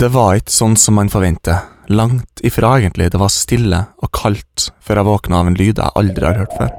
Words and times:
Det 0.00 0.08
var 0.08 0.38
ikke 0.38 0.54
sånn 0.54 0.78
som 0.80 0.94
man 0.96 1.10
forventer. 1.12 1.58
Langt 1.92 2.40
ifra, 2.46 2.70
egentlig. 2.78 3.10
Det 3.12 3.18
var 3.20 3.28
stille 3.28 3.80
og 4.00 4.08
kaldt 4.16 4.70
før 4.80 5.02
jeg 5.02 5.06
våkna 5.10 5.40
av 5.42 5.48
en 5.50 5.56
lyd 5.58 5.76
jeg 5.76 5.92
aldri 6.00 6.24
har 6.24 6.38
hørt 6.40 6.54
før. 6.56 6.70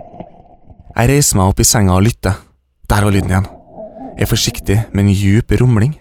Jeg 0.95 1.09
reiser 1.11 1.37
meg 1.37 1.51
opp 1.51 1.59
i 1.61 1.67
senga 1.69 1.99
og 1.99 2.07
lytter. 2.07 2.39
Der 2.89 3.05
var 3.05 3.13
lyden 3.13 3.29
igjen. 3.29 3.45
Jeg 4.15 4.25
er 4.25 4.29
forsiktig 4.31 4.77
med 4.89 5.03
en 5.03 5.11
djup 5.13 5.53
rumling. 5.61 5.91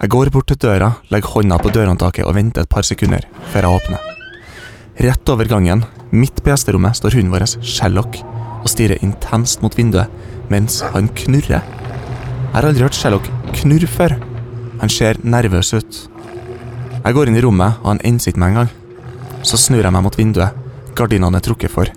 Jeg 0.00 0.12
går 0.14 0.30
bort 0.32 0.48
til 0.48 0.56
døra, 0.62 0.88
legger 1.12 1.34
hånda 1.34 1.58
på 1.60 1.72
dørhåndtaket 1.74 2.24
og 2.24 2.32
venter 2.38 2.64
et 2.64 2.72
par 2.72 2.88
sekunder 2.88 3.26
før 3.52 3.66
jeg 3.66 3.80
åpner. 3.82 4.06
Rett 5.10 5.32
over 5.34 5.50
gangen, 5.50 5.84
midt 6.08 6.40
på 6.40 6.54
gjesterommet, 6.54 6.96
står 6.96 7.18
hunden 7.18 7.34
vår, 7.34 7.44
Sherlock, 7.60 8.16
og 8.62 8.70
stirrer 8.72 9.04
intenst 9.04 9.60
mot 9.60 9.76
vinduet 9.76 10.08
mens 10.48 10.80
han 10.96 11.12
knurrer. 11.20 11.60
Jeg 11.60 12.56
har 12.56 12.70
aldri 12.70 12.88
hørt 12.88 12.96
Sherlock 12.96 13.28
knurre 13.60 13.92
før. 13.92 14.16
Han 14.80 14.88
ser 14.88 15.20
nervøs 15.20 15.74
ut. 15.76 16.00
Jeg 17.00 17.16
går 17.16 17.30
inn 17.30 17.38
i 17.38 17.42
rommet, 17.44 17.78
og 17.80 17.94
han 17.94 18.00
ikke 18.04 18.40
meg 18.40 18.52
engang. 18.52 18.70
Så 19.42 19.56
snur 19.56 19.80
jeg 19.80 19.92
meg 19.92 20.04
mot 20.04 20.16
vinduet. 20.18 20.56
Gardinene 20.94 21.38
er 21.38 21.44
trukket 21.44 21.72
for. 21.72 21.88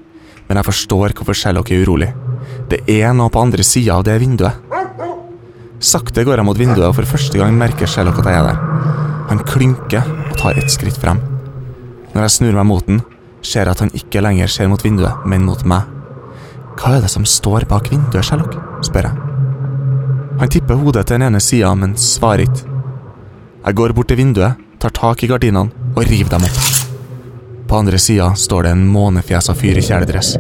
Men 0.48 0.60
jeg 0.60 0.68
forstår 0.70 1.16
hvorfor 1.18 1.36
Sherlock 1.36 1.72
er 1.72 1.84
urolig. 1.84 2.14
Det 2.72 2.80
er 2.88 3.12
noe 3.14 3.32
på 3.34 3.42
andre 3.42 3.66
sida 3.68 3.98
av 3.98 4.06
det 4.08 4.16
vinduet. 4.22 4.56
Sakte 5.84 6.24
går 6.24 6.40
jeg 6.40 6.48
mot 6.48 6.60
vinduet, 6.60 6.88
og 6.88 6.96
for 6.96 7.10
første 7.16 7.40
gang 7.40 7.58
merker 7.60 7.90
Sherlock 7.90 8.22
at 8.22 8.30
jeg 8.32 8.40
er 8.40 8.48
der. 8.48 8.62
Han 9.28 9.44
klynker 9.44 10.08
og 10.08 10.38
tar 10.40 10.60
et 10.60 10.72
skritt 10.72 11.00
frem. 11.00 11.20
Når 12.14 12.24
jeg 12.24 12.36
snur 12.38 12.56
meg 12.56 12.70
mot 12.70 12.88
den, 12.88 13.02
ser 13.44 13.68
jeg 13.68 13.76
at 13.76 13.84
han 13.84 13.92
ikke 13.98 14.24
lenger 14.24 14.48
ser 14.48 14.72
mot 14.72 14.84
vinduet, 14.84 15.28
men 15.28 15.44
mot 15.44 15.60
meg. 15.68 15.90
Hva 16.80 16.96
er 16.96 17.04
det 17.04 17.12
som 17.12 17.28
står 17.28 17.68
bak 17.68 17.92
vinduet, 17.92 18.24
Sherlock? 18.24 18.56
spør 18.88 19.10
jeg. 19.10 19.30
Han 20.40 20.52
tipper 20.52 20.80
hodet 20.80 21.06
til 21.06 21.20
den 21.20 21.28
ene 21.28 21.44
sida, 21.44 21.76
men 21.76 21.98
svarer 22.00 22.48
ikke. 22.48 22.70
Jeg 23.64 23.76
går 23.80 23.94
bort 23.96 24.10
til 24.12 24.20
vinduet, 24.20 24.63
tar 24.84 24.90
tak 24.90 25.24
i 25.24 25.28
gardinene 25.32 25.72
og 25.96 26.04
river 26.10 26.34
dem 26.34 26.44
opp. 26.44 26.58
På 27.70 27.80
andre 27.80 28.00
sida 28.00 28.34
står 28.36 28.66
det 28.66 28.74
en 28.76 28.88
månefjesa 28.92 29.56
fyr 29.56 29.80
i 29.80 29.84
kjeledress, 29.86 30.36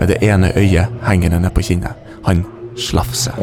med 0.00 0.08
det 0.12 0.20
ene 0.22 0.52
øyet 0.54 1.02
hengende 1.08 1.40
ned 1.42 1.52
på 1.56 1.64
kinnet. 1.66 1.96
Han 2.28 2.44
slafser. 2.78 3.34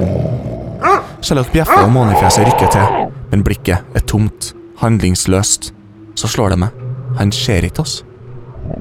Sherlock 1.20 1.52
bjeffer 1.52 1.84
og 1.84 1.92
månefjeset 1.92 2.48
rykker 2.48 2.72
til, 2.72 3.12
men 3.34 3.44
blikket 3.44 3.98
er 3.98 4.08
tomt, 4.08 4.54
handlingsløst. 4.80 5.74
Så 6.18 6.32
slår 6.32 6.56
det 6.56 6.62
meg. 6.64 6.84
Han 7.20 7.34
ser 7.36 7.68
ikke 7.68 7.84
oss. 7.84 8.00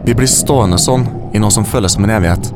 Vi 0.06 0.14
blir 0.14 0.30
stående 0.30 0.78
sånn 0.80 1.04
i 1.34 1.42
noe 1.42 1.52
som 1.52 1.66
føles 1.66 1.96
som 1.96 2.06
en 2.06 2.14
evighet, 2.14 2.52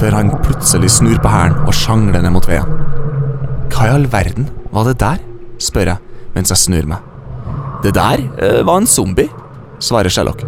før 0.00 0.18
han 0.18 0.34
plutselig 0.42 0.90
snur 0.98 1.20
på 1.22 1.30
hælen 1.30 1.62
og 1.62 1.74
sjangler 1.76 2.24
ned 2.24 2.34
mot 2.34 2.50
veien. 2.50 2.74
Hva 3.70 3.86
i 3.86 3.94
all 3.94 4.10
verden 4.10 4.50
var 4.74 4.90
det 4.90 4.98
der? 5.00 5.22
spør 5.62 5.94
jeg 5.94 6.32
mens 6.34 6.52
jeg 6.52 6.66
snur 6.66 6.90
meg. 6.90 7.15
Det 7.84 7.92
der 7.96 8.22
eh, 8.40 8.62
var 8.66 8.80
en 8.80 8.88
zombie, 8.88 9.28
svarer 9.82 10.12
Sherlock. 10.12 10.44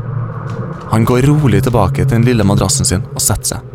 Han 0.88 1.04
går 1.04 1.26
rolig 1.28 1.60
tilbake 1.66 2.04
til 2.04 2.14
den 2.16 2.24
lille 2.24 2.46
madrassen 2.48 2.88
sin 2.88 3.04
og 3.12 3.20
setter 3.20 3.56
seg. 3.56 3.74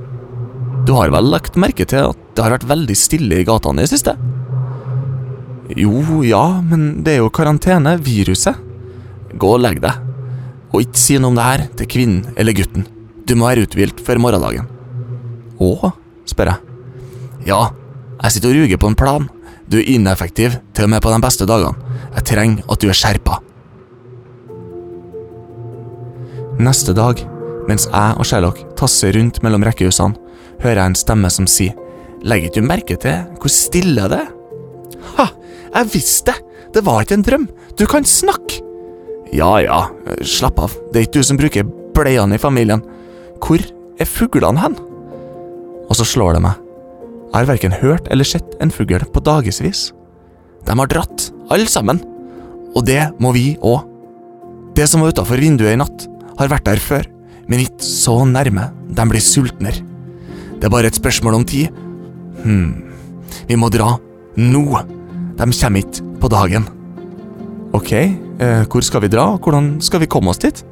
Du 0.84 0.96
har 0.98 1.14
vel 1.14 1.30
lagt 1.32 1.60
merke 1.60 1.86
til 1.88 2.10
at 2.10 2.24
det 2.36 2.44
har 2.44 2.56
vært 2.58 2.68
veldig 2.68 2.96
stille 2.98 3.40
i 3.40 3.46
gatene 3.48 3.84
i 3.84 3.86
det 3.86 3.94
siste? 3.94 4.16
Jo, 5.80 6.24
ja, 6.26 6.44
men 6.66 7.04
det 7.06 7.16
er 7.16 7.22
jo 7.22 7.32
karantene, 7.34 7.96
viruset. 8.04 8.58
Gå 9.40 9.54
og 9.56 9.62
legg 9.64 9.80
deg. 9.84 10.02
Og 10.74 10.84
ikke 10.84 11.00
si 11.00 11.16
noe 11.22 11.32
om 11.32 11.38
det 11.38 11.46
her 11.46 11.64
til 11.80 11.90
kvinnen 11.94 12.34
eller 12.36 12.58
gutten. 12.58 12.88
Du 13.24 13.36
må 13.40 13.48
være 13.48 13.64
uthvilt 13.68 14.02
før 14.04 14.20
morgendagen. 14.26 14.68
Å? 15.62 15.94
spør 16.28 16.52
jeg. 16.52 16.74
Ja, 17.48 17.62
jeg 18.24 18.36
sitter 18.36 18.52
og 18.52 18.60
ruger 18.60 18.82
på 18.82 18.92
en 18.92 19.00
plan. 19.00 19.30
Du 19.74 19.80
er 19.80 19.88
ineffektiv, 19.90 20.54
til 20.78 20.86
og 20.86 20.92
med 20.94 21.02
på 21.02 21.10
de 21.10 21.18
beste 21.24 21.48
dagene. 21.50 21.74
Jeg 22.14 22.26
trenger 22.30 22.68
at 22.70 22.82
du 22.84 22.92
er 22.92 22.98
skjerpa. 22.98 23.40
Neste 26.62 26.94
dag, 26.94 27.24
mens 27.66 27.88
jeg 27.88 28.20
og 28.22 28.28
Sherlock 28.30 28.60
tasser 28.78 29.18
rundt 29.18 29.40
mellom 29.42 29.66
rekkehusene, 29.66 30.14
hører 30.62 30.78
jeg 30.78 30.92
en 30.92 31.00
stemme 31.00 31.32
som 31.34 31.50
sier 31.50 31.74
Legger 32.24 32.52
ikke 32.52 32.62
du 32.62 32.68
merke 32.70 32.96
til 33.02 33.40
hvor 33.42 33.52
stille 33.52 34.06
det 34.14 34.20
er? 34.22 34.30
Ha, 35.18 35.26
jeg 35.74 35.90
visste 35.96 36.30
det! 36.30 36.38
Det 36.78 36.86
var 36.86 37.02
ikke 37.02 37.18
en 37.18 37.26
drøm! 37.26 37.50
Du 37.76 37.84
kan 37.90 38.06
snakke! 38.06 38.62
Ja 39.34 39.58
ja, 39.66 39.82
slapp 40.22 40.62
av, 40.62 40.78
det 40.94 41.02
er 41.02 41.08
ikke 41.08 41.18
du 41.18 41.28
som 41.28 41.42
bruker 41.42 41.66
bleiene 41.98 42.38
i 42.38 42.42
familien. 42.42 42.86
Hvor 43.42 43.66
er 43.98 44.10
fuglene 44.10 44.62
hen? 44.62 44.78
Og 45.90 45.98
så 45.98 46.06
slår 46.08 46.38
det 46.38 46.46
meg. 46.46 46.63
Har 47.34 47.48
verken 47.50 47.74
hørt 47.74 48.08
eller 48.14 48.28
sett 48.28 48.56
en 48.62 48.72
fugl 48.72 49.02
på 49.14 49.24
dagevis. 49.26 49.92
De 50.68 50.76
har 50.78 50.90
dratt, 50.90 51.32
alle 51.52 51.70
sammen. 51.70 52.02
Og 52.74 52.86
det 52.86 53.02
må 53.22 53.34
vi 53.36 53.56
òg. 53.62 53.84
Det 54.78 54.86
som 54.90 55.02
var 55.04 55.14
utafor 55.14 55.42
vinduet 55.42 55.76
i 55.76 55.80
natt, 55.80 56.08
har 56.40 56.50
vært 56.50 56.66
der 56.66 56.82
før, 56.82 57.06
men 57.50 57.62
ikke 57.66 57.86
så 57.86 58.22
nærme. 58.26 58.70
De 58.90 59.06
blir 59.10 59.22
sultnere. 59.22 59.82
Det 60.58 60.70
er 60.70 60.74
bare 60.74 60.90
et 60.90 60.98
spørsmål 60.98 61.42
om 61.42 61.46
tid. 61.46 61.74
Hm, 62.44 62.70
vi 63.50 63.58
må 63.60 63.70
dra. 63.74 63.98
Nå. 64.38 64.66
De 65.38 65.50
kommer 65.50 65.84
ikke 65.84 66.06
på 66.22 66.30
dagen. 66.32 66.70
Ok, 67.74 67.92
eh, 67.94 68.64
hvor 68.70 68.86
skal 68.86 69.02
vi 69.02 69.10
dra, 69.10 69.34
og 69.34 69.42
hvordan 69.42 69.82
skal 69.82 70.00
vi 70.00 70.08
komme 70.08 70.30
oss 70.30 70.42
dit? 70.42 70.64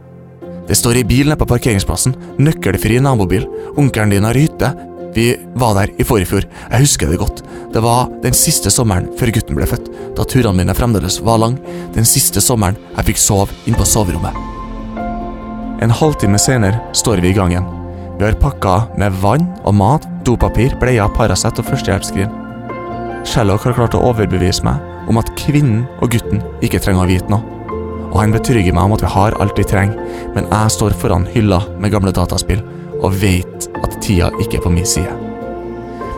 Det 0.68 0.78
står 0.78 1.02
i 1.02 1.04
bil 1.04 1.28
nede 1.28 1.40
på 1.42 1.50
parkeringsplassen, 1.50 2.14
nøkkelfri 2.40 3.00
nabobil, 3.02 3.48
onkelen 3.76 4.14
din 4.14 4.24
har 4.24 4.38
hytte, 4.38 4.70
vi 5.16 5.26
var 5.60 5.76
der 5.76 5.92
i 6.00 6.06
forrige 6.08 6.30
fjor, 6.30 6.46
jeg 6.72 6.84
husker 6.86 7.12
det 7.12 7.20
godt. 7.20 7.42
Det 7.74 7.82
var 7.84 8.10
den 8.24 8.36
siste 8.36 8.72
sommeren 8.72 9.10
før 9.20 9.32
gutten 9.36 9.58
ble 9.58 9.68
født, 9.68 9.90
da 10.18 10.26
turene 10.28 10.56
mine 10.60 10.76
fremdeles 10.76 11.20
var 11.26 11.42
lang, 11.42 11.58
den 11.96 12.08
siste 12.08 12.44
sommeren 12.44 12.80
jeg 12.96 13.12
fikk 13.12 13.22
sove 13.22 13.60
inn 13.68 13.78
på 13.78 13.88
soverommet. 13.88 14.36
En 15.82 15.94
halvtime 15.98 16.40
senere 16.40 16.80
står 16.96 17.24
vi 17.24 17.32
i 17.32 17.36
gang 17.36 17.54
igjen. 17.56 17.68
Vi 18.20 18.28
har 18.28 18.38
pakka 18.38 18.76
med 19.02 19.16
vann 19.24 19.48
og 19.66 19.74
mat, 19.76 20.06
dopapir, 20.28 20.76
bleier, 20.80 21.10
Paracet 21.16 21.58
og 21.58 21.66
førstehjelpsskrin. 21.72 22.30
Sherlock 23.26 23.66
har 23.66 23.78
klart 23.78 23.98
å 23.98 24.04
overbevise 24.12 24.66
meg 24.66 25.10
om 25.10 25.18
at 25.18 25.32
kvinnen 25.40 25.88
og 26.00 26.14
gutten 26.14 26.44
ikke 26.62 26.80
trenger 26.84 27.08
å 27.08 27.10
vite 27.10 27.34
noe. 27.34 27.42
Og 28.12 28.20
han 28.20 28.36
betrygger 28.36 28.76
meg 28.76 28.86
om 28.86 28.94
at 28.98 29.04
vi 29.06 29.10
har 29.14 29.38
alt 29.42 29.58
vi 29.58 29.66
trenger, 29.66 29.98
men 30.36 30.48
jeg 30.52 30.76
står 30.76 30.96
foran 31.02 31.26
hylla 31.34 31.62
med 31.80 31.94
gamle 31.96 32.14
dataspill 32.14 32.62
og 33.02 33.16
vet 33.22 33.68
at 33.82 33.98
tida 34.04 34.30
ikke 34.42 34.60
er 34.60 34.64
på 34.64 34.72
min 34.74 34.88
side. 34.88 35.12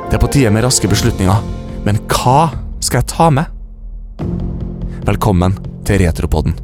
Det 0.09 0.17
er 0.17 0.21
på 0.21 0.29
tide 0.31 0.51
med 0.53 0.65
raske 0.65 0.89
beslutninger, 0.91 1.39
men 1.87 1.99
hva 2.11 2.51
skal 2.83 3.01
jeg 3.01 3.09
ta 3.11 3.29
med? 3.33 3.47
Velkommen 5.07 5.55
til 5.87 6.03
Retropodden. 6.03 6.55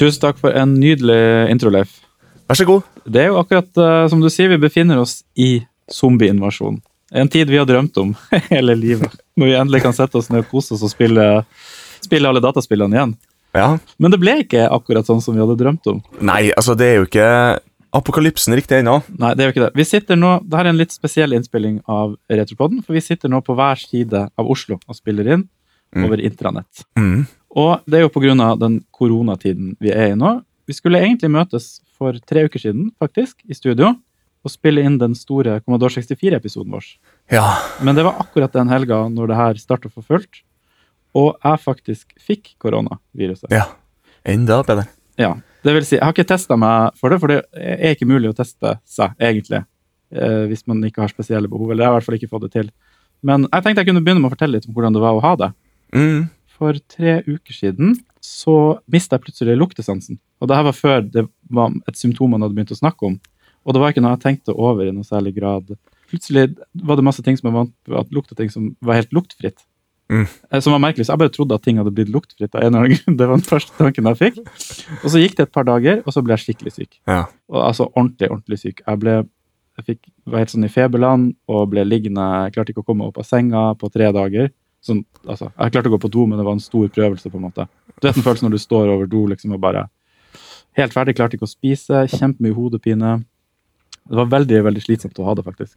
Tusen 0.00 0.22
takk 0.22 0.40
for 0.40 0.56
en 0.56 0.78
nydelig 0.80 1.50
intro, 1.52 1.72
Leif. 1.72 1.98
Vær 2.48 2.56
så 2.56 2.66
god. 2.68 2.86
Det 3.04 3.20
er 3.22 3.28
jo 3.30 3.40
akkurat 3.40 3.68
uh, 3.78 4.08
som 4.08 4.22
du 4.22 4.30
sier, 4.32 4.48
vi 4.48 4.60
befinner 4.60 5.00
oss 5.02 5.20
i 5.36 5.60
zombieinvasjon. 5.92 6.80
En 7.12 7.28
tid 7.28 7.50
vi 7.50 7.58
har 7.60 7.66
drømt 7.68 7.96
om 8.00 8.14
hele 8.52 8.76
livet. 8.78 9.12
Når 9.36 9.50
vi 9.50 9.58
endelig 9.60 9.82
kan 9.84 9.96
sette 9.96 10.18
oss 10.18 10.30
ned 10.32 10.46
og 10.46 10.52
kose 10.52 10.74
oss 10.76 10.84
og 10.86 10.92
spille, 10.92 11.26
spille 12.00 12.30
alle 12.30 12.42
dataspillene 12.42 12.96
igjen. 12.96 13.14
Ja. 13.54 13.78
Men 13.98 14.10
det 14.14 14.20
ble 14.22 14.36
ikke 14.44 14.68
akkurat 14.70 15.06
sånn 15.08 15.22
som 15.24 15.34
vi 15.34 15.40
hadde 15.42 15.56
drømt 15.58 15.86
om. 15.90 16.02
Nei, 16.20 16.50
altså, 16.54 16.76
det 16.78 16.86
er 16.86 16.96
jo 17.00 17.06
ikke 17.08 17.28
apokalypsen 17.92 18.54
riktig 18.54 18.78
ennå. 18.84 19.00
Nei, 19.18 19.32
det 19.34 19.42
er 19.42 19.48
jo 19.48 19.54
ikke 19.56 19.64
det. 19.66 19.72
Vi 19.80 19.86
sitter 19.88 20.18
nå, 20.18 20.36
Dette 20.46 20.60
er 20.62 20.68
en 20.70 20.78
litt 20.78 20.92
spesiell 20.94 21.32
innspilling 21.34 21.80
av 21.90 22.12
Retropodden, 22.30 22.84
for 22.86 22.94
vi 22.94 23.02
sitter 23.02 23.32
nå 23.32 23.40
på 23.42 23.56
hver 23.58 23.80
side 23.82 24.20
av 24.38 24.46
Oslo 24.50 24.78
og 24.86 24.94
spiller 24.98 25.32
inn 25.36 25.48
Mm. 25.90 26.04
over 26.06 26.20
intranett. 26.22 26.84
Mm. 26.96 27.24
Og 27.58 27.80
det 27.84 27.98
er 27.98 28.02
jo 28.04 28.10
pga. 28.14 28.54
den 28.60 28.84
koronatiden 28.94 29.72
vi 29.80 29.90
er 29.90 30.12
i 30.12 30.14
nå. 30.14 30.44
Vi 30.68 30.72
skulle 30.72 31.00
egentlig 31.02 31.28
møtes 31.34 31.80
for 31.98 32.12
tre 32.12 32.44
uker 32.46 32.60
siden, 32.62 32.92
faktisk, 33.02 33.42
i 33.50 33.54
studio, 33.54 33.96
og 34.44 34.50
spille 34.52 34.84
inn 34.84 34.98
den 34.98 35.16
store 35.16 35.60
Commodore 35.64 35.90
64-episoden 35.90 36.70
vår. 36.70 36.84
Ja. 37.32 37.58
Men 37.82 37.96
det 37.96 38.04
var 38.04 38.20
akkurat 38.22 38.52
den 38.52 38.68
helga 38.68 39.08
når 39.10 39.26
det 39.32 39.36
her 39.36 39.54
starta 39.54 39.90
for 39.90 40.02
fullt, 40.06 40.30
og 41.16 41.36
jeg 41.42 41.62
faktisk 41.64 42.16
fikk 42.20 42.54
koronaviruset. 42.62 43.50
ja. 43.54 43.68
Enda 44.28 44.58
bedre. 44.60 44.84
Ja, 45.16 45.30
det 45.64 45.72
vil 45.72 45.84
si, 45.88 45.96
jeg 45.96 46.04
har 46.04 46.12
ikke 46.12 46.28
testa 46.28 46.56
meg 46.60 46.96
for 47.00 47.12
det, 47.12 47.16
for 47.22 47.32
det 47.32 47.38
er 47.56 47.94
ikke 47.94 48.08
mulig 48.08 48.28
å 48.28 48.36
teste 48.36 48.74
seg, 48.88 49.14
egentlig. 49.16 49.62
Eh, 50.10 50.44
hvis 50.50 50.66
man 50.66 50.82
ikke 50.84 51.04
har 51.04 51.12
spesielle 51.12 51.48
behov. 51.50 51.70
Eller 51.70 51.84
jeg 51.84 51.88
har 51.88 51.94
i 51.94 51.98
hvert 51.98 52.08
fall 52.08 52.18
ikke 52.18 52.30
fått 52.32 52.46
det 52.48 52.52
til. 52.56 52.70
Men 53.26 53.46
jeg 53.46 53.64
tenkte 53.64 53.84
jeg 53.84 53.90
kunne 53.90 54.02
begynne 54.04 54.22
med 54.22 54.30
å 54.30 54.34
fortelle 54.34 54.58
litt 54.58 54.68
om 54.68 54.74
hvordan 54.76 54.96
det 54.96 55.02
var 55.04 55.16
å 55.16 55.22
ha 55.24 55.32
det. 55.38 55.50
Mm. 55.94 56.22
For 56.56 56.80
tre 56.90 57.20
uker 57.28 57.56
siden 57.56 57.94
så 58.24 58.56
mista 58.90 59.16
jeg 59.16 59.28
plutselig 59.28 59.56
luktesansen. 59.60 60.18
Og 60.40 60.50
det 60.50 60.58
her 60.58 60.66
var 60.66 60.76
før 60.76 61.04
det 61.04 61.24
var 61.52 61.76
et 61.88 62.00
symptom 62.00 62.34
man 62.34 62.44
hadde 62.44 62.56
begynt 62.56 62.74
å 62.74 62.80
snakke 62.80 63.06
om. 63.08 63.16
Og 63.64 63.76
det 63.76 63.82
var 63.82 63.92
ikke 63.92 64.02
noe 64.04 64.16
jeg 64.16 64.24
tenkte 64.24 64.56
over 64.56 64.88
i 64.88 64.92
noe 64.94 65.06
særlig 65.06 65.34
grad. 65.36 65.70
Plutselig 66.10 66.48
var 66.74 66.98
det 66.98 67.06
masse 67.06 67.22
ting 67.24 67.36
som 67.38 67.50
jeg 67.50 67.56
vant 67.56 67.74
på 67.86 67.96
at 68.00 68.12
lukta 68.14 68.36
ting 68.36 68.50
som 68.52 68.72
var 68.84 68.98
helt 68.98 69.14
luktfritt. 69.14 69.62
Mm. 70.10 70.26
Som 70.58 70.74
var 70.74 70.80
merkelig, 70.82 71.06
så 71.06 71.14
Jeg 71.14 71.22
bare 71.22 71.32
trodde 71.34 71.54
at 71.54 71.62
ting 71.62 71.76
hadde 71.78 71.92
blitt 71.94 72.10
luktfritt. 72.10 72.54
av 72.54 72.62
en 72.62 72.66
eller 72.66 72.78
annen 72.84 72.96
grunn. 72.96 73.16
Det 73.20 73.28
var 73.28 73.36
den 73.38 73.46
første 73.46 73.76
tanken 73.78 74.08
jeg 74.10 74.18
fikk. 74.18 74.40
Og 75.04 75.10
så 75.12 75.22
gikk 75.22 75.36
det 75.38 75.46
et 75.46 75.52
par 75.54 75.68
dager, 75.68 76.02
og 76.04 76.16
så 76.16 76.22
ble 76.26 76.34
jeg 76.34 76.46
skikkelig 76.48 76.72
syk. 76.74 76.96
Ja. 77.06 77.26
Og, 77.50 77.60
altså 77.62 77.86
ordentlig, 77.94 78.30
ordentlig 78.30 78.58
syk. 78.64 78.82
Jeg 78.86 79.02
ble 79.04 79.20
jeg 79.80 79.86
fikk, 79.86 80.10
var 80.28 80.42
helt 80.42 80.52
sånn 80.52 80.66
i 80.66 80.72
feberland 80.72 81.30
og 81.48 81.70
ble 81.72 81.84
liggende. 81.86 82.24
Jeg 82.44 82.56
klarte 82.56 82.74
ikke 82.74 82.82
å 82.82 82.88
komme 82.90 83.06
opp 83.08 83.20
av 83.22 83.24
senga 83.24 83.70
på 83.80 83.88
tre 83.92 84.10
dager. 84.12 84.50
Sånn, 84.84 85.02
altså, 85.24 85.50
jeg 85.54 85.72
klarte 85.74 85.90
å 85.90 85.94
gå 85.94 86.00
på 86.02 86.10
do, 86.12 86.26
men 86.28 86.40
det 86.40 86.44
var 86.44 86.56
en 86.56 86.62
stor 86.64 86.88
prøvelse. 86.92 87.30
på 87.30 87.38
en 87.38 87.46
måte. 87.46 87.66
Du 88.00 88.08
vet 88.08 88.18
den 88.18 88.24
følelsen 88.26 88.48
når 88.48 88.56
du 88.56 88.62
står 88.62 88.92
over 88.92 89.08
do 89.10 89.26
liksom, 89.30 89.56
og 89.56 89.62
bare 89.62 89.88
Helt 90.78 90.94
ferdig, 90.94 91.16
klarte 91.18 91.34
ikke 91.34 91.48
å 91.48 91.50
spise, 91.50 92.04
kjempemye 92.12 92.54
hodepine. 92.54 93.08
Det 94.06 94.14
var 94.14 94.28
veldig 94.30 94.60
veldig 94.68 94.82
slitsomt 94.84 95.18
å 95.18 95.24
ha 95.26 95.32
det, 95.34 95.42
faktisk. 95.42 95.74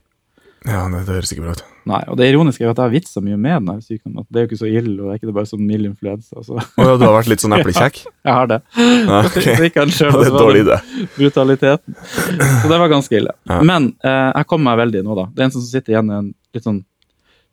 Ja, 0.63 0.85
det, 0.87 1.01
det 1.07 1.15
høres 1.17 1.31
ikke 1.33 1.43
bra 1.43 1.53
ut. 1.57 1.61
Nei, 1.89 1.99
og 2.07 2.15
Det 2.15 2.27
ironiske 2.31 2.63
er 2.63 2.69
at 2.71 2.77
jeg 2.79 2.85
har 2.85 2.91
vitsa 2.93 3.19
mye 3.23 3.35
med 3.35 3.57
den 3.65 3.71
her 3.73 3.79
sykdommen. 3.83 4.21
at 4.23 4.27
Det 4.31 4.39
er 4.39 4.45
jo 4.45 4.49
ikke 4.51 4.59
så 4.61 4.69
ille, 4.69 4.93
og 4.95 5.09
det 5.09 5.13
er 5.13 5.17
ikke 5.19 5.33
bare 5.35 5.49
sånn 5.49 5.63
mild 5.67 5.89
influensa. 5.89 6.43
Så 6.47 6.55
Oh, 6.55 6.85
ja, 6.87 6.93
du 6.95 7.03
har 7.03 7.15
vært 7.17 7.31
litt 7.33 7.43
sånn 7.43 7.55
eplekjekk? 7.57 7.99
jeg 8.29 8.37
har 8.37 8.47
det. 8.53 8.59
Ja, 8.79 9.19
okay. 9.27 9.43
det, 9.59 9.67
ikke 9.73 9.85
selv, 9.91 10.19
Det 10.21 10.29
er 10.29 10.37
dårlig 10.39 10.61
idé. 10.63 10.77
brutaliteten. 11.17 11.97
Så 12.07 12.71
det 12.71 12.79
var 12.85 12.93
ganske 12.95 13.19
ille. 13.19 13.35
Ja. 13.51 13.59
Men 13.67 13.89
eh, 14.05 14.29
jeg 14.39 14.47
kom 14.53 14.63
meg 14.63 14.79
veldig 14.79 15.03
nå, 15.03 15.17
da. 15.19 15.27
Det 15.35 15.43
er 15.43 15.49
en 15.49 15.55
som 15.57 15.65
sitter 15.67 15.97
igjen 15.97 16.07
med 16.07 16.17
en 16.21 16.31
litt 16.55 16.67
sånn 16.69 16.79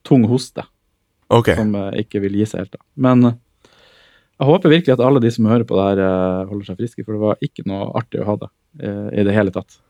tung 0.06 0.24
hoste, 0.30 0.62
Ok. 1.34 1.50
som 1.58 1.74
eh, 1.74 1.90
ikke 2.04 2.22
vil 2.22 2.38
gi 2.38 2.46
seg 2.52 2.62
helt. 2.64 2.76
da. 2.78 2.84
Men 3.10 3.26
eh, 3.32 3.38
jeg 4.40 4.48
håper 4.48 4.72
virkelig 4.72 4.94
at 4.94 5.02
alle 5.04 5.20
de 5.20 5.34
som 5.34 5.50
hører 5.50 5.66
på 5.68 5.76
det 5.76 5.88
her, 5.90 5.98
eh, 6.06 6.46
holder 6.48 6.70
seg 6.70 6.78
friske, 6.80 7.02
for 7.04 7.18
det 7.18 7.24
var 7.26 7.42
ikke 7.44 7.66
noe 7.68 7.90
artig 7.98 8.22
å 8.22 8.28
ha 8.30 8.38
det 8.46 8.48
eh, 8.86 9.08
i 9.20 9.26
det 9.26 9.34
hele 9.36 9.52
tatt. 9.52 9.80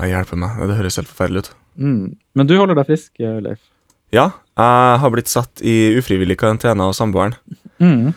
Nei, 0.00 0.08
hjelpe 0.08 0.40
meg. 0.40 0.56
Det 0.72 0.78
høres 0.80 0.96
helt 0.98 1.10
forferdelig 1.12 1.44
ut. 1.44 1.50
Mm. 1.76 2.14
Men 2.36 2.48
du 2.48 2.56
holder 2.58 2.78
deg 2.78 2.88
frisk, 2.90 3.12
eh, 3.20 3.40
Leif? 3.44 3.60
Ja, 4.12 4.28
jeg 4.58 5.00
har 5.00 5.12
blitt 5.14 5.30
satt 5.32 5.62
i 5.64 5.94
ufrivillig 5.96 6.36
karantene 6.40 6.84
av 6.84 6.96
samboeren. 6.96 7.34
Mm. 7.80 8.12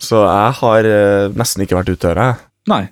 Så 0.00 0.22
jeg 0.24 0.58
har 0.60 0.88
eh, 0.88 1.32
nesten 1.36 1.64
ikke 1.64 1.76
vært 1.76 1.92
ute 1.92 2.08
døra. 2.08 2.28
Nei. 2.70 2.86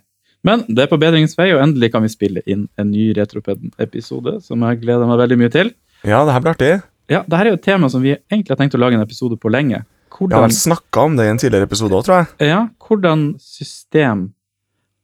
Men 0.47 0.65
det 0.67 0.85
er 0.85 0.91
på 0.91 0.99
bedringens 1.01 1.37
vei, 1.39 1.53
og 1.55 1.63
endelig 1.63 1.93
kan 1.95 2.03
vi 2.05 2.11
spille 2.11 2.43
inn 2.51 2.67
en 2.81 2.91
ny 2.91 3.13
Retropeden-episode, 3.17 4.41
som 4.45 4.65
jeg 4.67 4.81
gleder 4.83 5.07
meg 5.09 5.21
veldig 5.23 5.39
mye 5.39 5.53
til. 5.55 5.71
Ja, 6.03 6.25
det 6.27 6.35
her 6.35 6.43
blir 6.43 6.57
artig. 6.57 6.73
Ja, 7.13 7.23
det 7.27 7.39
her 7.39 7.47
er 7.47 7.55
jo 7.55 7.61
et 7.61 7.67
tema 7.67 7.91
som 7.93 8.03
vi 8.03 8.17
egentlig 8.17 8.55
har 8.55 8.59
tenkt 8.59 8.75
å 8.75 8.81
lage 8.83 8.99
en 8.99 9.05
episode 9.05 9.39
på 9.39 9.53
lenge. 9.53 9.85
Jeg 10.13 10.35
har 10.35 10.45
vel 10.45 10.55
snakka 10.55 11.07
om 11.09 11.17
det 11.17 11.25
i 11.27 11.33
en 11.33 11.41
tidligere 11.41 11.67
episode 11.67 11.97
òg, 11.97 12.05
tror 12.07 12.19
jeg. 12.21 12.51
ja, 12.51 12.61
hvordan 12.85 13.25
system 13.41 14.27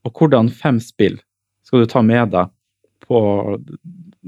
og 0.07 0.21
hvordan 0.21 0.51
fem 0.53 0.79
spill 0.83 1.17
skal 1.67 1.83
du 1.83 1.91
ta 1.91 2.03
med 2.05 2.35
deg 2.35 2.51
på 3.07 3.21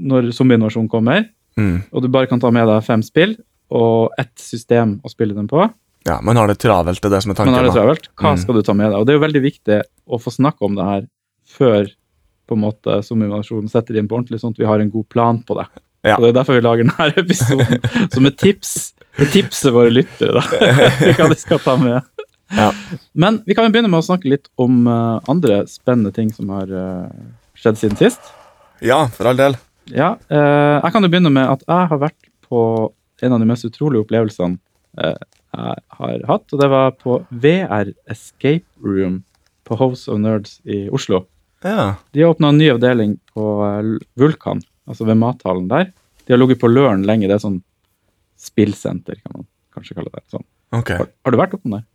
når 0.01 0.31
zombieinvasjonen 0.37 0.89
kommer, 0.91 1.29
Mm. 1.59 1.81
og 1.91 2.01
du 2.01 2.07
bare 2.07 2.27
kan 2.31 2.39
ta 2.39 2.47
med 2.49 2.63
deg 2.65 2.83
fem 2.85 3.01
spill 3.03 3.33
og 3.69 4.13
ett 4.17 4.31
system 4.39 5.01
å 5.03 5.09
spille 5.11 5.35
dem 5.35 5.47
på. 5.51 5.65
Ja, 6.07 6.19
Man 6.23 6.37
har 6.39 6.47
det 6.47 6.57
travelt, 6.63 7.01
det 7.01 7.09
er 7.11 7.15
det 7.17 7.23
som 7.23 7.31
er 7.31 7.35
tanken. 7.35 7.51
Men 7.53 7.59
har 7.59 7.67
det 7.67 7.75
travelt, 7.75 8.07
hva 8.17 8.31
Mm. 8.33 8.39
skal 8.39 8.55
du 8.55 8.61
ta 8.63 8.73
med 8.73 8.89
deg? 8.91 8.99
Og 8.99 9.05
Det 9.05 9.13
er 9.13 9.19
jo 9.19 9.25
veldig 9.27 9.41
viktig 9.43 9.81
å 10.09 10.17
få 10.21 10.31
snakke 10.31 10.61
om 10.65 10.75
det 10.75 10.85
her 10.85 11.07
før 11.45 11.85
på 12.47 12.55
en 12.55 12.61
måte 12.63 13.03
zombieinvasjonen 13.03 13.69
setter 13.69 13.97
inn 13.99 14.07
på 14.07 14.15
ordentlig, 14.17 14.39
sånn 14.39 14.51
at 14.55 14.57
vi 14.59 14.65
har 14.65 14.79
en 14.79 14.89
god 14.89 15.09
plan 15.09 15.43
på 15.43 15.55
det. 15.59 15.67
Ja. 16.03 16.15
Og 16.15 16.21
Det 16.23 16.29
er 16.29 16.39
derfor 16.39 16.55
vi 16.55 16.61
lager 16.65 16.83
denne 16.87 17.13
episoden, 17.23 18.11
som 18.13 18.25
et 18.25 18.37
tips. 18.37 18.93
Et 19.19 19.27
tipser 19.29 19.71
våre 19.71 19.91
lyttere 19.91 20.33
da, 20.33 20.41
hva 21.19 21.27
de 21.29 21.35
skal 21.35 21.59
ta 21.59 21.75
med. 21.77 22.01
Ja. 22.55 22.71
Men 23.13 23.43
vi 23.45 23.53
kan 23.53 23.65
jo 23.67 23.71
begynne 23.75 23.89
med 23.91 23.99
å 24.01 24.07
snakke 24.07 24.29
litt 24.31 24.47
om 24.57 24.87
uh, 24.87 25.19
andre 25.29 25.65
spennende 25.67 26.13
ting 26.15 26.31
som 26.31 26.47
har 26.49 26.71
uh, 26.71 27.09
skjedd 27.55 27.77
siden 27.77 27.97
sist. 27.99 28.19
Ja, 28.81 29.05
for 29.07 29.27
all 29.27 29.35
del. 29.37 29.55
Ja, 29.89 30.15
eh, 30.29 30.77
Jeg 30.83 30.93
kan 30.93 31.03
jo 31.03 31.09
begynne 31.09 31.31
med 31.33 31.49
at 31.49 31.63
jeg 31.67 31.89
har 31.91 32.01
vært 32.01 32.29
på 32.45 32.91
en 33.21 33.33
av 33.33 33.39
de 33.41 33.47
mest 33.49 33.65
utrolige 33.65 34.05
opplevelsene 34.05 34.59
eh, 35.01 35.17
jeg 35.51 35.83
har 35.97 36.25
hatt. 36.29 36.45
Og 36.53 36.61
det 36.61 36.69
var 36.71 36.93
på 36.99 37.19
VR 37.31 37.93
Escape 38.09 38.65
Room 38.83 39.23
på 39.67 39.77
House 39.79 40.11
of 40.11 40.19
Nerds 40.19 40.59
i 40.65 40.87
Oslo. 40.89 41.25
Ja. 41.63 41.95
De 42.11 42.23
har 42.23 42.33
åpna 42.33 42.49
en 42.49 42.57
ny 42.61 42.71
avdeling 42.73 43.17
på 43.33 43.47
eh, 43.67 43.91
Vulkan, 44.19 44.63
altså 44.89 45.07
ved 45.09 45.19
mathallen 45.21 45.69
der. 45.71 45.91
De 46.25 46.33
har 46.33 46.41
ligget 46.41 46.61
på 46.61 46.71
Løren 46.71 47.05
lenge. 47.07 47.29
Det 47.29 47.37
er 47.37 47.43
sånn 47.43 47.61
spillsenter, 48.41 49.19
kan 49.21 49.41
man 49.41 49.47
kanskje 49.75 49.97
kalle 49.97 50.13
det. 50.13 50.23
Sånn. 50.33 50.45
Okay. 50.73 50.97
Har, 51.01 51.11
har 51.25 51.33
du 51.33 51.39
vært 51.41 51.57
oppom 51.57 51.77
der? 51.77 51.85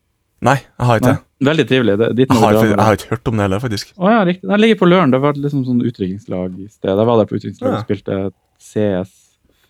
Nei, 0.45 0.57
jeg 0.61 0.87
har 0.87 0.99
ikke 1.01 1.13
det. 1.15 1.21
Veldig 1.47 1.65
trivelig. 1.69 1.95
Det, 2.01 2.09
dit 2.17 2.31
Jeg 2.33 2.41
har, 2.41 2.53
jeg 2.65 2.77
har 2.81 2.97
ikke 2.97 3.09
hørt 3.15 3.29
om 3.29 3.37
det 3.37 3.45
heller, 3.47 3.61
faktisk. 3.61 3.93
Å 3.97 4.11
ja, 4.13 4.19
riktig. 4.25 4.49
Den 4.49 4.61
ligger 4.61 4.79
på 4.81 4.89
Løren. 4.89 5.11
Det 5.13 5.21
var 5.21 5.33
liksom 5.37 5.65
sånn 5.65 5.81
utdrikningslag 5.85 6.59
i 6.61 6.67
sted. 6.69 6.91
Jeg 6.93 7.07
var 7.09 7.17
der 7.21 7.29
på 7.31 7.37
utdrikningslag 7.39 7.71
og 7.73 7.77
Ja. 7.77 7.85
spilte 7.85 8.33
CS. 8.61 9.13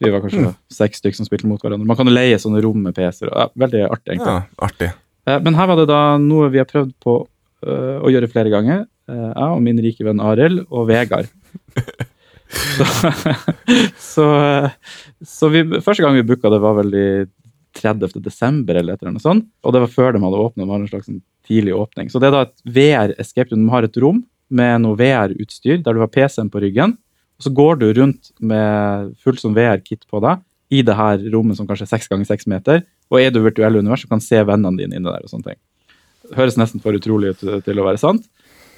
Vi 0.02 0.10
var 0.10 0.20
kanskje 0.20 0.42
Mm. 0.46 0.56
seks 0.70 0.98
stykker 1.00 1.16
som 1.16 1.26
spilte 1.26 1.46
mot 1.46 1.60
hverandre. 1.62 1.86
Man 1.86 1.96
kan 1.96 2.06
jo 2.06 2.12
leie 2.12 2.36
sånne 2.38 2.62
rom 2.62 2.82
med 2.82 2.94
PC-er. 2.94 3.30
Ja, 3.32 3.48
veldig 3.56 3.84
artig, 3.90 4.12
egentlig. 4.14 4.26
Ja, 4.26 4.42
Artig. 4.66 4.92
Eh, 5.26 5.38
Men 5.40 5.54
her 5.54 5.66
var 5.66 5.76
det 5.76 5.88
da 5.88 6.18
noe 6.18 6.50
vi 6.50 6.58
har 6.58 6.66
prøvd 6.66 6.92
på 7.02 7.26
øh, 7.66 8.00
å 8.02 8.10
gjøre 8.12 8.30
flere 8.30 8.50
ganger. 8.50 8.86
Eh, 9.08 9.14
Jeg 9.34 9.48
og 9.56 9.62
min 9.62 9.78
rike 9.78 10.04
venn 10.04 10.20
Arild 10.20 10.66
og 10.70 10.86
Vegard. 10.88 11.26
så 12.48 12.84
så, 13.98 14.26
så 15.24 15.48
vi, 15.50 15.64
første 15.82 16.02
gang 16.04 16.14
vi 16.14 16.22
booka 16.22 16.50
det, 16.52 16.60
var 16.62 16.74
vel 16.78 16.94
i 16.94 17.08
30. 17.76 18.20
desember, 18.24 18.78
eller 18.78 18.94
et 18.94 19.02
eller 19.02 19.14
annet 19.14 19.24
sånt. 19.24 19.46
Og 19.62 19.74
det 19.74 19.82
var 19.84 19.92
før 19.92 20.16
de 20.16 20.22
hadde 20.24 20.42
åpnet. 20.42 20.62
Det 20.64 20.70
var 20.70 20.80
en 20.80 20.90
slags 20.90 21.10
sånn 21.10 21.22
tidlig 21.46 21.76
åpning. 21.76 22.10
Så 22.10 22.22
det 22.22 22.30
er 22.30 22.34
da 22.34 22.44
et 22.46 22.56
VR 22.76 23.14
escape 23.20 23.52
room. 23.52 23.66
De 23.66 23.74
har 23.74 23.86
et 23.86 24.00
rom 24.02 24.22
med 24.48 24.82
noe 24.84 24.98
VR-utstyr, 24.98 25.82
der 25.84 25.96
du 25.96 26.02
har 26.02 26.12
PC-en 26.12 26.50
på 26.52 26.62
ryggen. 26.62 26.96
Og 27.36 27.46
så 27.46 27.52
går 27.52 27.80
du 27.82 27.86
rundt 27.98 28.32
med 28.40 29.12
fullt 29.22 29.42
sånn 29.42 29.56
VR-kit 29.56 30.06
på 30.10 30.22
deg 30.24 30.42
i 30.72 30.82
det 30.82 30.96
her 30.98 31.22
rommet 31.30 31.58
som 31.58 31.66
kanskje 31.68 31.86
er 31.86 31.92
seks 31.94 32.08
ganger 32.10 32.28
seks 32.28 32.48
meter. 32.50 32.82
Og 33.12 33.20
er 33.20 33.30
du 33.30 33.42
virtuelle 33.44 33.78
univers, 33.78 34.02
så 34.02 34.10
kan 34.10 34.22
se 34.24 34.40
vennene 34.42 34.80
dine 34.80 34.98
inne 34.98 35.12
der. 35.12 35.22
og 35.22 35.30
sånne 35.30 35.52
ting. 35.52 35.60
Høres 36.34 36.56
nesten 36.58 36.82
for 36.82 36.96
utrolig 36.96 37.34
ut 37.34 37.44
til 37.64 37.78
å 37.78 37.86
være 37.86 38.00
sant. 38.02 38.26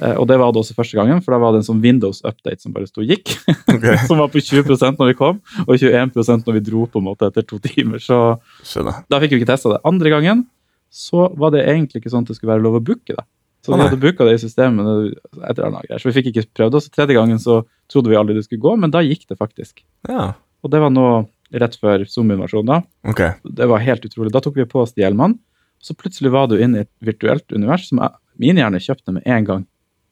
Eh, 0.01 0.15
Og 0.19 0.27
det 0.31 0.37
var 0.39 0.53
det 0.53 0.61
også 0.63 0.75
første 0.77 0.97
gangen, 0.99 1.21
for 1.25 1.35
da 1.35 1.39
var 1.43 1.53
det 1.53 1.63
en 1.63 1.69
sånn 1.69 1.81
Windows-update 1.83 2.61
som 2.63 2.73
bare 2.73 2.87
sto 2.91 3.03
gikk. 3.03 3.35
Okay. 3.79 3.97
som 4.09 4.19
var 4.19 4.29
på 4.33 4.41
20% 4.43 4.97
når 4.99 5.11
vi 5.13 5.15
kom, 5.19 5.41
og 5.67 5.75
21% 5.77 6.47
når 6.47 6.55
vi 6.57 6.61
dro 6.67 6.87
på 6.91 6.99
en 7.03 7.05
måte 7.11 7.27
etter 7.29 7.45
to 7.47 7.59
timer. 7.63 7.99
Så 8.03 8.39
Skjønner. 8.67 9.05
da 9.11 9.21
fikk 9.21 9.35
vi 9.37 9.41
ikke 9.43 9.51
testa 9.53 9.75
det. 9.75 9.81
Andre 9.87 10.11
gangen 10.11 10.47
så 10.91 11.29
var 11.37 11.53
det 11.55 11.67
egentlig 11.69 12.01
ikke 12.01 12.11
sånn 12.15 12.25
at 12.25 12.31
det 12.33 12.39
skulle 12.39 12.55
være 12.57 12.65
lov 12.65 12.79
å 12.81 12.85
booke 12.85 13.13
det. 13.15 13.25
Så 13.63 13.75
vi 13.75 13.81
hadde 13.83 13.99
booka 14.01 14.25
det 14.25 14.39
i 14.39 14.41
systemet, 14.41 15.19
etter 15.45 15.67
eller. 15.67 15.99
Så 16.01 16.09
vi 16.09 16.15
fikk 16.17 16.31
ikke 16.33 16.47
prøvd 16.57 16.73
det. 16.79 16.83
Så 16.87 16.93
tredje 16.95 17.15
gangen 17.19 17.39
så 17.43 17.59
trodde 17.93 18.09
vi 18.09 18.17
aldri 18.17 18.35
det 18.39 18.47
skulle 18.47 18.63
gå, 18.65 18.73
men 18.81 18.91
da 18.95 19.03
gikk 19.05 19.27
det 19.29 19.37
faktisk. 19.39 19.83
Ja, 20.09 20.33
Og 20.65 20.71
det 20.73 20.81
var 20.81 20.91
nå 20.95 21.05
rett 21.53 21.77
før 21.79 22.03
zombieinvasjonen. 22.09 22.67
da. 22.67 23.11
Okay. 23.13 23.35
Det 23.45 23.69
var 23.69 23.79
helt 23.85 24.05
utrolig. 24.09 24.33
Da 24.33 24.41
tok 24.41 24.57
vi 24.57 24.65
på 24.65 24.81
oss 24.83 24.95
de 24.97 25.03
hjelmene, 25.05 25.37
så 25.79 25.95
plutselig 25.95 26.33
var 26.33 26.49
du 26.49 26.57
inne 26.59 26.81
i 26.81 26.87
et 26.87 26.91
virtuelt 27.05 27.53
univers 27.53 27.87
som 27.91 28.01
jeg, 28.03 28.11
min 28.39 28.57
hjerne 28.57 28.81
kjøpte 28.81 29.13
med 29.15 29.23
en 29.27 29.45
gang. 29.45 29.67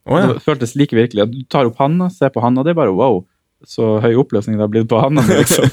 Å 0.07 0.21
ja. 0.21 0.31
Det 0.33 0.45
føltes 0.45 0.77
like 0.79 0.97
virkelig. 0.97 1.27
Du 1.33 1.43
tar 1.51 1.69
opp 1.69 1.81
handa, 1.83 2.09
ser 2.13 2.33
på 2.35 2.43
handa, 2.45 2.65
det 2.67 2.75
er 2.75 2.81
bare 2.81 2.95
wow. 2.95 3.25
Så 3.67 3.97
høy 4.05 4.15
oppløsning 4.21 4.59
det 4.59 4.67
har 4.67 4.73
blitt 4.73 4.89
på 4.91 5.01
handa. 5.03 5.25
Liksom. 5.27 5.71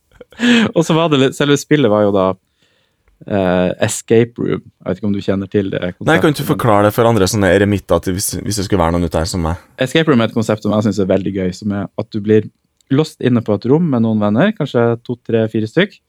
og 0.76 0.86
så 0.86 0.96
var 0.96 1.12
det 1.12 1.20
litt, 1.22 1.36
Selve 1.38 1.58
spillet 1.60 1.92
var 1.92 2.06
jo 2.08 2.14
da 2.16 2.26
uh, 2.32 3.70
Escape 3.86 4.40
Room. 4.40 4.64
Jeg 4.64 4.88
vet 4.88 5.00
ikke 5.00 5.10
om 5.10 5.14
du 5.14 5.22
kjenner 5.24 5.50
til 5.52 5.70
det? 5.72 5.92
Nei, 6.08 6.18
kan 6.22 6.34
du 6.34 6.42
forklare 6.46 6.88
det 6.88 6.94
for 6.96 7.08
andre 7.08 7.28
sånne 7.30 7.52
eremitter 7.54 8.02
til 8.04 8.16
hvis, 8.18 8.32
hvis 8.40 8.62
det 8.62 8.66
skulle 8.66 8.82
være 8.82 8.96
noen 8.96 9.06
ute 9.06 9.22
her 9.22 9.30
som 9.30 9.44
meg? 9.46 9.60
Escape 9.80 10.10
Room 10.10 10.24
er 10.24 10.30
et 10.30 10.36
konsept 10.36 10.66
som 10.66 10.74
jeg 10.74 10.88
syns 10.88 11.02
er 11.02 11.10
veldig 11.12 11.34
gøy. 11.36 11.52
Som 11.56 11.76
er 11.76 11.86
at 12.00 12.10
du 12.10 12.20
blir 12.24 12.48
låst 12.90 13.22
inne 13.22 13.42
på 13.46 13.54
et 13.54 13.68
rom 13.70 13.86
med 13.92 14.02
noen 14.02 14.22
venner, 14.22 14.50
kanskje 14.56 14.88
to, 15.06 15.14
tre, 15.26 15.44
fire 15.52 15.68
stykk. 15.70 16.00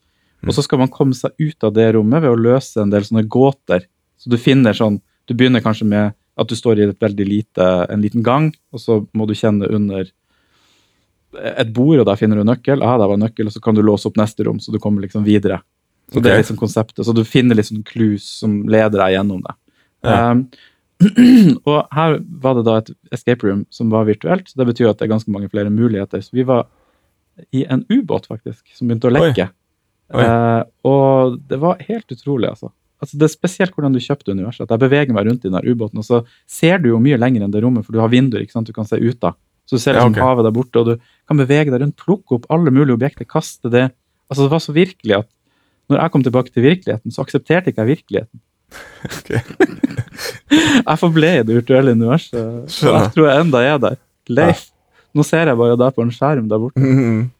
Og 0.47 0.55
så 0.57 0.63
skal 0.65 0.79
man 0.81 0.89
komme 0.89 1.13
seg 1.13 1.35
ut 1.37 1.67
av 1.67 1.75
det 1.75 1.91
rommet 1.93 2.23
ved 2.23 2.33
å 2.33 2.39
løse 2.39 2.81
en 2.81 2.89
del 2.89 3.05
sånne 3.05 3.27
gåter. 3.29 3.85
Så 4.17 4.31
du 4.31 4.39
finner 4.41 4.77
sånn 4.77 4.99
Du 5.29 5.35
begynner 5.37 5.61
kanskje 5.63 5.85
med 5.85 6.15
at 6.39 6.49
du 6.49 6.55
står 6.55 6.79
i 6.79 6.87
et 6.87 7.01
veldig 7.01 7.27
lite, 7.27 7.67
en 7.91 8.01
liten 8.03 8.23
gang, 8.23 8.49
og 8.71 8.81
så 8.81 9.01
må 9.17 9.27
du 9.27 9.35
kjenne 9.37 9.67
under 9.67 10.07
et 11.31 11.71
bord, 11.75 11.99
og 12.01 12.07
der 12.07 12.19
finner 12.19 12.39
du 12.39 12.47
nøkkel. 12.47 12.83
Ah, 12.83 12.97
der 12.99 13.11
var 13.11 13.19
nøkkel, 13.19 13.47
og 13.47 13.55
så 13.55 13.61
kan 13.63 13.77
du 13.77 13.83
låse 13.85 14.09
opp 14.09 14.19
neste 14.19 14.45
rom, 14.47 14.59
så 14.59 14.73
du 14.73 14.79
kommer 14.83 15.03
liksom 15.03 15.23
videre. 15.27 15.61
Så 16.11 16.19
det 16.19 16.31
er 16.31 16.41
liksom 16.41 16.59
konseptet. 16.59 17.05
Så 17.07 17.15
du 17.15 17.23
finner 17.27 17.55
liksom 17.55 17.85
clues 17.87 18.25
som 18.41 18.61
leder 18.67 18.99
deg 18.99 19.15
gjennom 19.15 19.39
det. 19.45 19.55
Ja. 20.03 20.31
Um, 20.31 20.43
og 21.69 21.87
her 21.95 22.19
var 22.43 22.57
det 22.57 22.65
da 22.67 22.75
et 22.81 22.91
escape 23.15 23.47
room 23.47 23.63
som 23.73 23.89
var 23.93 24.09
virtuelt, 24.09 24.49
så 24.49 24.59
det 24.59 24.67
betyr 24.73 24.91
at 24.91 24.99
det 24.99 25.07
er 25.07 25.13
ganske 25.15 25.31
mange 25.33 25.49
flere 25.49 25.71
muligheter. 25.73 26.21
Så 26.21 26.35
vi 26.35 26.45
var 26.47 26.67
i 27.55 27.63
en 27.63 27.85
ubåt, 27.89 28.27
faktisk, 28.29 28.67
som 28.75 28.89
begynte 28.89 29.09
å 29.09 29.15
lekke. 29.15 29.47
Oi. 30.11 30.25
Eh, 30.25 30.61
og 30.87 31.39
det 31.47 31.61
var 31.61 31.81
helt 31.87 32.11
utrolig, 32.11 32.51
altså. 32.51 32.73
Altså. 33.01 33.17
Det 33.17 33.27
er 33.27 33.33
spesielt 33.33 33.75
hvordan 33.75 33.95
du 33.95 34.01
kjøpte 34.03 34.33
universet. 34.33 34.65
At 34.65 34.75
jeg 34.75 34.83
beveger 34.85 35.15
meg 35.15 35.27
rundt 35.27 35.45
i 35.45 35.51
den 35.51 35.67
ubåten, 35.71 36.01
og 36.01 36.07
så 36.07 36.21
ser 36.49 36.81
du 36.81 36.91
jo 36.93 37.01
mye 37.03 37.19
lenger 37.19 37.45
enn 37.45 37.53
det 37.53 37.63
rommet, 37.65 37.85
for 37.85 37.95
du 37.95 38.01
har 38.03 38.11
vinduer 38.13 38.45
ikke 38.45 38.55
sant? 38.55 38.69
du 38.69 38.75
kan 38.75 38.87
se 38.87 38.99
ut 39.01 39.27
av. 39.27 39.37
Så 39.69 39.77
du 39.77 39.83
ser 39.83 39.95
Ja, 39.99 40.05
okay. 40.07 40.21
havet 40.21 40.47
der 40.47 40.55
borte, 40.55 40.81
og 40.81 40.85
du 40.85 41.11
kan 41.29 41.39
bevege 41.39 41.71
deg 41.71 41.83
rundt, 41.83 41.97
plukke 41.99 42.37
opp 42.39 42.47
alle 42.51 42.73
mulige 42.73 42.97
objekter, 42.97 43.27
kaste 43.29 43.71
det. 43.71 43.89
Altså 44.29 44.45
Det 44.47 44.51
var 44.51 44.63
så 44.63 44.73
virkelig 44.75 45.17
at 45.21 45.29
når 45.91 45.99
jeg 45.99 46.11
kom 46.11 46.23
tilbake 46.23 46.53
til 46.53 46.63
virkeligheten, 46.63 47.11
så 47.11 47.23
aksepterte 47.25 47.71
ikke 47.71 47.85
jeg 47.85 47.97
virkeligheten. 47.97 48.39
Okay. 49.01 49.41
jeg 50.87 50.99
forble 51.01 51.29
i 51.39 51.43
det 51.43 51.55
virtuelle 51.57 51.91
universet, 51.97 52.37
og 52.39 52.69
jeg 52.69 53.11
tror 53.15 53.27
jeg 53.27 53.41
enda 53.43 53.61
er 53.65 53.79
der. 53.81 53.97
Leif, 54.29 54.67
nå 55.17 55.25
ser 55.27 55.49
jeg 55.49 55.57
bare 55.59 55.75
deg 55.79 55.95
på 55.95 56.05
en 56.05 56.13
skjerm 56.15 56.47
der 56.51 56.61
borte. 56.61 56.79
Mhm. 56.79 57.31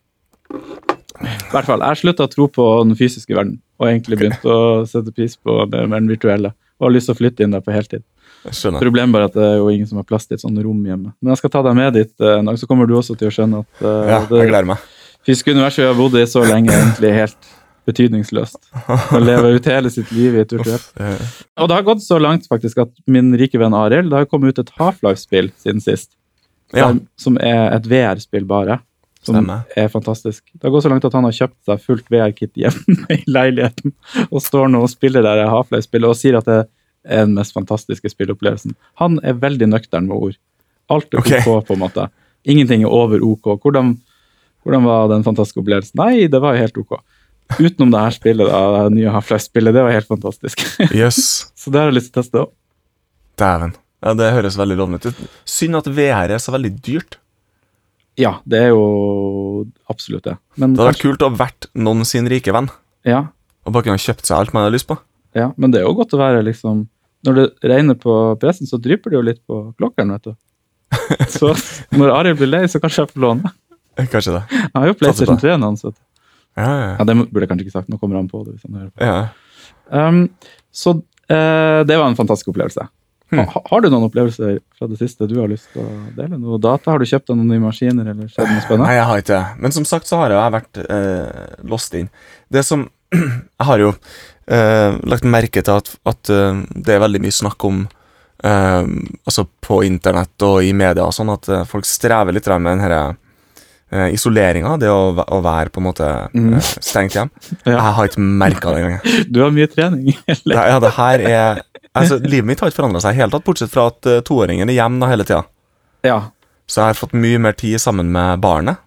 I 1.21 1.51
hvert 1.51 1.65
fall, 1.67 1.79
Jeg 1.85 1.97
slutta 2.01 2.25
å 2.27 2.31
tro 2.31 2.47
på 2.47 2.65
den 2.85 2.95
fysiske 2.99 3.35
verden, 3.35 3.59
og 3.79 3.87
egentlig 3.89 4.17
begynte 4.19 4.47
å 4.49 4.85
sette 4.89 5.13
pris 5.15 5.35
på 5.37 5.65
den 5.71 6.07
virtuelle. 6.09 6.53
Og 6.79 6.87
har 6.89 6.95
lyst 6.95 7.09
til 7.11 7.15
å 7.15 7.19
flytte 7.19 7.43
inn 7.45 7.51
der 7.53 7.61
på 7.61 7.73
heltid. 7.75 8.01
Skjønner. 8.49 8.81
Problemet 8.81 9.13
bare 9.13 9.27
at 9.29 9.35
det 9.37 9.43
er 9.45 9.57
jo 9.59 9.67
ingen 9.69 9.85
som 9.85 9.99
har 10.01 10.05
plass 10.09 10.25
til 10.25 10.33
et 10.39 10.41
sånt 10.41 10.57
rom 10.65 10.79
hjemme. 10.87 11.11
Men 11.21 11.29
jeg 11.35 11.37
skal 11.43 11.51
ta 11.53 11.61
deg 11.67 11.75
med 11.77 11.93
dit 11.93 12.09
eh, 12.25 12.39
en 12.39 12.47
dag, 12.49 12.57
så 12.57 12.65
kommer 12.69 12.87
du 12.89 12.95
også 12.97 13.13
til 13.19 13.29
å 13.29 13.33
skjønne 13.35 13.59
at 13.61 13.83
uh, 13.85 13.89
Ja, 14.09 14.19
jeg 14.23 14.29
det 14.31 14.47
gleder 14.49 14.69
meg. 14.71 14.85
fysiske 15.27 15.53
universet 15.53 15.83
vi 15.83 15.89
har 15.91 15.99
bodd 15.99 16.15
i 16.17 16.23
så 16.25 16.41
lenge, 16.47 16.73
egentlig 16.73 17.11
helt 17.19 17.51
betydningsløst. 17.85 18.57
Og 19.13 19.21
leve 19.21 19.51
ut 19.57 19.69
hele 19.69 19.89
sitt 19.93 20.09
liv 20.15 20.35
i 20.37 20.41
et 20.41 20.51
virtuelt. 20.53 20.89
Og 21.61 21.69
det 21.69 21.77
har 21.77 21.85
gått 21.85 22.01
så 22.05 22.17
langt 22.21 22.47
faktisk 22.49 22.81
at 22.83 22.91
min 23.09 23.29
rike 23.37 23.61
venn 23.61 23.73
Arild, 23.77 24.09
det 24.09 24.23
har 24.23 24.29
kommet 24.29 24.53
ut 24.57 24.63
et 24.65 24.73
Half-Life-spill 24.79 25.51
siden 25.61 25.81
sist. 25.85 26.15
Ja, 26.73 26.87
Som- 26.89 27.01
Som 27.19 27.37
er 27.41 27.75
et 27.75 27.85
VR-spill 27.89 28.45
bare. 28.47 28.79
Som 29.21 29.35
Stemmer. 29.37 29.65
er 29.77 29.89
fantastisk. 29.93 30.43
Det 30.55 30.63
har 30.65 30.71
gått 30.73 30.83
så 30.87 30.89
langt 30.89 31.05
at 31.05 31.13
han 31.13 31.25
har 31.27 31.35
kjøpt 31.37 31.57
seg 31.69 31.81
fullt 31.83 32.07
VR-kit 32.09 32.55
hjemme 32.57 33.05
i 33.17 33.19
leiligheten 33.29 33.93
og 34.31 34.41
står 34.41 34.71
nå 34.73 34.81
og 34.81 34.89
spiller 34.89 35.21
der 35.25 35.43
Half-Life-spillet 35.45 36.09
og 36.09 36.17
sier 36.17 36.39
at 36.39 36.47
det 36.49 36.55
er 37.05 37.25
den 37.27 37.35
mest 37.37 37.53
fantastiske 37.53 38.09
spilleopplevelsen. 38.13 38.73
Han 39.01 39.19
er 39.25 39.37
veldig 39.37 39.67
nøktern 39.69 40.09
med 40.09 40.17
ord. 40.17 40.39
Alt 40.89 41.13
er 41.13 41.21
Ok. 41.21 41.31
OK, 41.37 41.51
på 41.69 41.77
en 41.77 41.83
måte. 41.83 42.07
Ingenting 42.49 42.81
er 42.87 42.89
over 42.93 43.21
OK. 43.25 43.51
Hvordan, 43.61 43.93
hvordan 44.65 44.89
var 44.89 45.07
den 45.13 45.23
fantastiske 45.25 45.61
opplevelsen? 45.61 46.01
Nei, 46.01 46.25
det 46.29 46.41
var 46.41 46.57
helt 46.57 46.77
OK. 46.81 46.97
Utenom 47.59 47.91
det 47.93 48.01
her 48.01 48.13
spillet, 48.17 48.49
da, 48.49 48.59
det 48.89 48.97
nye 48.97 49.13
Half-Life-spillet. 49.13 49.75
Det 49.77 49.85
var 49.85 49.93
helt 49.99 50.09
fantastisk. 50.09 50.65
Yes. 50.97 51.21
Så 51.53 51.69
det 51.69 51.81
har 51.83 51.91
jeg 51.93 51.99
lyst 51.99 52.09
til 52.13 52.17
å 52.17 52.23
teste 52.23 52.41
òg. 52.47 52.51
Dæven. 53.41 53.77
Ja, 54.01 54.15
det 54.17 54.33
høres 54.33 54.57
veldig 54.57 54.77
lovende 54.81 55.01
ut. 55.13 55.25
Synd 55.45 55.77
at 55.77 55.89
VR 55.93 56.33
er 56.33 56.41
så 56.41 56.53
veldig 56.57 56.71
dyrt. 56.81 57.20
Ja, 58.19 58.33
det 58.43 58.59
er 58.59 58.71
jo 58.73 59.65
absolutt 59.89 60.25
det. 60.27 60.35
Men, 60.55 60.73
Det 60.73 60.81
hadde 60.81 60.91
vært 60.91 61.03
kult 61.05 61.23
å 61.23 61.29
ha 61.29 61.39
vært 61.45 61.69
noen 61.73 62.03
sin 62.07 62.27
rike 62.31 62.51
venn, 62.55 62.67
ja, 63.07 63.25
og 63.65 63.73
bare 63.75 63.87
kunne 63.87 64.01
kjøpt 64.01 64.25
seg 64.27 64.37
alt 64.37 64.53
man 64.55 64.65
har 64.67 64.73
lyst 64.73 64.89
på. 64.89 64.97
Ja, 65.37 65.51
men 65.55 65.71
det 65.71 65.79
er 65.79 65.85
jo 65.87 65.93
godt 65.95 66.11
å 66.11 66.19
være 66.19 66.41
liksom 66.43 66.89
Når 67.23 67.35
det 67.37 67.43
regner 67.69 67.95
på 67.95 68.13
PC-en, 68.41 68.67
så 68.67 68.79
drypper 68.81 69.13
det 69.13 69.15
jo 69.15 69.21
litt 69.23 69.39
på 69.47 69.57
klokkeren, 69.77 70.11
vet 70.17 70.31
du. 70.31 70.33
Så 71.37 71.51
når 71.93 72.09
Arild 72.15 72.39
blir 72.39 72.49
lei, 72.49 72.63
så 72.67 72.81
kanskje 72.81 73.03
jeg 73.03 73.11
får 73.13 73.21
låne. 73.21 73.51
Kanskje 74.09 74.33
det. 74.33 74.41
Jeg 74.57 74.71
har 74.73 74.87
jo 74.89 74.95
PlayStation 74.97 75.37
på 75.37 75.43
3 75.43 75.53
hans, 75.61 75.83
vet 75.85 75.93
du. 75.93 76.01
Ja, 76.57 76.65
ja, 76.65 76.89
Ja, 76.97 77.05
det 77.05 77.15
burde 77.21 77.45
jeg 77.45 77.51
kanskje 77.51 77.67
ikke 77.67 77.75
sagt. 77.77 77.91
Nå 77.93 77.99
kommer 78.01 78.17
han 78.17 78.27
på 78.27 78.41
det. 78.43 78.55
hvis 78.57 78.65
han 78.65 78.79
hører 78.79 78.89
på. 78.89 79.05
ja. 79.05 79.29
Um, 79.91 80.23
så 80.73 80.95
uh, 80.97 81.81
det 81.85 81.99
var 81.99 82.07
en 82.09 82.17
fantastisk 82.17 82.49
opplevelse. 82.51 82.87
Hmm. 83.31 83.45
Ha, 83.47 83.61
har 83.71 83.81
du 83.83 83.88
noen 83.89 84.05
opplevelser 84.09 84.57
fra 84.77 84.88
det 84.91 84.97
siste 85.00 85.27
du 85.29 85.38
har 85.39 85.47
lyst 85.51 85.69
til 85.71 85.85
å 85.85 85.91
dele? 86.17 86.35
Noe 86.39 86.57
data? 86.59 86.91
Har 86.91 87.00
du 87.00 87.07
kjøpt 87.07 87.29
deg 87.31 87.38
noen 87.39 87.47
nye 87.53 87.63
maskiner, 87.63 88.09
eller 88.11 88.27
skjedd 88.27 88.50
noe 88.51 88.63
spennende? 88.65 88.89
Nei, 88.89 88.97
jeg 88.97 89.07
har 89.07 89.23
ikke 89.23 89.38
det. 89.38 89.61
Men 89.63 89.75
som 89.77 89.85
sagt 89.88 90.09
så 90.11 90.19
har 90.19 90.33
jeg 90.35 90.55
vært 90.57 90.81
eh, 90.83 91.55
lost 91.71 91.95
inn. 91.95 92.09
Det 92.51 92.65
som 92.67 92.89
Jeg 93.15 93.67
har 93.67 93.79
jo 93.79 93.89
eh, 94.51 95.00
lagt 95.11 95.25
merke 95.27 95.63
til 95.63 95.79
at, 95.79 95.89
at 96.07 96.29
eh, 96.31 96.61
det 96.75 96.95
er 96.95 97.03
veldig 97.03 97.21
mye 97.23 97.35
snakk 97.35 97.65
om 97.67 97.81
eh, 98.43 98.83
Altså 99.27 99.47
på 99.63 99.81
internett 99.88 100.45
og 100.47 100.63
i 100.63 100.71
media 100.75 101.03
og 101.07 101.15
sånn, 101.15 101.31
at 101.33 101.50
eh, 101.51 101.65
folk 101.67 101.88
strever 101.88 102.35
litt 102.35 102.47
med 102.51 102.71
den 102.73 102.83
herre 102.85 103.01
uh, 103.91 104.07
isoleringa, 104.15 104.77
det 104.79 104.88
å, 104.91 105.11
å 105.19 105.41
være 105.43 105.71
på 105.73 105.81
en 105.81 105.88
måte 105.89 106.07
Mm. 106.31 106.53
eh, 106.55 106.69
stengt 106.79 107.15
hjem. 107.17 107.29
Ja. 107.67 107.73
Jeg 107.75 107.95
har 107.97 108.07
ikke 108.07 108.23
merka 108.23 108.71
det 108.71 108.81
engang. 108.85 109.17
Du 109.27 109.41
har 109.43 109.51
mye 109.51 109.67
trening, 109.67 110.15
eller? 110.31 110.61
Ja, 110.71 110.79
det 110.79 110.93
her 110.95 111.25
er 111.27 111.61
Altså, 111.98 112.19
livet 112.24 112.48
mitt 112.48 112.62
har 112.63 112.71
ikke 112.71 112.79
forandra 112.81 113.01
seg 113.03 113.17
i 113.17 113.19
hele 113.19 113.33
tatt, 113.33 113.43
bortsett 113.48 113.71
fra 113.74 113.89
at 113.91 114.07
uh, 114.07 114.19
toåringen 114.24 114.69
er 114.71 114.77
hjemme 114.77 115.10
hele 115.12 115.25
tida. 115.27 115.41
Ja. 116.07 116.19
Så 116.71 116.79
jeg 116.79 116.93
har 116.93 117.00
fått 117.01 117.17
mye 117.17 117.41
mer 117.43 117.57
tid 117.57 117.81
sammen 117.83 118.13
med 118.13 118.39
barnet. 118.43 118.79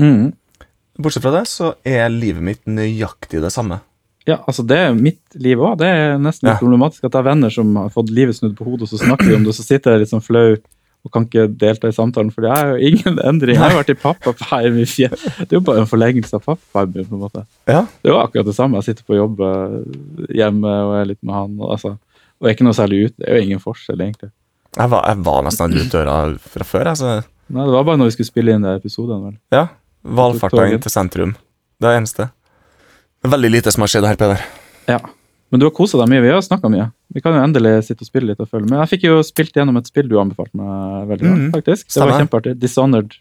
Mm. 0.00 0.32
Bortsett 0.98 1.22
fra 1.22 1.32
det, 1.36 1.44
så 1.48 1.74
er 1.86 2.10
livet 2.10 2.42
mitt 2.42 2.64
nøyaktig 2.66 3.42
det 3.44 3.52
samme. 3.54 3.78
Ja, 4.28 4.40
altså 4.50 4.62
det 4.66 4.76
er 4.76 4.98
mitt 4.98 5.22
liv 5.40 5.62
òg. 5.62 5.78
Det 5.80 5.86
er 5.88 6.18
nesten 6.20 6.48
litt 6.48 6.58
Ja. 6.58 6.60
problematisk 6.60 7.06
at 7.06 7.14
jeg 7.14 7.22
har 7.22 7.30
venner 7.30 7.50
som 7.54 7.70
har 7.76 7.88
fått 7.94 8.10
livet 8.10 8.36
snudd 8.36 8.56
på 8.58 8.66
hodet, 8.66 8.84
og 8.84 8.92
så 8.92 8.98
snakker 9.00 9.30
vi 9.30 9.38
om 9.38 9.46
det, 9.46 9.54
og 9.54 9.56
så 9.56 9.64
sitter 9.64 9.94
jeg 9.94 10.04
litt 10.04 10.12
sånn 10.12 10.26
flau 10.26 10.58
og 11.00 11.12
kan 11.14 11.24
ikke 11.24 11.46
delta 11.56 11.88
i 11.88 11.94
samtalen, 11.96 12.28
for 12.34 12.44
det 12.44 12.50
er 12.52 12.74
jo 12.74 12.90
ingen 12.90 13.16
endring. 13.24 13.56
Jeg 13.56 13.62
har 13.62 13.78
vært 13.78 13.94
i 13.94 13.96
pappaperm 13.96 14.76
i 14.82 14.84
fjell. 14.84 15.14
Det 15.16 15.48
er 15.48 15.56
jo 15.56 15.62
bare 15.64 15.80
en 15.80 15.88
forlengelse 15.88 16.36
av 16.36 16.44
pappapermen, 16.44 17.06
på 17.08 17.16
en 17.16 17.22
måte. 17.24 17.46
Ja. 17.70 17.86
Det 18.02 18.10
er 18.10 18.12
jo 18.12 18.18
akkurat 18.20 18.50
det 18.50 18.54
samme. 18.58 18.76
Jeg 18.82 18.90
sitter 18.90 19.06
på 19.08 19.16
jobb 19.16 19.40
eh, 19.40 19.78
hjemme 20.42 20.74
og 20.90 20.92
er 20.98 21.08
litt 21.08 21.22
med 21.24 21.34
han, 21.38 21.54
og, 21.56 21.70
altså, 21.78 21.94
og 22.40 22.48
er 22.48 22.56
ikke 22.56 22.66
noe 22.66 22.76
særlig 22.76 23.04
ute. 23.06 23.16
Det 23.20 23.28
er 23.28 23.38
jo 23.38 23.48
ingen 23.48 23.62
forskjell, 23.62 24.00
egentlig. 24.00 24.30
Jeg 24.78 24.90
var, 24.92 25.04
jeg 25.10 25.22
var 25.26 25.44
nesten 25.44 25.66
aldri 25.66 25.84
ute 25.84 25.98
døra 25.98 26.16
fra 26.54 26.66
før. 26.66 26.90
Altså. 26.92 27.14
Nei, 27.50 27.64
Det 27.66 27.74
var 27.74 27.86
bare 27.88 28.00
når 28.00 28.10
vi 28.10 28.16
skulle 28.16 28.30
spille 28.30 28.54
inn 28.54 28.66
de 28.66 28.74
episodene, 28.78 29.30
vel. 29.30 29.38
Ja, 29.52 29.66
Valfarta 30.00 30.66
inn 30.70 30.80
til 30.80 30.92
sentrum. 30.92 31.32
Det 31.80 31.88
er 31.88 31.96
det 31.96 32.02
eneste. 32.02 32.28
Veldig 33.28 33.50
lite 33.52 33.72
som 33.74 33.84
har 33.84 33.90
skjedd 33.92 34.06
her, 34.08 34.20
Peder. 34.20 34.44
Ja. 34.88 35.00
Men 35.50 35.60
du 35.60 35.66
har 35.66 35.74
kosa 35.74 35.98
deg 35.98 36.08
mye. 36.12 36.22
Vi 36.24 36.30
har 36.30 36.42
snakka 36.46 36.70
mye. 36.72 36.86
Vi 37.12 37.20
kan 37.24 37.34
jo 37.34 37.42
endelig 37.42 37.72
sitte 37.88 38.06
og 38.06 38.08
spille 38.08 38.30
litt 38.30 38.40
og 38.40 38.48
følge 38.48 38.70
med. 38.70 38.78
Jeg 38.84 38.92
fikk 38.94 39.08
jo 39.08 39.18
spilt 39.26 39.56
gjennom 39.58 39.80
et 39.80 39.90
spill 39.90 40.08
du 40.08 40.14
anbefalte 40.22 40.56
meg 40.56 41.08
veldig 41.10 41.26
godt, 41.26 41.40
-hmm. 41.40 41.50
faktisk. 41.56 41.86
Det 41.86 41.92
Stemmer. 41.92 42.12
var 42.12 42.20
kjempeartig. 42.20 42.54
Dishonored. 42.60 43.16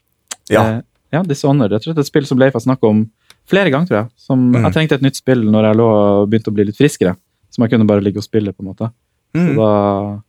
Ja. 0.50 0.62
Eh, 0.64 0.82
ja, 1.12 1.24
Dishonored. 1.24 1.72
Jeg 1.72 1.82
tror 1.82 1.94
det 1.94 1.98
er 1.98 2.08
et 2.08 2.14
spill 2.14 2.26
som 2.26 2.38
Leif 2.38 2.54
har 2.54 2.62
snakka 2.62 2.88
om 2.88 3.10
flere 3.50 3.72
ganger, 3.72 3.88
tror 3.88 3.98
jeg. 3.98 4.08
Som, 4.16 4.52
mm. 4.52 4.64
Jeg 4.64 4.74
trengte 4.74 4.96
et 4.96 5.02
nytt 5.02 5.16
spill 5.16 5.52
når 5.52 5.64
jeg 5.66 5.76
lå 5.76 5.88
og 5.90 6.30
begynte 6.30 6.52
å 6.52 6.54
bli 6.54 6.66
litt 6.70 6.78
friskere. 6.78 7.16
Som 7.50 7.64
jeg 7.64 7.72
kunne 7.72 7.88
bare 7.88 8.02
ligge 8.02 8.18
og 8.18 8.24
spille, 8.24 8.54
på 8.54 8.62
en 8.62 8.70
måte. 8.70 8.92
Så 9.36 9.40
Mm. 9.46 9.56
da 9.58 10.22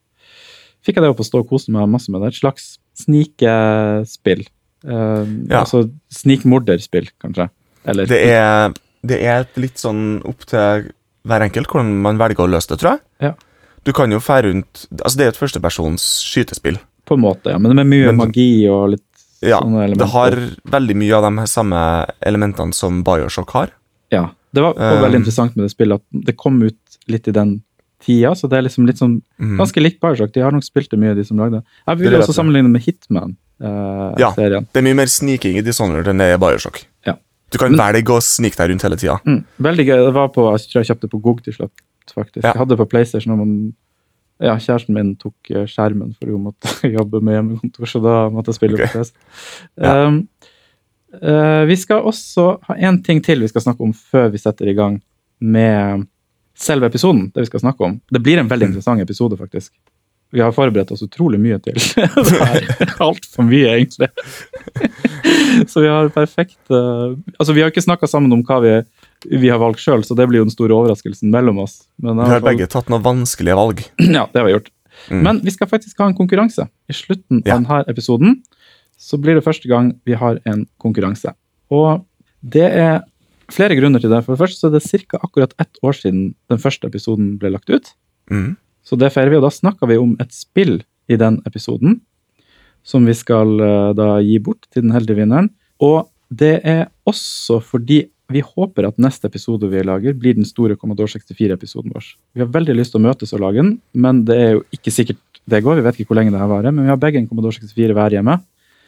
fikk 0.84 0.96
jeg 0.96 1.02
det 1.04 1.10
opp 1.10 1.20
å 1.20 1.24
stå 1.24 1.38
og 1.40 1.48
kose 1.48 1.70
meg 1.72 1.88
masse 1.88 2.08
med 2.12 2.20
det. 2.22 2.28
Et 2.34 2.40
slags 2.40 2.78
snikespill. 2.94 4.46
Uh, 4.84 5.24
Ja. 5.48 5.60
Altså 5.64 5.90
snikmorderspill, 6.12 7.08
kanskje. 7.22 7.48
Eller 7.86 8.06
Det 8.06 8.20
er, 8.28 8.72
det 9.04 9.20
er 9.22 9.46
litt 9.56 9.76
sånn 9.80 10.22
opp 10.26 10.44
til 10.48 10.90
hver 11.26 11.40
enkelt 11.44 11.68
hvordan 11.68 12.00
man 12.02 12.18
velger 12.20 12.46
å 12.46 12.50
løse 12.50 12.68
det, 12.68 12.78
tror 12.80 12.92
jeg. 12.96 13.00
Ja. 13.20 13.34
Du 13.84 13.92
kan 13.92 14.10
jo 14.12 14.18
fære 14.20 14.44
rundt 14.52 14.86
Altså, 15.02 15.16
det 15.16 15.24
er 15.24 15.30
jo 15.30 15.34
et 15.36 15.40
førstepersons 15.42 16.04
skytespill. 16.24 16.78
på 17.06 17.14
en 17.16 17.20
måte, 17.24 17.50
ja. 17.50 17.58
Men 17.58 17.74
med 17.76 17.86
mye 17.86 18.06
Men- 18.12 18.16
magi 18.28 18.68
og 18.68 18.90
litt 18.90 19.02
Ja, 19.42 19.58
sånne 19.60 19.84
elementer. 19.84 19.98
det 19.98 20.08
har 20.10 20.30
veldig 20.78 20.96
mye 20.96 21.12
av 21.16 21.22
de 21.22 21.46
samme 21.46 22.06
elementene 22.22 22.72
som 22.74 23.02
Bioshock 23.02 23.50
har. 23.50 23.70
Ja, 24.12 24.30
det 24.54 24.62
var, 24.62 24.74
um, 24.76 25.02
veldig 25.02 25.24
interessant 25.24 25.56
med 25.56 25.64
det 25.64 25.74
spillet 25.76 25.94
at 25.94 26.24
det 26.26 26.36
kom 26.36 26.62
ut 26.62 26.76
litt 27.08 27.26
i 27.26 27.32
den 27.32 27.62
tida, 28.00 28.32
så 28.34 28.48
det 28.48 28.58
er 28.58 28.64
liksom 28.66 28.86
litt 28.88 28.98
sånn 29.00 29.20
Mm. 29.40 29.56
ganske 29.58 29.80
likt 29.82 30.00
Bioshock. 30.00 30.32
De 30.32 30.40
har 30.40 30.52
nok 30.52 30.64
spilt 30.64 30.90
det 30.90 30.98
mye, 30.98 31.14
de 31.14 31.24
som 31.24 31.36
lagde 31.38 31.60
det. 31.60 31.64
Jeg 31.88 31.98
vil 31.98 32.10
Det 32.10 32.20
også 32.20 32.34
sammenligne 32.34 32.70
med 32.70 32.82
Hitman-serien. 32.82 34.18
Ja. 34.18 34.32
Det 34.36 34.76
er 34.80 34.82
mye 34.82 34.96
mer 34.96 35.06
sniking 35.06 35.56
i 35.58 35.62
Dishonored 35.62 36.08
enn 36.08 36.18
det 36.18 36.34
er 36.34 36.38
Bioshock. 36.38 36.84
Ja. 37.06 37.14
Du 37.50 37.58
kan 37.58 37.72
Men- 37.72 37.80
velge 37.94 38.08
å 38.14 38.20
snike 38.22 38.56
deg 38.56 38.70
rundt 38.70 38.82
hele 38.82 38.96
tida. 38.96 39.20
Mm, 39.26 39.44
veldig 39.60 39.86
gøy. 39.86 40.06
Det 40.06 40.14
var 40.14 40.28
på, 40.28 40.50
jeg 40.56 40.68
tror 40.70 40.84
jeg 40.84 40.96
kjøpte 40.96 41.10
på 41.10 41.20
GOG 41.22 41.42
til 41.44 41.52
slutt, 41.52 41.72
faktisk. 42.14 42.44
Ja. 42.44 42.52
Jeg 42.52 42.58
hadde 42.60 42.68
det 42.68 42.78
på 42.78 42.88
PlayStation, 42.88 43.32
og 43.32 43.38
man, 43.38 43.74
ja, 44.40 44.54
kjæresten 44.56 44.94
min 44.94 45.16
tok 45.16 45.34
eh, 45.50 45.66
skjermen 45.66 46.14
for 46.16 46.26
hun 46.30 46.44
måtte 46.44 46.92
jobbe 46.98 47.20
med 47.22 47.34
hjemmekontor, 47.34 47.86
så 47.86 48.02
da 48.02 48.30
måtte 48.30 48.46
jeg 48.48 48.54
spille 48.60 48.74
okay. 48.74 48.86
på 48.86 49.00
PC. 49.00 49.12
Ja. 49.82 50.06
Um, 50.06 50.28
eh, 51.20 51.64
vi 51.66 51.76
skal 51.76 52.02
også 52.02 52.60
ha 52.68 52.74
en 52.78 53.02
ting 53.02 53.20
til 53.22 53.40
vi 53.40 53.48
skal 53.48 53.62
snakke 53.62 53.80
om 53.82 53.92
før 53.92 54.30
vi 54.30 54.38
setter 54.38 54.68
i 54.70 54.74
gang 54.74 55.02
med 55.40 56.06
selve 56.60 56.86
episoden. 56.90 57.30
Det 57.32 57.44
vi 57.46 57.48
skal 57.50 57.62
snakke 57.64 57.86
om. 57.86 58.00
Det 58.12 58.20
blir 58.22 58.38
en 58.42 58.48
veldig 58.50 58.66
Mm. 58.68 58.72
interessant 58.74 59.00
episode, 59.02 59.36
faktisk. 59.40 59.72
Vi 60.32 60.38
har 60.44 60.52
forberedt 60.54 60.92
oss 60.94 61.02
utrolig 61.02 61.40
mye 61.42 61.56
til 61.58 61.74
det 61.98 62.38
her. 62.38 62.92
Altfor 63.02 63.42
mye, 63.48 63.72
egentlig. 63.80 64.10
så 65.70 65.80
vi 65.82 65.88
har 65.90 66.08
perfekt 66.14 66.58
eh, 66.70 67.16
Altså, 67.38 67.52
vi 67.56 67.62
har 67.64 67.72
ikke 67.72 67.82
snakka 67.84 68.06
sammen 68.10 68.32
om 68.36 68.42
hva 68.46 68.60
vi, 68.62 68.74
vi 69.40 69.50
har 69.50 69.58
valgt 69.62 69.82
sjøl, 69.82 70.04
så 70.06 70.14
det 70.18 70.28
blir 70.30 70.42
jo 70.42 70.46
den 70.48 70.54
store 70.54 70.76
overraskelsen 70.76 71.32
mellom 71.34 71.58
oss. 71.64 71.80
Men 71.98 72.16
Vi 72.20 72.28
har 72.28 72.40
fall- 72.40 72.50
begge 72.52 72.68
tatt 72.70 72.88
noen 72.92 73.02
vanskelige 73.04 73.56
valg. 73.58 73.82
Ja, 74.16 74.26
det 74.30 74.38
har 74.42 74.46
vi 74.46 74.54
gjort. 74.54 74.70
Mm. 75.10 75.22
Men 75.24 75.40
vi 75.46 75.50
skal 75.54 75.66
faktisk 75.70 75.98
ha 76.02 76.06
en 76.10 76.16
konkurranse. 76.18 76.68
I 76.90 76.92
slutten 76.94 77.42
Ja. 77.46 77.56
av 77.56 77.62
denne 77.64 77.84
episoden 77.88 78.42
så 79.00 79.16
blir 79.18 79.34
det 79.38 79.44
første 79.46 79.66
gang 79.70 79.94
vi 80.04 80.12
har 80.14 80.38
en 80.46 80.66
konkurranse. 80.78 81.32
Og 81.72 82.04
det 82.42 82.66
er 82.70 83.00
flere 83.54 83.76
grunner 83.78 84.02
til 84.02 84.10
det. 84.12 84.22
For 84.24 84.34
det 84.34 84.42
første 84.42 84.60
så 84.60 84.68
er 84.70 84.76
det 84.78 85.06
ca. 85.10 85.18
akkurat 85.22 85.54
ett 85.60 85.80
år 85.82 85.96
siden 85.96 86.34
den 86.50 86.58
første 86.62 86.86
episoden 86.90 87.34
ble 87.40 87.50
lagt 87.54 87.70
ut. 87.70 87.92
Mm. 88.30 88.56
Så 88.86 88.96
det 88.98 89.12
feirer 89.12 89.30
vi, 89.30 89.36
og 89.40 89.44
da 89.46 89.50
snakker 89.52 89.90
vi 89.90 89.98
om 90.00 90.16
et 90.22 90.32
spill 90.34 90.80
i 91.10 91.16
den 91.20 91.40
episoden. 91.46 92.00
Som 92.82 93.04
vi 93.06 93.12
skal 93.14 93.60
eh, 93.60 93.90
da 93.98 94.20
gi 94.24 94.38
bort 94.40 94.64
til 94.72 94.86
den 94.86 94.94
heldige 94.94 95.18
vinneren. 95.20 95.50
Og 95.84 96.08
det 96.30 96.60
er 96.64 96.86
også 97.10 97.58
fordi 97.62 98.06
vi 98.30 98.40
håper 98.46 98.86
at 98.86 99.00
neste 99.02 99.26
episode 99.26 99.66
vi 99.66 99.82
lager, 99.82 100.14
blir 100.14 100.36
den 100.38 100.46
store 100.46 100.76
Commodore 100.78 101.10
64-episoden 101.10 101.90
vår. 101.90 102.12
Vi 102.38 102.44
har 102.44 102.52
veldig 102.54 102.76
lyst 102.78 102.94
til 102.94 103.00
å 103.00 103.08
møtes 103.08 103.34
og 103.34 103.42
lage 103.42 103.58
den, 103.58 103.72
men 103.92 104.22
det 104.28 104.36
er 104.38 104.52
jo 104.54 104.62
ikke 104.76 104.92
sikkert 104.94 105.40
det 105.50 105.62
går. 105.66 105.80
Vi 105.80 105.84
vet 105.88 105.98
ikke 105.98 106.12
hvor 106.12 106.20
lenge 106.20 106.30
det 106.30 106.38
her 106.38 106.50
varer, 106.52 106.70
men 106.70 106.86
vi 106.86 106.92
har 106.92 107.00
begge 107.02 107.18
en 107.18 107.26
Commodore 107.26 107.58
64 107.58 107.96
hver 107.98 108.16
hjemme, 108.18 108.38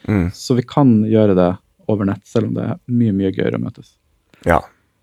Mm. 0.02 0.33
så 0.35 0.57
vi 0.59 0.62
kan 0.66 1.04
gjøre 1.07 1.35
det 1.38 1.50
over 1.87 2.04
nett, 2.09 2.25
selv 2.26 2.49
om 2.49 2.54
det 2.57 2.62
er 2.66 2.78
mye, 2.90 3.12
mye 3.14 3.31
gøyere 3.31 3.54
å 3.54 3.62
møtes. 3.62 3.92
Ja. 4.49 4.61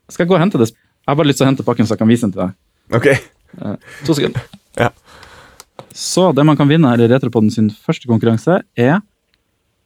Skal 0.10 0.26
jeg 0.26 0.32
gå 0.32 0.38
og 0.38 0.42
hente 0.44 0.60
det? 0.62 0.72
Jeg 0.74 1.12
har 1.12 1.18
bare 1.20 1.30
lyst 1.30 1.40
til 1.42 1.48
å 1.48 1.50
hente 1.50 1.66
pakken 1.66 1.88
så 1.88 1.96
jeg 1.96 2.02
kan 2.04 2.12
vise 2.12 2.28
den 2.28 2.34
til 2.36 2.44
deg. 2.44 2.56
Ok. 2.98 3.08
Eh, 3.14 3.76
To 4.08 4.16
sekunder. 4.18 4.46
Ja. 4.80 4.90
Så 5.96 6.30
det 6.36 6.46
man 6.46 6.58
kan 6.60 6.70
vinne 6.70 6.92
her 6.92 7.02
i 7.02 7.10
Retropodden 7.10 7.52
sin 7.54 7.70
første 7.74 8.10
konkurranse, 8.10 8.62
er 8.78 9.00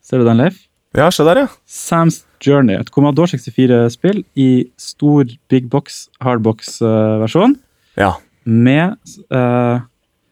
Ser 0.04 0.20
du 0.20 0.26
den, 0.28 0.36
Leif? 0.42 0.58
Ja, 0.98 1.08
se 1.16 1.24
der, 1.24 1.46
ja. 1.46 1.48
Sam's 1.66 2.26
Journey. 2.44 2.76
Et 2.76 2.90
Commodore 2.92 3.32
64-spill 3.32 4.26
i 4.36 4.50
stor 4.78 5.24
big 5.50 5.70
box, 5.72 6.10
hardbox-versjon. 6.22 7.56
Ja. 7.98 8.18
Med 8.44 8.98
eh, 9.32 9.80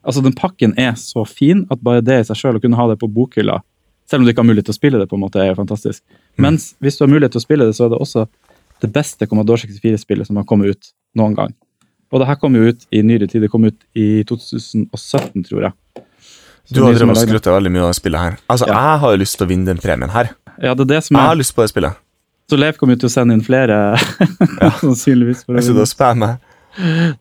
Altså, 0.02 0.22
den 0.26 0.34
pakken 0.34 0.74
er 0.82 0.96
så 0.98 1.22
fin 1.30 1.68
at 1.70 1.82
bare 1.86 2.02
det 2.02 2.16
i 2.20 2.24
seg 2.26 2.40
sjøl, 2.40 2.58
å 2.58 2.62
kunne 2.64 2.78
ha 2.80 2.88
det 2.90 2.98
på 3.00 3.10
bokhylla, 3.14 3.60
selv 4.10 4.24
om 4.24 4.26
du 4.26 4.32
ikke 4.34 4.42
har 4.42 4.48
mulighet 4.50 4.66
til 4.68 4.74
å 4.74 4.80
spille 4.80 4.98
det, 5.02 5.06
på 5.12 5.16
en 5.18 5.22
måte, 5.22 5.38
er 5.44 5.52
jo 5.52 5.60
fantastisk. 5.60 6.02
Mm. 6.10 6.48
Mens 6.48 6.72
hvis 6.82 6.98
du 6.98 7.04
har 7.06 7.12
mulighet 7.12 7.36
til 7.36 7.42
å 7.42 7.46
spille 7.46 7.68
det, 7.70 7.76
så 7.78 7.86
er 7.86 7.92
det 7.94 8.00
også 8.02 8.24
det 8.82 8.92
beste 8.94 9.28
Commodore 9.30 9.62
64-spillet 9.64 10.28
som 10.28 10.40
har 10.40 10.46
kommet 10.50 10.74
ut 10.76 10.92
noen 11.20 11.36
gang. 11.38 11.54
Og 12.12 12.20
det 12.20 12.28
her 12.28 12.36
kom 12.42 12.56
jo 12.58 12.68
ut 12.74 12.84
i 12.92 13.02
nyere 13.08 13.28
tid. 13.32 13.42
Det 13.46 13.50
kom 13.54 13.64
ut 13.70 13.78
i 13.96 14.24
2017, 14.28 15.46
tror 15.48 15.68
jeg. 15.70 15.74
Så 16.68 16.76
Du 16.76 16.82
har 16.84 16.94
drevet 16.94 17.48
og 17.48 17.52
er 17.54 17.58
veldig 17.58 17.72
mye 17.72 17.84
av 17.86 17.92
det 17.94 18.00
spillet 18.02 18.20
her. 18.22 18.38
Altså, 18.52 18.68
Ja. 18.68 18.74
Jeg 18.92 19.00
har 19.04 19.12
jo 19.16 19.20
lyst 19.22 19.38
til 19.38 19.46
å 19.48 19.50
vinne 19.50 19.66
den 19.72 19.78
premien 19.82 20.12
her. 20.12 20.30
Ja, 20.62 20.74
det 20.76 20.84
er 20.86 20.92
det 20.96 21.04
som 21.06 21.16
Jeg 21.18 21.24
har 21.26 21.32
er. 21.36 21.40
lyst 21.40 21.56
på 21.56 21.64
det 21.64 21.70
spillet. 21.72 21.96
Så 22.52 22.58
Leif 22.60 22.78
kommer 22.78 22.96
jo 22.98 23.00
til 23.06 23.10
å 23.10 23.14
sende 23.16 23.34
inn 23.34 23.42
flere, 23.42 23.78
sannsynligvis. 24.84 25.46
For 25.46 25.54
å 25.54 25.56
vinne. 25.56 25.64
Jeg 25.64 25.70
sitter 25.72 25.88
og. 25.88 26.40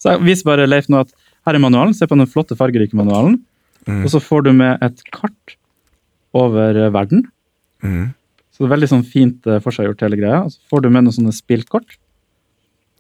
Så 0.03 0.11
jeg 0.15 0.23
viser 0.27 0.45
bare 0.51 0.67
Leif 0.67 0.89
nå 0.91 1.01
at 1.05 1.13
her 1.47 1.55
er 1.55 1.63
manualen. 1.63 1.95
Se 1.95 2.07
på 2.07 2.19
den 2.19 2.27
flotte, 2.27 2.57
fargerike 2.59 2.95
manualen. 2.99 3.39
Mm. 3.87 4.03
Og 4.05 4.11
så 4.13 4.21
får 4.21 4.45
du 4.49 4.53
med 4.53 4.83
et 4.83 5.01
kart 5.15 5.55
over 6.37 6.77
verden. 6.95 7.25
Mm. 7.83 8.11
Så 8.61 8.67
det 8.67 8.69
er 8.69 8.75
veldig 8.75 8.89
sånn 8.91 9.07
fint 9.09 9.47
eh, 9.49 9.61
forseggjort, 9.65 10.03
hele 10.05 10.19
greia. 10.21 10.43
Og 10.45 10.53
så 10.53 10.61
får 10.69 10.83
du 10.85 10.91
med 10.93 11.07
noen 11.07 11.15
sånne 11.17 11.33
spillkort. 11.33 11.95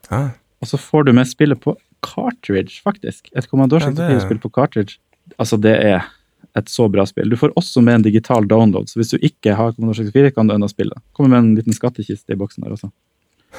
Ah. 0.08 0.30
Og 0.64 0.70
så 0.70 0.80
får 0.80 1.04
du 1.04 1.12
med 1.18 1.28
spillet 1.28 1.60
på 1.60 1.74
cartridge, 2.00 2.78
faktisk. 2.80 3.28
Et 3.36 3.44
Commodore 3.44 3.84
Ja, 3.84 3.92
64-spill 3.92 4.40
på 4.40 4.48
cartridge. 4.56 4.96
Altså, 5.36 5.58
det 5.60 5.74
er 5.84 6.08
et 6.56 6.72
så 6.72 6.88
bra 6.88 7.04
spill. 7.04 7.28
Du 7.28 7.36
får 7.36 7.52
også 7.60 7.84
med 7.84 7.98
en 7.98 8.06
digital 8.08 8.48
download, 8.48 8.88
så 8.88 9.02
hvis 9.02 9.12
du 9.12 9.20
ikke 9.20 9.52
har 9.58 9.76
Commodore 9.76 10.00
64, 10.00 10.32
kan 10.38 10.48
du 10.48 10.56
ennå 10.56 10.70
spille. 10.72 10.96
Kommer 11.12 11.34
med 11.34 11.44
en 11.44 11.52
liten 11.60 11.76
skattkiste 11.76 12.32
i 12.32 12.40
boksen 12.40 12.64
der 12.64 12.78
også. 12.78 12.88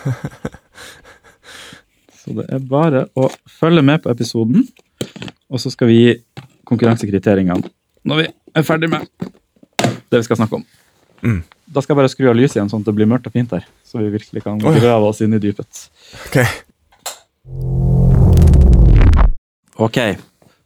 Så 2.21 2.35
det 2.37 2.43
er 2.53 2.65
bare 2.69 3.07
å 3.17 3.29
følge 3.49 3.81
med 3.85 4.03
på 4.03 4.11
episoden, 4.11 4.67
og 5.49 5.61
så 5.61 5.71
skal 5.73 5.89
vi 5.89 5.95
gi 5.97 6.11
konkurransekriteringene 6.69 7.71
når 8.05 8.19
vi 8.19 8.27
er 8.57 8.65
ferdig 8.65 8.89
med 8.91 9.09
det 9.81 10.19
vi 10.19 10.25
skal 10.27 10.37
snakke 10.37 10.59
om. 10.59 10.65
Mm. 11.25 11.41
Da 11.71 11.79
skal 11.79 11.93
jeg 11.95 12.01
bare 12.01 12.11
skru 12.11 12.27
av 12.29 12.35
lyset 12.35 12.57
igjen, 12.57 12.69
sånn 12.71 12.81
at 12.83 12.89
det 12.89 12.95
blir 12.97 13.07
mørkt 13.07 13.29
og 13.29 13.35
fint 13.35 13.51
her. 13.55 13.63
Så 13.87 14.01
vi 14.01 14.09
virkelig 14.11 14.43
kan 14.43 14.59
grave 14.59 15.07
oss 15.07 15.21
inn 15.23 15.33
i 15.37 15.39
dypet. 15.39 15.85
Ok. 16.27 16.37
Ok, 19.81 19.97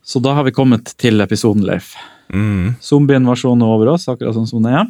så 0.03 0.19
da 0.19 0.33
har 0.33 0.43
vi 0.47 0.51
kommet 0.55 0.95
til 0.99 1.21
episoden, 1.23 1.63
Leif. 1.65 1.93
Mm. 2.33 2.73
Zombieinvasjonen 2.83 3.61
er 3.63 3.73
over 3.75 3.91
oss, 3.93 4.07
akkurat 4.11 4.35
sånn 4.35 4.49
som 4.49 4.65
det 4.65 4.73
er. 4.75 4.89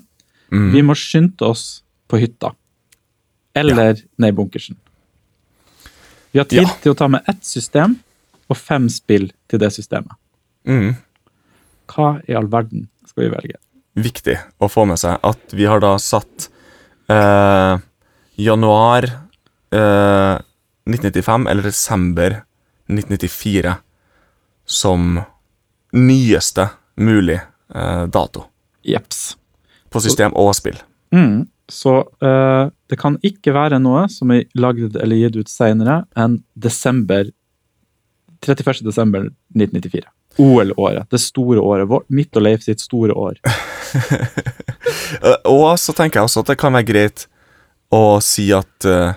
Mm. 0.55 0.69
Vi 0.73 0.83
må 0.87 0.95
skynde 0.97 1.49
oss 1.51 1.65
på 2.09 2.19
hytta. 2.21 2.53
Eller 3.55 3.99
ned 4.17 4.31
i 4.31 4.35
bunkersen. 4.35 4.77
Vi 6.31 6.39
har 6.39 6.47
tid 6.51 6.63
Ja. 6.63 6.71
til 6.81 6.91
å 6.91 6.97
ta 6.97 7.07
med 7.07 7.23
ett 7.27 7.43
system 7.45 7.99
og 8.49 8.57
fem 8.57 8.89
spill 8.89 9.31
til 9.47 9.59
det 9.59 9.71
systemet. 9.71 10.11
Mm. 10.67 10.95
Hva 11.87 12.21
i 12.27 12.33
all 12.35 12.47
verden 12.47 12.87
skal 13.07 13.23
vi 13.23 13.29
velge? 13.35 13.59
Viktig 13.95 14.35
å 14.59 14.67
få 14.71 14.83
med 14.89 14.99
seg 14.99 15.21
at 15.23 15.55
vi 15.55 15.67
har 15.69 15.79
da 15.83 15.93
satt 16.01 16.49
eh, 17.11 17.77
januar 18.35 19.07
eh, 19.71 20.35
1995 20.85 21.47
eller 21.47 21.63
desember 21.63 22.41
1994 22.91 23.75
som 24.65 25.21
nyeste 25.95 26.69
mulig 26.95 27.39
eh, 27.75 28.03
dato 28.11 28.45
Jeps. 28.83 29.37
på 29.89 30.01
system 30.01 30.35
og 30.37 30.51
spill. 30.57 30.77
Mm. 31.15 31.47
Så 31.71 31.97
eh, 32.21 32.67
det 32.89 32.99
kan 33.01 33.17
ikke 33.25 33.55
være 33.55 33.79
noe 33.81 34.05
som 34.11 34.33
er 34.35 34.45
lagd 34.53 34.97
eller 34.99 35.17
gitt 35.23 35.39
ut 35.39 35.49
senere 35.49 36.03
enn 36.19 36.41
desember 36.53 37.31
31. 38.45 38.83
desember 38.85 39.31
1994. 39.55 40.05
OL-året. 40.41 41.09
Det 41.11 41.21
store 41.21 41.59
året. 41.59 41.87
vårt. 41.87 42.09
mitt 42.09 42.35
og 42.35 42.43
Leif 42.45 42.63
sitt 42.63 42.81
store 42.83 43.13
år. 43.13 43.37
Og 45.45 45.79
så 45.79 45.93
tenker 45.95 46.19
jeg 46.19 46.29
også 46.29 46.43
at 46.43 46.51
det 46.51 46.59
kan 46.59 46.75
være 46.75 46.87
greit 46.89 47.27
å 47.93 48.19
si 48.23 48.49
at 48.53 48.87
uh, 48.89 49.15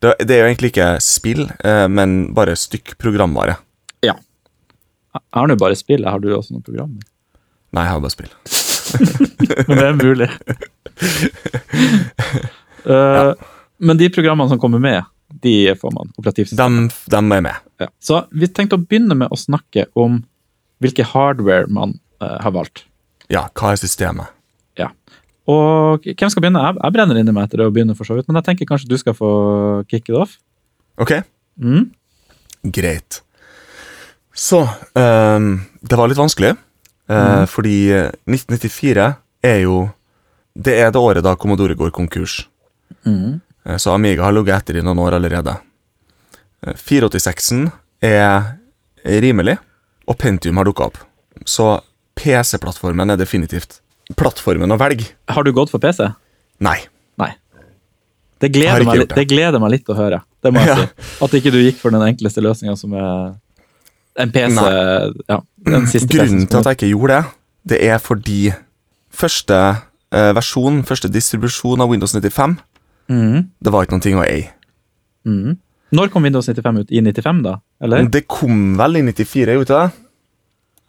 det, 0.00 0.14
det 0.22 0.36
er 0.36 0.44
jo 0.44 0.50
egentlig 0.52 0.70
ikke 0.70 0.92
spill, 1.02 1.48
uh, 1.64 1.88
men 1.90 2.34
bare 2.36 2.54
stykk 2.56 2.94
programvare. 3.00 3.58
Jeg 5.10 5.22
har 5.34 5.48
nå 5.50 5.56
bare 5.58 5.76
spill. 5.78 6.04
Har 6.06 6.22
du 6.22 6.30
også 6.34 6.54
noen 6.54 6.64
programmer? 6.66 7.02
Nei, 7.74 7.84
jeg 7.86 7.94
har 7.94 8.02
bare 8.02 8.14
spill. 8.14 8.30
Men 9.68 9.80
det 9.80 9.86
er 9.88 9.98
mulig. 9.98 10.30
Eh, 12.80 13.34
Men 13.84 13.98
de 14.00 14.06
programmene 14.08 14.48
som 14.48 14.56
kommer 14.58 14.80
med, 14.80 15.04
de 15.44 15.74
får 15.76 15.90
man 15.92 16.08
operativt. 16.16 16.54
De, 16.56 16.68
de 17.12 17.18
er 17.20 17.42
med. 17.44 17.66
Ja. 17.76 17.90
Så 18.00 18.22
vi 18.32 18.48
tenkte 18.48 18.78
å 18.78 18.80
begynne 18.80 19.18
med 19.20 19.28
å 19.28 19.36
snakke 19.36 19.84
om 20.00 20.22
hvilke 20.80 21.04
hardware 21.04 21.66
man 21.68 21.98
eh, 22.22 22.36
har 22.44 22.52
valgt. 22.54 22.84
Ja, 23.30 23.46
hva 23.54 23.72
er 23.74 23.80
systemet? 23.80 24.28
Ja. 24.78 24.88
Og 25.50 26.04
hvem 26.06 26.30
skal 26.30 26.42
begynne? 26.44 26.62
Jeg, 26.74 26.92
brenner 26.94 27.18
inni 27.20 27.32
meg 27.34 27.48
etter 27.48 27.64
å 27.66 27.70
begynne, 27.74 27.94
for 27.98 28.04
så 28.08 28.16
vidt, 28.18 28.28
men 28.28 28.38
jeg 28.40 28.48
tenker 28.50 28.68
kanskje 28.70 28.90
du 28.90 28.96
skal 29.00 29.14
få 29.16 29.30
kick 29.90 30.08
it 30.10 30.16
off. 30.16 30.38
Ok, 31.00 31.20
Mm. 31.60 31.90
greit. 32.72 33.20
Så 34.32 34.62
um, 34.94 35.66
Det 35.82 35.96
var 35.98 36.08
litt 36.08 36.16
vanskelig, 36.20 36.54
eh, 37.10 37.44
fordi 37.50 37.74
1994 38.24 39.16
er 39.44 39.58
jo 39.66 39.90
Det 40.56 40.78
er 40.80 40.90
det 40.90 41.00
året 41.00 41.22
da 41.22 41.34
Commodore 41.36 41.74
går 41.76 41.90
konkurs. 41.90 42.46
Mm. 43.06 43.40
Eh, 43.66 43.76
Så 43.76 43.92
Amiga 43.94 44.24
har 44.24 44.32
ligget 44.32 44.56
etter 44.62 44.78
i 44.78 44.82
noen 44.82 44.98
år 44.98 45.18
allerede. 45.18 45.58
Eh, 46.66 46.72
486-en 46.74 47.70
er 48.02 48.56
rimelig, 49.04 49.58
og 50.10 50.18
Pentium 50.18 50.58
har 50.58 50.66
dukka 50.68 50.88
opp. 50.90 50.98
Så 51.46 51.78
PC-plattformen 52.18 53.14
er 53.14 53.20
definitivt 53.20 53.78
plattformen 54.18 54.74
å 54.74 54.78
velge. 54.80 55.12
Har 55.30 55.46
du 55.46 55.52
gått 55.54 55.70
for 55.72 55.82
PC? 55.82 56.10
Nei. 56.66 56.78
Nei. 57.20 57.30
Det 58.40 58.50
gleder, 58.54 58.84
meg, 58.88 59.04
det. 59.04 59.14
det 59.14 59.26
gleder 59.30 59.62
meg 59.62 59.76
litt 59.76 59.92
å 59.92 59.96
høre. 59.96 60.22
Det 60.42 60.52
må 60.52 60.62
jeg 60.64 60.72
Ja. 60.72 60.76
si. 60.80 61.24
At 61.24 61.36
ikke 61.38 61.52
du 61.54 61.60
gikk 61.60 61.78
for 61.78 61.94
den 61.94 62.02
enkleste 62.02 62.42
løsninga 62.42 62.76
som 62.76 62.94
er 62.96 63.36
en 64.20 64.32
PC. 64.32 64.58
Ja, 65.28 65.40
Grunnen 65.64 66.46
til 66.48 66.58
at 66.58 66.66
jeg 66.66 66.78
ikke 66.78 66.90
gjorde 66.90 67.20
det, 67.20 67.24
det 67.70 67.78
er 67.86 67.98
fordi 68.02 68.52
første 69.12 69.58
eh, 70.12 70.32
versjon, 70.36 70.82
første 70.88 71.10
distribusjon 71.12 71.80
av 71.80 71.90
Windows 71.92 72.14
95, 72.16 72.56
mm. 73.08 73.50
det 73.62 73.72
var 73.72 73.84
ikke 73.84 73.96
noen 73.96 74.06
ting 74.06 74.18
å 74.18 74.24
eie. 74.24 74.50
Mm. 75.28 75.58
Når 75.92 76.10
kom 76.12 76.22
Windows 76.22 76.46
95 76.46 76.78
ut? 76.84 76.90
I 76.94 77.00
95, 77.02 77.42
da? 77.42 77.56
Eller? 77.82 78.04
Det 78.08 78.26
kom 78.30 78.76
vel 78.78 78.96
i 79.00 79.02
94, 79.08 79.56
gjorde 79.58 79.78
det? 79.80 79.90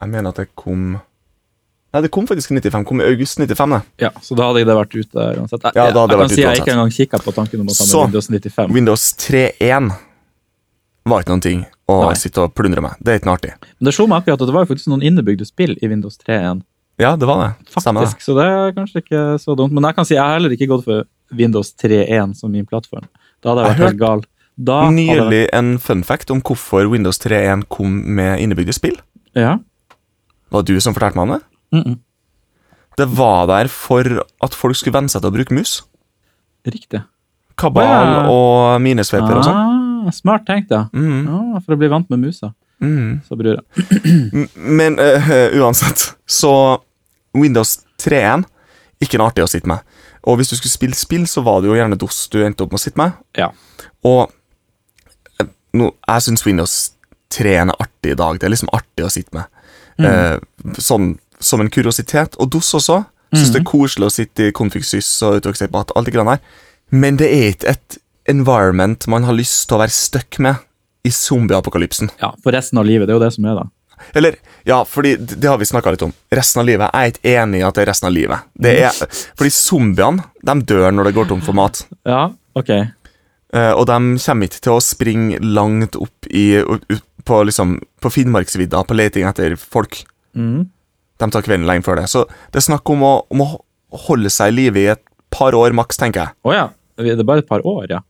Jeg 0.02 0.10
mener 0.10 0.30
at 0.30 0.36
det 0.44 0.50
kom 0.56 1.00
Nei, 1.92 2.00
det 2.06 2.10
kom 2.16 2.24
faktisk 2.24 2.54
i 2.54 2.56
95. 2.56 2.86
Kom 2.88 3.02
i 3.02 3.04
august 3.04 3.36
95. 3.42 3.74
det. 3.76 3.80
Ja, 4.06 4.10
Så 4.24 4.32
da 4.40 4.46
hadde 4.48 4.62
det 4.64 4.76
vært 4.78 4.94
ute 4.96 5.26
uansett. 5.42 5.66
Jeg, 5.66 5.74
Ja, 5.76 5.90
da 5.92 6.06
hadde 6.06 6.14
det 6.14 6.16
jeg 6.16 6.22
kan 6.22 6.22
vært 6.22 6.32
si 6.32 6.42
uansett. 6.42 6.56
jeg 6.56 6.62
ikke 6.64 6.72
engang 6.78 6.94
kikka 6.96 7.20
på 7.20 7.34
tanken 7.36 7.60
om 7.60 7.68
å 7.68 7.76
ta 7.76 7.84
med 7.84 7.92
Så. 7.92 8.04
Windows 8.06 8.30
95. 8.32 8.72
Windows 8.78 9.04
3.1 9.20 9.90
var 11.12 11.20
ikke 11.26 11.34
noen 11.34 11.42
ting 11.44 11.66
å 11.92 11.98
Nei. 12.06 12.14
sitte 12.16 12.46
og 12.46 12.54
plundre 12.56 12.82
med. 12.86 12.96
Det 13.04 13.12
er 13.12 13.20
ikke 13.20 13.28
noe 13.28 13.36
artig. 13.42 13.52
Men 13.80 13.90
det 13.90 13.94
slo 13.98 14.08
meg 14.08 14.22
akkurat 14.22 14.40
at 14.46 14.48
det 14.48 14.56
var 14.56 14.66
faktisk 14.70 14.88
noen 14.94 15.04
innebygde 15.04 15.46
spill 15.50 15.76
i 15.82 15.90
Windows 15.92 16.16
3.1. 16.22 16.62
Ja, 17.02 17.16
det 17.20 17.28
var 17.28 17.42
det. 17.44 17.52
Stemmer 17.76 18.06
det. 18.06 18.12
Faktisk, 18.14 18.24
så 18.24 18.36
det 18.40 18.46
er 18.48 18.72
kanskje 18.78 19.02
ikke 19.04 19.22
så 19.42 19.56
dumt. 19.58 19.74
Men 19.76 19.84
jeg 19.90 19.96
kan 19.98 20.06
si 20.08 20.16
jeg 20.16 20.24
har 20.24 20.38
heller 20.38 20.54
ikke 20.56 20.70
gått 20.72 20.86
for 20.86 21.04
Windows 21.36 21.74
3.1 21.76 22.36
som 22.40 22.52
min 22.56 22.66
plattform. 22.70 23.08
Da 23.44 23.52
hadde 23.52 23.66
jeg 23.66 23.72
Jeg 23.72 23.80
vært 23.80 23.88
helt 23.90 24.00
gal. 24.00 24.24
Da 24.62 24.84
jeg 24.86 24.94
Nylig 25.00 25.42
en 25.58 25.74
fun 25.82 26.04
fact 26.06 26.32
om 26.34 26.42
hvorfor 26.46 26.90
Windows 26.92 27.18
3.1 27.24 27.66
kom 27.72 27.94
med 28.18 28.42
innebygde 28.44 28.76
spill. 28.76 28.98
Ja. 29.38 29.58
Var 30.52 30.66
det 30.66 30.76
du 30.76 30.84
som 30.84 30.94
fortalte 30.96 31.18
meg 31.18 31.30
om 31.30 31.36
det? 31.38 31.42
Mm 31.72 31.84
-mm. 31.84 32.00
Det 32.98 33.08
var 33.18 33.48
der 33.48 33.68
for 33.68 34.04
at 34.44 34.54
folk 34.54 34.76
skulle 34.76 34.94
venne 34.94 35.10
seg 35.10 35.22
til 35.22 35.32
å 35.32 35.34
bruke 35.34 35.54
mus. 35.54 35.84
Riktig. 36.68 37.02
Kabal 37.58 37.84
ja. 37.84 38.30
og 38.30 38.82
minesveiper 38.82 39.38
og 39.38 39.44
sånn. 39.44 39.56
Ah, 40.08 40.12
smart 40.12 40.46
tenkt, 40.46 40.72
ja. 40.72 40.88
Mm, 40.94 41.28
Ah, 41.28 41.60
for 41.60 41.74
å 41.74 41.78
bli 41.78 41.88
vant 41.88 42.10
med 42.10 42.20
musa, 42.20 42.54
mm. 42.82 43.22
sa 43.28 43.36
jeg 43.36 43.60
M- 44.34 44.50
Men 44.56 45.00
uh, 45.00 45.30
uansett, 45.62 46.16
så 46.28 46.82
Windows 47.34 47.80
3.1 47.98 48.44
ikke 49.02 49.18
noe 49.18 49.32
artig 49.32 49.44
å 49.44 49.50
sitte 49.50 49.68
med. 49.68 49.80
Og 50.24 50.38
hvis 50.38 50.50
du 50.50 50.56
skulle 50.56 50.72
spille 50.72 50.98
spill, 50.98 51.26
så 51.28 51.42
var 51.42 51.62
det 51.62 51.72
jo 51.72 51.76
gjerne 51.76 51.98
DOS 51.98 52.28
du 52.30 52.44
endte 52.46 52.64
opp 52.64 52.72
med 52.72 52.80
å 52.80 52.84
sitte 52.84 53.02
med. 53.02 53.12
Ja. 53.38 53.50
Og 54.06 54.30
nå, 55.78 55.92
jeg 56.08 56.26
syns 56.28 56.46
Windows 56.46 56.76
3 57.32 57.56
er 57.62 57.74
artig 57.78 58.14
i 58.14 58.20
dag. 58.20 58.40
Det 58.40 58.48
er 58.48 58.54
liksom 58.56 58.72
artig 58.76 59.06
å 59.08 59.12
sitte 59.14 59.36
med. 59.38 59.48
Eh, 60.02 60.38
sånn 60.82 61.16
som 61.40 61.62
en 61.64 61.70
kuriositet. 61.74 62.36
Og 62.42 62.52
DOS 62.52 62.74
også. 62.82 63.02
Syns 63.32 63.54
det 63.54 63.62
er 63.62 63.68
koselig 63.70 64.10
å 64.10 64.12
sitte 64.12 64.50
i 64.50 64.52
config-sys 64.56 65.08
og 65.24 65.40
utoverksepart, 65.40 65.94
alt 65.96 66.10
det 66.10 66.14
grann 66.16 66.28
der. 66.34 66.42
Men 66.92 67.16
det 67.22 67.30
er 67.32 67.54
ikke 67.54 67.70
et 67.72 68.00
environment 68.30 69.08
man 69.08 69.24
har 69.24 69.38
lyst 69.38 69.70
til 69.70 69.78
å 69.78 69.84
være 69.86 69.96
stuck 69.96 70.40
med 70.44 70.60
i 71.08 71.12
zombieapokalypsen. 71.16 72.12
ja, 72.22 72.34
for 72.44 72.52
resten 72.52 72.78
av 72.78 72.86
livet. 72.86 73.08
Det 73.08 73.16
er 73.16 73.20
jo 73.20 73.24
det 73.24 73.32
som 73.34 73.48
er, 73.48 73.62
da. 73.62 73.70
Eller, 74.18 74.36
ja, 74.66 74.82
fordi 74.84 75.16
det 75.16 75.40
det 75.40 75.50
har 75.50 75.58
vi 75.62 75.66
snakka 75.70 75.94
litt 75.94 76.04
om. 76.06 76.14
Resten 76.34 76.60
av 76.62 76.68
livet. 76.68 76.90
Jeg 76.92 77.08
er 77.08 77.14
ikke 77.14 77.34
enig 77.44 77.62
i 77.62 77.66
at 77.66 77.78
det 77.78 77.84
er 77.84 77.90
resten 77.92 78.10
av 78.10 78.14
livet. 78.16 78.48
Det 78.54 78.74
er, 78.84 79.02
fordi 79.38 79.54
zombiene 79.56 80.26
de 80.44 80.56
dør 80.74 80.92
når 80.92 81.10
det 81.10 81.14
går 81.16 81.30
tomt 81.32 81.46
for 81.46 81.58
mat. 81.58 81.84
Ja, 82.06 82.26
ok. 82.58 82.72
Eh, 83.52 83.72
og 83.76 83.88
de 83.90 83.98
kommer 84.24 84.48
ikke 84.48 84.62
til 84.64 84.76
å 84.78 84.84
springe 84.84 85.40
langt 85.44 85.98
opp 86.00 86.28
i, 86.30 86.62
på, 87.28 87.42
liksom, 87.48 87.80
på 88.02 88.12
Finnmarksvidda 88.14 88.84
på 88.88 88.98
leting 88.98 89.28
etter 89.28 89.58
folk. 89.60 90.04
Mm. 90.38 90.70
De 91.22 91.30
tar 91.30 91.46
kvelden 91.46 91.68
lenge 91.70 91.86
før 91.86 92.00
det. 92.00 92.08
Så 92.12 92.26
det 92.52 92.62
er 92.62 92.70
snakk 92.70 92.88
om 92.94 93.04
å, 93.06 93.14
om 93.34 93.44
å 93.44 93.50
holde 94.08 94.32
seg 94.32 94.54
i 94.54 94.58
live 94.62 94.80
i 94.80 94.92
et 94.94 95.04
par 95.34 95.56
år 95.58 95.76
maks, 95.76 96.00
tenker 96.00 96.26
jeg. 96.26 96.38
Å 96.48 96.56
ja. 96.56 96.70
Det 97.02 97.16
er 97.18 97.28
bare 97.28 97.44
et 97.44 97.50
par 97.50 97.64
år, 97.66 97.86
ja. 97.90 98.02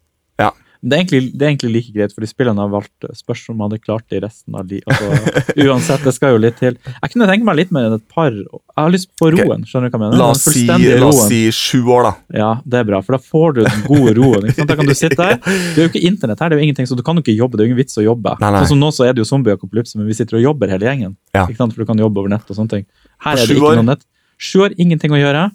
Det 0.81 0.95
er, 0.97 1.03
egentlig, 1.03 1.21
det 1.37 1.45
er 1.45 1.51
egentlig 1.51 1.71
like 1.75 1.91
greit, 1.93 2.13
fordi 2.15 2.27
spillene 2.31 2.63
har 2.63 2.69
valgt 2.71 2.89
spørsmål 3.05 3.31
spørs 3.31 3.49
om 3.53 3.57
man 3.59 3.69
hadde 3.69 3.81
klart 3.83 4.05
det 4.09 4.17
i 4.17 4.21
resten 4.23 4.55
av 4.57 4.65
livet. 4.65 4.87
Altså, 4.89 5.43
uansett, 5.67 6.03
det 6.07 6.13
skal 6.15 6.33
jo 6.35 6.39
litt 6.41 6.57
til. 6.59 6.77
Jeg 6.89 7.13
kunne 7.13 7.27
tenke 7.29 7.47
meg 7.47 7.57
litt 7.59 7.73
mer 7.75 7.87
enn 7.87 7.97
et 7.97 8.05
par. 8.11 8.31
Jeg 8.33 8.79
har 8.79 8.93
lyst 8.93 9.11
på 9.19 9.29
roen. 9.35 9.65
skjønner 9.67 9.91
du 9.91 9.95
hva 9.95 9.99
jeg 9.99 10.03
mener? 10.03 10.17
La 10.19 10.29
oss, 10.33 10.45
si, 10.45 10.65
la 10.65 11.09
oss 11.09 11.21
si 11.29 11.41
sju 11.53 11.81
år, 11.85 12.07
da. 12.09 12.13
Ja, 12.41 12.49
det 12.65 12.81
er 12.81 12.89
bra, 12.89 13.01
for 13.05 13.17
da 13.17 13.21
får 13.21 13.57
du 13.57 13.61
den 13.67 13.85
gode 13.87 14.15
roen. 14.17 14.49
Da 14.57 14.77
kan 14.79 14.89
du 14.89 14.95
sitte 14.97 15.19
der. 15.21 15.37
Det 15.71 15.79
er 15.79 15.85
jo 15.85 15.91
ikke 15.91 16.03
internett 16.07 16.41
her, 16.41 16.51
det 16.51 16.57
er 16.57 16.61
jo 16.61 16.65
ingenting, 16.67 16.87
så 16.89 16.97
du 16.97 17.03
kan 17.05 17.17
jo 17.17 17.23
ikke 17.23 17.35
jobbe. 17.37 17.55
Det 17.57 17.63
er 17.63 17.69
jo 17.69 17.71
ingen 17.71 17.79
vits 17.83 17.97
å 18.01 18.03
jobbe. 18.03 18.33
Nei, 18.41 18.49
nei. 18.55 18.63
Sånn 18.65 18.73
som 18.73 18.81
nå 18.81 18.89
så 18.95 19.05
er 19.07 19.15
det 19.15 19.21
jo 19.23 19.27
zombieapokalypse, 19.29 19.97
men 19.99 20.09
vi 20.09 20.17
sitter 20.17 20.39
og 20.39 20.43
jobber 20.43 20.71
hele 20.73 20.87
gjengen. 20.89 21.13
Ja. 21.35 21.45
Ikke 21.45 21.61
sant? 21.61 21.75
For 21.75 21.85
du 21.85 21.89
kan 21.89 22.01
jobbe 22.01 22.21
over 22.23 22.33
nett 22.33 22.49
og 22.49 22.57
sånne 22.57 22.73
ting. 22.75 22.85
Her 23.23 23.39
er 23.39 23.45
det 23.47 23.57
ikke 23.57 23.77
noe 23.79 23.87
nett. 23.93 24.03
Sju 24.41 24.65
år, 24.65 24.75
ingenting 24.81 25.13
å 25.15 25.21
gjøre. 25.21 25.47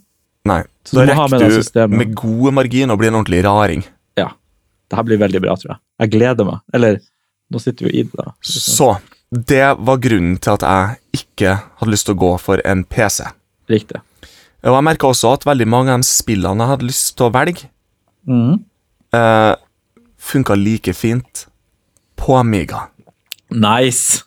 Nei. 0.46 0.62
Så 0.86 1.00
Da 1.00 1.06
rekker 1.10 1.42
du 1.42 1.58
med, 1.58 1.98
med 2.00 2.16
gode 2.18 2.54
marginer 2.54 2.94
å 2.94 3.00
bli 3.00 3.10
en 3.10 3.18
ordentlig 3.18 3.42
raring. 3.46 3.82
Det 4.86 4.98
her 4.98 5.06
blir 5.06 5.20
veldig 5.20 5.42
bra, 5.42 5.56
tror 5.58 5.74
jeg. 5.74 5.80
Jeg 6.04 6.12
gleder 6.14 6.48
meg. 6.48 6.62
Eller, 6.76 7.00
nå 7.52 7.62
sitter 7.62 7.86
vi 7.86 7.92
jo 7.92 8.00
i 8.00 8.06
det, 8.06 8.22
da. 8.22 8.34
Så 8.46 8.90
det 9.30 9.64
var 9.82 10.02
grunnen 10.02 10.36
til 10.38 10.54
at 10.54 10.64
jeg 10.66 11.22
ikke 11.22 11.56
hadde 11.80 11.92
lyst 11.92 12.06
til 12.08 12.14
å 12.16 12.22
gå 12.22 12.32
for 12.42 12.62
en 12.68 12.84
PC. 12.86 13.26
Riktig. 13.72 14.00
Og 14.66 14.74
jeg 14.74 14.86
merka 14.86 15.10
også 15.10 15.34
at 15.36 15.46
veldig 15.46 15.66
mange 15.70 15.94
av 15.94 16.02
de 16.02 16.08
spillene 16.08 16.62
jeg 16.64 16.72
hadde 16.74 16.88
lyst 16.88 17.12
til 17.18 17.28
å 17.28 17.34
velge, 17.34 17.68
mm. 18.26 18.54
eh, 19.18 19.54
funka 20.30 20.56
like 20.58 20.94
fint 20.96 21.46
på 22.18 22.38
Amiga. 22.38 22.86
Nice! 23.54 24.22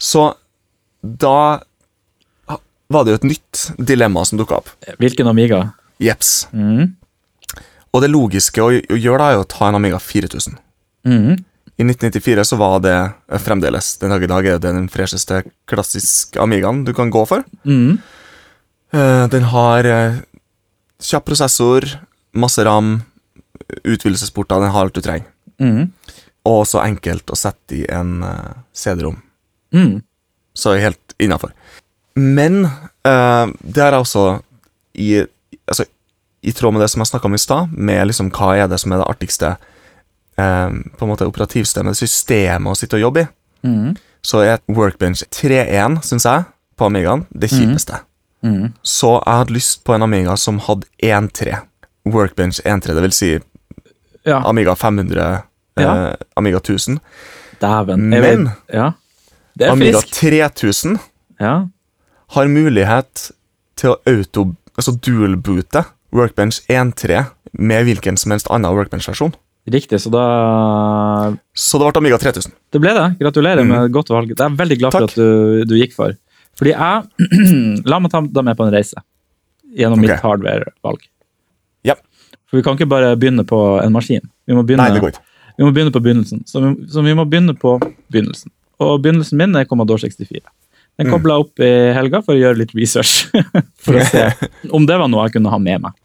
Så 0.00 0.32
da 1.00 1.60
var 2.92 3.04
det 3.04 3.14
jo 3.14 3.20
et 3.20 3.28
nytt 3.28 3.64
dilemma 3.78 4.24
som 4.28 4.40
dukka 4.40 4.60
opp. 4.60 4.70
Hvilken 5.00 5.28
Amiga? 5.28 5.66
Jepps. 6.02 6.46
Mhm. 6.52 6.94
Og 7.94 8.02
det 8.02 8.10
logiske 8.10 8.62
å, 8.62 8.70
å 8.74 8.98
gjøre 8.98 9.22
da 9.22 9.32
er 9.32 9.42
å 9.42 9.48
ta 9.48 9.68
en 9.68 9.78
Amiga 9.78 10.00
4000. 10.02 10.58
Mhm. 11.06 11.42
I 11.74 11.82
1994 11.82 12.44
så 12.46 12.56
var 12.58 12.76
det 12.84 12.94
eh, 12.94 13.40
fremdeles 13.42 13.96
den 13.98 14.12
dag 14.14 14.22
i 14.22 14.30
dag 14.30 14.46
er 14.46 14.60
det 14.62 14.70
den 14.76 14.86
fresheste 14.92 15.40
klassiske 15.70 16.38
Amigaen 16.38 16.84
du 16.86 16.92
kan 16.94 17.10
gå 17.10 17.24
for. 17.26 17.42
Mm. 17.66 17.98
Eh, 18.94 19.24
den 19.32 19.48
har 19.50 19.88
eh, 19.90 20.20
kjapp 21.02 21.26
prosessor, 21.26 21.88
masse 22.38 22.62
ram, 22.66 23.00
utvidelsesporter, 23.82 24.62
den 24.62 24.70
har 24.74 24.86
alt 24.86 24.94
du 24.94 25.02
trenger. 25.02 25.26
Mhm. 25.62 25.90
Og 26.46 26.62
så 26.68 26.82
enkelt 26.84 27.30
å 27.32 27.38
sette 27.40 27.78
i 27.78 27.84
en 27.88 28.18
CD-rom. 28.76 29.16
Mm. 29.72 30.02
Så 30.52 30.74
helt 30.76 31.14
innafor. 31.16 31.54
Men 32.20 32.66
uh, 32.68 33.46
det 33.64 33.80
er 33.80 33.96
også 33.96 34.26
i, 34.94 35.22
altså 35.24 35.43
i 36.44 36.52
tråd 36.52 36.74
med 36.76 36.82
det 36.84 36.90
som 36.92 37.00
jeg 37.02 37.10
snakka 37.12 37.28
om 37.30 37.34
i 37.34 37.40
stad, 37.42 37.72
med 37.72 38.06
liksom 38.10 38.30
hva 38.34 38.52
er 38.56 38.68
det 38.70 38.78
som 38.82 38.92
er 38.92 39.00
det 39.02 39.08
artigste 39.08 39.52
eh, 40.36 40.70
på 40.98 41.06
en 41.06 41.10
måte 41.12 41.26
operativsystemet, 41.28 41.96
systemet 41.98 42.72
å 42.72 42.78
sitte 42.78 42.98
og 42.98 43.04
jobbe 43.06 43.24
i, 43.24 43.28
mm. 43.68 43.94
så 44.24 44.42
er 44.44 44.60
Workbench 44.68 45.24
3.1, 45.32 46.00
syns 46.04 46.26
jeg, 46.28 46.44
på 46.76 46.88
Amigaen, 46.90 47.26
det 47.30 47.52
kjipeste. 47.52 48.00
Mhm. 48.44 48.72
Så 48.84 49.14
jeg 49.24 49.38
hadde 49.40 49.54
lyst 49.56 49.84
på 49.86 49.94
en 49.94 50.02
Amiga 50.04 50.34
som 50.36 50.58
hadde 50.66 50.84
1.3. 51.00 51.54
Workbench 52.12 52.58
1.3, 52.64 52.94
det 52.94 53.04
vil 53.06 53.14
si 53.16 53.30
Ja, 54.24 54.42
Amiga 54.48 54.74
500, 54.76 55.42
Ja. 55.76 55.94
eh, 56.10 56.14
Amiga 56.36 56.58
1000. 56.60 57.00
dæven. 57.60 58.08
Men 58.10 58.50
Ja. 58.72 58.92
Amiga 59.70 60.00
friskt. 60.00 60.14
3000 60.20 60.98
Ja. 61.40 61.68
har 62.28 62.46
mulighet 62.48 63.30
til 63.76 63.90
å 63.90 63.96
auto, 64.06 64.54
altså 64.76 64.92
dual-boote 64.98 65.84
Workbench 66.14 66.60
1.3 66.70 67.24
med 67.58 67.84
hvilken 67.88 68.16
som 68.20 68.34
helst 68.34 68.48
annen 68.50 68.74
Workbench-versjon. 68.76 69.34
Riktig, 69.70 69.96
så 70.04 70.10
da 70.12 70.24
Så 71.56 71.78
det 71.80 71.86
ble 71.88 72.00
Amiga 72.02 72.18
3000. 72.20 72.52
Det 72.74 72.80
ble 72.82 72.92
det. 72.96 73.06
Gratulerer 73.22 73.64
med 73.64 73.86
et 73.88 73.94
godt 73.94 74.10
valg. 74.12 74.28
Det 74.34 74.40
er 74.40 74.50
jeg 74.52 74.58
veldig 74.60 74.78
glad 74.82 74.92
for 74.92 75.06
Mm. 75.06 75.08
At 75.08 75.14
du, 75.16 75.64
du 75.70 75.74
gikk 75.78 75.94
for. 75.96 76.14
Fordi 76.58 76.74
jeg 76.74 77.84
La 77.90 77.98
meg 78.02 78.12
ta 78.12 78.20
deg 78.22 78.44
med 78.46 78.56
på 78.58 78.66
en 78.66 78.74
reise 78.74 79.00
gjennom 79.74 79.98
mitt 80.04 80.20
hardware-valg. 80.22 81.00
Ja. 81.88 81.96
For 82.46 82.60
vi 82.60 82.62
kan 82.66 82.76
ikke 82.78 82.86
bare 82.92 83.14
begynne 83.18 83.42
på 83.48 83.58
en 83.82 83.94
maskin. 83.96 84.22
Vi 84.46 84.54
må 84.54 84.62
begynne, 84.62 84.84
Nei, 84.86 84.94
det 84.94 85.02
går 85.02 85.14
ikke. 85.16 85.24
vi 85.58 85.64
må 85.66 85.72
begynne 85.74 85.94
på 85.96 86.02
begynnelsen. 86.04 86.44
Så 86.46 86.60
vi, 86.62 86.74
så 86.92 87.02
vi 87.02 87.14
må 87.18 87.24
begynne 87.26 87.56
på 87.58 87.74
begynnelsen. 88.12 88.52
Og 88.84 89.00
begynnelsen 89.02 89.40
min 89.40 89.56
er 89.58 89.64
Commodore 89.66 90.04
64. 90.04 90.44
Den 90.94 91.08
Mm. 91.08 91.10
kobla 91.10 91.40
opp 91.42 91.58
i 91.58 91.72
helga 91.96 92.20
for 92.22 92.36
å 92.36 92.38
gjøre 92.38 92.60
litt 92.60 92.74
research. 92.78 93.24
for 93.84 93.96
å 93.98 94.04
se 94.06 94.28
om 94.76 94.84
det 94.86 94.94
var 95.00 95.08
noe 95.10 95.24
jeg 95.26 95.40
kunne 95.40 95.50
ha 95.50 95.58
med 95.58 95.80
meg. 95.88 95.96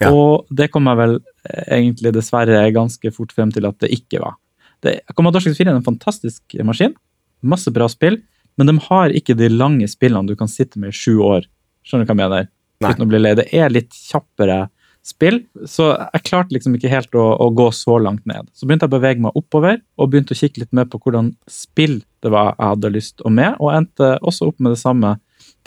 Ja. 0.00 0.12
Og 0.14 0.48
det 0.54 0.70
kom 0.74 0.88
jeg 0.90 1.00
vel 1.00 1.16
eh, 1.18 1.64
egentlig 1.78 2.14
dessverre 2.16 2.62
ganske 2.74 3.12
fort 3.14 3.34
frem 3.34 3.52
til 3.54 3.68
at 3.68 3.78
det 3.82 3.92
ikke 3.94 4.22
var. 4.22 4.38
Det, 4.84 5.00
Commodore 5.16 5.48
64 5.48 5.66
er 5.66 5.74
en 5.74 5.86
fantastisk 5.86 6.58
maskin. 6.66 6.94
Masse 7.42 7.72
bra 7.74 7.88
spill. 7.90 8.20
Men 8.58 8.70
de 8.70 8.74
har 8.88 9.14
ikke 9.14 9.36
de 9.38 9.50
lange 9.52 9.86
spillene 9.90 10.26
du 10.26 10.34
kan 10.38 10.50
sitte 10.50 10.80
med 10.82 10.90
i 10.90 10.98
sju 10.98 11.20
år. 11.22 11.46
Skjønner 11.86 12.06
du 12.06 12.10
hva 12.10 12.16
jeg 12.16 12.22
mener? 12.24 12.50
Nei. 12.82 12.90
Uten 12.90 13.06
å 13.06 13.10
bli 13.10 13.20
lei. 13.22 13.36
Det 13.38 13.46
er 13.54 13.70
litt 13.74 13.94
kjappere 13.94 14.64
spill. 15.06 15.40
Så 15.66 15.92
jeg 15.94 16.24
klarte 16.26 16.54
liksom 16.54 16.74
ikke 16.76 16.90
helt 16.92 17.14
å, 17.18 17.24
å 17.38 17.48
gå 17.54 17.68
så 17.74 17.98
langt 18.02 18.26
ned. 18.28 18.50
Så 18.54 18.66
begynte 18.66 18.86
jeg 18.86 18.92
å 18.92 18.96
bevege 18.98 19.24
meg 19.24 19.38
oppover, 19.38 19.80
og 19.96 20.10
begynte 20.12 20.34
å 20.34 20.38
kikke 20.38 20.64
litt 20.64 20.74
mer 20.76 20.88
på 20.90 21.00
hvordan 21.02 21.32
spill 21.50 22.00
det 22.24 22.32
var 22.34 22.52
jeg 22.56 22.72
hadde 22.74 22.92
lyst 22.96 23.22
å 23.22 23.30
med, 23.30 23.54
og 23.62 23.72
endte 23.76 24.16
også 24.26 24.50
opp 24.50 24.58
med 24.58 24.74
det 24.74 24.80
samme 24.80 25.14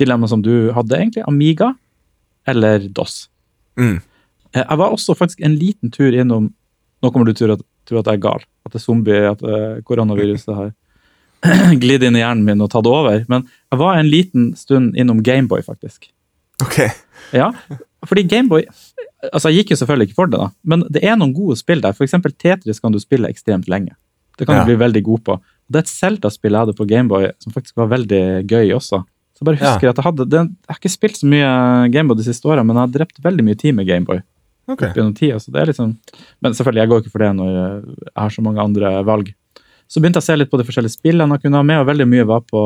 dilemmaet 0.02 0.34
som 0.34 0.44
du 0.44 0.72
hadde, 0.76 0.98
egentlig. 0.98 1.24
Amiga 1.30 1.72
eller 2.50 2.88
DOS. 2.92 3.26
Mm. 3.80 4.02
Eh, 4.54 4.64
Jeg 4.68 4.78
var 4.78 4.92
også 4.92 5.16
faktisk 5.18 5.42
en 5.46 5.56
liten 5.60 5.92
tur 5.92 6.12
innom 6.14 6.54
Nå 7.02 7.10
kommer 7.12 7.26
du 7.26 7.34
til 7.34 7.50
å 7.50 7.56
tro 7.90 7.98
at 7.98 8.06
jeg 8.06 8.14
er 8.20 8.22
gal. 8.22 8.44
At 8.66 8.74
det 8.74 8.78
er 8.78 8.84
zombie, 8.84 9.22
at 9.26 9.40
eh, 9.42 9.80
koronaviruset 9.82 10.54
har 10.54 10.68
glidd 11.82 12.04
inn 12.06 12.16
i 12.16 12.22
hjernen 12.22 12.44
min 12.46 12.62
og 12.62 12.70
tatt 12.70 12.86
over. 12.86 13.24
Men 13.32 13.48
jeg 13.72 13.80
var 13.82 13.98
en 13.98 14.10
liten 14.12 14.52
stund 14.60 14.94
innom 15.02 15.24
Gameboy, 15.26 15.64
faktisk. 15.66 16.12
Ok. 16.62 16.78
Ja, 17.34 17.48
fordi 18.06 18.24
Gameboy 18.30 18.68
Altså, 19.32 19.50
jeg 19.52 19.62
gikk 19.64 19.72
jo 19.74 19.76
selvfølgelig 19.78 20.08
ikke 20.10 20.18
for 20.18 20.30
det, 20.32 20.38
da, 20.42 20.48
men 20.66 20.82
det 20.90 21.04
er 21.06 21.14
noen 21.18 21.34
gode 21.38 21.54
spill 21.60 21.82
der. 21.84 21.94
Eksempel 21.94 22.34
Tetris 22.42 22.80
kan 22.82 22.90
du 22.94 22.98
spille 23.02 23.30
ekstremt 23.30 23.68
lenge. 23.70 23.94
Det 24.38 24.48
kan 24.48 24.56
Ja. 24.58 24.64
du 24.66 24.72
bli 24.72 24.80
veldig 24.82 25.04
god 25.06 25.22
på. 25.28 25.36
Det 25.70 25.78
er 25.78 25.84
et 25.86 25.92
Zelda-spill 25.92 26.52
jeg 26.58 26.60
hadde 26.64 26.74
på 26.78 26.88
Gameboy 26.90 27.28
som 27.38 27.54
faktisk 27.54 27.76
var 27.78 27.92
veldig 27.92 28.48
gøy 28.50 28.72
også. 28.74 29.04
Så 29.06 29.42
jeg 29.44 29.46
bare 29.46 29.60
husker 29.62 29.90
at 29.92 29.96
Jeg 30.02 30.06
hadde, 30.08 30.26
det, 30.30 30.42
jeg 30.42 30.70
har 30.74 30.80
ikke 30.82 30.90
spilt 30.98 31.18
så 31.22 31.30
mye 31.30 31.52
Gameboy 31.94 32.18
de 32.18 32.26
siste 32.26 32.46
årene, 32.50 32.66
men 32.66 32.76
jeg 32.78 32.82
har 32.88 32.94
drept 32.98 33.22
veldig 33.22 33.46
mye 33.46 33.60
tid 33.62 33.76
med 33.78 33.86
Gameboy. 33.88 34.22
Ok. 34.74 34.88
gjennom 34.96 35.14
tida, 35.18 35.40
så 35.42 35.54
det 35.54 35.62
er 35.62 35.72
liksom 35.72 35.94
Men 36.42 36.56
selvfølgelig, 36.58 36.82
jeg 36.82 36.92
går 36.92 37.04
ikke 37.04 37.14
for 37.14 37.24
det 37.24 37.32
når 37.38 37.52
jeg 37.52 38.12
har 38.24 38.36
så 38.36 38.44
mange 38.46 38.64
andre 38.64 38.92
valg. 39.08 39.32
Så 39.92 40.00
begynte 40.00 40.22
jeg 40.22 40.26
å 40.26 40.30
se 40.30 40.38
litt 40.40 40.52
på 40.52 40.60
de 40.60 40.66
forskjellige 40.68 40.96
spillene 40.96 41.36
jeg 41.36 41.46
kunne 41.46 41.60
ha 41.60 41.68
med, 41.68 41.82
og 41.82 41.90
veldig 41.90 42.08
mye 42.08 42.28
var 42.30 42.44
på, 42.48 42.62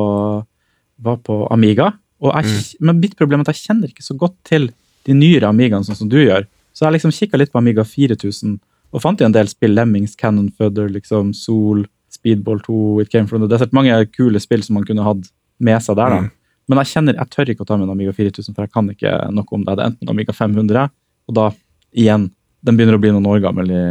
var 1.07 1.21
på 1.25 1.39
Amiga. 1.53 1.93
Jeg, 2.21 2.77
Men 2.79 3.01
mitt 3.01 3.15
problem 3.17 3.41
er 3.41 3.49
at 3.49 3.55
jeg 3.55 3.69
kjenner 3.69 3.91
ikke 3.91 4.05
så 4.05 4.15
godt 4.17 4.37
til 4.47 4.69
de 5.05 5.15
nyere 5.17 5.49
Amigaene, 5.49 5.85
sånn 5.85 5.97
som 6.03 6.09
du 6.11 6.19
gjør. 6.21 6.45
Så 6.75 6.85
jeg 6.85 6.97
liksom 6.97 7.13
kikka 7.15 7.39
litt 7.39 7.53
på 7.53 7.61
Amiga 7.61 7.85
4000, 7.87 8.57
og 8.95 9.03
fant 9.03 9.19
jo 9.19 9.27
en 9.27 9.35
del 9.35 9.49
spill. 9.51 9.75
Lemmings, 9.75 10.15
Cannon 10.19 10.47
Fudder, 10.55 10.89
liksom, 10.91 11.33
Sol, 11.35 11.85
Speedball 12.13 12.61
2, 12.63 13.01
It 13.03 13.11
Came 13.13 13.27
From 13.27 13.43
The 13.43 13.49
Desert. 13.51 13.73
Mange 13.75 13.97
kule 14.13 14.39
spill 14.43 14.63
som 14.63 14.77
man 14.79 14.87
kunne 14.87 15.05
hatt 15.05 15.29
med 15.57 15.81
seg 15.83 15.97
der. 15.99 16.13
da. 16.13 16.23
Mm. 16.25 16.31
Men 16.69 16.81
jeg 16.81 16.91
kjenner, 16.93 17.17
jeg 17.19 17.33
tør 17.33 17.51
ikke 17.53 17.65
å 17.65 17.69
ta 17.69 17.77
med 17.77 17.87
en 17.87 17.93
Amiga 17.93 18.13
4000, 18.15 18.55
for 18.55 18.65
jeg 18.65 18.73
kan 18.73 18.89
ikke 18.91 19.13
noe 19.35 19.57
om 19.57 19.65
det. 19.65 19.75
Det 19.77 19.83
er 19.83 19.91
enten 19.91 20.13
Amiga 20.13 20.33
500, 20.33 20.93
og 21.29 21.37
da 21.37 21.49
igjen 21.95 22.29
Den 22.65 22.77
begynner 22.79 22.97
å 22.97 23.01
bli 23.01 23.11
noen 23.13 23.27
år 23.29 23.43
gammel 23.43 23.69
i, 23.69 23.81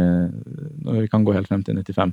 vi 0.99 1.07
kan 1.07 1.23
gå 1.23 1.31
helt 1.31 1.47
frem 1.47 1.61
til 1.63 1.77
95. 1.79 2.09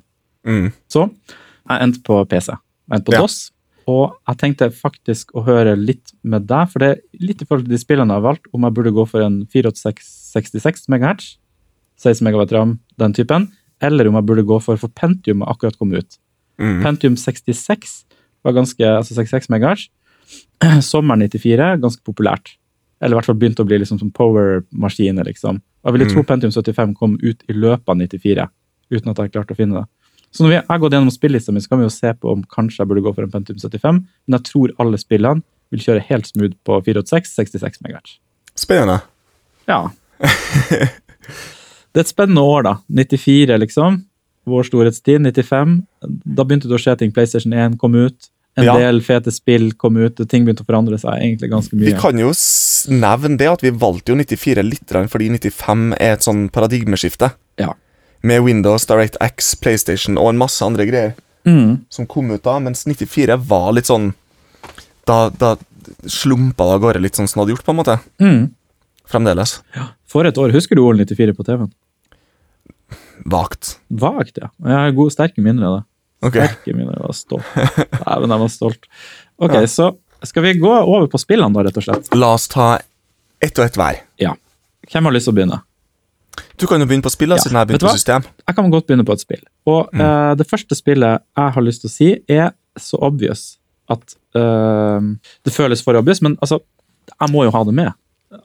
Mm. 0.46 0.68
Så 0.86 1.08
jeg 1.10 1.82
endte 1.82 2.02
på 2.06 2.20
PC. 2.30 2.52
Jeg 2.54 2.94
endte 3.00 3.08
på 3.08 3.16
Ja. 3.16 3.22
DOS. 3.24 3.50
Og 3.90 4.12
jeg 4.28 4.38
tenkte 4.38 4.68
faktisk 4.70 5.32
å 5.34 5.42
høre 5.42 5.72
litt 5.74 6.12
med 6.22 6.46
deg, 6.46 6.70
for 6.70 6.78
det 6.78 6.90
er 6.92 7.00
litt 7.18 7.42
i 7.42 7.48
forhold 7.48 7.66
til 7.66 7.74
de 7.74 7.80
spillene 7.82 8.14
jeg 8.14 8.22
har 8.22 8.28
valgt, 8.28 8.46
om 8.54 8.62
jeg 8.62 8.74
burde 8.76 8.94
gå 8.94 9.04
for 9.10 9.26
en 9.26 9.40
486 9.50 10.86
MHz, 10.86 11.32
16 11.98 12.28
MB 12.28 12.46
ram, 12.54 12.76
den 12.98 13.12
typen, 13.18 13.48
eller 13.82 14.06
om 14.06 14.14
jeg 14.20 14.28
burde 14.30 14.46
gå 14.46 14.60
for 14.62 14.78
For 14.78 14.88
Pentium 14.94 15.42
har 15.42 15.56
akkurat 15.56 15.76
kommet 15.78 16.04
ut. 16.04 16.18
Mm. 16.62 16.78
Pentium 16.84 17.16
66 17.18 18.04
var 18.44 18.54
ganske, 18.54 18.86
altså 18.86 19.18
66 19.18 19.50
MHz. 19.50 19.88
Sommeren 20.92 21.26
94, 21.26 21.80
ganske 21.82 22.02
populært. 22.06 22.54
Eller 23.02 23.16
i 23.16 23.18
hvert 23.18 23.26
fall 23.26 23.38
begynte 23.40 23.64
å 23.64 23.66
bli 23.66 23.80
liksom 23.82 23.98
som 23.98 24.12
power-maskiner, 24.14 25.26
liksom. 25.26 25.58
Og 25.82 25.90
jeg 25.90 25.92
ville 25.98 26.06
Mm. 26.08 26.12
tro 26.14 26.22
Pentium 26.22 26.52
75 26.52 26.94
kom 26.98 27.18
ut 27.22 27.42
i 27.48 27.52
løpet 27.52 27.88
av 27.88 27.96
94, 27.96 28.48
uten 28.92 29.10
at 29.10 29.16
jeg 29.18 29.32
klarte 29.32 29.52
å 29.54 29.56
finne 29.56 29.80
det. 29.80 29.86
Så 30.32 30.44
når 30.44 30.48
vi 30.48 30.60
har 30.68 30.78
gått 30.78 30.92
gjennom 30.92 31.10
spillelista 31.12 31.52
mi, 31.52 31.60
så 31.60 31.68
kan 31.68 31.78
vi 31.78 31.84
jo 31.84 31.90
se 31.90 32.12
på 32.14 32.30
om 32.32 32.42
kanskje 32.44 32.78
jeg 32.78 32.88
burde 32.88 33.02
gå 33.02 33.14
for 33.14 33.22
en 33.24 33.30
Pentium 33.30 33.58
75, 33.58 34.06
men 34.28 34.38
jeg 34.38 34.44
tror 34.44 34.70
alle 34.78 34.96
spillene 34.96 35.42
vil 35.70 35.80
kjøre 35.80 36.02
helt 36.08 36.26
smooth 36.26 36.54
på 36.64 36.78
486, 36.84 37.34
66 37.34 37.78
MHz. 37.82 38.18
Spennende. 38.56 39.02
Ja. 39.68 39.90
Det 41.92 42.00
er 42.00 42.06
et 42.06 42.08
spennende 42.08 42.40
år, 42.40 42.62
da. 42.64 42.74
94, 42.88 43.58
liksom. 43.60 43.98
Vår 44.48 44.64
storhetstid. 44.64 45.20
95. 45.20 45.74
Da 46.24 46.44
begynte 46.44 46.68
det 46.70 46.78
å 46.78 46.80
skje 46.80 46.94
ting. 46.98 47.12
PlayStation 47.12 47.52
1 47.52 47.76
kom 47.80 47.94
ut. 47.94 48.30
En 48.56 48.64
Ja. 48.64 48.74
del 48.76 49.00
fete 49.00 49.32
spill 49.32 49.72
kom 49.72 49.96
ut, 49.96 50.20
og 50.20 50.28
ting 50.28 50.44
begynte 50.44 50.60
å 50.60 50.66
forandre 50.68 50.98
seg 51.00 51.22
egentlig 51.22 51.48
ganske 51.50 51.72
mye. 51.72 51.86
Vi 51.86 51.98
kan 51.98 52.18
jo 52.18 52.28
nevne 52.92 53.38
det 53.38 53.48
at 53.48 53.62
vi 53.62 53.70
valgte 53.70 54.12
jo 54.12 54.16
94 54.16 54.62
litt 54.62 54.86
fordi 55.08 55.30
95 55.30 55.94
er 55.98 56.12
et 56.12 56.20
sånn 56.20 56.50
paradigmeskifte. 56.50 57.32
Ja. 57.58 57.72
med 58.24 58.44
Windows, 58.44 58.84
DirectX, 58.86 59.56
PlayStation 59.60 60.16
og 60.16 60.28
en 60.28 60.38
masse 60.38 60.62
andre 60.62 60.86
greier 60.86 61.14
Mm. 61.44 61.80
som 61.90 62.06
kom 62.06 62.30
ut 62.30 62.42
da, 62.44 62.58
mens 62.60 62.84
94 62.86 63.36
var 63.36 63.72
litt 63.72 63.86
sånn 63.86 64.14
Da, 65.04 65.28
da 65.30 65.56
slumpa 66.06 66.58
det 66.62 66.74
av 66.76 66.80
gårde 66.80 67.00
litt 67.02 67.14
sånn 67.14 67.26
som 67.28 67.40
det 67.40 67.48
hadde 67.48 67.56
gjort, 67.56 67.64
på 67.66 67.70
en 67.72 67.76
måte. 67.76 68.00
Mm. 68.20 68.50
Fremdeles. 69.10 69.60
For 70.06 70.24
et 70.24 70.34
år. 70.38 70.52
Husker 70.52 70.76
du 70.76 70.82
OL 70.82 70.94
94 70.96 71.32
på 71.34 71.44
TV-en? 71.44 71.72
Vagt. 73.26 73.78
Vagt, 73.90 74.38
ja. 74.38 74.48
Jeg 74.62 74.72
har 74.78 74.92
gode, 74.92 75.10
sterke 75.14 75.42
minner 75.42 75.66
av 75.66 75.76
det. 75.80 75.84
Ok. 76.22 76.36
Sterke 76.38 76.76
minner. 76.76 77.00
Var 77.02 77.16
stolt. 77.18 77.50
Nei, 78.06 78.16
men 78.22 78.34
jeg 78.34 78.42
var 78.44 78.52
stolt. 78.52 78.88
Ok, 79.42 79.56
så 79.70 79.90
skal 80.22 80.44
vi 80.46 80.54
gå 80.60 80.70
over 80.70 81.08
på 81.10 81.18
spillene, 81.20 81.50
da, 81.56 81.64
rett 81.66 81.78
og 81.80 81.86
slett? 81.86 82.10
La 82.14 82.32
oss 82.36 82.46
ta 82.52 82.76
ett 83.42 83.58
og 83.58 83.64
ett 83.66 83.78
hver. 83.80 84.00
Ja. 84.22 84.36
Hvem 84.92 85.08
har 85.08 85.14
lyst 85.16 85.26
til 85.26 85.34
å 85.34 85.38
begynne? 85.40 85.58
Du 86.60 86.68
kan 86.70 86.80
jo 86.80 86.86
begynne 86.86 87.04
på 87.04 87.10
spillene, 87.12 87.40
Ja, 87.40 87.44
siden 87.44 87.56
jeg 87.58 87.60
har 87.60 87.66
vet 87.66 87.74
begynt 87.74 87.88
på 87.90 87.96
system. 87.98 88.26
Jeg 88.46 88.56
kan 88.58 88.70
godt 88.72 88.86
begynne 88.86 89.06
på 89.08 89.16
et 89.16 89.24
spill. 89.24 89.42
Og 89.68 89.90
eh, 89.98 90.34
det 90.38 90.46
første 90.48 90.78
spillet 90.78 91.24
jeg 91.38 91.56
har 91.56 91.66
lyst 91.66 91.82
til 91.84 91.90
å 91.90 91.94
si, 91.96 92.10
er 92.30 92.52
så 92.80 93.00
obvious 93.04 93.42
at 93.92 94.14
uh, 94.38 95.02
det 95.44 95.52
føles 95.52 95.82
for 95.84 95.98
obvious, 95.98 96.22
men 96.24 96.38
altså, 96.40 96.62
jeg 97.12 97.32
må 97.34 97.42
jo 97.44 97.52
ha 97.52 97.60
det 97.68 97.74
med. 97.76 97.90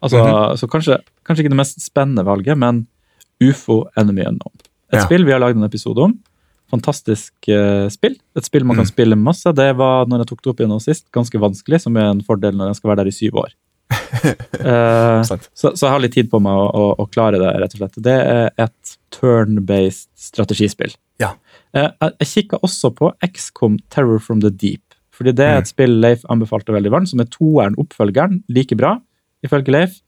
Altså, 0.01 0.19
Så 0.59 0.67
kanskje, 0.67 0.97
kanskje 1.23 1.45
ikke 1.45 1.53
det 1.53 1.59
mest 1.61 1.79
spennende 1.79 2.25
valget, 2.27 2.57
men 2.59 2.81
UFO 3.39 3.85
Enemy 3.95 4.25
Unknown. 4.25 4.55
Et 4.91 4.97
Ja. 4.99 5.05
spill 5.05 5.23
vi 5.23 5.31
har 5.31 5.39
lagd 5.39 5.55
en 5.55 5.63
episode 5.63 6.03
om. 6.03 6.17
Fantastisk 6.71 7.47
eh, 7.47 7.87
spill. 7.93 8.17
Et 8.35 8.45
spill 8.47 8.65
man 8.67 8.75
kan 8.81 8.89
spille 8.89 9.15
masse. 9.15 9.47
Det 9.55 9.69
var, 9.79 10.07
når 10.09 10.23
jeg 10.23 10.29
tok 10.33 10.41
det 10.43 10.51
opp 10.51 10.59
igjen 10.63 10.73
nå 10.73 10.79
sist, 10.83 11.05
ganske 11.15 11.39
vanskelig, 11.39 11.79
som 11.85 11.95
er 11.99 12.09
en 12.11 12.23
fordel 12.27 12.57
når 12.59 12.73
jeg 12.73 12.79
skal 12.81 12.91
være 12.91 13.03
der 13.03 13.11
i 13.13 13.17
syv 13.21 13.41
år. 13.45 13.55
Eh, 14.67 15.21
så, 15.23 15.37
så 15.55 15.85
jeg 15.85 15.91
har 15.93 16.01
litt 16.01 16.15
tid 16.15 16.29
på 16.31 16.39
meg 16.43 16.57
å, 16.57 16.65
å, 16.67 16.85
å 16.99 17.05
klare 17.11 17.37
det, 17.39 17.49
rett 17.61 17.75
og 17.75 17.79
slett. 17.81 17.99
Det 18.03 18.15
er 18.19 18.49
et 18.59 18.93
turn-based 19.15 20.09
strategispill. 20.19 20.95
Ja. 21.21 21.33
Eh, 21.75 21.87
jeg 22.01 22.15
jeg 22.23 22.29
kikka 22.33 22.59
også 22.65 22.91
på 22.97 23.11
XCOM 23.23 23.77
Terror 23.93 24.19
from 24.23 24.41
the 24.43 24.51
Deep. 24.51 24.83
Fordi 25.15 25.33
det 25.37 25.45
er 25.45 25.61
et 25.61 25.69
spill 25.69 25.95
Leif 26.03 26.25
anbefalte 26.29 26.73
veldig 26.75 26.91
varmt, 26.93 27.09
som 27.09 27.21
er 27.23 27.29
toeren 27.33 27.77
oppfølgeren. 27.81 28.41
Like 28.53 28.75
bra, 28.77 28.97
ifølge 29.45 29.73
Leif, 29.73 29.99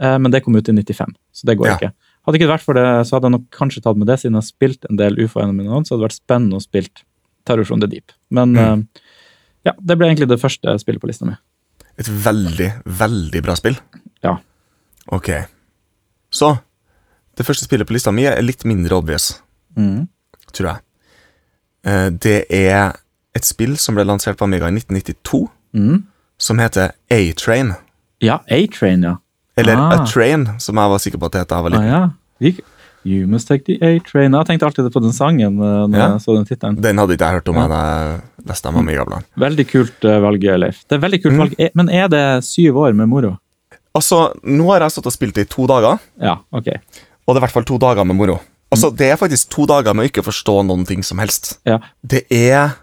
eh, 0.00 0.16
men 0.18 0.32
det 0.34 0.42
kom 0.46 0.56
ut 0.56 0.68
i 0.70 0.74
95, 0.74 1.12
så 1.32 1.50
det 1.50 1.58
går 1.60 1.68
Ja. 1.70 1.76
ikke. 1.76 1.92
Hadde 2.28 2.36
ikke 2.36 2.44
det 2.44 2.52
vært 2.52 2.64
for 2.66 2.76
det, 2.76 2.84
så 3.08 3.16
hadde 3.16 3.30
jeg 3.30 3.34
nok 3.38 3.44
kanskje 3.56 3.80
tatt 3.82 3.96
med 3.96 4.06
det, 4.10 4.18
siden 4.20 4.34
jeg 4.36 4.42
har 4.42 4.48
spilt 4.50 4.84
en 4.90 4.98
del 5.00 5.14
UFO 5.16 5.40
gjennom 5.40 5.56
mine 5.56 5.78
så 5.88 5.94
hadde 5.94 6.02
det 6.02 6.08
vært 6.10 6.18
spennende 6.20 6.58
å 6.58 6.64
spille 6.64 7.04
Terror 7.48 7.64
from 7.64 7.80
the 7.80 7.88
Deep. 7.88 8.12
Men 8.30 8.52
Mm. 8.52 8.82
uh, 8.84 9.00
ja, 9.64 9.72
det 9.80 9.96
ble 9.96 10.10
egentlig 10.10 10.28
det 10.28 10.38
første 10.42 10.74
spillet 10.82 11.00
på 11.00 11.08
lista 11.08 11.24
mi. 11.24 11.32
Et 11.96 12.06
veldig, 12.06 12.68
veldig 12.84 13.42
bra 13.42 13.54
spill. 13.56 13.78
Ja. 14.22 14.36
Ok. 15.10 15.30
Så 16.30 16.58
Det 17.38 17.46
første 17.46 17.64
spillet 17.64 17.86
på 17.86 17.94
lista 17.94 18.10
mi 18.12 18.24
er 18.26 18.42
litt 18.42 18.64
mindre 18.64 18.92
obvious, 18.98 19.40
Mm. 19.76 20.08
tror 20.52 20.66
jeg. 20.74 20.80
Uh, 21.86 22.10
Det 22.10 22.44
er 22.50 22.92
et 23.34 23.44
spill 23.44 23.76
som 23.78 23.94
ble 23.94 24.04
lansert 24.04 24.36
på 24.36 24.44
Amiga 24.44 24.66
i 24.68 24.72
1992, 24.74 25.48
Mm. 25.74 26.04
som 26.38 26.58
heter 26.58 26.92
A-Train. 27.10 27.74
Ja, 28.20 28.40
A-Train, 28.50 29.02
ja. 29.02 29.16
Eller 29.58 29.76
Ah. 29.76 29.92
A 30.02 30.06
Train, 30.06 30.46
som 30.58 30.76
jeg 30.76 30.90
var 30.90 30.98
sikker 30.98 31.18
på 31.18 31.26
at 31.26 31.32
det 31.32 31.40
het 31.44 31.48
da 31.48 31.56
jeg 31.62 31.70
var 31.72 31.78
Ah, 31.80 32.10
ja. 32.40 32.52
You 33.06 33.26
must 33.26 33.48
take 33.48 33.64
the 33.64 33.78
A-train. 33.80 34.32
Jeg 34.34 34.46
tenkte 34.46 34.66
alltid 34.66 34.92
på 34.92 35.00
den 35.00 35.12
sangen 35.12 35.56
eh, 35.62 35.86
når 35.88 35.96
Ja. 35.98 36.08
jeg 36.12 36.20
så 36.20 36.34
den 36.36 36.44
titelen. 36.44 36.80
Den 36.82 36.98
hadde 36.98 37.14
ikke 37.16 37.24
jeg 37.30 37.34
hørt 37.40 37.48
om 37.48 37.56
Ja. 37.56 37.68
jeg 37.68 38.46
leste 38.46 38.66
om 38.68 38.74
Amiga-bladene. 38.76 39.24
Veldig 39.38 39.66
kult 39.70 40.04
eh, 40.04 40.18
valg, 40.20 40.42
Leif. 40.58 40.82
Det 40.88 40.98
er 40.98 41.08
veldig 41.08 41.22
kult 41.22 41.32
Mm. 41.34 41.38
valg. 41.38 41.70
Men 41.74 41.88
er 41.90 42.08
det 42.08 42.44
syv 42.44 42.74
år 42.76 42.94
med 42.94 43.08
moro? 43.08 43.38
Altså, 43.94 44.34
nå 44.44 44.66
har 44.72 44.80
jeg 44.80 44.90
stått 44.90 45.06
og 45.06 45.12
spilt 45.12 45.34
det 45.34 45.46
i 45.48 45.54
to 45.54 45.66
dager, 45.66 45.98
Ja, 46.20 46.36
ok. 46.52 46.66
og 47.26 47.34
det 47.34 47.36
er 47.36 47.36
i 47.36 47.46
hvert 47.46 47.52
fall 47.52 47.64
to 47.64 47.78
dager 47.78 48.04
med 48.04 48.16
moro. 48.16 48.40
Altså, 48.70 48.94
Det 48.94 49.10
er 49.10 49.16
faktisk 49.16 49.48
to 49.48 49.64
dager 49.66 49.94
med 49.94 50.04
å 50.04 50.10
ikke 50.12 50.24
forstå 50.24 50.66
noen 50.66 50.84
ting 50.86 51.02
som 51.02 51.18
helst. 51.18 51.58
Ja. 51.64 51.78
Det 52.06 52.26
er 52.30 52.74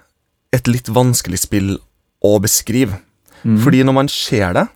et 0.51 0.67
litt 0.67 0.87
vanskelig 0.87 1.39
spill 1.39 1.77
å 2.23 2.39
beskrive. 2.41 2.97
Mm. 3.45 3.59
Fordi 3.59 3.83
når 3.83 3.93
man 3.93 4.07
ser 4.07 4.53
det, 4.53 4.67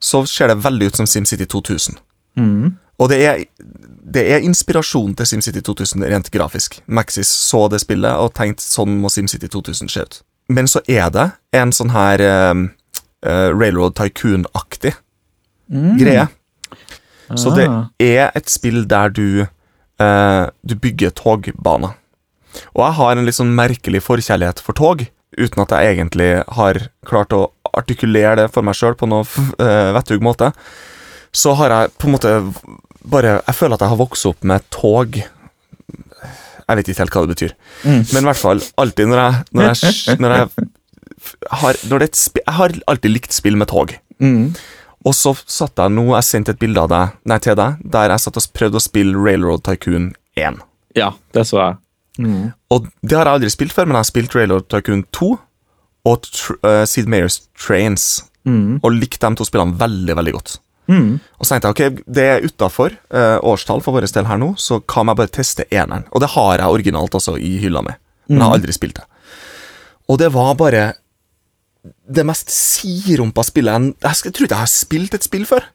så 0.00 0.24
ser 0.28 0.48
det 0.48 0.58
veldig 0.64 0.86
ut 0.90 0.96
som 0.96 1.06
SimCity 1.06 1.46
2000. 1.46 1.98
Mm. 2.36 2.76
Og 2.98 3.08
det 3.12 3.18
er, 3.26 3.44
det 4.12 4.22
er 4.32 4.44
inspirasjon 4.44 5.14
til 5.16 5.26
SimCity 5.26 5.60
2000 5.60 6.04
rent 6.08 6.30
grafisk. 6.32 6.78
Maxis 6.86 7.28
så 7.28 7.68
det 7.68 7.80
spillet 7.82 8.12
og 8.16 8.32
tenkte 8.34 8.64
sånn 8.64 8.98
må 9.02 9.08
SimCity 9.12 9.48
2000 9.52 9.88
se 9.92 10.00
ut. 10.06 10.22
Men 10.48 10.68
så 10.70 10.80
er 10.88 11.10
det 11.10 11.30
en 11.58 11.72
sånn 11.74 11.90
her 11.90 12.22
uh, 12.22 12.54
uh, 13.26 13.50
Railroad 13.56 13.94
Tycoon-aktig 13.98 14.94
Mm. 15.66 15.96
greie. 15.98 16.28
Så 17.34 17.50
det 17.56 17.64
Ah. 17.68 17.88
er 17.98 18.30
et 18.36 18.48
spill 18.48 18.84
der 18.86 19.08
du, 19.10 19.46
uh, 19.98 20.46
du 20.64 20.74
bygger 20.76 21.10
togbaner. 21.10 21.96
Og 22.76 22.84
jeg 22.84 22.92
har 22.94 23.16
en 23.16 23.24
litt 23.26 23.34
sånn 23.34 23.50
merkelig 23.56 24.00
forkjærlighet 24.06 24.60
for 24.62 24.72
tog, 24.78 25.08
uten 25.36 25.62
at 25.62 25.70
jeg 25.74 25.96
egentlig 25.98 26.44
har 26.54 26.88
klart 27.04 27.34
å 27.34 27.50
artikulere 27.76 28.36
det 28.40 28.50
for 28.54 28.66
meg 28.66 28.76
sjøl 28.78 28.96
på 28.98 29.08
noe 29.10 29.24
uh, 29.26 29.92
vettug 29.96 30.24
måte. 30.24 30.50
Så 31.36 31.52
har 31.58 31.74
jeg 31.74 31.94
på 32.00 32.08
en 32.08 32.14
måte 32.16 32.32
bare 33.06 33.36
Jeg 33.46 33.54
føler 33.54 33.76
at 33.76 33.84
jeg 33.84 33.92
har 33.92 34.00
vokst 34.00 34.26
opp 34.26 34.46
med 34.48 34.64
tog. 34.74 35.18
Jeg 36.66 36.78
vet 36.80 36.88
ikke 36.90 37.02
helt 37.04 37.14
hva 37.14 37.22
det 37.26 37.34
betyr. 37.36 37.52
Mm. 37.84 38.00
Men 38.00 38.22
i 38.24 38.26
hvert 38.30 38.40
fall, 38.40 38.62
alltid 38.82 39.12
når 39.12 39.20
jeg 39.22 39.44
Når 39.52 39.68
jeg, 39.68 40.16
når 40.22 40.34
jeg 40.36 40.66
har, 41.60 41.78
når 41.86 41.98
det 42.02 42.06
er 42.08 42.10
et 42.10 42.18
spi- 42.18 42.42
Jeg 42.42 42.54
har 42.56 42.74
alltid 42.90 43.12
likt 43.14 43.36
spill 43.36 43.56
med 43.60 43.70
tog. 43.70 43.94
Mm. 44.18 44.54
Og 45.06 45.14
så 45.14 45.36
satt 45.46 45.78
jeg 45.78 45.94
nå, 45.94 46.08
jeg 46.16 46.26
sendte 46.26 46.54
et 46.56 46.58
bilde 46.58 46.82
av 46.82 46.90
deg, 46.90 47.14
nei, 47.30 47.38
til 47.38 47.54
deg, 47.58 47.76
der 47.94 48.10
jeg 48.10 48.24
satt 48.24 48.40
og 48.40 48.46
prøvde 48.58 48.80
å 48.80 48.82
spille 48.82 49.14
Railroad 49.14 49.62
Tycoon 49.68 50.08
1. 50.34 50.58
Ja, 50.98 51.12
det 51.36 51.44
så 51.46 51.60
jeg. 51.62 51.76
Mm. 52.26 52.48
Og 52.74 52.88
det 53.04 53.14
har 53.14 53.28
jeg 53.28 53.38
aldri 53.38 53.50
spilt 53.52 53.74
før, 53.76 53.86
men 53.86 53.94
jeg 53.98 54.02
har 54.02 54.08
spilt 54.10 54.34
Railroad 54.34 54.66
Tycoon 54.72 55.04
2 55.14 55.28
og 56.06 56.28
uh, 56.62 56.84
Sid 56.88 57.10
Meyers 57.10 57.42
Trains, 57.58 58.24
Mm. 58.46 58.76
og 58.78 58.92
likte 58.94 59.26
de 59.26 59.34
to 59.40 59.42
spillene 59.42 59.74
veldig, 59.74 60.14
veldig 60.14 60.32
godt. 60.36 60.52
Mm. 60.86 61.16
Og 61.40 61.42
så 61.42 61.56
tenkte 61.56 61.66
jeg, 61.82 61.90
ok, 61.96 62.04
det 62.14 62.26
er 62.30 62.44
utafor 62.46 62.92
uh, 63.10 63.40
årstall 63.42 63.80
for 63.82 63.96
vår 63.96 64.06
del 64.06 64.28
her 64.28 64.38
nå, 64.38 64.52
så 64.54 64.78
kan 64.86 65.10
jeg 65.10 65.18
bare 65.18 65.32
teste 65.34 65.66
eneren. 65.74 66.04
Og 66.14 66.22
det 66.22 66.28
har 66.36 66.60
jeg 66.60 66.76
originalt 66.76 67.16
også 67.18 67.34
i 67.42 67.56
hylla 67.58 67.82
mi, 67.82 67.96
men 68.30 68.38
jeg 68.38 68.46
har 68.46 68.54
aldri 68.54 68.76
spilt 68.76 69.00
det. 69.00 69.06
Og 70.06 70.20
det 70.22 70.28
var 70.36 70.54
bare 70.54 70.84
det 72.06 72.22
mest 72.26 72.50
sirumpa 72.54 73.42
spillet 73.46 73.90
jeg, 73.98 74.14
jeg 74.28 74.34
tror 74.34 74.46
ikke 74.46 74.54
jeg 74.54 74.62
har 74.62 74.70
spilt 74.70 75.18
et 75.18 75.26
spill 75.26 75.48
før. 75.48 75.66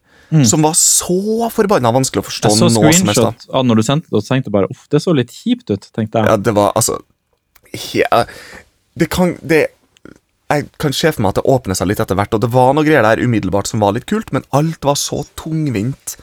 Som 0.48 0.63
var 0.63 0.78
så 0.80 1.50
forbanna 1.52 1.91
vanskelig 1.91 2.22
å 2.22 2.28
forstå 2.30 2.54
Jeg 2.54 2.60
så 2.62 2.70
screenshot 2.72 3.50
av 3.52 3.65
når 3.67 3.82
du 3.82 3.84
sendte 3.84 4.08
det, 4.08 4.15
og 4.15 4.24
tenkte 4.24 4.54
bare 4.56 4.70
uff, 4.72 4.86
det 4.88 5.02
så 5.04 5.12
litt 5.12 5.34
kjipt 5.36 5.74
ut, 5.74 5.89
tenkte 5.91 6.22
jeg. 6.24 6.32
Ja, 6.32 6.38
det 6.39 6.54
var 6.56 6.72
altså 6.80 7.02
ja, 7.91 8.22
Det 8.96 9.10
kan 9.12 9.36
det, 9.44 9.65
Jeg 10.52 10.68
kan 10.82 10.96
se 10.96 11.12
for 11.14 11.24
meg 11.24 11.34
at 11.34 11.40
det 11.40 11.50
åpner 11.54 11.78
seg 11.78 11.88
litt 11.88 12.02
etter 12.04 12.18
hvert, 12.20 12.34
og 12.36 12.42
det 12.44 12.52
var 12.52 12.74
noe 12.76 12.84
greier 12.88 13.06
der 13.06 13.24
umiddelbart 13.24 13.70
som 13.72 13.84
var 13.84 13.96
litt 13.96 14.08
kult, 14.10 14.34
men 14.36 14.44
alt 14.58 14.84
var 14.84 14.98
så 15.00 15.22
tungvint 15.40 16.18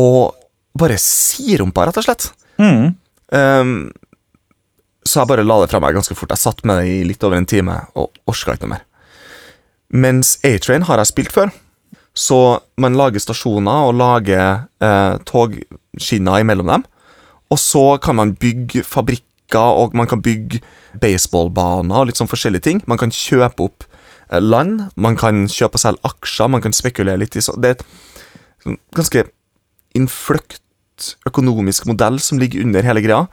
og 0.00 0.34
bare 0.74 0.98
sirumpa, 0.98 1.86
rett 1.86 2.00
og 2.00 2.06
slett. 2.08 2.32
Mm. 2.58 2.96
Um, 3.30 3.76
så 5.06 5.20
jeg 5.20 5.30
bare 5.30 5.44
la 5.46 5.60
det 5.62 5.70
fra 5.70 5.80
meg 5.84 5.94
ganske 5.94 6.16
fort. 6.18 6.32
Jeg 6.34 6.42
satt 6.42 6.64
med 6.66 6.80
det 6.80 6.90
i 6.90 7.04
litt 7.06 7.22
over 7.26 7.38
en 7.38 7.46
time 7.46 7.76
og 8.00 8.16
orka 8.30 8.56
ikke 8.56 8.66
noe 8.66 8.74
mer. 8.74 8.86
Mens 9.94 10.38
A-Train 10.46 10.86
har 10.88 10.98
jeg 10.98 11.12
spilt 11.12 11.34
før. 11.34 11.52
Så 12.14 12.38
man 12.80 12.96
lager 12.98 13.22
stasjoner 13.22 13.90
og 13.90 13.98
lager 13.98 14.64
eh, 14.82 15.14
togskinner 15.28 16.42
imellom 16.42 16.70
dem. 16.72 16.86
Og 17.52 17.60
så 17.60 17.84
kan 18.02 18.18
man 18.18 18.34
bygge 18.40 18.82
fabrikker, 19.44 19.78
og 19.78 19.94
man 19.94 20.06
kan 20.06 20.22
bygge 20.22 20.60
baseballbaner 21.00 22.00
og 22.00 22.06
litt 22.08 22.16
sånn 22.16 22.28
forskjellige 22.28 22.62
ting. 22.62 22.82
Man 22.86 22.98
kan 22.98 23.10
kjøpe 23.10 23.62
opp 23.62 23.84
eh, 24.30 24.40
land, 24.40 24.90
man 24.96 25.16
kan 25.16 25.46
kjøpe 25.48 25.76
og 25.76 25.80
selge 25.80 26.00
aksjer, 26.04 26.48
man 26.48 26.62
kan 26.62 26.72
spekulere 26.72 27.18
litt 27.18 27.36
i 27.36 27.40
så 27.42 27.54
Det 27.56 27.68
er 27.68 27.76
et 27.76 27.84
sånn 28.62 28.78
ganske 28.94 29.24
innfløkt 29.94 30.60
økonomisk 31.26 31.86
modell 31.86 32.20
som 32.20 32.38
ligger 32.38 32.62
under 32.62 32.82
hele 32.82 33.02
greia. 33.02 33.26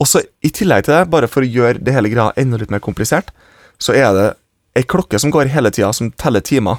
Og 0.00 0.06
så 0.06 0.22
I 0.42 0.50
tillegg 0.50 0.84
til 0.84 0.94
det, 0.94 1.10
bare 1.10 1.28
for 1.28 1.42
å 1.42 1.46
gjøre 1.46 1.82
det 1.82 1.94
hele 1.94 2.10
greia 2.10 2.32
enda 2.36 2.58
litt 2.58 2.70
mer 2.70 2.80
komplisert, 2.82 3.30
så 3.78 3.94
er 3.94 4.12
det 4.14 4.34
ei 4.76 4.82
klokke 4.82 5.18
som 5.18 5.30
går 5.30 5.52
hele 5.54 5.70
tida, 5.70 5.92
som 5.92 6.10
teller 6.10 6.40
timer. 6.40 6.78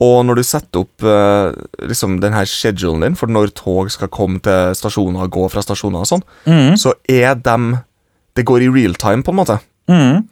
Og 0.00 0.24
når 0.26 0.34
du 0.36 0.42
setter 0.42 0.80
opp 0.80 1.02
uh, 1.04 1.52
liksom 1.86 2.20
den 2.20 2.32
her 2.32 2.44
schedulen 2.48 3.00
din 3.04 3.14
for 3.14 3.26
når 3.30 3.52
tog 3.54 3.90
skal 3.92 4.08
komme 4.08 4.40
til 4.42 4.72
stasjoner 4.74 5.22
og 5.26 5.30
gå 5.30 5.44
fra 5.52 5.62
stasjoner 5.62 6.00
og 6.00 6.06
sånn, 6.08 6.24
Mm. 6.46 6.74
så 6.76 6.94
er 7.08 7.34
dem 7.34 7.78
Det 8.34 8.44
går 8.48 8.62
i 8.62 8.68
real 8.72 8.94
time, 8.94 9.22
på 9.22 9.28
en 9.30 9.36
måte. 9.36 9.58
Mm. 9.88 10.26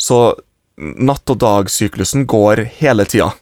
Så 0.00 0.34
natt- 0.78 1.28
og 1.30 1.38
dagsyklusen 1.38 2.24
går 2.26 2.64
hele 2.80 3.04
tida. 3.04 3.34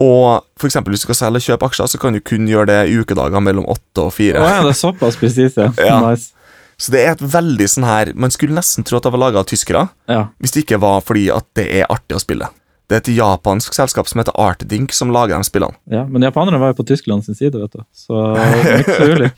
Og 0.00 0.44
for 0.56 0.68
eksempel 0.68 0.94
hvis 0.94 1.02
du 1.02 1.08
skal 1.08 1.18
selge 1.18 1.40
og 1.40 1.46
kjøpe 1.48 1.66
aksjer, 1.68 1.88
så 1.90 1.98
kan 1.98 2.14
du 2.14 2.20
kun 2.22 2.46
gjøre 2.46 2.68
det 2.70 2.78
i 2.92 2.98
ukedager 3.02 3.42
mellom 3.42 3.66
åtte 3.66 4.04
og 4.06 4.12
fire. 4.14 4.38
Oh, 4.38 4.46
ja, 4.46 4.60
det 4.62 4.70
er 4.76 4.78
såpass 4.78 5.18
presis, 5.18 5.56
ja. 5.58 5.72
Ja. 5.90 5.98
Nice. 6.06 6.30
Så 6.78 6.92
det 6.94 7.00
er 7.02 7.16
et 7.16 7.24
veldig 7.32 7.66
sånn 7.66 7.82
her 7.88 8.12
Man 8.14 8.30
skulle 8.30 8.54
nesten 8.54 8.84
tro 8.86 9.00
at 9.00 9.02
det 9.02 9.10
var 9.10 9.18
laga 9.18 9.40
av 9.42 9.48
tyskere, 9.50 9.88
Ja. 10.08 10.28
hvis 10.38 10.52
det 10.54 10.62
ikke 10.64 10.78
var 10.80 11.00
fordi 11.02 11.26
at 11.34 11.44
det 11.58 11.66
er 11.80 11.90
artig 11.90 12.14
å 12.14 12.22
spille. 12.22 12.46
Det 12.88 12.96
er 12.96 13.02
et 13.02 13.10
japansk 13.18 13.74
selskap 13.76 14.08
som 14.08 14.20
heter 14.22 14.32
Artdink, 14.40 14.94
som 14.96 15.10
lager 15.12 15.36
de 15.36 15.44
spillene. 15.44 15.76
ja. 15.92 16.06
Men 16.08 16.22
japanerne 16.24 16.58
var 16.62 16.70
jo 16.72 16.78
på 16.82 16.86
Tyskland 16.88 17.24
sin 17.26 17.36
side, 17.36 17.58
vet 17.60 17.72
du. 17.76 17.82
Så 17.92 18.16
ikke. 18.80 19.32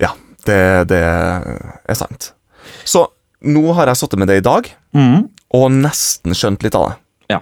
Ja, 0.00 0.14
Det, 0.46 0.88
det 0.88 1.02
er 1.04 1.94
sant. 1.98 2.32
Så 2.88 3.06
nå 3.42 3.72
har 3.76 3.90
jeg 3.90 3.96
sittet 4.00 4.18
med 4.22 4.28
det 4.32 4.40
i 4.40 4.46
dag, 4.46 4.70
Mm. 4.94 5.28
og 5.56 5.70
nesten 5.72 6.34
skjønt 6.36 6.62
litt 6.64 6.74
av 6.76 6.88
det. 6.90 6.96
Ja. 7.32 7.38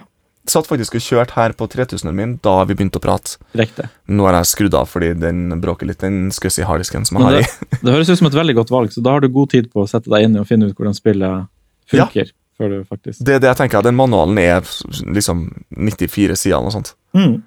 Satt 0.50 0.66
faktisk 0.70 0.94
og 0.98 1.02
kjørte 1.02 1.34
her 1.34 1.52
på 1.58 1.66
3000-en 1.70 2.14
min 2.14 2.36
da 2.42 2.60
vi 2.64 2.74
begynte 2.78 2.98
å 3.00 3.02
prate. 3.02 3.38
Riktig. 3.58 3.88
Nå 4.10 4.26
har 4.28 4.36
jeg 4.40 4.50
skrudd 4.52 4.74
av 4.78 4.86
fordi 4.90 5.12
den 5.18 5.48
bråker 5.62 5.86
litt, 5.90 5.98
den 6.02 6.30
skussy 6.34 6.62
harddisken 6.66 7.06
som 7.06 7.18
jeg 7.18 7.26
har 7.26 7.38
i. 7.40 7.46
det, 7.82 7.90
høres 7.90 8.10
ut 8.10 8.18
som 8.20 8.26
et 8.30 8.38
veldig 8.38 8.54
godt 8.60 8.70
valg, 8.74 8.92
så 8.94 9.02
da 9.02 9.16
har 9.16 9.20
du 9.24 9.28
god 9.34 9.50
tid 9.54 9.70
på 9.72 9.82
å 9.84 9.88
sette 9.90 10.10
deg 10.10 10.26
inn 10.28 10.36
i 10.38 10.42
og 10.42 10.46
finne 10.50 10.70
ut 10.70 10.76
hvordan 10.78 10.94
spillet 10.98 11.46
funker. 11.90 12.30
Før 12.60 12.74
du 12.74 12.78
faktisk 12.84 13.24
Det 13.24 13.38
er 13.38 13.42
det 13.42 13.48
jeg 13.54 13.58
tenker. 13.62 13.82
Den 13.86 13.96
manualen 13.96 14.36
er 14.42 14.60
liksom 15.16 15.46
94 15.72 16.36
sider 16.36 16.60
og 16.60 16.74
sånt. 16.76 16.94
mm. 17.16 17.40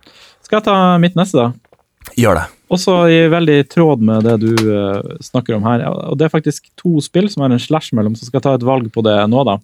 Skal 0.43 0.57
jeg 0.59 0.65
ta 0.65 0.97
mitt 0.99 1.15
neste, 1.15 1.39
da? 1.39 1.77
Gjør 2.19 2.35
det. 2.41 2.47
Også 2.73 2.95
i 3.07 3.19
veldig 3.31 3.55
tråd 3.71 4.01
med 4.03 4.25
det 4.27 4.33
du 4.41 4.49
uh, 4.67 4.99
snakker 5.23 5.55
om 5.55 5.63
her. 5.69 5.85
Og 5.87 6.17
Det 6.19 6.25
er 6.27 6.33
faktisk 6.33 6.67
to 6.79 6.99
spill 7.05 7.29
som 7.31 7.45
har 7.45 7.53
en 7.53 7.61
slash 7.61 7.93
mellom, 7.95 8.17
så 8.17 8.25
skal 8.27 8.39
jeg 8.41 8.45
ta 8.47 8.53
et 8.57 8.65
valg 8.67 8.89
på 8.91 9.03
det 9.05 9.15
nå, 9.31 9.43
da. 9.47 9.55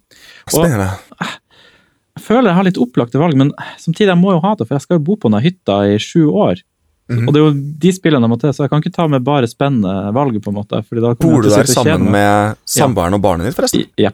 Spennende. 0.47 0.87
Jeg 1.19 2.23
føler 2.25 2.49
jeg 2.51 2.57
har 2.59 2.67
litt 2.67 2.79
opplagte 2.79 3.19
valg, 3.21 3.35
men 3.39 3.51
samtidig 3.81 4.11
jeg 4.13 4.21
må 4.21 4.33
jo 4.35 4.41
ha 4.43 4.53
det, 4.55 4.67
for 4.67 4.77
jeg 4.77 4.85
skal 4.85 4.99
jo 4.99 5.05
bo 5.09 5.15
på 5.19 5.29
denne 5.31 5.43
hytta 5.43 5.81
i 5.89 5.99
sju 6.03 6.29
år. 6.31 6.61
Mhm. 7.09 7.25
Og 7.27 7.33
det 7.33 7.39
er 7.41 7.45
jo 7.47 7.53
de 7.85 7.91
spillene 7.95 8.27
jeg 8.27 8.31
må 8.31 8.39
til, 8.41 8.53
så 8.53 8.65
jeg 8.65 8.71
kan 8.73 8.83
ikke 8.83 8.93
ta 8.95 9.07
med 9.09 9.23
bare 9.25 9.47
spennende 9.49 10.13
valg. 10.13 10.37
på 10.43 10.51
en 10.53 10.59
måte. 10.61 10.83
Bor 11.19 11.41
du 11.41 11.49
der 11.49 11.65
og 11.65 11.67
sammen 11.67 12.05
meg. 12.05 12.11
med 12.19 12.57
samboeren 12.69 13.17
og 13.17 13.21
barnet 13.23 13.49
ditt, 13.49 13.57
forresten? 13.57 13.81
I- 13.81 14.05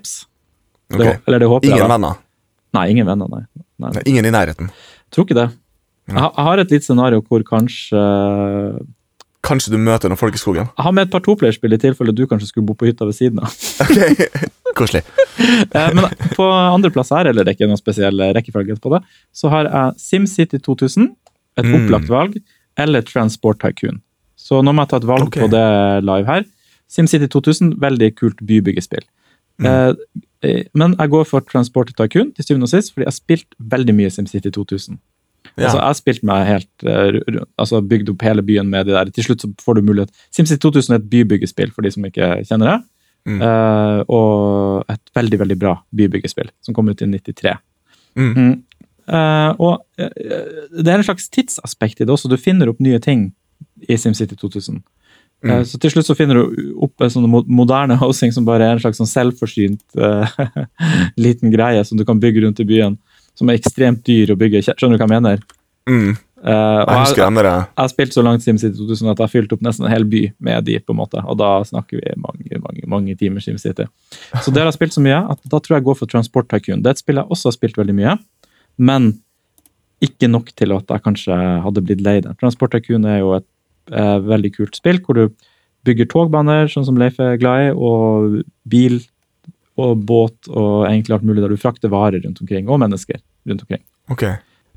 Jeps. 0.92 1.00
Ok. 1.00 1.06
Det, 1.06 1.20
eller 1.28 1.40
det 1.40 1.48
håper 1.52 1.68
Ingen 1.68 1.78
jeg. 1.82 1.90
venner? 1.90 2.16
Nei, 2.76 2.86
ingen 2.92 3.06
venner, 3.08 3.28
nei. 3.32 3.44
nei. 3.80 3.92
Nei, 3.96 4.02
ingen 4.12 4.26
i 4.26 4.32
nærheten? 4.36 4.70
Tror 5.12 5.26
ikke 5.26 5.36
det. 5.40 5.50
Jeg 6.08 6.20
har- 6.22 6.34
jeg 6.38 6.46
har 6.46 6.60
et 6.60 6.72
lite 6.72 6.84
scenario 6.86 7.22
hvor 7.22 7.42
kanskje 7.44 8.02
Kanskje 9.46 9.70
du 9.70 9.78
møter 9.78 10.10
noen 10.10 10.18
folk 10.18 10.34
i 10.34 10.42
skogen? 10.42 10.66
Jeg 10.74 10.84
har 10.88 10.92
med 10.92 11.06
et 11.06 11.12
par 11.14 11.22
toplayerspill 11.22 11.74
i 11.74 11.78
tilfelle 11.78 12.14
du 12.18 12.24
kanskje 12.26 12.48
skulle 12.50 12.66
bo 12.66 12.74
på 12.74 12.88
hytta 12.90 13.06
ved 13.06 13.14
siden 13.14 13.40
av. 13.46 13.54
Ok, 13.86 14.76
Koselig. 14.76 15.04
Eh, 15.76 15.92
Men 15.94 16.06
på 16.34 16.46
andreplass 16.50 17.10
her, 17.14 17.28
eller 17.30 17.44
det 17.44 17.52
er 17.54 17.56
ikke 17.58 17.68
noen 17.70 17.78
spesiell 17.80 18.18
rekkefølge 18.34 18.78
på 18.82 18.90
det, 18.96 19.02
så 19.36 19.50
har 19.52 19.68
jeg 19.70 20.00
SimCity 20.02 20.58
2000, 20.64 21.10
et 21.58 21.66
Mm. 21.66 21.76
opplagt 21.78 22.08
valg, 22.10 22.38
eller 22.78 23.02
Transport 23.02 23.60
Tycoon. 23.60 24.02
Så 24.36 24.62
nå 24.64 24.74
må 24.74 24.82
jeg 24.84 24.90
ta 24.90 24.98
et 24.98 25.08
valg 25.08 25.28
okay. 25.28 25.44
på 25.44 25.50
det 25.52 26.04
live 26.04 26.26
her. 26.26 26.44
SimCity 26.90 27.28
2000, 27.28 27.76
veldig 27.80 28.16
kult 28.16 28.38
bybyggespill. 28.46 29.04
Mm. 29.60 29.96
Men 30.78 30.96
jeg 31.00 31.12
går 31.14 31.28
for 31.30 31.46
Transport 31.52 31.92
Tycoon 31.96 32.32
til 32.36 32.48
syvende 32.48 32.68
og 32.70 32.74
sist, 32.74 32.94
fordi 32.94 33.06
jeg 33.06 33.12
har 33.12 33.18
spilt 33.18 33.60
veldig 33.76 33.96
mye 33.98 34.14
SimCity 34.14 34.52
2000. 34.56 35.00
Ja. 35.56 35.68
Altså, 35.68 35.78
jeg 35.78 35.86
har 35.86 35.98
spilt 36.00 36.26
meg 36.28 36.48
helt 36.50 36.86
eh, 36.90 37.20
altså 37.62 37.80
bygd 37.86 38.12
opp 38.12 38.26
hele 38.26 38.44
byen 38.44 38.68
med 38.72 38.90
de 38.90 38.96
der. 38.96 39.12
Til 39.16 39.30
slutt 39.30 39.46
så 39.46 39.52
får 39.64 39.78
du 39.78 39.88
mulighet. 39.88 40.12
SimCity 40.36 40.60
2000 40.66 40.96
er 40.96 41.00
et 41.00 41.10
bybyggespill, 41.12 41.72
for 41.72 41.86
de 41.86 41.94
som 41.96 42.08
ikke 42.08 42.32
kjenner 42.50 42.74
det. 42.74 42.80
Mm. 43.26 43.40
Uh, 43.42 44.02
og 44.14 44.92
et 44.92 45.16
veldig, 45.18 45.40
veldig 45.42 45.58
bra 45.58 45.78
bybyggespill, 45.98 46.52
som 46.62 46.76
kom 46.78 46.92
ut 46.92 47.02
i 47.02 47.08
93. 47.10 47.56
Mm. 48.16 48.52
Eh, 49.06 49.52
og 49.62 49.82
uh, 50.02 50.60
det 50.76 50.92
er 50.92 51.00
en 51.00 51.08
slags 51.08 51.28
tidsaspekt 51.34 52.02
i 52.02 52.06
det 52.06 52.14
også. 52.14 52.30
Du 52.30 52.38
finner 52.42 52.70
opp 52.70 52.84
nye 52.84 53.00
ting 53.02 53.32
i 53.90 53.98
SimCity 53.98 54.38
2000. 54.38 54.84
Eh, 55.46 55.52
Mm. 55.62 55.66
Så 55.70 55.78
til 55.78 55.92
slutt 55.94 56.08
så 56.08 56.16
finner 56.18 56.40
du 56.40 56.76
opp 56.82 57.02
en 57.06 57.12
sånn 57.14 57.28
moderne 57.30 57.98
housing 58.02 58.32
som 58.34 58.46
bare 58.48 58.66
er 58.66 58.78
en 58.78 58.82
slags 58.82 58.98
sånn 58.98 59.10
selvforsynt 59.10 59.84
uh, 60.02 60.26
liten 61.26 61.52
greie 61.54 61.84
som 61.86 62.00
du 62.00 62.06
kan 62.06 62.20
bygge 62.20 62.42
rundt 62.46 62.60
i 62.64 62.66
byen. 62.66 62.98
Som 63.38 63.52
er 63.52 63.60
ekstremt 63.60 64.02
dyr 64.08 64.32
å 64.34 64.40
bygge. 64.40 64.64
Skjønner 64.66 64.98
du 64.98 65.04
hva 65.04 65.06
jeg 65.06 65.14
mener? 65.20 65.44
Mm. 65.86 66.16
Uh, 66.46 66.82
Jeg 66.86 67.02
husker 67.02 67.24
jeg, 67.24 67.34
jeg, 67.34 67.44
jeg 67.46 67.82
har 67.82 67.90
spilt 67.90 68.14
så 68.14 68.24
langt 68.26 68.44
SimCity 68.46 68.78
2000 68.78 69.10
at 69.12 69.18
jeg 69.18 69.26
har 69.26 69.32
fylt 69.34 69.54
opp 69.56 69.64
nesten 69.66 69.86
en 69.88 69.92
hel 69.92 70.06
by 70.10 70.22
med 70.46 70.66
de, 70.68 70.78
på 70.80 70.94
en 70.94 71.00
måte. 71.00 71.22
Og 71.26 71.38
da 71.42 71.52
snakker 71.66 72.00
vi 72.02 72.16
mange 72.22 72.60
mange, 72.62 72.86
mange 72.92 73.16
timer 73.20 73.44
SimCity. 73.44 73.88
Så 74.42 74.54
det 74.54 74.64
har 74.64 74.74
spilt 74.76 74.94
så 74.94 75.04
mye 75.04 75.22
at 75.34 75.42
da 75.44 75.60
tror 75.60 75.76
jeg 75.76 75.84
jeg 75.84 75.88
går 75.90 76.00
for 76.02 76.12
Transport 76.12 76.50
Tycoon. 76.50 76.82
Det 76.86 76.92
er 76.92 76.98
et 76.98 77.02
spill 77.02 77.22
jeg 77.22 77.30
også 77.34 77.50
har 77.52 77.58
spilt 77.58 77.80
veldig 77.82 77.98
mye, 77.98 78.16
men 78.78 79.12
ikke 80.06 80.30
nok 80.30 80.52
til 80.58 80.74
at 80.76 80.90
jeg 80.92 81.04
kanskje 81.06 81.36
hadde 81.66 81.84
blitt 81.86 82.04
lei 82.06 82.20
det. 82.22 82.36
Transport 82.42 82.76
Tycoon 82.76 83.06
er 83.10 83.22
jo 83.22 83.34
et 83.38 83.48
eh, 83.92 84.18
veldig 84.26 84.52
kult 84.56 84.78
spill 84.78 85.02
hvor 85.04 85.18
du 85.18 85.26
bygger 85.86 86.08
togbaner, 86.10 86.70
sånn 86.72 86.86
som 86.88 86.98
Leif 86.98 87.20
er 87.22 87.38
glad 87.42 87.68
i, 87.68 87.74
og 87.76 88.40
bil 88.66 89.02
og 89.82 90.00
båt 90.08 90.50
og 90.50 90.86
egentlig 90.88 91.18
alt 91.18 91.28
mulig 91.28 91.44
der 91.44 91.52
du 91.52 91.60
frakter 91.60 91.92
varer 91.92 92.24
rundt 92.24 92.42
omkring, 92.42 92.70
og 92.72 92.80
mennesker 92.82 93.20
rundt 93.50 93.66
omkring. 93.66 93.84
Ok. 94.12 94.24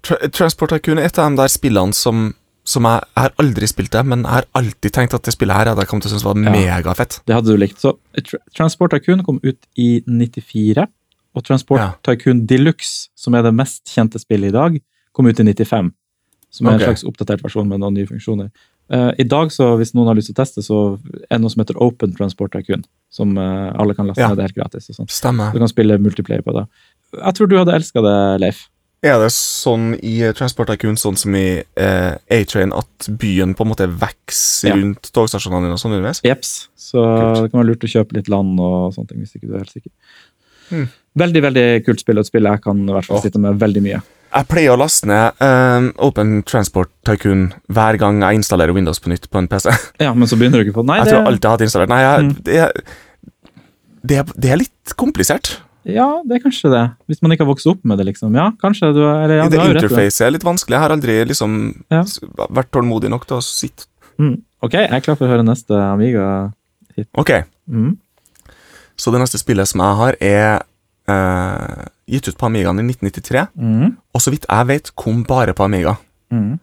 Tra 0.05 0.18
Transport 0.35 0.75
Tycoon 0.75 1.01
er 1.01 1.09
et 1.09 1.18
av 1.18 1.31
de 1.31 1.40
der 1.40 1.53
spillene 1.53 1.97
som, 1.97 2.33
som 2.66 2.87
jeg, 2.87 3.07
jeg 3.14 3.25
har 3.25 3.35
aldri 3.42 3.71
spilt 3.71 3.94
det, 3.94 4.05
men 4.11 4.25
jeg 4.27 4.35
har 4.35 4.49
alltid 4.59 4.94
tenkt 4.94 5.16
at 5.16 5.27
det 5.27 5.35
spillet 5.35 5.57
her 5.57 5.71
hadde 5.71 5.85
jeg 5.85 5.90
kommet 5.90 6.07
til 6.07 6.12
å 6.12 6.14
synes 6.16 6.27
var 6.27 6.38
Ja. 6.42 6.55
megafett. 6.55 7.21
Det 7.27 7.37
hadde 7.37 7.55
du 7.55 7.61
likt. 7.61 7.81
Så 7.83 7.94
Tr- 8.18 8.42
Transport 8.55 8.94
Tycoon 8.94 9.25
kom 9.27 9.40
ut 9.42 9.59
i 9.77 10.03
94, 10.07 10.87
og 11.35 11.44
Transport 11.44 11.81
Ja. 11.81 11.92
Tycoon 12.03 12.47
Deluxe, 12.47 13.09
som 13.16 13.35
er 13.35 13.42
det 13.42 13.55
mest 13.55 13.87
kjente 13.87 14.18
spillet 14.18 14.51
i 14.51 14.57
dag, 14.59 14.81
kom 15.14 15.27
ut 15.27 15.40
i 15.40 15.44
95. 15.44 15.92
Som 16.51 16.66
er 16.66 16.75
okay. 16.75 16.87
en 16.87 16.94
slags 16.94 17.05
oppdatert 17.05 17.42
versjon 17.44 17.68
med 17.68 17.81
noen 17.81 17.94
nye 17.94 18.09
funksjoner. 18.09 18.51
Eh, 18.90 19.11
I 19.18 19.24
dag, 19.29 19.51
så 19.53 19.74
hvis 19.77 19.92
noen 19.94 20.07
har 20.09 20.16
lyst 20.16 20.31
til 20.31 20.37
å 20.37 20.40
teste, 20.42 20.62
så 20.64 20.79
er 21.29 21.37
det 21.37 21.42
noe 21.42 21.51
som 21.53 21.61
heter 21.62 21.77
Open 21.85 22.14
Transport 22.16 22.53
Tycoon. 22.57 22.85
Som 23.12 23.37
uh, 23.40 23.72
alle 23.77 23.94
kan 23.96 24.07
laste 24.09 24.20
Ja. 24.20 24.29
ned 24.33 24.40
helt 24.46 24.55
gratis. 24.57 24.88
og 24.90 24.96
sånt. 24.96 25.11
Stemmer. 25.12 25.53
Du 25.53 25.59
kan 25.61 25.68
spille 25.68 25.98
multiplayer 26.01 26.42
på 26.44 26.53
det. 26.57 26.66
Jeg 27.16 27.35
tror 27.35 27.48
du 27.48 27.57
hadde 27.57 27.74
elska 27.77 28.03
det, 28.05 28.16
Leif. 28.40 28.66
Er 29.01 29.18
det 29.22 29.29
sånn 29.31 29.92
i 30.03 30.33
Transport 30.35 30.68
Tycoon, 30.72 30.96
sånn 30.98 31.16
som 31.16 31.35
i 31.38 31.61
uh, 31.79 32.16
A-Train, 32.35 32.72
at 32.74 33.09
byen 33.20 33.55
på 33.55 33.62
en 33.64 33.70
måte 33.70 33.87
vokser 33.87 34.72
Ja. 34.72 34.74
rundt 34.74 35.12
togstasjonene 35.14 35.68
dine 35.68 35.77
og 35.77 35.79
sånn 35.81 35.94
underveis? 35.94 36.20
Jeps. 36.24 36.68
Så 36.77 36.98
Kult. 36.98 37.42
det 37.44 37.51
kan 37.53 37.61
være 37.62 37.68
lurt 37.70 37.85
å 37.87 37.92
kjøpe 37.92 38.16
litt 38.18 38.29
land 38.29 38.59
og 38.59 38.92
sånne 38.96 39.09
ting. 39.12 39.20
hvis 39.22 39.37
ikke 39.37 39.46
du 39.48 39.55
er 39.55 39.59
helt 39.62 39.70
sikker. 39.77 39.92
Hmm. 40.70 40.88
Veldig 41.16 41.42
veldig 41.42 41.66
kult 41.87 42.01
spill, 42.01 42.18
og 42.18 42.24
et 42.27 42.27
spill 42.33 42.44
jeg 42.44 42.61
kan 42.62 42.83
i 42.88 42.92
hvert 42.92 43.05
fall 43.09 43.20
sitte 43.22 43.38
med 43.40 43.59
veldig 43.59 43.83
mye. 43.83 44.03
Jeg 44.29 44.47
pleier 44.51 44.75
å 44.75 44.79
laste 44.79 45.07
ned 45.09 45.41
eh, 45.41 45.87
Open 46.05 46.43
Transport 46.45 46.91
Tycoon 47.09 47.47
hver 47.73 47.97
gang 48.01 48.21
jeg 48.23 48.41
installerer 48.43 48.75
Windows 48.77 49.01
på 49.01 49.09
nytt 49.12 49.29
på 49.33 49.38
en 49.41 49.49
PC. 49.49 49.71
Ja, 50.05 50.12
Men 50.14 50.29
så 50.29 50.37
begynner 50.37 50.61
du 50.61 50.69
ikke 50.69 50.81
på 50.81 50.85
Nei, 50.87 50.99
Jeg 51.01 51.09
det, 51.09 51.14
tror 51.14 51.31
alltid 51.31 51.47
jeg 51.47 51.49
har 51.51 51.57
hatt 51.57 51.67
installert. 51.69 51.93
Nei, 51.95 52.03
jeg, 52.05 52.27
Mm. 52.29 52.35
det, 52.45 54.12
det, 54.12 54.19
det 54.45 54.51
er 54.55 54.61
litt 54.61 54.93
komplisert. 55.01 55.55
ja, 55.88 56.07
det 56.29 56.37
er 56.38 56.43
kanskje 56.45 56.71
det. 56.75 56.83
Hvis 57.09 57.23
man 57.25 57.33
ikke 57.33 57.45
har 57.47 57.51
vokst 57.55 57.67
opp 57.71 57.81
med 57.88 57.99
det, 57.99 58.07
liksom. 58.11 58.35
Ja, 58.37 58.51
kanskje 58.61 58.91
du 58.95 59.01
eller, 59.09 59.38
ja, 59.41 59.49
det. 59.49 59.59
interfacet 59.73 60.27
er 60.27 60.35
litt 60.37 60.45
vanskelig. 60.45 60.77
Jeg 60.77 60.85
har 60.85 60.95
aldri 60.95 61.17
liksom 61.31 61.55
Ja. 61.91 62.03
vært 62.53 62.71
tålmodig 62.75 63.09
nok 63.11 63.27
til 63.27 63.38
å 63.41 63.45
sitte 63.45 63.87
Mm. 64.19 64.41
Ok, 64.67 64.73
jeg 64.75 64.91
er 64.91 65.01
klar 65.01 65.14
for 65.17 65.29
å 65.29 65.31
høre 65.31 65.45
neste 65.47 65.71
Amiga-hit. 65.79 67.07
Ok, 67.14 67.31
Mm. 67.71 67.97
så 68.99 69.12
det 69.14 69.21
neste 69.23 69.38
spillet 69.38 69.69
som 69.71 69.81
jeg 69.81 69.97
har, 70.01 70.17
er 70.21 70.62
eh, 71.09 71.85
gitt 72.09 72.29
ut 72.29 72.38
på 72.38 72.47
Amigaen 72.49 72.79
i 72.81 72.87
1993. 72.92 73.47
Mm. 73.57 73.97
Og 74.14 74.21
så 74.25 74.31
vidt 74.35 74.47
jeg 74.49 74.66
vet, 74.68 74.90
kom 74.97 75.25
bare 75.29 75.55
på 75.55 75.64
Amiga. 75.66 75.97
Mm. 76.33 76.59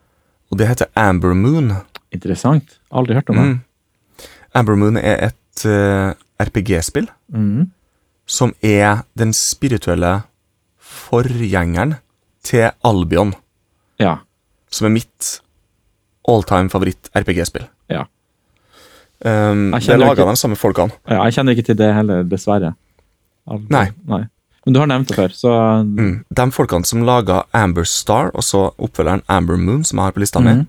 Og 0.51 0.57
det 0.59 0.67
heter 0.69 0.87
Amber 0.95 1.33
Moon. 1.33 1.71
Interessant. 2.13 2.77
Aldri 2.91 3.15
hørt 3.17 3.29
om 3.29 3.35
det. 3.35 3.45
Mm. 3.45 4.29
Amber 4.55 4.75
Moon 4.79 4.97
er 4.97 5.29
et 5.31 5.65
uh, 5.65 6.13
RPG-spill 6.39 7.09
Mm. 7.33 7.71
som 8.27 8.53
er 8.61 9.01
den 9.17 9.33
spirituelle 9.33 10.21
forgjengeren 10.79 11.95
til 12.45 12.69
Albion, 12.85 13.33
Ja. 13.99 14.17
som 14.69 14.85
er 14.85 14.89
mitt 14.93 15.41
all-time 16.27 16.69
favoritt-RPG-spill. 16.69 17.65
Ja. 17.89 18.03
Um, 19.25 19.71
det 19.71 19.89
er 19.89 19.97
laga 19.97 20.21
av 20.21 20.29
de 20.29 20.35
samme 20.37 20.55
folkene. 20.55 20.91
ja. 21.09 21.23
Jeg 21.25 21.33
kjenner 21.33 21.51
ikke 21.55 21.65
til 21.65 21.77
det 21.77 21.93
heller, 21.95 22.23
dessverre. 22.23 22.73
Aldri. 23.47 23.67
Nei. 23.69 23.85
Nei. 24.07 24.23
Men 24.65 24.73
du 24.73 24.79
har 24.81 24.87
nevnt 24.89 25.07
det 25.07 25.15
før, 25.15 25.29
så 25.35 25.51
Mm. 25.85 26.23
De 26.33 26.45
folkene 26.51 26.85
som 26.85 27.03
laga 27.05 27.43
Amber 27.53 27.85
Star, 27.85 28.31
og 28.33 28.41
så 28.41 28.73
oppfølgeren 28.79 29.21
Amber 29.29 29.57
Moon, 29.57 29.83
som 29.83 29.99
jeg 29.99 30.05
har 30.05 30.11
på 30.11 30.19
lista 30.23 30.39
mi, 30.41 30.51
Mhm. 30.53 30.67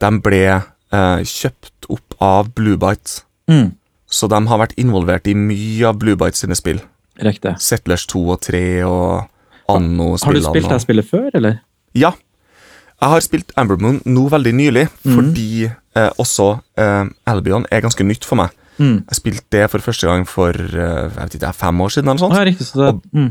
de 0.00 0.20
ble 0.20 0.62
eh, 0.92 1.18
kjøpt 1.24 1.88
opp 1.90 2.14
av 2.20 2.54
Bluebite. 2.54 3.22
mm. 3.48 3.72
Så 4.08 4.28
de 4.28 4.46
har 4.46 4.58
vært 4.58 4.74
involvert 4.78 5.26
i 5.26 5.34
mye 5.34 5.84
av 5.88 5.98
Bluebite 5.98 6.36
sine 6.36 6.54
spill. 6.54 6.80
Riktig. 7.20 7.56
Settlers 7.60 8.06
2 8.06 8.30
og 8.30 8.40
3 8.40 8.82
og 8.84 9.28
Anno-spillene. 9.68 10.24
Har 10.24 10.32
du 10.54 10.60
spilt 10.60 10.68
det 10.68 10.80
spillet 10.82 11.10
før, 11.10 11.30
eller? 11.34 11.60
Ja. 11.94 12.12
Jeg 13.00 13.08
har 13.10 13.20
spilt 13.20 13.50
Amber 13.56 13.76
Moon 13.76 14.00
nå 14.06 14.28
veldig 14.30 14.54
nylig, 14.54 14.88
mm. 15.04 15.14
fordi 15.16 15.64
eh, 15.96 16.10
også 16.18 16.60
eh, 16.78 17.04
Albion 17.26 17.66
er 17.72 17.80
ganske 17.80 18.04
nytt 18.06 18.24
for 18.24 18.36
meg. 18.36 18.50
Mm. 18.78 19.04
Jeg 19.06 19.18
spilte 19.18 19.46
det 19.54 19.64
for 19.70 19.84
første 19.84 20.08
gang 20.08 20.24
for 20.28 20.54
eh, 20.54 21.06
jeg 21.06 21.16
vet 21.16 21.36
ikke, 21.38 21.52
fem 21.56 21.82
år 21.84 21.94
siden. 21.94 22.10
eller 22.10 22.22
sånt. 22.22 22.36
ja, 22.36 22.44
riktig. 22.48 22.66
Så 22.66 22.80
det, 22.80 22.94
mm. 23.14 23.30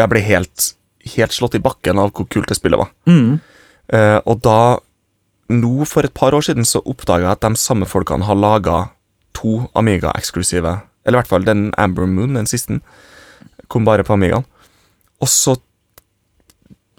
Jeg 0.00 0.12
ble 0.12 0.22
helt, 0.26 0.68
helt 1.16 1.36
slått 1.36 1.58
i 1.58 1.62
bakken 1.62 2.00
av 2.00 2.12
hvor 2.12 2.28
kult 2.30 2.48
det 2.50 2.58
spillet 2.58 2.80
var. 2.80 2.90
Mm. 3.06 3.36
Uh, 3.92 4.18
og 4.24 4.38
da, 4.40 4.60
nå 5.52 5.84
for 5.88 6.06
et 6.06 6.14
par 6.16 6.32
år 6.32 6.46
siden, 6.46 6.64
så 6.64 6.80
oppdaga 6.88 7.26
jeg 7.26 7.36
at 7.36 7.44
de 7.44 7.60
samme 7.60 7.88
folkene 7.88 8.24
har 8.24 8.38
laga 8.38 8.78
to 9.36 9.66
Amiga-eksklusive. 9.78 10.78
Eller 11.04 11.18
i 11.18 11.20
hvert 11.20 11.32
fall 11.32 11.44
den 11.44 11.66
Amber 11.80 12.08
Moon, 12.08 12.38
den 12.38 12.48
siste. 12.48 12.80
Kom 13.68 13.84
bare 13.84 14.06
på 14.06 14.16
Amigaen. 14.16 14.46
Og 15.22 15.30
så 15.30 15.56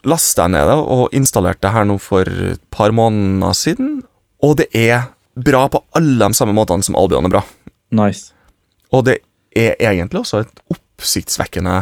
lasta 0.08 0.46
jeg 0.46 0.54
ned 0.56 0.70
det 0.70 0.78
og 0.96 1.16
installerte 1.16 1.64
det 1.66 1.74
her 1.76 1.88
nå 1.88 1.98
for 2.02 2.28
et 2.28 2.62
par 2.74 2.94
måneder 2.96 3.56
siden. 3.58 4.02
Og 4.44 4.58
det 4.60 4.70
er 4.76 5.10
bra 5.34 5.66
på 5.72 5.82
alle 5.98 6.28
de 6.28 6.38
samme 6.38 6.56
måtene 6.56 6.86
som 6.86 6.98
Albion 7.00 7.26
er 7.28 7.34
bra. 7.38 7.44
Nice. 7.94 8.34
Og 8.94 9.06
det 9.08 9.20
er 9.56 9.78
egentlig 9.80 10.24
også 10.24 10.44
et 10.44 10.64
oppsiktsvekkende 10.74 11.76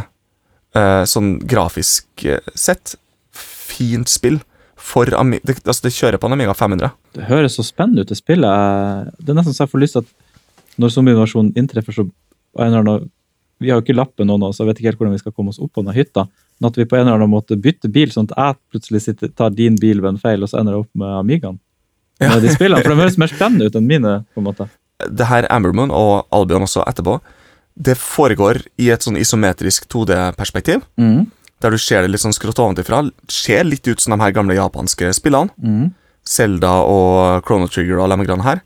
eh, 0.76 1.04
sånn 1.08 1.38
grafisk 1.48 2.26
eh, 2.28 2.44
sett 2.56 2.96
fint 3.36 4.12
spill 4.12 4.42
for 4.82 5.12
Ami 5.16 5.40
det, 5.46 5.60
altså 5.62 5.86
det 5.86 5.94
kjører 5.96 6.20
på 6.20 6.28
en 6.28 6.36
Amiga 6.36 6.56
500. 6.58 6.92
Det 7.16 7.30
høres 7.30 7.56
så 7.60 7.64
spennende 7.64 8.04
ut, 8.04 8.10
det 8.12 8.18
spillet. 8.20 9.12
Det 9.22 9.32
er 9.32 9.38
nesten 9.38 9.56
så 9.56 9.66
jeg 9.66 9.72
får 9.72 9.84
lyst 9.84 9.98
til 9.98 10.06
at 10.06 10.80
når 10.82 10.94
zombieinvasjonen 10.96 11.52
inntreffer, 11.60 11.96
så 11.96 12.08
annen, 12.60 13.10
Vi 13.62 13.70
har 13.70 13.78
jo 13.78 13.84
ikke 13.86 13.94
lappen 13.94 14.26
nå, 14.26 14.38
så 14.50 14.64
jeg 14.64 14.72
vet 14.72 14.80
ikke 14.80 14.90
helt 14.90 14.98
hvordan 14.98 15.14
vi 15.14 15.22
skal 15.22 15.34
komme 15.38 15.52
oss 15.54 15.60
opp 15.62 15.70
på 15.76 15.84
denne 15.84 15.94
hytta. 15.94 16.24
Men 16.58 16.72
at 16.72 16.78
vi 16.80 16.88
på 16.90 16.98
en 16.98 17.04
eller 17.06 17.20
annen 17.20 17.30
måte 17.30 17.60
bytter 17.62 17.92
bil, 17.94 18.10
sånn 18.10 18.26
at 18.32 18.34
jeg 18.34 18.58
plutselig 18.74 19.02
sitter, 19.06 19.30
tar 19.38 19.52
din 19.54 19.78
bil 19.78 20.02
ved 20.02 20.16
en 20.16 20.22
feil, 20.24 20.42
og 20.42 20.50
så 20.50 20.58
ender 20.58 20.74
jeg 20.74 20.88
opp 20.88 20.96
med 20.98 21.14
Amigaen. 21.20 21.60
Med 22.22 22.42
de 22.42 22.54
spillene, 22.56 22.82
For 22.82 22.90
de 22.90 23.04
høres 23.04 23.20
mer 23.22 23.30
spennende 23.30 23.70
ut 23.70 23.78
enn 23.78 23.86
mine. 23.86 24.16
på 24.34 24.42
en 24.42 24.48
måte. 24.50 24.66
Det 25.10 25.28
her 25.30 25.48
Ambermoon 25.50 25.92
og 25.92 26.28
Albion 26.32 26.64
også 26.68 26.84
etterpå, 26.88 27.20
det 27.82 27.96
foregår 27.98 28.60
i 28.78 28.90
et 28.92 29.02
sånn 29.02 29.18
isometrisk 29.18 29.88
2D-perspektiv. 29.90 30.84
Der 31.62 31.70
du 31.72 31.78
ser 31.78 32.02
det 32.02 32.10
litt 32.12 32.22
sånn 32.22 32.34
skrått 32.36 32.60
ovenfra. 32.60 33.04
Ser 33.30 33.64
litt 33.64 33.88
ut 33.88 34.00
som 34.02 34.12
de 34.16 34.24
her 34.24 34.32
gamle 34.36 34.56
japanske 34.58 35.12
spillene. 35.14 35.50
Mm. 35.62 35.92
Zelda 36.26 36.82
og 36.86 37.44
Chrono 37.48 37.68
Trigger 37.70 37.98
og 38.00 38.06
alle 38.08 38.18
de 38.22 38.26
greiene 38.28 38.44
her. 38.46 38.62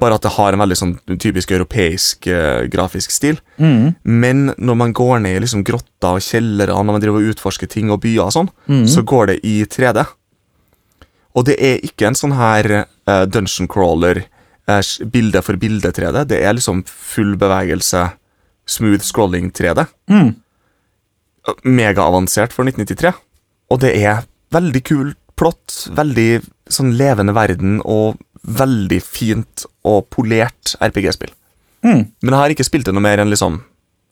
Bare 0.00 0.14
at 0.16 0.22
det 0.24 0.32
har 0.32 0.52
en 0.56 0.62
veldig 0.62 0.76
sånn 0.78 0.92
typisk 1.20 1.50
europeisk 1.52 2.26
uh, 2.32 2.64
grafisk 2.72 3.10
stil. 3.12 3.38
Mm. 3.60 3.94
Men 4.04 4.46
når 4.56 4.78
man 4.80 4.92
går 4.96 5.20
ned 5.20 5.36
i 5.36 5.42
liksom 5.44 5.64
grotter 5.66 6.16
og 6.16 6.24
kjellere, 6.24 6.72
når 6.72 6.92
man 6.96 7.02
driver 7.02 7.20
og 7.20 7.34
utforsker 7.34 7.68
ting 7.70 7.90
og 7.92 8.00
byer 8.02 8.24
og 8.28 8.32
sånn, 8.32 8.48
Mm. 8.70 8.86
så 8.88 9.02
går 9.04 9.26
det 9.26 9.38
i 9.44 9.64
3D. 9.66 10.06
Og 11.36 11.44
det 11.46 11.56
er 11.62 11.78
ikke 11.86 12.08
en 12.08 12.16
sånn 12.18 12.34
her 12.34 12.66
uh, 13.06 13.24
dungeon 13.30 13.68
crawler, 13.70 14.24
bilde 15.12 15.42
for 15.42 15.58
bilde 15.60 15.92
3D. 15.92 16.24
Det 16.30 16.40
er 16.44 16.56
liksom 16.56 16.84
full 16.86 17.36
bevegelse, 17.40 18.04
smooth 18.70 19.04
scrolling 19.06 19.50
3D. 19.56 19.86
Mm. 20.10 20.34
Megaavansert 21.64 22.54
for 22.54 22.68
1993. 22.68 23.14
Og 23.70 23.80
det 23.82 23.94
er 24.02 24.24
veldig 24.54 24.82
kult 24.86 25.18
plott, 25.40 25.86
veldig 25.96 26.42
sånn 26.70 26.92
levende 26.98 27.32
verden 27.36 27.78
og 27.88 28.18
veldig 28.44 29.00
fint 29.04 29.64
og 29.88 30.08
polert 30.12 30.74
RPG-spill. 30.80 31.32
Mm. 31.84 32.02
Men 32.20 32.34
jeg 32.34 32.40
har 32.42 32.54
ikke 32.54 32.66
spilt 32.66 32.88
det 32.88 32.94
noe 32.96 33.04
mer 33.04 33.22
enn 33.22 33.32
liksom 33.32 33.62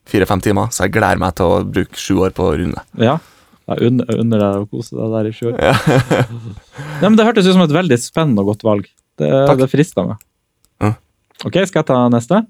fire-fem 0.08 0.40
timer, 0.44 0.70
så 0.72 0.86
jeg 0.86 0.94
gleder 0.96 1.20
meg 1.20 1.34
til 1.36 1.50
å 1.50 1.64
bruke 1.68 2.00
sju 2.00 2.22
år 2.24 2.32
på 2.36 2.46
å 2.48 2.54
runde. 2.56 2.84
Ja. 3.00 3.18
Jeg 3.68 3.90
unner, 3.90 4.38
deg 4.40 4.62
å 4.62 4.68
kose 4.70 4.96
deg 4.96 5.10
der 5.12 5.26
i 5.28 5.34
sjø. 5.36 5.50
Ja. 5.60 5.74
Nei, 7.02 7.10
men 7.10 7.18
det 7.18 7.26
hørtes 7.28 7.44
ut 7.44 7.52
som 7.52 7.66
et 7.66 7.74
veldig 7.76 7.98
spennende 8.00 8.40
og 8.40 8.54
godt 8.54 8.64
valg. 8.64 8.88
Det, 9.20 9.28
Takk. 9.28 9.60
det 9.60 9.68
frista 9.68 10.06
meg. 10.08 10.22
Ok, 11.46 11.54
skal 11.68 11.80
jeg 11.82 11.86
ta 11.86 11.98
neste? 12.10 12.40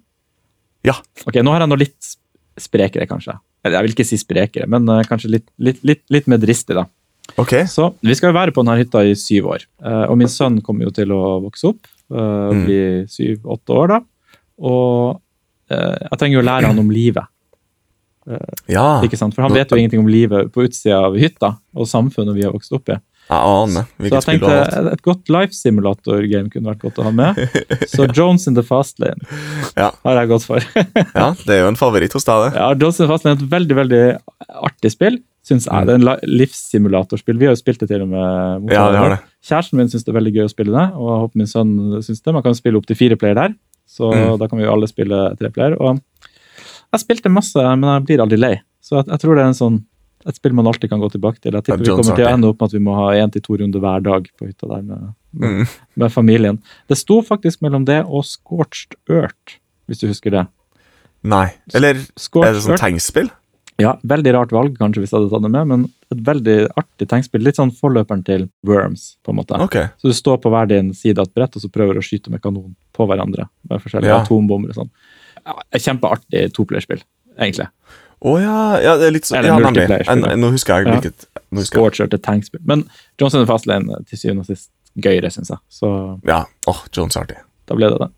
Ja. 0.87 0.95
Ok, 1.27 1.35
Nå 1.45 1.53
har 1.53 1.61
jeg 1.65 1.69
noe 1.69 1.81
litt 1.83 2.13
sprekere, 2.59 3.07
kanskje. 3.11 3.35
Jeg 3.69 3.83
vil 3.85 3.93
ikke 3.93 4.07
si 4.07 4.17
sprekere, 4.17 4.69
men 4.71 4.89
eh, 4.89 5.03
kanskje 5.09 5.31
litt, 5.35 5.47
litt, 5.59 5.83
litt, 5.85 6.03
litt 6.15 6.27
mer 6.31 6.39
dristig, 6.41 6.75
da. 6.79 6.87
Ok. 7.39 7.53
Så 7.69 7.91
Vi 8.01 8.15
skal 8.17 8.31
jo 8.33 8.39
være 8.39 8.55
på 8.57 8.63
denne 8.65 8.79
hytta 8.81 9.03
i 9.05 9.13
syv 9.19 9.51
år. 9.53 9.67
Eh, 9.85 10.05
og 10.09 10.17
min 10.17 10.31
sønn 10.33 10.61
kommer 10.65 10.87
jo 10.89 10.91
til 10.97 11.13
å 11.13 11.41
vokse 11.45 11.69
opp. 11.75 11.87
eh, 12.11 12.17
og 12.17 12.55
Mm. 12.55 12.65
bli 12.65 12.79
syv-åtte 13.13 13.75
år, 13.77 13.89
da. 13.89 14.01
Og 14.65 15.21
jeg 15.69 16.17
trenger 16.19 16.39
jo 16.39 16.41
å 16.41 16.47
lære 16.49 16.67
han 16.71 16.79
om 16.81 16.89
livet. 16.91 17.27
Ja, 18.69 19.01
ikke 19.05 19.17
sant? 19.17 19.35
For 19.35 19.43
han 19.43 19.53
vet 19.53 19.69
jo 19.69 19.77
ingenting 19.77 20.01
om 20.01 20.09
livet 20.09 20.51
på 20.53 20.65
utsida 20.67 20.99
av 21.07 21.15
hytta 21.17 21.59
og 21.77 21.87
samfunnet 21.89 22.35
vi 22.37 22.43
har 22.45 22.53
vokst 22.53 22.73
opp 22.77 22.89
i. 22.93 22.97
jeg 23.29 23.39
aner 23.45 23.85
Så 23.85 24.03
hvilket 24.03 24.25
spill 24.25 24.39
du 24.41 24.47
har 24.49 24.87
et 24.93 25.03
godt 25.05 25.29
life 25.35 25.53
simulator-game 25.53 26.49
kunne 26.53 26.71
vært 26.73 26.81
godt 26.87 26.99
å 27.03 27.07
ha 27.09 27.11
med. 27.13 27.37
Så 27.93 28.07
Jones 28.17 28.47
in 28.49 28.55
the 28.57 28.63
Fast 28.65 28.99
Lane 29.03 29.21
Ja. 29.77 29.91
har 30.05 30.21
jeg 30.23 30.31
gått 30.33 30.47
for. 30.49 30.65
Ja, 31.19 31.35
det 31.45 31.55
er 31.59 31.61
jo 31.67 31.69
en 31.73 31.77
favoritt 31.81 32.13
hos 32.17 32.25
deg, 32.25 32.47
det. 32.49 32.57
Ja, 32.61 32.71
Jones 32.75 33.01
in 33.01 33.05
the 33.07 33.11
Fast 33.13 33.27
Lane 33.29 33.37
er 33.37 33.45
et 33.45 33.51
veldig 33.53 33.77
veldig 33.83 34.03
artig 34.71 34.93
spill, 34.95 35.19
syns 35.45 35.69
jeg. 35.69 35.87
Det 35.89 35.95
er 35.95 36.01
en 36.01 36.07
li- 36.09 36.31
livssimulatorspill. 36.45 37.39
Vi 37.41 37.49
har 37.51 37.55
jo 37.57 37.61
spilt 37.61 37.81
det 37.85 37.91
til 37.93 38.03
og 38.07 38.09
med. 38.15 38.69
Ja, 38.73 38.89
vi 38.93 39.01
har 39.03 39.15
det. 39.17 39.21
Kjæresten 39.49 39.79
min 39.81 39.89
syns 39.93 40.05
det 40.09 40.13
er 40.15 40.19
veldig 40.19 40.35
gøy 40.39 40.47
å 40.49 40.53
spille 40.53 40.75
det, 40.75 40.87
og 40.97 41.11
jeg 41.13 41.21
håper 41.27 41.43
min 41.43 41.51
sønn 41.53 41.75
syns 42.05 42.25
det. 42.25 42.35
Man 42.37 42.45
kan 42.49 42.57
spille 42.59 42.81
opp 42.81 42.89
til 42.89 42.99
fire 42.99 43.17
player 43.21 43.37
der, 43.39 43.55
så 43.89 44.11
Mm. 44.13 44.39
da 44.41 44.49
kan 44.49 44.59
vi 44.59 44.65
jo 44.67 44.73
alle 44.73 44.89
spille 44.91 45.21
tre 45.39 45.49
player. 45.53 45.77
Og 45.81 46.01
jeg 46.93 47.01
spilte 47.05 47.31
masse, 47.33 47.57
men 47.61 47.89
jeg 47.93 48.05
blir 48.09 48.25
aldri 48.25 48.39
lei. 48.41 48.55
Så 48.81 48.97
jeg, 49.03 49.09
jeg 49.13 49.21
tror 49.21 49.37
det 49.37 49.45
er 49.45 49.53
en 49.53 49.59
sånn, 49.61 49.79
et 50.29 50.37
spill 50.37 50.53
man 50.57 50.69
alltid 50.69 50.91
kan 50.93 51.01
gå 51.01 51.09
tilbake 51.15 51.41
til. 51.41 51.57
Jeg 51.57 51.65
tipper 51.65 51.81
vi 51.85 51.89
kommer 51.91 52.19
til 52.19 52.27
å 52.27 52.33
ende 52.35 52.51
opp 52.53 52.61
med 52.61 52.69
at 52.69 52.77
vi 52.77 52.83
må 52.85 52.95
ha 52.99 53.09
én 53.17 53.33
til 53.33 53.45
to 53.45 53.57
runder 53.61 53.81
hver 53.81 54.05
dag 54.05 54.29
på 54.37 54.49
hytta 54.51 54.69
der 54.75 54.83
med, 54.85 55.09
med, 55.33 55.75
med 55.97 56.13
familien. 56.13 56.61
Det 56.91 56.99
sto 57.01 57.23
faktisk 57.25 57.65
mellom 57.65 57.87
det 57.89 58.03
og 58.05 58.27
Scorched 58.29 58.99
Earth, 59.09 59.59
hvis 59.89 60.03
du 60.03 60.09
husker 60.11 60.35
det. 60.37 60.47
Nei. 61.29 61.47
Eller 61.75 61.97
er 62.05 62.53
det 62.55 62.63
sånn 62.63 62.79
tegnspill? 62.79 63.31
ja, 63.79 63.93
Veldig 64.11 64.33
rart 64.35 64.53
valg, 64.55 64.75
kanskje, 64.79 65.05
hvis 65.05 65.13
jeg 65.13 65.21
hadde 65.21 65.31
tatt 65.31 65.45
det 65.47 65.51
med, 65.55 65.69
men 65.71 65.85
et 66.11 66.23
veldig 66.27 66.57
artig 66.81 67.07
tegnspill. 67.11 67.45
Litt 67.47 67.59
sånn 67.61 67.71
forløperen 67.75 68.25
til 68.27 68.49
Worms, 68.67 69.13
på 69.23 69.31
en 69.33 69.39
måte. 69.39 69.59
Okay. 69.69 69.93
Så 70.03 70.11
du 70.11 70.17
står 70.19 70.41
på 70.43 70.51
hver 70.51 70.67
din 70.71 70.91
side 70.99 71.23
av 71.23 71.29
et 71.31 71.37
brett 71.39 71.55
og 71.55 71.63
så 71.63 71.71
prøver 71.71 72.01
å 72.01 72.03
skyte 72.03 72.33
med 72.35 72.43
kanon 72.43 72.75
på 72.97 73.07
hverandre. 73.07 73.47
Med 73.71 73.85
forskjellige 73.85 74.11
Ja. 74.11 74.21
atombomber 74.25 74.75
og 74.75 74.81
sånn. 74.83 74.91
Kjempeartig 75.79 76.49
toplayerspill, 76.57 77.05
egentlig. 77.39 77.69
Å 78.19 78.33
ja, 78.43 78.55
ja, 78.83 78.97
det 78.99 79.07
er 79.07 79.15
litt 79.15 79.29
sånn 79.29 79.47
ja, 79.47 79.59
nemlig. 79.63 79.85
Nå 80.43 80.51
husker 80.51 80.81
jeg 80.81 80.89
hvilket 80.91 81.27
ja. 81.29 81.43
husker 81.61 82.03
jeg. 82.03 82.19
Tankspill. 82.25 82.63
Men 82.67 82.83
Johnson 83.21 83.47
Fastlane 83.47 84.01
til 84.09 84.19
syvende 84.19 84.43
og 84.43 84.49
sist 84.51 84.73
gøyere, 84.99 85.31
syns 85.31 85.53
jeg. 85.55 85.61
Så 85.71 85.91
Ja. 86.27 86.45
Åh, 86.67 86.81
Jones 86.95 87.17
er 87.17 87.27
artig. 87.27 87.39
da 87.69 87.77
ble 87.79 87.91
det 87.93 88.01
det. 88.01 88.11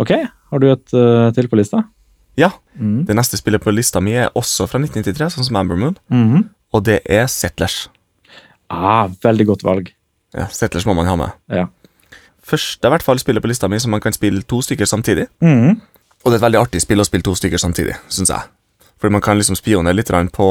Ok, 0.00 0.12
har 0.50 0.60
du 0.60 0.66
et 0.70 0.94
uh, 0.96 1.30
til 1.36 1.48
på 1.48 1.56
lista? 1.56 1.84
Ja. 2.36 2.50
Mm. 2.78 3.04
Det 3.08 3.16
neste 3.16 3.38
spillet 3.40 3.62
på 3.62 3.72
lista 3.72 4.00
mi 4.00 4.12
er 4.16 4.30
også 4.38 4.66
fra 4.68 4.80
1993, 4.80 5.36
sånn 5.36 5.48
som 5.48 5.56
Amber 5.56 5.76
Moon, 5.76 5.96
-hmm. 6.10 6.44
og 6.72 6.84
det 6.84 7.00
er 7.04 7.26
Settlers. 7.26 7.88
Ah, 8.68 9.08
veldig 9.22 9.46
godt 9.46 9.64
valg. 9.64 9.92
Ja, 10.34 10.46
Settlers 10.46 10.86
må 10.86 10.94
man 10.94 11.06
ha 11.06 11.16
med. 11.16 11.30
Ja. 11.48 11.66
Første 12.42 12.88
i 12.88 12.90
hvert 12.90 13.02
fall 13.02 13.18
spillet 13.18 13.42
på 13.42 13.48
lista 13.48 13.68
mi 13.68 13.78
som 13.78 13.90
man 13.90 14.00
kan 14.00 14.12
spille 14.12 14.42
to 14.42 14.62
stykker 14.62 14.84
samtidig. 14.84 15.26
Mhm. 15.40 15.80
Og 16.24 16.32
det 16.32 16.32
er 16.32 16.44
et 16.44 16.52
veldig 16.52 16.60
artig 16.60 16.80
spill 16.80 17.00
å 17.00 17.04
spille 17.04 17.22
to 17.22 17.34
stykker 17.34 17.58
samtidig, 17.58 17.94
syns 18.08 18.30
jeg. 18.30 18.40
Fordi 19.00 19.12
man 19.12 19.22
kan 19.24 19.38
liksom 19.40 19.56
spionere 19.56 19.96
litt 19.96 20.10
på 20.36 20.46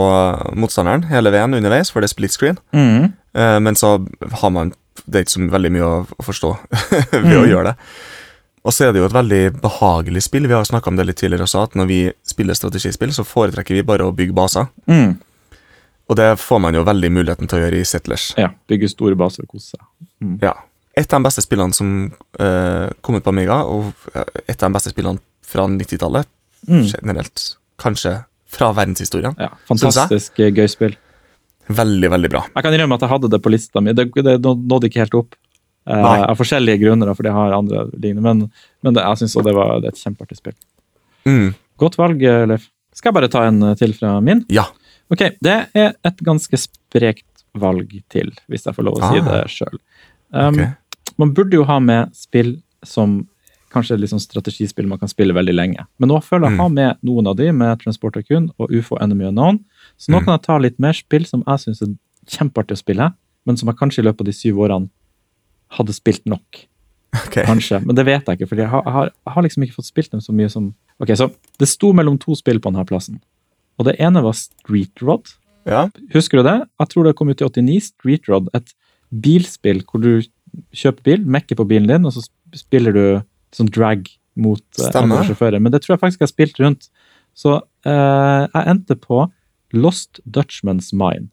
motstanderen 0.58 1.04
hele 1.12 1.30
veien 1.32 1.54
underveis, 1.54 1.92
for 1.94 2.02
det 2.02 2.10
er 2.10 2.14
split 2.16 2.34
screen. 2.34 2.58
Mm. 2.74 3.12
Uh, 3.38 3.60
men 3.62 3.76
så 3.78 3.92
har 4.42 4.50
man 4.50 4.72
Det 5.06 5.16
er 5.16 5.24
ikke 5.24 5.32
så 5.38 5.50
veldig 5.54 5.70
mye 5.72 5.86
å, 5.86 6.00
å 6.20 6.24
forstå 6.26 6.50
ved 7.12 7.38
å 7.38 7.44
Mm. 7.46 7.50
gjøre 7.50 7.64
det. 7.70 7.76
Og 8.68 8.74
så 8.76 8.84
er 8.88 8.92
det 8.94 9.00
jo 9.00 9.06
et 9.08 9.14
veldig 9.16 9.62
behagelig 9.62 10.22
spill. 10.26 10.46
Vi 10.50 10.54
har 10.54 10.66
snakka 10.68 10.90
om 10.92 10.98
det 11.00 11.06
litt 11.08 11.18
tidligere 11.22 11.46
også, 11.48 11.62
at 11.64 11.76
når 11.80 11.88
vi 11.88 12.00
spiller 12.28 12.54
strategispill, 12.58 13.14
så 13.16 13.24
foretrekker 13.24 13.74
vi 13.78 13.86
bare 13.88 14.04
å 14.06 14.12
bygge 14.14 14.36
baser. 14.36 14.68
Mm. 14.92 15.16
Og 16.10 16.18
det 16.20 16.28
får 16.42 16.60
man 16.62 16.74
jo 16.76 16.84
veldig 16.84 17.10
muligheten 17.16 17.48
til 17.48 17.58
å 17.60 17.64
gjøre 17.64 17.80
i 17.80 17.86
Settlers. 17.88 18.34
Ja, 18.38 18.50
bygge 18.70 18.90
store 18.92 19.16
baser 19.18 19.46
og 19.46 19.54
kose 19.56 19.72
seg. 19.78 19.86
Ja. 20.44 20.54
Et 20.98 21.08
av 21.14 21.22
de 21.22 21.28
beste 21.30 21.42
spillene 21.46 21.74
som 21.78 21.92
uh, 22.42 22.90
kom 23.06 23.16
ut 23.16 23.24
på 23.24 23.32
Amiga, 23.32 23.62
og 23.70 23.94
eh, 24.14 24.26
et 24.50 24.58
av 24.60 24.68
de 24.68 24.76
beste 24.76 24.92
spillene 24.94 25.22
fra 25.46 25.66
90-tallet 25.70 26.28
Mm. 26.68 26.82
generelt. 26.92 27.44
Kanskje 27.80 28.18
fra 28.50 28.72
verdenshistorien. 28.74 29.36
Ja, 29.40 29.52
fantastisk 29.70 30.40
eh, 30.42 30.52
gøy 30.56 30.68
spill. 30.72 30.96
Veldig, 31.70 32.10
veldig 32.10 32.32
bra. 32.34 32.42
Jeg 32.56 32.66
kan 32.66 32.74
innrømme 32.74 32.98
at 32.98 33.06
jeg 33.06 33.12
hadde 33.12 33.30
det 33.30 33.40
på 33.46 33.52
lista 33.54 33.82
mi. 33.86 33.94
Det, 33.94 34.08
det 34.26 34.40
nådde 34.42 34.90
ikke 34.90 35.04
helt 35.04 35.18
opp. 35.20 35.38
Uh, 35.90 36.06
av 36.30 36.36
forskjellige 36.38 36.82
grunner, 36.84 37.10
for 37.18 37.26
det 37.26 37.32
har 37.34 37.54
andre 37.56 37.86
lignende. 37.96 38.26
Men, 38.26 38.42
men 38.86 38.98
det, 38.98 39.06
jeg 39.06 39.22
syns 39.24 39.38
det 39.46 39.54
var 39.58 39.86
et 39.86 40.02
kjempeartig 40.02 40.38
spill. 40.38 40.58
Mm. 41.30 41.54
Godt 41.82 41.98
valg, 41.98 42.22
eh, 42.26 42.44
Leif. 42.50 42.68
Skal 42.94 43.12
jeg 43.12 43.18
bare 43.20 43.30
ta 43.32 43.46
en 43.48 43.62
til 43.80 43.94
fra 43.98 44.16
min? 44.26 44.44
Ja. 44.54 44.66
Ok, 45.10 45.24
Det 45.42 45.56
er 45.78 45.94
et 46.06 46.22
ganske 46.26 46.58
sprekt 46.62 47.26
valg 47.58 47.94
til, 48.14 48.34
hvis 48.52 48.68
jeg 48.68 48.76
får 48.76 48.86
lov 48.86 49.00
å 49.00 49.10
si 49.10 49.22
Ah. 49.22 49.30
det 49.30 49.40
sjøl. 49.54 49.80
Um, 50.34 50.54
okay. 50.54 50.70
Man 51.18 51.34
burde 51.34 51.58
jo 51.58 51.64
ha 51.66 51.80
med 51.82 52.14
spill 52.18 52.58
som 52.86 53.28
kanskje 53.70 53.96
et 53.96 54.02
liksom 54.02 54.20
strategispill 54.20 54.88
man 54.88 55.00
kan 55.00 55.08
spille 55.12 55.34
veldig 55.34 55.54
lenge. 55.56 55.86
Men 56.00 56.10
nå 56.10 56.20
føler 56.24 56.50
jeg 56.50 56.58
Mm. 56.58 56.60
ha 56.64 56.68
med 56.70 56.98
noen 57.04 57.28
av 57.28 57.36
de, 57.38 57.52
med 57.52 57.80
Transport 57.82 58.14
Tycoon 58.14 58.52
og 58.60 58.70
UFO 58.72 58.98
Enemy 59.02 59.26
Unknown. 59.30 59.60
Så 59.98 60.12
nå 60.12 60.20
Mm. 60.20 60.26
kan 60.26 60.34
jeg 60.38 60.42
ta 60.44 60.58
litt 60.58 60.80
mer 60.80 60.94
spill 60.94 61.26
som 61.26 61.44
jeg 61.48 61.58
syns 61.60 61.82
er 61.82 61.96
kjempeartig 62.28 62.76
å 62.78 62.78
spille, 62.84 63.14
men 63.46 63.58
som 63.58 63.68
jeg 63.70 63.78
kanskje 63.78 64.00
i 64.00 64.06
løpet 64.08 64.22
av 64.22 64.26
de 64.26 64.32
syv 64.34 64.56
årene 64.58 64.90
hadde 65.72 65.94
spilt 65.94 66.26
nok. 66.26 66.66
Okay. 67.26 67.44
Kanskje, 67.46 67.84
men 67.86 67.96
det 67.96 68.06
vet 68.06 68.26
jeg 68.26 68.38
ikke, 68.38 68.48
for 68.50 68.56
jeg 68.56 68.68
har, 68.70 68.84
jeg 68.86 69.34
har, 69.34 69.42
liksom 69.44 69.64
ikke 69.64 69.74
fått 69.80 69.86
spilt 69.90 70.12
dem 70.12 70.20
så 70.22 70.32
mye 70.34 70.50
som 70.50 70.76
Ok, 71.02 71.08
så 71.16 71.32
Det 71.58 71.68
sto 71.68 71.94
mellom 71.94 72.20
to 72.20 72.36
spill 72.36 72.60
på 72.60 72.72
denne 72.72 72.86
plassen. 72.86 73.22
Og 73.80 73.86
det 73.86 73.96
ene 74.00 74.22
var 74.22 74.34
Street 74.34 74.92
Rod. 75.02 75.26
Ja. 75.66 75.88
Husker 76.14 76.38
du 76.38 76.44
det? 76.44 76.68
Jeg 76.80 76.90
tror 76.90 77.04
det 77.06 77.16
kom 77.16 77.30
ut 77.30 77.42
i 77.42 77.46
89. 77.46 77.82
Street 77.82 78.28
Rod, 78.28 78.50
et 78.54 78.74
bilspill 79.10 79.82
hvor 79.86 80.02
du 80.02 80.22
kjøper 80.76 81.04
bil, 81.04 81.26
mekker 81.26 81.56
på 81.56 81.66
bilen 81.68 81.88
din, 81.88 82.06
og 82.06 82.12
så 82.14 82.28
spiller 82.54 82.92
du 82.92 83.24
sånn 83.56 83.70
drag 83.74 84.08
mot 84.40 84.64
eh, 84.80 84.92
andre 85.00 85.24
sjåfører. 85.28 85.60
Men 85.62 85.74
det 85.74 85.82
tror 85.84 85.96
jeg 85.96 86.04
faktisk 86.04 86.22
jeg 86.22 86.28
har 86.28 86.34
spilt 86.34 86.62
rundt. 86.64 86.90
Så 87.38 87.58
eh, 87.88 88.46
jeg 88.46 88.64
endte 88.74 88.96
på 89.00 89.26
Lost 89.74 90.22
Dutchman's 90.26 90.92
Mine. 90.96 91.30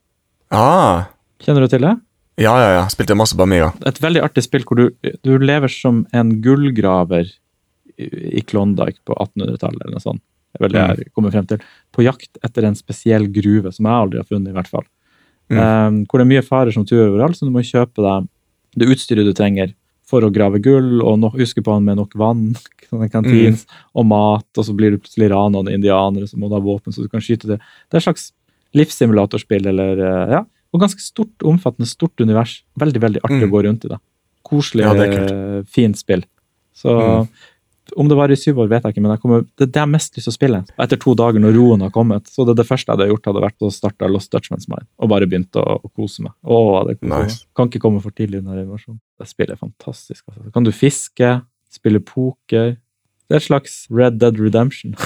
Ah. 0.53 1.07
Kjenner 1.43 1.65
du 1.67 1.73
til 1.73 1.85
det? 1.87 1.95
Ja, 2.41 2.53
ja, 2.61 2.71
ja. 2.77 2.85
Spilte 2.93 3.17
masse 3.17 3.37
på 3.37 3.47
Amiga. 3.47 3.71
Et 3.89 4.01
veldig 4.03 4.21
artig 4.27 4.45
spill 4.45 4.65
hvor 4.69 4.77
du, 4.77 4.87
du 5.25 5.37
lever 5.41 5.73
som 5.73 6.05
en 6.17 6.35
gullgraver 6.45 7.31
i 7.97 8.43
Klondyke 8.45 9.01
på 9.09 9.17
1800-tallet 9.17 9.81
eller 9.87 9.97
noe 9.97 10.05
sånt. 10.05 10.21
Det 10.53 10.61
er 10.61 10.65
vel 10.67 10.75
det 10.75 10.83
Mm. 10.83 10.99
jeg 11.01 11.13
kommer 11.17 11.33
frem 11.33 11.47
til. 11.49 11.65
På 11.93 12.05
jakt 12.05 12.39
etter 12.45 12.65
en 12.69 12.77
spesiell 12.77 13.27
gruve, 13.33 13.73
som 13.73 13.89
jeg 13.89 14.03
aldri 14.05 14.21
har 14.21 14.29
funnet, 14.29 14.53
i 14.53 14.57
hvert 14.57 14.69
fall. 14.69 14.85
Mm. 15.53 15.59
Um, 15.59 15.99
hvor 16.09 16.19
det 16.21 16.27
er 16.27 16.31
mye 16.35 16.45
farer 16.45 16.73
som 16.75 16.85
turer 16.89 17.09
overalt, 17.11 17.37
så 17.39 17.47
du 17.49 17.53
må 17.55 17.63
kjøpe 17.65 18.03
deg 18.05 18.29
det 18.77 18.89
utstyret 18.93 19.25
du 19.29 19.33
trenger 19.37 19.73
for 20.07 20.23
å 20.23 20.31
grave 20.31 20.61
gull, 20.63 21.01
og 21.03 21.19
no 21.19 21.31
huske 21.35 21.63
på 21.65 21.75
han 21.75 21.87
med 21.87 21.99
nok 21.99 22.15
vann, 22.19 22.53
kantin, 23.15 23.57
mm. 23.57 23.79
og 23.99 24.07
mat, 24.07 24.49
og 24.57 24.67
så 24.69 24.75
blir 24.77 24.95
du 24.95 25.01
plutselig 25.03 25.33
rana 25.33 25.59
av 25.59 25.71
indianere, 25.73 26.29
som 26.31 26.41
må 26.41 26.51
ha 26.53 26.61
våpen 26.63 26.95
så 26.95 27.03
du 27.03 27.09
kan 27.11 27.25
skyte 27.25 27.51
det. 27.51 27.59
Det 27.91 27.99
er 27.99 28.03
et 28.05 28.07
slags 28.07 28.29
livssimulatorspill, 28.77 29.67
eller 29.73 29.99
eh, 29.99 30.37
ja, 30.37 30.45
og 30.75 30.83
ganske 30.83 31.03
stort, 31.03 31.35
omfattende, 31.47 31.89
stort 31.89 32.21
univers. 32.21 32.61
Veldig, 32.79 33.03
veldig 33.03 33.21
artig 33.25 33.43
Mm. 33.43 33.49
å 33.49 33.53
gå 33.55 33.65
rundt 33.65 33.85
i 33.87 33.89
det. 33.89 33.99
Koselig, 34.47 34.85
Ja, 34.85 34.95
eh, 34.95 35.63
fint 35.65 35.97
spill. 35.99 36.25
Så 36.77 36.93
Mm. 36.93 37.29
Om 37.97 38.09
det 38.11 38.17
varer 38.19 38.35
i 38.35 38.41
syv 38.41 38.59
år, 38.65 38.69
vet 38.73 38.83
jeg 38.85 38.95
ikke, 38.97 39.03
men 39.05 39.13
jeg 39.15 39.21
kommer, 39.23 39.45
det 39.57 39.67
er 39.69 39.73
det 39.75 39.81
jeg 39.83 39.91
mest 39.93 40.17
lyst 40.17 40.27
til 40.27 40.33
å 40.33 40.35
spille. 40.35 40.61
Etter 40.83 40.99
to 41.03 41.15
dager 41.15 41.43
når 41.45 41.55
roen 41.55 41.85
har 41.87 41.93
kommet. 41.95 42.27
Så 42.33 42.47
det, 42.49 42.57
det 42.59 42.67
første 42.67 42.91
jeg 42.91 42.97
hadde 42.99 43.11
gjort, 43.13 43.29
hadde 43.31 43.45
vært 43.45 43.67
å 43.67 43.71
starte 43.75 44.09
Lost 44.11 44.33
Dutchman's 44.35 44.67
Mind 44.73 44.89
og 44.99 45.13
bare 45.13 45.29
begynt 45.31 45.55
å, 45.61 45.63
å 45.85 45.93
kose 45.95 46.25
meg. 46.27 46.35
Åh, 46.43 46.81
det 46.89 46.97
koser 46.99 47.13
meg. 47.13 47.29
Nice. 47.31 47.45
Kan 47.57 47.71
ikke 47.71 47.83
komme 47.85 48.03
for 48.03 48.17
tidlig 48.17 48.41
under 48.43 48.59
invasjonen. 48.65 48.99
Det 49.21 49.29
spillet 49.31 49.55
er 49.55 49.61
fantastisk. 49.63 50.25
Altså. 50.33 50.49
Kan 50.57 50.67
du 50.67 50.73
fiske, 50.75 51.31
spille 51.77 52.03
poker. 52.03 52.75
Det 53.27 53.35
er 53.35 53.41
et 53.43 53.47
slags 53.49 53.73
Red 53.91 54.19
Dead 54.23 54.37
Redemption 54.39 54.95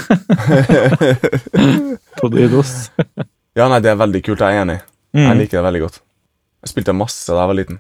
på 2.21 2.29
DOS. 2.29 2.91
ja, 3.59 3.67
nei, 3.71 3.81
det 3.83 3.93
er 3.93 3.99
veldig 4.01 4.23
kult. 4.27 4.43
Jeg 4.45 4.59
er 4.59 4.65
enig. 4.67 4.81
Jeg 5.15 5.27
Mm. 5.27 5.39
liker 5.41 5.59
det 5.59 5.65
veldig 5.67 5.81
godt. 5.83 5.97
Jeg 6.63 6.71
spilte 6.71 6.93
masse 6.95 7.33
da 7.35 7.41
jeg 7.43 7.51
var 7.51 7.57
liten. 7.59 7.79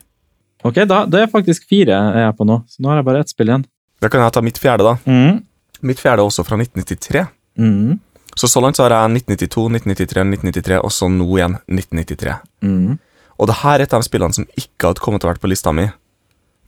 Ok, 0.66 0.80
da, 0.90 1.04
det 1.06 1.20
er 1.22 1.28
faktisk 1.30 1.68
fire 1.70 1.94
jeg 1.94 2.24
er 2.26 2.32
på 2.36 2.44
nå, 2.48 2.56
så 2.68 2.82
nå 2.82 2.90
har 2.90 2.98
jeg 2.98 3.06
bare 3.06 3.20
ett 3.22 3.30
spill 3.30 3.52
igjen. 3.52 3.62
Da 4.00 4.08
kan 4.08 4.24
jeg 4.24 4.34
ta 4.36 4.42
mitt 4.44 4.60
fjerde, 4.60 4.86
da. 4.86 4.96
Mm. 5.04 5.42
Mitt 5.86 6.00
fjerde 6.00 6.24
er 6.24 6.30
også 6.30 6.44
fra 6.46 6.58
1993. 6.60 7.26
Mm. 7.60 7.98
Så 8.38 8.48
så 8.48 8.62
langt 8.62 8.78
så 8.78 8.86
har 8.86 8.94
jeg 8.94 9.22
1992, 9.22 9.66
1993, 9.80 10.26
1993, 10.40 10.80
og 10.80 10.92
så 10.94 11.08
nå 11.12 11.28
igjen 11.36 11.56
1993. 11.68 12.36
Mm. 12.64 12.98
Og 13.40 13.48
det 13.48 13.58
her 13.62 13.78
er 13.78 13.84
et 13.84 13.96
av 13.96 14.02
de 14.02 14.08
spillene 14.08 14.36
som 14.36 14.48
ikke 14.56 14.90
hadde 14.90 15.04
kommet 15.04 15.22
til 15.22 15.28
å 15.28 15.32
vært 15.34 15.42
på 15.42 15.50
lista 15.50 15.72
mi 15.74 15.88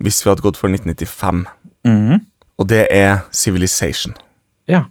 hvis 0.02 0.18
vi 0.24 0.32
hadde 0.32 0.42
gått 0.42 0.58
for 0.58 0.72
1995. 0.72 1.44
Mm. 1.86 2.24
Og 2.58 2.66
det 2.68 2.88
er 2.90 3.22
Civilization. 3.30 4.16
Ja, 4.66 4.88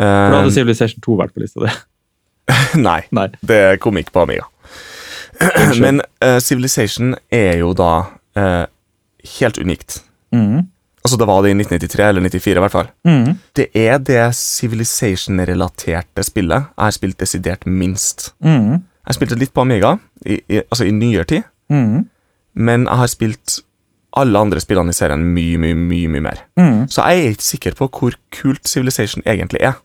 Eh, 0.00 0.32
hadde 0.32 0.52
Civilization 0.54 1.02
2 1.04 1.16
vært 1.20 1.34
på 1.34 1.42
lista 1.42 1.62
di. 1.64 1.72
nei, 2.86 3.00
Nei. 3.14 3.28
det 3.46 3.60
kom 3.82 3.98
ikke 4.00 4.14
på 4.16 4.24
Amiga. 4.24 4.48
Men 5.82 6.02
uh, 6.22 6.38
Civilization 6.42 7.16
er 7.32 7.56
jo 7.62 7.72
da 7.76 7.92
uh, 8.38 8.64
helt 9.38 9.58
unikt. 9.58 10.00
Mm. 10.34 10.68
Altså 11.04 11.16
Det 11.18 11.26
var 11.26 11.42
det 11.42 11.50
i 11.50 11.54
1993 11.58 12.08
eller 12.08 12.22
94 12.22 12.56
i 12.56 12.60
hvert 12.62 12.72
fall. 12.72 12.88
Mm. 13.04 13.38
Det 13.56 13.66
er 13.74 13.98
det 13.98 14.20
Civilization-relaterte 15.12 16.22
spillet 16.26 16.62
jeg 16.68 16.84
har 16.84 16.94
spilt 16.94 17.18
desidert 17.20 17.66
minst. 17.66 18.32
Mm. 18.44 18.82
Jeg 19.08 19.16
spilte 19.16 19.38
litt 19.38 19.52
på 19.54 19.64
Amiga, 19.64 19.96
i, 20.26 20.38
i, 20.48 20.60
altså 20.70 20.86
i 20.86 20.94
nyere 20.94 21.24
tid, 21.28 21.42
Mm. 21.72 22.02
men 22.54 22.82
jeg 22.84 22.96
har 23.00 23.06
spilt 23.08 23.60
alle 24.20 24.38
andre 24.38 24.60
spillene 24.60 24.92
i 24.92 24.96
serien 24.96 25.22
mye, 25.34 25.56
mye, 25.56 25.74
mye, 25.74 26.08
mye 26.12 26.20
mer. 26.20 26.42
Mm. 26.60 26.82
Så 26.92 27.00
jeg 27.08 27.22
er 27.24 27.30
ikke 27.32 27.46
sikker 27.46 27.74
på 27.78 27.88
hvor 27.88 28.12
kult 28.30 28.68
Civilization 28.68 29.22
egentlig 29.24 29.62
er. 29.64 29.78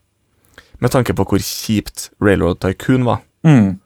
Med 0.83 0.91
tanke 0.91 1.13
på 1.15 1.23
hvor 1.23 1.39
kjipt 1.39 2.09
Railroad 2.21 2.59
Tycoon 2.59 3.05
var, 3.07 3.21
Mm. 3.45 3.79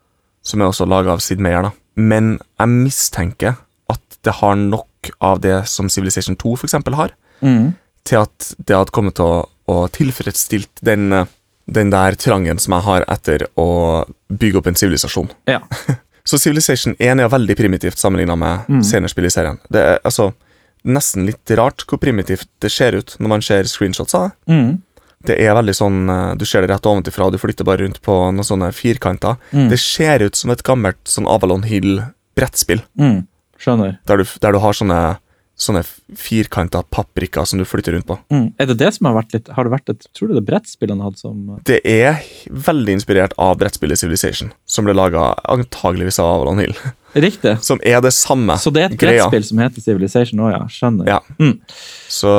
som 0.43 0.61
er 0.61 0.65
også 0.71 0.85
laga 0.89 1.11
av 1.13 1.19
Sid 1.21 1.37
Meyer, 1.39 1.61
da. 1.61 1.69
Men 1.95 2.39
jeg 2.59 2.67
mistenker 2.69 3.55
at 3.89 4.01
det 4.25 4.33
har 4.41 4.55
nok 4.55 5.11
av 5.21 5.41
det 5.41 5.67
som 5.67 5.87
Civilization 5.89 6.35
2 6.35 6.55
for 6.57 6.65
eksempel 6.65 6.95
har, 6.95 7.11
Mm. 7.41 7.73
til 8.03 8.17
at 8.23 8.53
det 8.65 8.75
hadde 8.75 8.91
kommet 8.91 9.15
til 9.15 9.25
å, 9.25 9.45
å 9.69 9.87
tilfredsstilt 9.93 10.81
den, 10.81 11.11
eh, 11.13 11.25
den 11.69 11.89
der 11.91 12.15
trangen 12.15 12.59
som 12.59 12.73
jeg 12.73 12.83
har 12.83 13.05
etter 13.07 13.47
å 13.57 14.05
bygge 14.31 14.57
opp 14.57 14.67
en 14.67 14.75
sivilisasjon. 14.75 15.29
Ja. 15.47 15.59
Så 16.23 16.37
Civilization 16.37 16.93
1 16.99 17.19
er 17.19 17.29
veldig 17.29 17.55
primitivt 17.57 17.97
sammenligna 17.97 18.35
med 18.37 18.67
Mm. 18.69 18.83
senere 18.83 19.09
spill 19.09 19.25
i 19.25 19.29
serien. 19.33 19.57
Det 19.71 19.81
er 19.81 19.99
altså 20.05 20.33
nesten 20.85 21.25
litt 21.25 21.49
rart 21.57 21.83
hvor 21.87 21.97
primitivt 22.01 22.47
det 22.61 22.71
ser 22.71 22.93
ut 22.97 23.15
når 23.19 23.27
man 23.29 23.41
ser 23.41 23.63
screenshots 23.69 24.13
av 24.15 24.29
det. 24.29 24.53
Mm. 24.53 24.81
Det 25.25 25.35
er 25.39 25.53
veldig 25.53 25.75
sånn, 25.77 25.97
eh, 26.09 26.35
Du 26.35 26.45
ser 26.45 26.61
det 26.61 26.69
rett 26.71 26.81
ovenfra, 26.89 27.31
du 27.31 27.37
flytter 27.37 27.63
bare 27.65 27.83
rundt 27.85 28.01
på 28.01 28.15
noen 28.33 28.45
sånne 28.45 28.71
firkanter. 28.73 29.37
Mm. 29.53 29.69
Det 29.69 29.79
ser 29.79 30.21
ut 30.25 30.35
som 30.35 30.49
et 30.51 30.63
gammelt 30.63 30.97
sånn 31.05 31.27
Avalon 31.29 31.61
Hill-brettspill, 31.63 32.81
Mm. 32.97 33.27
Skjønner. 33.59 33.97
der 34.07 34.17
du, 34.17 34.23
der 34.41 34.51
du 34.53 34.59
har 34.59 34.73
sånne, 34.73 35.17
sånne 35.61 35.83
firkanta 36.17 36.81
paprika 36.89 37.43
som 37.45 37.59
du 37.61 37.65
flytter 37.69 37.93
rundt 37.93 38.07
på. 38.09 38.17
Mm. 38.33 38.47
Er 38.57 38.69
det 38.71 38.77
det 38.79 38.89
som 38.95 39.07
har 39.09 39.17
vært 39.19 39.35
litt 39.35 39.51
Har 39.53 39.67
det 39.67 39.73
vært 39.75 39.91
et 39.93 40.07
Tror 40.17 40.31
du 40.31 40.33
det 40.33 40.41
er 40.41 40.47
brettspill 40.47 40.89
han 40.93 41.03
hadde 41.05 41.21
som 41.21 41.43
Det 41.67 41.77
er 41.87 42.17
veldig 42.49 42.95
inspirert 42.97 43.35
av 43.41 43.59
brettspillet 43.61 44.01
Civilization, 44.01 44.51
som 44.65 44.87
ble 44.87 44.95
laga 44.97 45.31
antageligvis 45.53 46.19
av 46.23 46.31
Avalon 46.31 46.63
Hill. 46.63 46.73
Riktig. 47.13 47.57
Som 47.65 47.81
er 47.83 48.01
det 48.01 48.13
samme 48.15 48.57
Så 48.61 48.73
det 48.73 48.85
er 48.85 48.93
et 48.93 48.99
greia. 48.99 49.25
brettspill 49.27 49.45
som 49.51 49.61
heter 49.61 49.85
Civilization 49.85 50.43
òg, 50.45 50.51
ja. 50.55 50.61
Skjønner. 50.71 51.09
Ja. 51.11 51.19
Mm. 51.37 51.59
Så 52.09 52.31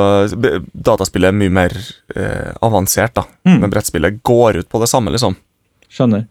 dataspillet 0.73 1.29
er 1.31 1.37
mye 1.37 1.53
mer 1.53 1.77
eh, 2.15 2.51
avansert, 2.65 3.15
da. 3.19 3.27
Mm. 3.47 3.59
Men 3.61 3.73
brettspillet 3.73 4.19
går 4.25 4.63
ut 4.63 4.69
på 4.69 4.81
det 4.83 4.89
samme, 4.91 5.13
liksom. 5.13 5.37
Skjønner. 5.93 6.27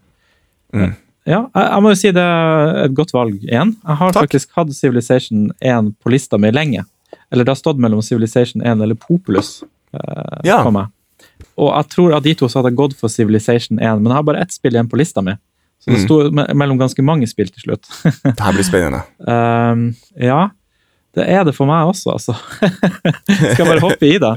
Mm. 0.75 0.93
Ja, 1.25 1.45
jeg, 1.55 1.81
må 1.83 1.91
jo 1.93 1.95
si 1.99 2.11
det 2.11 2.23
er 2.23 2.81
et 2.85 2.95
godt 2.97 3.13
valg 3.15 3.37
igjen. 3.45 3.75
Jeg 3.79 3.95
har 4.01 4.11
Takk. 4.11 4.25
faktisk 4.27 4.49
hatt 4.57 4.73
Civilization 4.75 5.51
1 5.63 5.93
på 6.03 6.11
lista 6.11 6.37
mi 6.41 6.51
lenge. 6.51 6.83
Eller 7.31 7.45
det 7.47 7.53
har 7.53 7.59
stått 7.61 7.79
mellom 7.79 8.01
Civilization 8.03 8.61
1 8.61 8.81
eller 8.83 8.95
Populus 8.99 9.61
eh, 9.93 10.41
Ja. 10.49 10.61
for 10.63 10.71
meg. 10.75 10.91
Og 11.57 11.69
jeg 11.71 11.89
tror 11.93 12.13
av 12.17 12.23
de 12.25 12.33
to 12.35 12.49
så 12.49 12.59
hadde 12.59 12.71
jeg 12.73 12.79
gått 12.81 12.95
for 12.99 13.07
Civilization 13.13 13.79
1, 13.79 14.01
men 14.01 14.09
jeg 14.11 14.17
har 14.19 14.23
bare 14.27 14.41
ett 14.43 14.51
spill 14.51 14.73
igjen 14.75 14.89
på 14.91 14.97
lista 14.99 15.21
mi. 15.23 15.37
Så 15.79 15.91
det 15.91 15.99
Mm. 15.99 16.05
sto 16.05 16.17
me 16.31 16.45
mellom 16.53 16.77
ganske 16.79 17.03
mange 17.03 17.27
spill 17.27 17.47
til 17.51 17.61
slutt. 17.61 17.87
Det 18.23 18.39
her 18.39 18.53
blir 18.53 18.63
spennende. 18.67 19.01
Um, 19.27 19.95
ja, 20.29 20.49
det 21.15 21.27
er 21.29 21.43
det 21.45 21.55
for 21.55 21.65
meg 21.67 21.87
også, 21.91 22.13
altså. 22.17 22.35
Skal 23.53 23.65
bare 23.67 23.79
hoppe 23.83 24.07
i 24.07 24.17
det? 24.17 24.33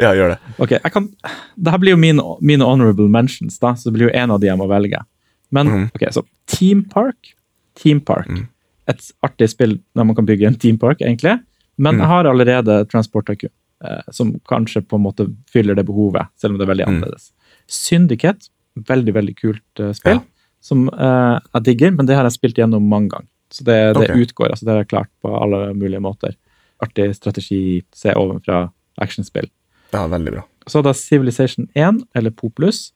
Ja, 0.00 0.10
gjør 0.12 0.34
det. 0.34 0.38
Ok, 0.60 0.70
jeg 0.76 0.92
kan, 0.92 1.08
Dette 1.56 1.78
blir 1.80 1.94
jo 1.94 2.00
mine, 2.00 2.20
mine 2.44 2.64
honorable 2.64 3.08
mentions, 3.08 3.58
da, 3.62 3.72
så 3.76 3.88
det 3.88 3.94
blir 3.96 4.08
jo 4.10 4.14
en 4.16 4.30
av 4.34 4.40
de 4.40 4.48
jeg 4.50 4.58
må 4.60 4.66
velge. 4.68 5.00
Men 5.50 5.66
mm. 5.68 5.84
ok, 5.94 6.06
så 6.12 6.22
Team 6.46 6.84
Park. 6.84 7.34
Team 7.74 8.00
Park. 8.00 8.28
Mm. 8.28 8.46
Et 8.88 9.10
artig 9.26 9.50
spill 9.50 9.78
der 9.94 10.04
man 10.04 10.16
kan 10.16 10.26
bygge 10.26 10.46
en 10.46 10.54
Team 10.58 10.78
Park, 10.78 11.00
egentlig. 11.00 11.38
Men 11.76 11.94
Mhm. 11.96 12.00
jeg 12.00 12.08
har 12.08 12.24
allerede 12.24 12.88
Transport 12.88 13.26
Tycoon, 13.26 13.50
eh, 13.84 14.02
som 14.10 14.32
kanskje 14.48 14.80
på 14.86 14.96
en 14.96 15.02
måte 15.02 15.26
fyller 15.52 15.74
det 15.74 15.86
behovet, 15.86 16.26
selv 16.36 16.52
om 16.54 16.58
det 16.58 16.68
er 16.68 16.72
veldig 16.74 16.86
Mhm. 16.86 16.94
annerledes. 16.94 17.32
Syndicate, 17.68 18.48
veldig, 18.76 19.12
veldig 19.14 19.36
kult 19.36 19.80
eh, 19.80 19.92
spill, 19.92 20.14
Ja. 20.14 20.22
som 20.60 20.88
eh, 20.88 21.40
jeg 21.54 21.62
digger, 21.64 21.90
men 21.90 22.06
det 22.06 22.16
har 22.16 22.24
jeg 22.24 22.32
spilt 22.32 22.56
gjennom 22.56 22.88
mange 22.88 23.10
ganger. 23.10 23.28
Så 23.50 23.64
det, 23.64 23.94
det 23.94 24.10
okay. 24.10 24.22
utgår, 24.22 24.50
altså 24.50 24.64
det 24.64 24.72
har 24.72 24.84
jeg 24.84 24.88
klart 24.88 25.08
på 25.22 25.42
alle 25.42 25.74
mulige 25.74 26.00
måter. 26.00 26.34
Artig 26.82 27.14
strategi, 27.14 27.82
se 27.92 28.12
ovenfra, 28.14 28.70
actionspill. 29.00 29.48
Ja, 29.92 30.06
veldig 30.08 30.32
bra. 30.32 30.42
Så 30.66 30.82
da 30.82 30.92
Civilization 30.92 31.68
1, 31.74 32.02
eller 32.14 32.30
Populus, 32.30 32.92
eh, 32.92 32.95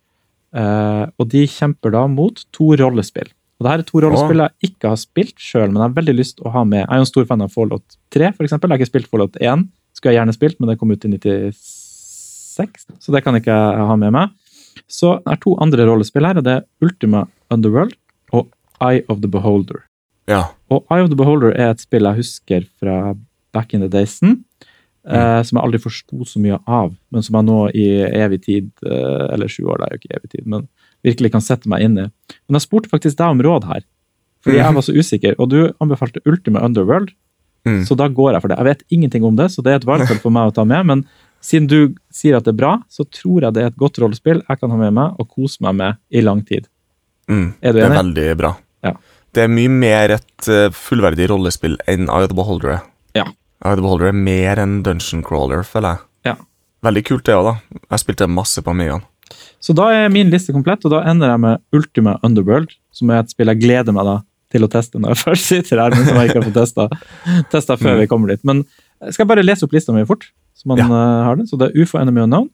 og 0.55 1.29
de 1.31 1.45
kjemper 1.47 1.93
da 1.95 2.07
mot 2.11 2.41
to 2.55 2.73
rollespill. 2.81 3.29
Og 3.61 3.67
det 3.67 3.73
her 3.75 3.83
er 3.83 3.87
to 3.87 4.01
rollespill 4.01 4.41
jeg 4.41 4.71
ikke 4.71 4.89
har 4.89 4.99
spilt 4.99 5.37
sjøl, 5.37 5.69
men 5.69 5.83
jeg 5.83 5.85
har 5.85 5.97
veldig 5.99 6.15
lyst 6.17 6.39
til 6.39 6.49
å 6.49 6.55
ha 6.55 6.63
med. 6.65 6.81
Jeg 6.81 6.89
er 6.89 7.01
jo 7.01 7.05
en 7.05 7.11
stor 7.11 7.27
fan 7.29 7.45
av 7.45 7.53
Fallout 7.53 7.99
3, 8.17 8.31
for 8.39 8.47
eksempel. 8.47 8.71
Jeg 8.71 8.79
har 8.79 8.81
ikke 8.81 8.93
spilt 8.95 9.11
Fallout 9.13 9.37
1, 9.37 9.67
skulle 9.99 10.15
jeg 10.15 10.19
gjerne 10.21 10.37
spilt, 10.37 10.57
men 10.59 10.73
det 10.73 10.79
kom 10.81 10.95
ut 10.95 11.05
i 11.05 11.11
96, 11.13 12.87
så 13.05 13.13
det 13.13 13.21
kan 13.23 13.37
jeg 13.37 13.45
ikke 13.45 13.59
ha 13.91 13.99
med 14.01 14.15
meg. 14.17 14.33
Så 14.91 15.19
det 15.21 15.35
er 15.35 15.43
to 15.45 15.55
andre 15.61 15.87
rollespill 15.91 16.27
her, 16.27 16.41
og 16.41 16.47
det 16.47 16.57
er 16.57 16.67
Ultima 16.87 17.27
Underworld 17.53 17.93
og 18.33 18.49
Eye 18.81 19.05
of 19.13 19.21
the 19.21 19.29
Beholder. 19.29 19.85
Ja. 20.31 20.47
Og 20.73 20.87
Eye 20.89 21.05
of 21.05 21.11
the 21.13 21.19
Beholder 21.19 21.53
er 21.53 21.75
et 21.75 21.85
spill 21.85 22.09
jeg 22.09 22.23
husker 22.23 22.65
fra 22.81 23.15
back 23.53 23.75
in 23.75 23.85
the 23.85 23.91
daysen, 23.93 24.41
eh, 25.09 25.43
som 25.47 25.57
jeg 25.59 25.65
aldri 25.65 25.81
forsto 25.83 26.25
så 26.29 26.41
mye 26.43 26.59
av, 26.67 26.93
men 27.13 27.23
som 27.23 27.39
jeg 27.39 27.49
nå 27.49 27.59
i 27.75 27.87
evig 28.21 28.43
tid, 28.45 28.71
eh, 28.85 29.27
eller 29.35 29.49
sju 29.49 29.65
år, 29.65 29.79
det 29.81 29.87
er 29.89 29.95
jo 29.97 30.01
ikke 30.03 30.19
evig 30.19 30.31
tid, 30.35 30.47
men 30.47 30.69
virkelig 31.05 31.33
kan 31.33 31.41
sette 31.45 31.69
meg 31.71 31.83
inn 31.87 31.97
i. 31.99 32.07
Men 32.49 32.59
jeg 32.59 32.67
spurte 32.67 32.91
faktisk 32.93 33.17
deg 33.17 33.33
om 33.33 33.41
råd 33.47 33.65
her, 33.71 33.83
fordi 34.45 34.57
jeg 34.61 34.75
var 34.77 34.83
så 34.83 34.93
usikker, 34.97 35.35
og 35.39 35.51
du 35.53 35.59
anbefalte 35.81 36.23
Ultima 36.27 36.61
Underworld, 36.65 37.13
Mm. 37.61 37.83
så 37.85 37.93
da 37.95 38.07
går 38.09 38.33
jeg 38.33 38.41
for 38.41 38.49
det. 38.49 38.57
Jeg 38.57 38.65
vet 38.65 38.83
ingenting 38.89 39.25
om 39.29 39.37
det, 39.37 39.51
så 39.53 39.61
det 39.63 39.69
er 39.73 39.77
et 39.83 39.85
valgfelt 39.85 40.23
for 40.23 40.33
meg 40.33 40.49
å 40.49 40.55
ta 40.57 40.65
med, 40.65 40.87
men 40.87 41.03
siden 41.45 41.67
du 41.69 41.95
sier 42.09 42.39
at 42.39 42.45
det 42.47 42.55
er 42.55 42.57
bra, 42.57 42.71
så 42.89 43.05
tror 43.05 43.43
jeg 43.45 43.53
det 43.53 43.61
er 43.63 43.67
et 43.69 43.77
godt 43.77 43.99
rollespill 44.01 44.41
jeg 44.49 44.61
kan 44.63 44.71
ha 44.73 44.79
med 44.81 44.95
meg 44.97 45.21
og 45.21 45.29
kose 45.29 45.61
meg 45.61 45.75
med 45.77 45.99
i 46.09 46.23
lang 46.25 46.41
tid. 46.41 46.71
Mm. 47.29 47.53
Er 47.61 47.73
du 47.77 47.79
enig? 47.83 47.85
Det 47.85 47.91
er 47.91 48.03
veldig 48.03 48.39
bra. 48.41 48.53
Ja. 48.83 48.95
Det 49.37 49.43
er 49.45 49.53
mye 49.53 49.69
mer 49.69 50.15
et 50.17 50.49
eh, 50.49 50.71
fullverdig 50.73 51.29
rollespill 51.29 51.77
enn 51.87 52.09
Eye 52.09 52.25
of 52.25 52.33
the 52.33 52.39
Beholder 52.41 52.73
er. 52.79 52.81
Ja. 53.65 53.75
The 53.77 53.83
Beholder 53.83 54.09
er 54.09 54.17
mer 54.17 54.57
enn 54.63 54.83
dungeon 54.83 55.23
crawler, 55.27 55.63
føler 55.67 55.97
jeg. 55.97 55.99
Ja. 56.31 56.35
Veldig 56.87 57.05
kult, 57.05 57.25
det 57.29 57.35
òg, 57.37 57.45
da. 57.45 57.81
Jeg 57.91 58.01
spilte 58.05 58.29
masse 58.29 58.63
på 58.65 58.73
Amigaen. 58.73 59.03
Så 59.61 59.75
da 59.77 59.91
er 59.93 60.09
min 60.11 60.31
liste 60.33 60.53
komplett, 60.53 60.85
og 60.89 60.91
da 60.95 61.03
ender 61.11 61.29
jeg 61.35 61.41
med 61.41 61.61
Ultima 61.77 62.19
Underworld, 62.27 62.73
som 62.97 63.11
er 63.13 63.21
et 63.21 63.31
spill 63.31 63.47
jeg 63.53 63.61
gleder 63.61 63.93
meg 63.95 64.05
da 64.09 64.17
til 64.51 64.65
å 64.67 64.69
teste 64.73 64.99
når 64.99 65.13
jeg 65.15 65.21
først 65.29 65.47
sitter 65.53 65.79
her, 65.85 65.91
men 65.95 66.07
som 66.09 66.17
jeg 66.19 66.31
ikke 66.31 66.41
har 66.41 66.49
fått 66.49 66.57
testa, 66.59 66.89
testa 67.53 67.77
før 67.79 67.95
Mm. 67.95 68.01
vi 68.01 68.07
kommer 68.11 68.29
dit. 68.33 68.43
Men 68.45 68.65
jeg 69.05 69.15
skal 69.15 69.27
bare 69.31 69.45
lese 69.45 69.63
opp 69.69 69.73
lista 69.77 69.93
mi 69.95 70.03
fort, 70.09 70.25
så 70.57 70.67
man 70.73 70.79
Ja. 70.81 70.87
eh, 70.89 71.25
har 71.29 71.37
den? 71.37 71.47
Så 71.47 71.59
det 71.61 71.69
er 71.71 71.83
UFO 71.85 71.99
Enemy 72.01 72.25
Unknown, 72.25 72.49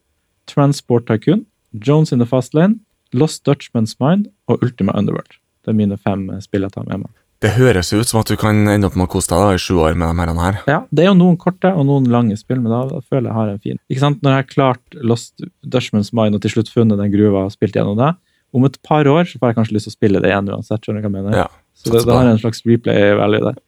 Transport 0.47 1.07
Tycoon, 1.07 1.47
Jones 1.73 2.13
in 2.13 2.19
the 2.19 2.27
Fast 2.27 2.53
Lane, 2.55 2.81
Lost 3.15 3.45
Dutchman's 3.47 3.95
Mind 4.01 4.27
og 4.49 4.63
Ultima 4.63 4.93
Underworld. 4.99 5.39
Det 5.65 5.73
er 5.73 5.79
mine 5.79 5.97
fem 5.97 6.29
spill 6.43 6.63
jeg 6.67 6.73
tar 6.73 6.85
med 6.85 6.99
meg. 7.07 7.11
Det 7.45 7.51
høres 7.59 7.91
ut 7.93 8.09
som 8.09 8.23
at 8.23 8.31
du 8.33 8.37
kan 8.41 8.63
ende 8.73 8.89
opp 8.89 8.95
med 8.97 9.07
å 9.09 9.13
kose 9.13 9.29
deg 9.29 9.43
da, 9.43 9.49
i 9.57 9.61
sju 9.61 9.75
år 9.85 9.97
med 9.99 10.17
de 10.31 10.35
her. 10.41 10.61
Ja, 10.71 10.79
Det 10.89 11.05
er 11.05 11.11
jo 11.11 11.17
noen 11.19 11.37
korte 11.41 11.69
og 11.77 11.85
noen 11.89 12.07
lange 12.09 12.37
spill, 12.41 12.63
men 12.65 12.73
da 12.73 13.01
føler 13.05 13.29
jeg 13.29 13.33
jeg 13.33 13.37
har 13.37 13.51
en 13.53 13.59
fin. 13.67 13.81
Ikke 13.93 14.05
sant? 14.07 14.23
Når 14.25 14.33
jeg 14.33 14.41
har 14.43 14.49
klart 14.55 14.97
Lost 15.05 15.45
Dutchman's 15.67 16.15
Mind 16.17 16.39
og 16.39 16.45
til 16.47 16.55
slutt 16.55 16.73
funnet 16.73 16.97
den 17.03 17.13
gruva 17.13 17.45
og 17.47 17.53
spilt 17.53 17.77
gjennom 17.77 17.99
det, 18.01 18.15
om 18.57 18.65
et 18.65 18.79
par 18.87 19.05
år 19.11 19.27
så 19.29 19.37
får 19.41 19.53
jeg 19.53 19.59
kanskje 19.59 19.77
lyst 19.77 19.89
til 19.91 19.93
å 19.93 19.99
spille 19.99 20.23
det 20.25 20.31
igjen 20.31 20.49
uansett. 20.49 20.81
skjønner 20.81 21.03
du 21.03 21.09
hva 21.09 21.11
jeg 21.11 21.17
mener? 21.19 21.37
Ja, 21.43 21.49
så 21.77 21.93
det, 21.93 22.05
det 22.09 22.17
har 22.17 22.31
en 22.31 22.41
slags 22.41 22.63
replay-value 22.65 23.43
der. 23.51 23.59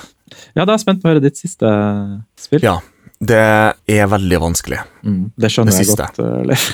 ja, 0.58 0.60
da 0.60 0.66
er 0.66 0.74
jeg 0.74 0.84
spent 0.84 1.00
på 1.00 1.08
å 1.08 1.14
høre 1.14 1.24
ditt 1.24 1.40
siste 1.40 1.70
spill. 2.36 2.66
Ja, 2.66 2.74
det 3.24 3.40
er 3.96 4.10
veldig 4.12 4.42
vanskelig. 4.42 4.82
Mm, 5.06 5.22
det 5.40 5.48
skjønner 5.54 5.72
Det 5.72 5.80
jeg 5.80 5.88
siste. 5.88 6.10
godt. 6.10 6.20
uh, 6.20 6.44
Leif. 6.44 6.66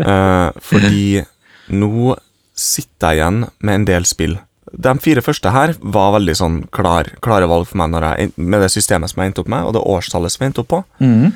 Eh, 0.00 0.62
fordi 0.70 1.04
nå 1.82 2.16
sitter 2.56 3.12
jeg 3.12 3.20
igjen 3.20 3.42
med 3.60 3.74
en 3.74 3.86
del 3.92 4.08
spill. 4.08 4.38
De 4.70 4.92
fire 5.02 5.22
første 5.24 5.50
her 5.50 5.74
var 5.80 6.14
veldig 6.16 6.34
sånn 6.38 6.58
klar, 6.74 7.10
klare 7.24 7.48
valg 7.50 7.66
for 7.68 7.80
meg 7.80 7.96
jeg, 7.98 8.32
med 8.36 8.62
det 8.62 8.70
systemet 8.70 9.10
som 9.10 9.20
jeg 9.22 9.32
endte 9.32 9.42
opp 9.42 9.50
med, 9.50 9.66
og 9.66 9.74
det 9.74 9.82
årstallet 9.82 10.32
som 10.32 10.44
jeg 10.44 10.52
endte 10.52 10.62
opp 10.62 10.70
på. 10.70 10.80
Mm. 11.02 11.32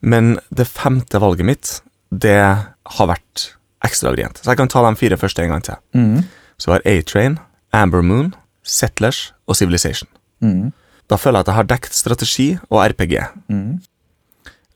Men 0.00 0.30
det 0.48 0.66
femte 0.66 1.20
valget 1.20 1.46
mitt, 1.46 1.72
det 2.10 2.40
har 2.40 3.10
vært 3.10 3.50
ekstra 3.84 4.12
vrient. 4.14 4.40
Så 4.40 4.52
jeg 4.52 4.60
kan 4.60 4.72
ta 4.72 4.82
de 4.86 4.96
fire 4.98 5.18
første 5.20 5.44
en 5.44 5.52
gang 5.52 5.64
til. 5.64 5.80
Mm. 5.96 6.24
Så 6.60 6.70
vi 6.70 6.76
har 6.76 6.86
A-Train, 6.88 7.38
Amber 7.76 8.02
Moon, 8.04 8.32
Settlers 8.64 9.30
og 9.46 9.56
Civilization. 9.60 10.08
Mm. 10.40 10.72
Da 11.10 11.18
føler 11.18 11.40
jeg 11.40 11.46
at 11.46 11.50
jeg 11.50 11.58
har 11.58 11.68
dekket 11.72 11.96
strategi 11.96 12.48
og 12.70 12.82
RPG. 12.92 13.14
Mhm. 13.50 13.78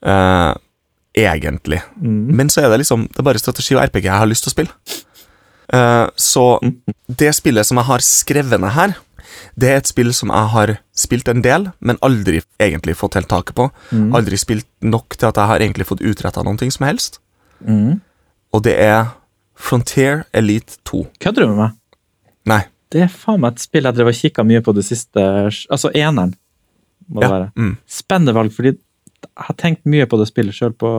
Eh, 0.05 0.53
egentlig. 1.15 1.81
Mhm. 1.95 2.35
Men 2.35 2.49
så 2.49 2.61
er 2.65 2.69
det 2.69 2.79
liksom 2.83 3.07
Det 3.07 3.19
er 3.19 3.23
bare 3.23 3.39
strategi 3.39 3.75
og 3.75 3.81
RPG 3.81 4.03
jeg 4.03 4.19
har 4.19 4.27
lyst 4.27 4.43
til 4.43 4.51
å 4.51 4.55
spille. 4.55 4.71
Eh, 5.73 6.07
så 6.15 6.45
det 7.07 7.33
spillet 7.35 7.65
som 7.65 7.77
jeg 7.81 7.85
har 7.89 8.03
skrevet 8.05 8.61
ned 8.61 8.73
her, 8.75 8.95
det 9.55 9.69
er 9.71 9.77
et 9.79 9.87
spill 9.89 10.11
som 10.15 10.29
jeg 10.31 10.51
har 10.51 10.73
spilt 10.95 11.27
en 11.31 11.41
del, 11.43 11.69
men 11.79 11.97
aldri 12.05 12.41
egentlig 12.61 12.95
fått 12.99 13.15
helt 13.15 13.29
taket 13.31 13.55
på. 13.57 13.69
Mm. 13.91 14.09
Aldri 14.15 14.37
spilt 14.39 14.67
nok 14.83 15.15
til 15.17 15.29
at 15.29 15.39
jeg 15.39 15.51
har 15.51 15.63
egentlig 15.63 15.87
fått 15.89 16.03
utretta 16.03 16.43
noe 16.43 16.71
som 16.71 16.85
helst. 16.87 17.19
Mm. 17.65 18.01
Og 18.53 18.63
det 18.63 18.75
er 18.79 19.11
Frontier 19.55 20.25
Elite 20.35 20.77
2. 20.87 21.05
Kødder 21.23 21.45
du 21.45 21.53
med 21.53 21.57
meg? 21.63 21.75
Nei. 22.45 22.61
Det 22.91 23.01
er 23.07 23.11
faen 23.11 23.41
meg 23.41 23.55
et 23.55 23.63
spill 23.63 23.87
jeg 23.87 23.95
drev 23.97 24.11
og 24.11 24.15
kikka 24.19 24.43
mye 24.45 24.61
på 24.63 24.73
det 24.75 24.83
siste 24.85 25.19
Altså 25.19 25.89
eneren, 25.95 26.35
må 27.09 27.21
det 27.21 27.27
Ja. 27.29 27.33
være. 27.33 27.51
Mm. 27.55 27.77
Spennende 27.87 28.35
valg, 28.35 28.51
fordi 28.53 28.75
jeg 28.75 29.31
har 29.47 29.55
tenkt 29.55 29.85
mye 29.85 30.05
på 30.05 30.19
det 30.19 30.27
spillet 30.29 30.53
sjøl 30.53 30.73
på 30.77 30.91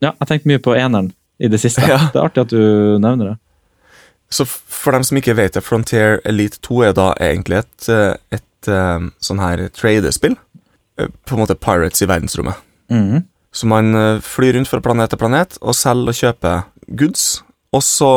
Ja, 0.00 0.12
jeg 0.14 0.16
har 0.20 0.26
tenkt 0.30 0.46
mye 0.48 0.58
på 0.62 0.74
eneren 0.78 1.12
i 1.40 1.48
det 1.48 1.60
siste. 1.62 1.82
Ja. 1.88 1.98
Det 2.12 2.20
er 2.20 2.26
artig 2.28 2.44
at 2.46 2.52
du 2.52 2.98
nevner 3.02 3.32
det. 3.32 3.36
Så 4.30 4.44
for 4.46 4.94
dem 4.94 5.02
som 5.06 5.18
ikke 5.18 5.34
vet 5.34 5.56
det, 5.56 5.64
Frontier 5.66 6.20
Elite 6.28 6.60
2 6.62 6.84
er 6.86 6.92
da 6.94 7.08
egentlig 7.18 7.64
et, 7.64 7.88
et, 7.90 8.20
et 8.38 8.70
eh, 8.70 9.08
sånn 9.24 9.42
her 9.42 9.64
tradespill. 9.74 10.36
Eh, 11.00 11.08
På 11.26 11.34
en 11.34 11.42
måte 11.42 11.58
Pirates 11.58 12.02
i 12.04 12.08
verdensrommet. 12.10 12.60
Mhm. 12.92 13.24
Så 13.50 13.66
man 13.66 13.94
eh, 13.98 14.20
flyr 14.22 14.54
rundt 14.54 14.70
fra 14.70 14.78
planet 14.84 15.10
til 15.10 15.18
planet 15.18 15.56
og 15.58 15.74
selger 15.74 16.12
og 16.12 16.18
kjøper 16.20 16.60
goods. 17.00 17.24
Og 17.74 17.82
så 17.86 18.10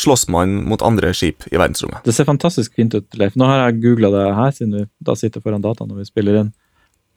slåss 0.00 0.26
man 0.32 0.58
mot 0.68 0.82
andre 0.84 1.12
skip 1.16 1.44
i 1.48 1.56
verdensrommet. 1.56 2.02
Det 2.04 2.12
ser 2.16 2.28
fantastisk 2.28 2.74
fint 2.76 2.92
ut, 2.96 3.06
Leif. 3.16 3.36
Nå 3.36 3.46
har 3.48 3.62
jeg 3.66 3.80
googla 3.84 4.10
det 4.12 4.24
her, 4.36 4.50
siden 4.56 4.74
vi 4.76 4.82
da 5.04 5.14
sitter 5.16 5.40
foran 5.44 5.64
dataen 5.64 5.88
når 5.88 6.02
vi 6.02 6.08
spiller 6.08 6.40
inn. 6.42 6.52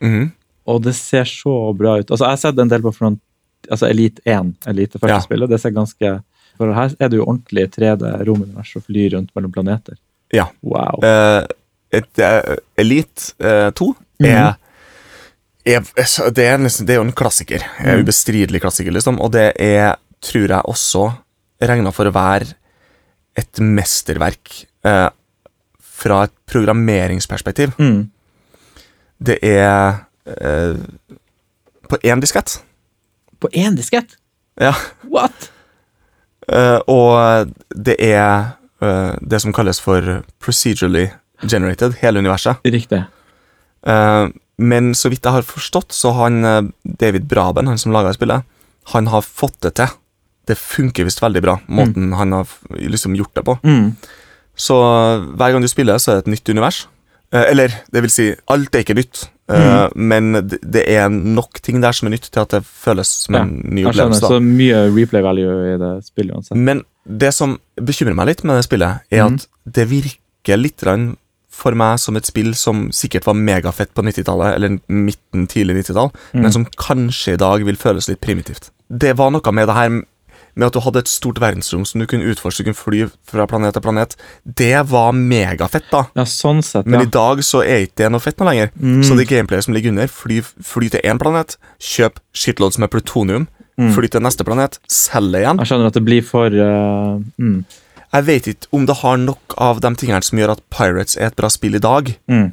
Mhm. 0.04 0.32
Og 0.72 0.80
det 0.84 0.93
ser 0.95 1.28
så 1.28 1.54
bra 1.76 1.97
ut. 1.99 2.08
Altså, 2.12 2.24
Jeg 2.24 2.32
har 2.32 2.39
sett 2.39 2.60
en 2.60 2.72
del 2.72 2.84
på 2.84 2.93
front, 2.95 3.20
altså 3.72 3.89
Elite 3.89 4.22
1, 4.26 4.53
Elite 4.68 4.99
første 4.99 5.16
Ja. 5.16 5.20
spillet. 5.22 5.49
Det 5.49 5.59
ser 5.61 5.72
ganske 5.72 6.24
For 6.57 6.74
her 6.74 6.91
er 6.99 7.09
det 7.09 7.18
jo 7.18 7.26
ordentlig 7.26 7.72
3D-romunivers 7.74 8.76
og 8.78 8.84
flyr 8.86 9.16
rundt 9.16 9.32
mellom 9.36 9.51
planeter. 9.51 9.95
Ja. 10.34 10.45
Wow. 10.61 10.99
Uh, 11.01 11.45
et, 11.91 12.20
uh, 12.20 12.55
Elite 12.78 13.34
uh, 13.41 13.72
2 13.72 13.95
er, 14.24 14.53
er 15.66 15.82
så 16.05 16.30
det, 16.34 16.45
er 16.45 16.57
nesten, 16.61 16.86
det 16.86 16.93
er 16.93 16.99
jo 17.01 17.07
en 17.07 17.11
klassiker. 17.18 17.64
En 17.80 17.97
Mhm. 17.97 18.03
ubestridelig 18.05 18.61
klassiker, 18.61 18.91
liksom. 18.91 19.20
Og 19.22 19.32
det 19.32 19.53
er, 19.59 19.95
tror 20.22 20.47
jeg, 20.47 20.61
også 20.66 21.14
regna 21.61 21.91
for 21.91 22.05
å 22.05 22.14
være 22.14 22.53
et 23.36 23.59
mesterverk 23.59 24.66
eh, 24.86 25.09
fra 25.82 26.24
et 26.28 26.32
programmeringsperspektiv. 26.45 27.74
Mm. 27.80 28.09
Det 29.24 29.39
er 29.41 30.03
eh, 30.28 30.76
på 31.89 31.97
én 32.03 32.22
diskett. 32.22 32.59
På 33.43 33.49
én 33.51 33.75
diskett? 33.75 34.15
Ja. 34.61 34.71
What?! 35.11 35.49
Uh, 36.43 36.79
og 36.91 37.51
det 37.71 37.95
er 38.03 38.55
uh, 38.83 39.15
det 39.19 39.39
som 39.43 39.53
kalles 39.55 39.79
for 39.83 40.23
procedurally 40.43 41.09
generated, 41.43 41.97
hele 42.01 42.23
universet. 42.23 42.63
Riktig. 42.67 43.01
Uh, 43.87 44.31
men 44.63 44.91
så 44.95 45.11
vidt 45.11 45.25
jeg 45.25 45.35
har 45.39 45.47
forstått, 45.47 45.95
så 45.95 46.13
han 46.15 46.43
David 46.83 47.25
Braben, 47.27 47.67
han 47.67 47.79
som 47.81 47.91
laga 47.95 48.13
spillet, 48.15 48.45
han 48.93 49.07
har 49.11 49.25
fått 49.25 49.57
det 49.65 49.73
til. 49.79 49.95
Det 50.47 50.59
funker 50.59 51.07
visst 51.07 51.23
veldig 51.23 51.41
bra, 51.43 51.57
måten 51.67 52.11
han 52.15 52.35
har 52.35 52.51
liksom 52.77 53.15
gjort 53.17 53.33
det 53.39 53.43
på. 53.47 53.57
Mm. 53.63 53.95
Så 54.55 54.77
hver 55.33 55.55
gang 55.55 55.63
du 55.63 55.71
spiller, 55.71 55.97
så 55.97 56.11
er 56.11 56.19
det 56.19 56.27
et 56.27 56.33
nytt 56.35 56.51
univers. 56.53 56.83
Eller, 57.33 57.73
det 57.89 58.03
vil 58.05 58.13
si, 58.13 58.27
alt 58.53 58.75
er 58.75 58.85
ikke 58.85 58.99
nytt. 58.99 59.25
Mm. 59.51 59.89
Men 60.09 60.31
det, 60.47 60.61
det 60.63 60.85
er 60.87 61.09
nok 61.11 61.59
ting 61.61 61.81
der 61.83 61.91
som 61.95 62.07
er 62.07 62.13
nytt 62.15 62.29
til 62.31 62.39
at 62.43 62.53
det 62.55 62.61
føles 62.63 63.09
som 63.25 63.35
Ja, 63.35 63.41
en 63.43 63.57
ny 63.75 63.83
opplevelse. 63.89 64.21
så 64.23 64.39
mye 64.39 64.85
replay 64.95 65.21
value 65.25 65.73
i 65.73 65.77
det 65.81 65.91
spillet 66.05 66.37
uansett. 66.37 66.57
Men 66.57 66.83
det 67.03 67.33
som 67.35 67.57
bekymrer 67.75 68.15
meg 68.15 68.31
litt 68.31 68.43
med 68.47 68.55
det 68.61 68.67
spillet, 68.69 69.03
er 69.11 69.25
mm. 69.27 69.35
at 69.35 69.47
det 69.75 69.89
virker 69.91 70.61
litt 70.61 70.85
for 71.53 71.75
meg 71.77 71.99
som 72.01 72.15
et 72.17 72.25
spill 72.25 72.53
som 72.57 72.87
sikkert 72.95 73.27
var 73.27 73.37
megafett 73.37 73.91
på 73.93 74.01
90-tallet, 74.01 74.55
eller 74.55 74.79
midten, 74.89 75.45
tidlig 75.47 75.83
90-tall, 75.83 76.09
Mm. 76.33 76.41
men 76.41 76.51
som 76.51 76.65
kanskje 76.65 77.33
i 77.35 77.37
dag 77.37 77.63
vil 77.65 77.77
føles 77.77 78.07
litt 78.09 78.21
primitivt. 78.21 78.71
Det 78.89 79.13
var 79.17 79.29
noe 79.31 79.51
med 79.51 79.67
det 79.67 79.75
her 79.75 80.01
med 80.56 80.68
at 80.68 80.74
du 80.76 80.80
hadde 80.86 80.99
et 81.01 81.08
stort 81.10 81.39
verdensrom 81.41 81.86
som 81.86 81.99
du 81.99 82.06
kunne 82.10 82.28
utforske, 82.30 82.62
du 82.64 82.70
kunne 82.72 82.78
fly 82.78 82.99
fra 83.30 83.47
planet 83.49 83.74
til 83.74 83.82
planet. 83.82 84.16
Det 84.45 84.76
var 84.91 85.12
megafett, 85.18 85.88
da. 85.91 86.04
Ja, 86.16 86.26
sånn 86.30 86.62
sett, 86.62 86.86
ja. 86.86 86.91
Men 86.93 87.08
i 87.08 87.10
dag 87.10 87.41
så 87.45 87.64
er 87.66 87.88
ikke 87.88 88.04
det 88.04 88.12
noe 88.14 88.22
fett 88.24 88.38
noe 88.39 88.51
lenger. 88.51 88.70
Mm. 88.78 89.01
Så 89.04 89.18
det 89.18 89.28
gameplayet 89.32 89.66
som 89.66 89.74
ligger 89.74 89.89
under, 89.95 90.08
fly, 90.08 90.41
fly 90.62 90.89
til 90.93 91.01
én 91.04 91.18
planet, 91.22 91.58
kjøp 91.82 92.20
shitloads 92.34 92.78
med 92.84 92.91
plutonium, 92.93 93.47
Mm. 93.74 93.88
fly 93.95 94.06
til 94.06 94.22
neste 94.22 94.45
planet, 94.45 94.76
selg 94.86 95.32
det 95.34 95.39
igjen. 95.41 95.58
Jeg 95.58 95.66
skjønner 95.72 95.88
at 95.89 95.95
det 95.97 96.04
blir 96.06 96.22
for 96.22 96.45
uh, 96.54 97.18
mm. 97.41 97.56
Jeg 98.14 98.26
vet 98.28 98.47
ikke 98.51 98.68
om 98.78 98.84
det 98.86 98.95
har 98.99 99.18
nok 99.18 99.56
av 99.58 99.80
de 99.82 99.89
tingene 99.97 100.22
som 100.22 100.38
gjør 100.38 100.51
at 100.54 100.62
Pirates 100.70 101.18
er 101.18 101.32
et 101.32 101.36
bra 101.36 101.49
spill 101.49 101.74
i 101.74 101.82
dag, 101.82 102.12
Mm. 102.30 102.51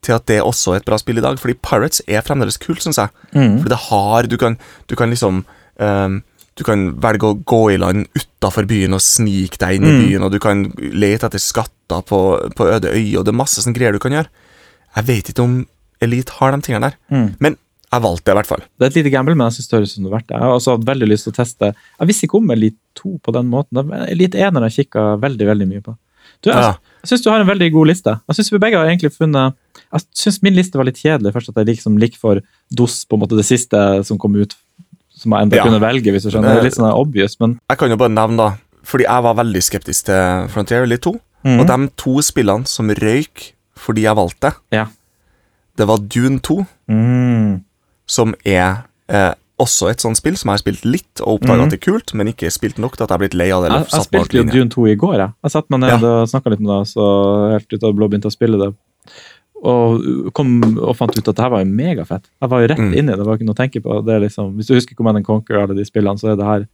til 0.00 0.14
at 0.14 0.24
det 0.24 0.38
også 0.40 0.72
er 0.72 0.76
et 0.80 0.86
bra 0.88 0.96
spill 0.96 1.18
i 1.20 1.20
dag. 1.20 1.36
Fordi 1.38 1.52
Pirates 1.60 2.00
er 2.08 2.24
fremdeles 2.24 2.56
kult, 2.56 2.80
syns 2.80 2.96
jeg. 2.96 3.12
Mm. 3.34 3.58
Fordi 3.60 3.68
det 3.74 3.80
har 3.90 4.22
Du 4.32 4.36
kan, 4.40 4.56
du 4.88 4.96
kan 4.96 5.10
liksom 5.12 5.44
ehm, 5.78 6.22
Du 6.56 6.62
kan 6.62 6.92
velge 7.02 7.26
å 7.26 7.34
gå 7.44 7.72
i 7.74 7.78
land 7.82 8.06
utafor 8.14 8.66
byen 8.70 8.94
og 8.94 9.00
snike 9.02 9.58
deg 9.58 9.76
inn 9.80 9.84
i 9.88 9.90
Mm. 9.92 10.02
byen, 10.06 10.22
og 10.22 10.30
du 10.32 10.38
kan 10.38 10.64
lete 10.78 11.26
etter 11.26 11.38
skatter 11.42 12.02
på, 12.06 12.20
på 12.54 12.66
øde 12.70 12.92
øyer, 12.94 13.18
og 13.18 13.24
det 13.24 13.32
er 13.34 13.40
masse 13.42 13.58
sånne 13.60 13.74
greier 13.74 13.92
du 13.92 13.98
kan 13.98 14.12
gjøre. 14.12 14.28
Jeg 14.96 15.04
vet 15.04 15.28
ikke 15.32 15.42
om 15.42 15.66
Elite 16.00 16.30
har 16.38 16.52
de 16.52 16.60
tingene 16.62 16.90
der, 16.90 16.94
Mm. 17.10 17.34
men 17.40 17.56
jeg 17.92 18.02
valgte 18.02 18.24
det 18.24 18.34
i 18.34 18.38
hvert 18.38 18.46
fall. 18.46 18.62
Det 18.78 18.82
er 18.82 18.86
et 18.86 18.94
lite 19.04 19.10
gamble, 19.12 19.34
men 19.34 19.50
jeg 19.50 19.54
synes 19.58 19.68
det 19.68 19.76
høres 19.78 19.90
ut 19.90 19.94
som 19.94 20.04
det 20.04 20.12
er 20.12 20.16
verdt 20.18 20.26
det. 20.28 20.34
Jeg 20.38 20.42
har 20.46 20.54
også 20.58 20.76
hatt 20.78 20.86
veldig 20.86 21.08
lyst 21.08 21.24
til 21.24 21.32
å 21.32 21.36
teste 21.44 21.74
Jeg 22.00 22.08
visste 22.08 22.26
ikke 22.28 22.38
om 22.38 22.50
Elite 22.50 22.76
2 22.94 23.18
på 23.22 23.32
den 23.32 23.50
måten. 23.50 23.92
Elite 24.08 24.34
1 24.38 24.54
har 24.54 24.68
jeg 24.68 24.86
kikka 24.90 25.18
veldig 25.20 25.46
veldig 25.46 25.68
mye 25.68 25.82
på. 25.82 25.96
Du, 26.42 26.50
jeg, 26.50 26.56
Ja. 26.60 26.76
jeg 27.02 27.08
syns 27.08 27.22
du 27.24 27.30
har 27.30 27.40
en 27.40 27.46
veldig 27.46 27.72
god 27.72 27.86
liste. 27.88 28.20
Jeg 28.28 28.34
synes 28.36 28.50
vi 28.52 28.58
begge 28.58 28.76
har 28.78 28.86
egentlig 28.86 29.12
funnet 29.16 29.54
Jeg 29.94 30.02
syns 30.14 30.42
min 30.42 30.54
liste 30.54 30.74
var 30.76 30.84
litt 30.84 30.96
kjedelig. 30.98 31.32
Først 31.32 31.48
at 31.50 31.54
jeg 31.56 31.66
liksom 31.76 31.98
ligger 31.98 32.16
for 32.18 32.40
DOS, 32.74 33.04
på 33.06 33.14
en 33.14 33.20
måte 33.20 33.36
det 33.36 33.44
siste 33.46 34.04
som 34.04 34.18
kom 34.18 34.34
ut, 34.34 34.54
som 35.24 35.34
jeg 35.34 35.48
enda 35.48 35.58
Ja. 35.58 35.66
kunne 35.66 35.82
velge, 35.82 36.12
hvis 36.14 36.26
du 36.26 36.30
skjønner. 36.30 36.54
Det 36.54 36.62
er 36.62 36.68
litt 36.68 36.78
sånn 36.78 36.92
obvious, 36.92 37.38
men 37.40 37.58
Jeg 37.70 37.80
kan 37.80 37.92
jo 37.92 38.00
bare 38.00 38.12
nevne, 38.14 38.36
da, 38.36 38.80
fordi 38.84 39.08
jeg 39.08 39.26
var 39.26 39.38
veldig 39.40 39.62
skeptisk 39.64 40.10
til 40.10 40.48
Frontier 40.52 40.84
Elite 40.84 41.08
2. 41.08 41.14
Mm. 41.44 41.60
Og 41.60 41.66
de 41.68 41.78
to 42.00 42.20
spillene 42.24 42.68
som 42.68 42.88
røyk 42.88 43.50
fordi 43.76 44.06
jeg 44.06 44.16
valgte 44.16 44.48
det, 44.48 44.54
Ja. 44.72 44.86
det 45.76 45.86
var 45.86 45.98
Dune 45.98 46.40
2, 46.40 46.66
mm. 46.88 47.64
som 48.06 48.34
er 48.46 48.84
eh, 49.08 49.34
også 49.60 49.90
et 49.90 50.00
sånt 50.00 50.16
spill 50.16 50.36
som 50.36 50.48
jeg 50.50 50.58
har 50.58 50.62
spilt 50.62 50.84
litt 50.88 51.20
og 51.20 51.38
oppdaga 51.38 51.60
mm. 51.60 51.64
at 51.66 51.74
det 51.74 51.78
er 51.80 51.92
kult, 51.92 52.14
men 52.14 52.30
ikke 52.32 52.50
spilt 52.50 52.78
nok 52.78 52.96
til 52.96 53.04
at 53.04 53.10
jeg 53.10 53.14
har 53.14 53.22
blitt 53.22 53.36
lei 53.38 53.50
av 53.54 53.62
det. 53.66 53.70
Jeg, 53.74 53.90
jeg 53.92 54.08
spilte 54.08 54.40
jo. 54.40 54.46
Dune 54.50 54.72
2 54.72 54.86
i 54.90 54.96
går. 54.98 55.14
Jeg, 55.20 55.34
jeg 55.46 55.54
satte 55.54 55.74
meg 55.74 55.84
ned 55.84 56.06
og 56.08 56.30
snakka 56.32 56.54
litt 56.54 56.64
med 56.64 56.72
deg, 56.72 56.88
så 56.90 57.04
helt 57.52 57.68
ut 57.70 57.78
av 57.82 57.86
det 57.86 57.96
blå 58.00 58.08
begynte 58.10 58.32
å 58.32 58.34
spille 58.34 58.60
det. 58.60 58.70
Og 59.64 60.32
kom 60.36 60.50
og 60.78 60.92
fant 60.98 61.14
ut 61.16 61.26
at 61.28 61.34
det 61.38 61.42
her 61.42 61.50
var 61.54 61.62
jo 61.64 61.70
megafett. 61.72 62.26
Jeg 62.42 62.50
var 62.52 62.60
jo 62.60 62.68
rett 62.68 62.78
Mm. 62.82 62.94
inn 62.98 63.06
det. 63.06 63.16
det 63.16 63.24
var 63.26 63.38
ikke 63.38 63.46
noe 63.48 63.54
å 63.56 63.62
tenke 63.62 63.80
på. 63.82 64.04
Det 64.04 64.20
liksom, 64.20 64.54
hvis 64.58 64.66
du 64.68 64.74
husker 64.74 64.94
Command 64.98 65.16
and 65.16 65.24
Conquer 65.26 65.62
alle 65.62 65.74
de 65.74 65.84
spillene, 65.88 66.18
så 66.20 66.32
er 66.32 66.36
det 66.36 66.44
her 66.44 66.66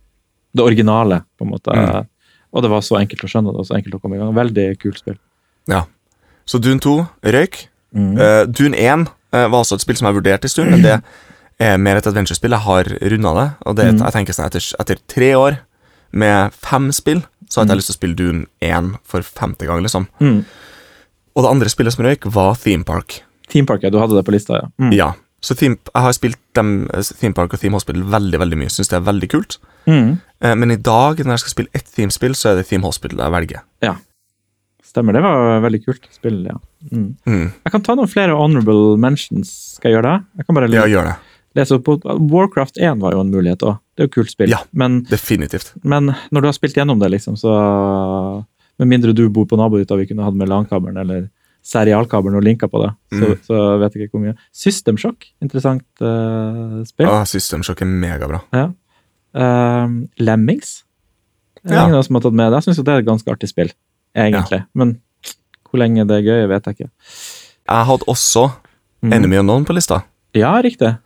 det 0.54 0.64
originale. 0.64 1.22
på 1.38 1.44
en 1.46 1.50
måte. 1.52 1.70
Mm. 1.70 2.06
Og 2.52 2.62
det 2.62 2.70
var 2.70 2.80
så 2.82 2.98
enkelt 2.98 3.22
å 3.22 3.28
skjønne 3.30 3.52
det 3.52 3.60
og 3.62 3.66
så 3.66 3.76
enkelt 3.78 3.94
å 3.94 4.00
komme 4.02 4.16
i 4.16 4.18
gang. 4.18 4.34
Veldig 4.34 4.78
kult 4.82 4.98
spill. 4.98 5.18
Ja. 5.68 5.84
Så 6.46 6.58
Dune 6.60 6.80
2 6.80 7.06
røyk. 7.22 7.68
Mm. 7.94 8.18
Uh, 8.18 8.44
Dune 8.46 8.74
1 8.74 9.06
uh, 9.32 9.46
var 9.48 9.60
også 9.62 9.74
et 9.78 9.80
spill 9.82 9.96
som 9.96 10.06
jeg 10.10 10.16
vurderte 10.22 10.44
en 10.44 10.48
stund, 10.50 10.70
men 10.70 10.82
det 10.82 11.02
er 11.60 11.76
mer 11.78 11.96
et 11.96 12.06
adventure-spill. 12.06 12.50
Jeg 12.50 12.60
har 12.66 12.84
runda 12.84 13.34
det, 13.38 13.52
og 13.66 13.76
det 13.76 13.86
Mm. 13.94 13.98
jeg 14.02 14.12
tenker 14.12 14.32
sånn 14.34 14.46
etter, 14.46 14.74
etter 14.80 14.96
tre 15.06 15.30
år 15.34 15.58
med 16.12 16.52
fem 16.52 16.90
spill, 16.90 17.22
så 17.48 17.60
har 17.60 17.64
Mm. 17.66 17.68
jeg 17.68 17.76
lyst 17.78 17.86
til 17.86 17.94
å 17.94 17.98
spille 18.00 18.16
Dune 18.16 18.46
1 18.60 18.98
for 19.04 19.20
femte 19.22 19.66
gang, 19.66 19.82
liksom. 19.82 20.08
Mm. 20.20 20.44
Og 21.40 21.46
det 21.46 21.50
andre 21.54 21.70
spillet 21.72 21.94
som 21.96 22.04
røyk, 22.04 22.26
var 22.34 22.58
Theme 22.60 22.84
Park. 22.84 23.22
Theme 23.48 23.64
Park, 23.66 23.82
ja. 23.86 23.88
Du 23.90 23.96
hadde 23.98 24.12
det 24.18 24.26
på 24.28 24.34
lista, 24.34 24.58
ja. 24.60 24.68
Mm. 24.82 24.92
Ja. 24.92 25.06
Så 25.40 25.54
theme, 25.56 25.78
jeg 25.88 26.02
har 26.04 26.12
spilt 26.12 26.36
dem, 26.58 26.72
eh, 26.92 27.00
Theme 27.16 27.32
Park 27.32 27.54
og 27.56 27.60
Theme 27.62 27.78
Hospital 27.78 28.02
veldig 28.12 28.38
veldig 28.42 28.58
mye. 28.60 28.68
Syns 28.68 28.90
det 28.92 28.98
er 28.98 29.06
veldig 29.06 29.28
kult. 29.32 29.56
Mm. 29.88 30.18
Eh, 30.44 30.54
Men 30.54 30.70
i 30.70 30.76
dag, 30.76 31.16
når 31.24 31.32
jeg 31.38 31.42
skal 31.46 31.54
spille 31.54 31.72
ett 31.74 31.88
Theme-spill, 31.96 32.34
så 32.36 32.50
er 32.52 32.56
det 32.60 32.66
Theme 32.68 32.84
Hospital 32.84 33.18
jeg 33.24 33.32
velger. 33.32 33.62
Ja. 33.82 33.94
Stemmer, 34.84 35.12
det 35.16 35.22
var 35.24 35.60
veldig 35.64 35.80
kult 35.86 36.06
spill, 36.12 36.44
ja. 36.50 36.58
Mm. 36.92 37.16
Mm. 37.24 37.46
Jeg 37.64 37.72
kan 37.72 37.82
ta 37.88 37.94
noen 37.96 38.10
flere 38.10 38.36
honorable 38.36 38.98
mentions. 39.00 39.48
Skal 39.78 39.90
jeg 39.92 39.96
gjøre 40.02 40.10
det? 40.12 40.26
Jeg 40.42 40.46
kan 40.46 40.54
bare 40.60 40.68
Ja, 40.76 40.84
gjør 40.84 41.04
det. 41.08 41.16
lese 41.56 41.72
opp 41.80 41.88
Warcraft 42.04 42.76
1 42.78 43.00
var 43.00 43.12
jo 43.16 43.20
en 43.24 43.30
mulighet 43.32 43.62
òg. 43.64 43.78
Det 43.96 44.04
er 44.04 44.08
jo 44.08 44.14
kult 44.20 44.30
spill. 44.30 44.50
Ja. 44.50 44.58
Men, 44.74 45.04
Definitivt. 45.08 45.72
men 45.82 46.14
når 46.30 46.40
du 46.42 46.46
har 46.48 46.52
spilt 46.52 46.74
gjennom 46.76 47.00
det, 47.00 47.10
liksom, 47.16 47.36
så 47.40 48.44
Med 48.80 48.88
mindre 48.88 49.12
du 49.16 49.26
bor 49.28 49.44
på 49.46 49.58
nabohytta 49.60 49.96
vi 50.00 50.06
kunne 50.08 50.24
hatt 50.24 50.34
med 50.40 50.48
LAN-kabelen 50.48 50.96
eller 51.02 51.28
serialkabelen 51.62 52.38
og 52.40 52.44
linka 52.46 52.66
på 52.72 52.80
det, 52.80 52.90
så, 53.12 53.26
Mm. 53.28 53.40
så 53.44 53.56
vet 53.82 53.92
jeg 53.94 54.06
ikke 54.08 54.16
hvor 54.16 54.22
mye. 54.24 54.36
System 54.56 54.96
Shock, 54.96 55.26
interessant 55.44 55.84
uh, 56.00 56.80
spill. 56.88 57.06
Ah, 57.12 57.24
System 57.28 57.62
Shock 57.62 57.82
er 57.84 57.90
megabra. 57.90 58.40
Ja. 58.56 58.70
Uh, 59.36 60.06
Lemmings. 60.18 60.84
Det 61.62 61.72
er 61.72 61.76
Ja. 61.82 61.86
ingen 61.88 62.02
som 62.02 62.14
har 62.16 62.22
tatt 62.22 62.32
med 62.32 62.50
det. 62.52 62.64
Jeg 62.64 62.74
syns 62.74 62.84
det 62.84 62.88
er 62.94 62.98
et 62.98 63.06
ganske 63.06 63.28
artig 63.30 63.48
spill, 63.52 63.70
egentlig. 64.16 64.64
Men 64.74 65.00
hvor 65.68 65.78
lenge 65.78 66.06
det 66.08 66.16
er 66.16 66.22
gøy, 66.24 66.48
vet 66.48 66.64
jeg 66.64 66.74
ikke. 66.78 66.90
Jeg 67.68 67.86
hadde 67.86 68.04
også 68.08 68.50
Mm. 69.02 69.12
Enemy 69.14 69.36
Unknown 69.38 69.64
på 69.64 69.72
lista. 69.72 70.02
Ja, 70.34 70.60
riktig. 70.60 70.98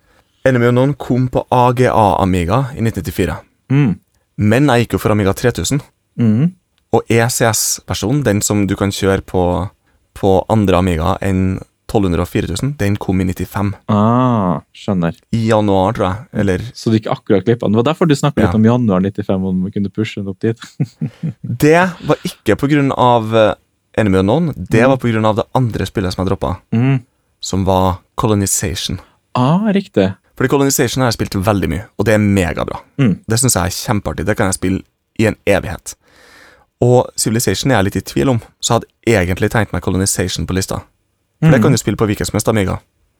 Enemy 0.44 0.66
Unknown 0.66 0.94
kom 0.94 1.28
på 1.28 1.44
AGA 1.50 1.92
Amiga 2.22 2.64
i 2.74 2.80
1994. 2.82 3.36
Mm. 3.70 3.98
Men 4.38 4.66
jeg 4.66 4.80
gikk 4.88 4.92
jo 4.92 4.98
for 4.98 5.10
Amiga 5.12 5.32
3000. 5.32 5.80
Mm. 6.18 6.52
Og 6.94 7.02
ECS-versjonen, 7.10 8.22
den 8.26 8.42
som 8.44 8.66
du 8.70 8.74
kan 8.78 8.92
kjøre 8.94 9.24
på, 9.26 9.44
på 10.14 10.34
andre 10.52 10.78
Amiga 10.78 11.16
enn 11.24 11.56
1200 11.90 12.22
og 12.24 12.28
4000, 12.30 12.70
den 12.80 12.96
kom 12.98 13.20
i 13.22 13.26
95. 13.28 13.72
Ah, 13.92 14.60
skjønner. 14.74 15.14
I 15.36 15.42
januar, 15.50 15.92
tror 15.94 16.06
jeg. 16.08 16.24
Eller 16.42 16.62
Så 16.74 16.90
du 16.90 16.96
ikke 16.98 17.12
akkurat 17.12 17.44
klippa 17.46 17.66
den. 17.68 17.74
Det 17.76 17.80
var 17.82 17.88
derfor 17.92 18.08
du 18.10 18.14
snakket 18.18 18.42
Ja. 18.42 18.46
litt 18.48 18.54
om 18.58 18.64
januar 18.66 19.00
95, 19.04 19.44
om 19.50 19.64
vi 19.66 19.70
kunne 19.76 19.90
pushe 19.94 20.16
den 20.22 20.28
opp 20.32 20.40
dit. 20.40 20.58
Det 21.42 21.76
var 22.08 22.16
ikke 22.26 22.56
på 22.58 22.70
grunn 22.72 22.90
av 22.96 23.34
eh, 23.36 23.54
Enemy 24.00 24.18
Unknown. 24.24 24.52
Det 24.56 24.80
Mm. 24.82 24.88
var 24.90 24.96
på 24.98 25.12
grunn 25.12 25.24
av 25.28 25.36
det 25.36 25.44
andre 25.54 25.86
spillet 25.86 26.12
som 26.14 26.24
jeg 26.24 26.32
droppa, 26.32 26.56
Mm. 26.72 27.02
som 27.40 27.64
var 27.64 27.98
Colonization. 28.16 28.98
Ah, 29.34 29.70
riktig. 29.72 30.14
Fordi 30.36 30.48
Colonization 30.50 31.02
har 31.02 31.12
jeg 31.12 31.18
spilt 31.20 31.36
veldig 31.46 31.68
mye, 31.70 31.84
og 31.98 32.06
det 32.06 32.14
er 32.14 32.18
megabra. 32.18 32.80
Mm. 32.98 33.20
Det 33.28 33.38
syns 33.38 33.54
jeg 33.54 33.64
er 33.70 33.76
kjempeartig. 33.78 34.24
Det 34.26 34.36
kan 34.36 34.46
jeg 34.50 34.54
spille 34.58 34.82
i 35.20 35.26
en 35.26 35.36
evighet. 35.46 35.94
Og 36.82 37.10
Civilization 37.16 37.70
er 37.72 37.78
jeg 37.78 37.84
litt 37.84 37.96
i 37.96 38.00
tvil 38.12 38.28
om, 38.34 38.40
så 38.60 38.74
jeg 38.74 38.80
hadde 38.80 39.22
egentlig 39.22 39.50
tenkt 39.54 39.72
meg 39.72 39.82
Colonization 39.84 40.46
på 40.46 40.54
lista. 40.56 40.80
For 41.44 41.52
det 41.52 41.60
kan 41.62 41.72
du 41.72 41.78
spille 41.78 41.96
på 42.00 42.06
hvilken 42.08 42.26
som 42.26 42.36
helst 42.38 42.48
Amiga, 42.48 42.78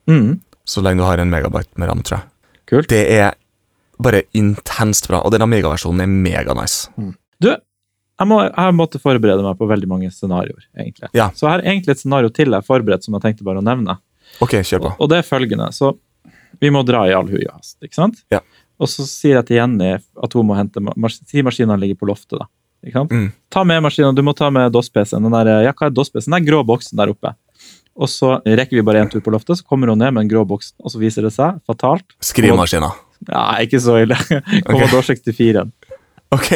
Mm. 0.09 0.41
så 0.67 0.83
lenge 0.83 0.99
du 1.01 1.05
har 1.05 1.19
en 1.19 1.31
megabyte 1.31 1.79
med 1.79 1.89
ram, 1.89 2.03
tror 2.03 2.19
jeg. 2.19 2.29
Kult. 2.67 2.89
Det 2.89 3.11
er 3.11 3.35
bare 4.01 4.23
intenst 4.35 5.07
bra, 5.09 5.21
og 5.25 5.31
den 5.33 5.41
Amiga-versjonen 5.43 6.03
er 6.03 6.07
meganice. 6.07 6.89
Du, 7.41 7.49
jeg, 7.51 8.27
må, 8.29 8.43
jeg 8.45 8.75
måtte 8.75 9.01
forberede 9.01 9.43
meg 9.43 9.57
på 9.59 9.69
veldig 9.69 9.89
mange 9.89 10.11
scenarioer, 10.13 10.65
egentlig. 10.77 11.09
Ja. 11.15 11.31
Så 11.31 11.47
jeg 11.47 11.51
har 11.55 11.63
egentlig 11.65 11.95
et 11.95 11.99
scenario 12.03 12.29
til 12.29 12.47
jeg 12.51 12.55
har 12.61 12.67
forberedt 12.67 13.05
som 13.05 13.15
jeg 13.15 13.23
tenkte 13.23 13.45
bare 13.45 13.63
å 13.63 13.65
nevne. 13.65 13.97
Ok, 14.45 14.51
kjør 14.61 14.81
på. 14.85 14.91
Og, 14.93 15.01
og 15.01 15.09
det 15.13 15.19
er 15.23 15.29
følgende. 15.29 15.71
Så 15.73 15.95
vi 16.61 16.71
må 16.71 16.85
dra 16.85 17.05
i 17.09 17.15
all 17.17 17.29
hui 17.29 17.45
og 17.47 17.55
hast, 17.59 17.79
ikke 17.85 17.95
sant? 17.95 18.21
Ja. 18.33 18.41
Og 18.81 18.89
så 18.91 19.05
sier 19.07 19.37
jeg 19.39 19.47
til 19.47 19.57
Jenny 19.61 19.93
at 19.95 20.33
hun 20.37 20.47
må 20.49 20.57
hente 20.59 20.81
ma- 20.83 20.95
mas- 20.97 21.21
Si 21.29 21.43
maskinen 21.47 21.79
ligger 21.81 21.97
på 22.01 22.09
loftet, 22.11 22.41
da. 22.41 22.47
Mm. 22.85 23.31
Ta 23.51 23.65
med 23.65 23.83
maskinen. 23.83 24.17
Du 24.17 24.23
må 24.27 24.35
ta 24.37 24.51
med 24.53 24.73
DOS-PC-en. 24.75 25.25
Den 25.25 25.33
der, 25.33 25.53
ja, 25.65 25.73
hva 25.73 25.89
er 25.89 25.95
DOS-PC-en? 25.95 26.37
Den 26.37 26.49
grå 26.49 26.61
boksen 26.69 27.01
der 27.01 27.13
oppe. 27.15 27.33
Og 27.95 28.11
så 28.11 28.41
rekker 28.43 28.77
vi 28.77 28.83
bare 28.83 29.05
én 29.05 29.11
tur 29.11 29.23
på 29.23 29.31
loftet, 29.31 29.61
så 29.61 29.67
kommer 29.67 29.93
hun 29.93 30.01
ned 30.03 30.15
med 30.15 30.25
en 30.25 30.31
grå 30.33 30.43
boks, 30.49 30.73
og 30.83 30.91
så 30.91 30.99
viser 30.99 31.27
det 31.27 31.31
seg, 31.37 31.61
fatalt 31.69 32.17
Skrivemaskina. 32.19 32.91
Ja, 33.29 33.45
ikke 33.63 33.79
så 33.81 34.01
ille. 34.03 34.19
Commodore 34.67 35.05
64. 35.07 35.63
Ok. 36.35 36.51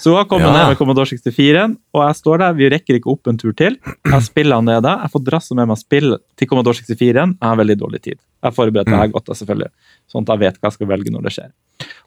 Så 0.00 0.10
hun 0.12 0.18
har 0.18 0.26
kommet 0.30 0.48
Ja. 0.48 0.52
ned 0.56 0.68
med 0.72 0.78
Commodore 0.80 1.06
64, 1.10 1.76
og 1.94 2.00
jeg 2.06 2.16
står 2.20 2.38
der. 2.42 2.52
Vi 2.58 2.68
rekker 2.72 2.98
ikke 2.98 3.10
opp 3.12 3.26
en 3.30 3.38
tur 3.40 3.52
til. 3.58 3.76
Jeg 4.06 4.22
spiller 4.26 4.56
han 4.60 4.64
nede. 4.70 4.92
Jeg 5.02 5.10
får 5.14 5.24
drasse 5.26 5.54
med 5.58 5.68
meg 5.68 5.78
spill 5.80 6.16
til 6.38 6.48
Commodore 6.50 6.74
64. 6.78 7.36
Jeg 7.36 7.48
har 7.48 7.56
veldig 7.60 7.76
dårlig 7.80 8.00
tid. 8.02 8.18
Jeg 8.42 8.54
forbereder 8.56 8.90
Mm. 8.92 9.12
godt, 9.12 9.26
selvfølgelig. 9.38 9.70
Sånn 10.10 10.22
at 10.26 10.32
jeg 10.34 10.38
vet 10.42 10.56
hva 10.60 10.70
jeg 10.70 10.72
skal 10.78 10.86
velge 10.88 11.10
når 11.14 11.22
det 11.28 11.32
skjer. 11.36 11.50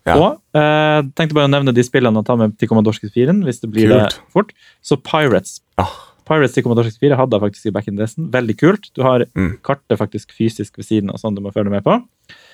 Ja. 0.06 0.16
Og 0.18 0.42
eh, 0.56 1.02
tenkte 1.16 1.34
bare 1.34 1.48
å 1.48 1.54
nevne 1.54 1.74
de 1.74 1.84
spillene 1.84 2.18
og 2.18 2.26
ta 2.26 2.36
med 2.36 2.58
til 2.58 2.68
Commodore 2.70 2.94
64 2.94 3.44
hvis 3.44 3.62
det 3.62 3.72
blir 3.72 3.88
Kult. 3.90 4.10
det 4.10 4.20
fort. 4.34 4.52
Så 4.84 4.98
Pirates. 5.02 5.62
Ah. 5.78 5.90
Pirates 6.26 6.54
til 6.54 6.64
Commodore 6.64 6.86
64 6.90 7.16
hadde 7.18 7.38
jeg 7.38 7.42
faktisk 7.46 7.66
i 7.68 7.72
back 7.72 7.88
in. 7.88 7.98
Veldig 7.98 8.58
kult. 8.58 8.90
Du 8.96 9.04
har 9.04 9.26
Mm. 9.36 9.58
kartet 9.62 9.98
faktisk 10.00 10.32
fysisk 10.34 10.78
ved 10.78 10.86
siden 10.86 11.10
av, 11.10 11.18
sånn 11.22 11.36
du 11.36 11.42
må 11.42 11.54
følge 11.54 11.70
med 11.70 11.84
på. 11.84 12.02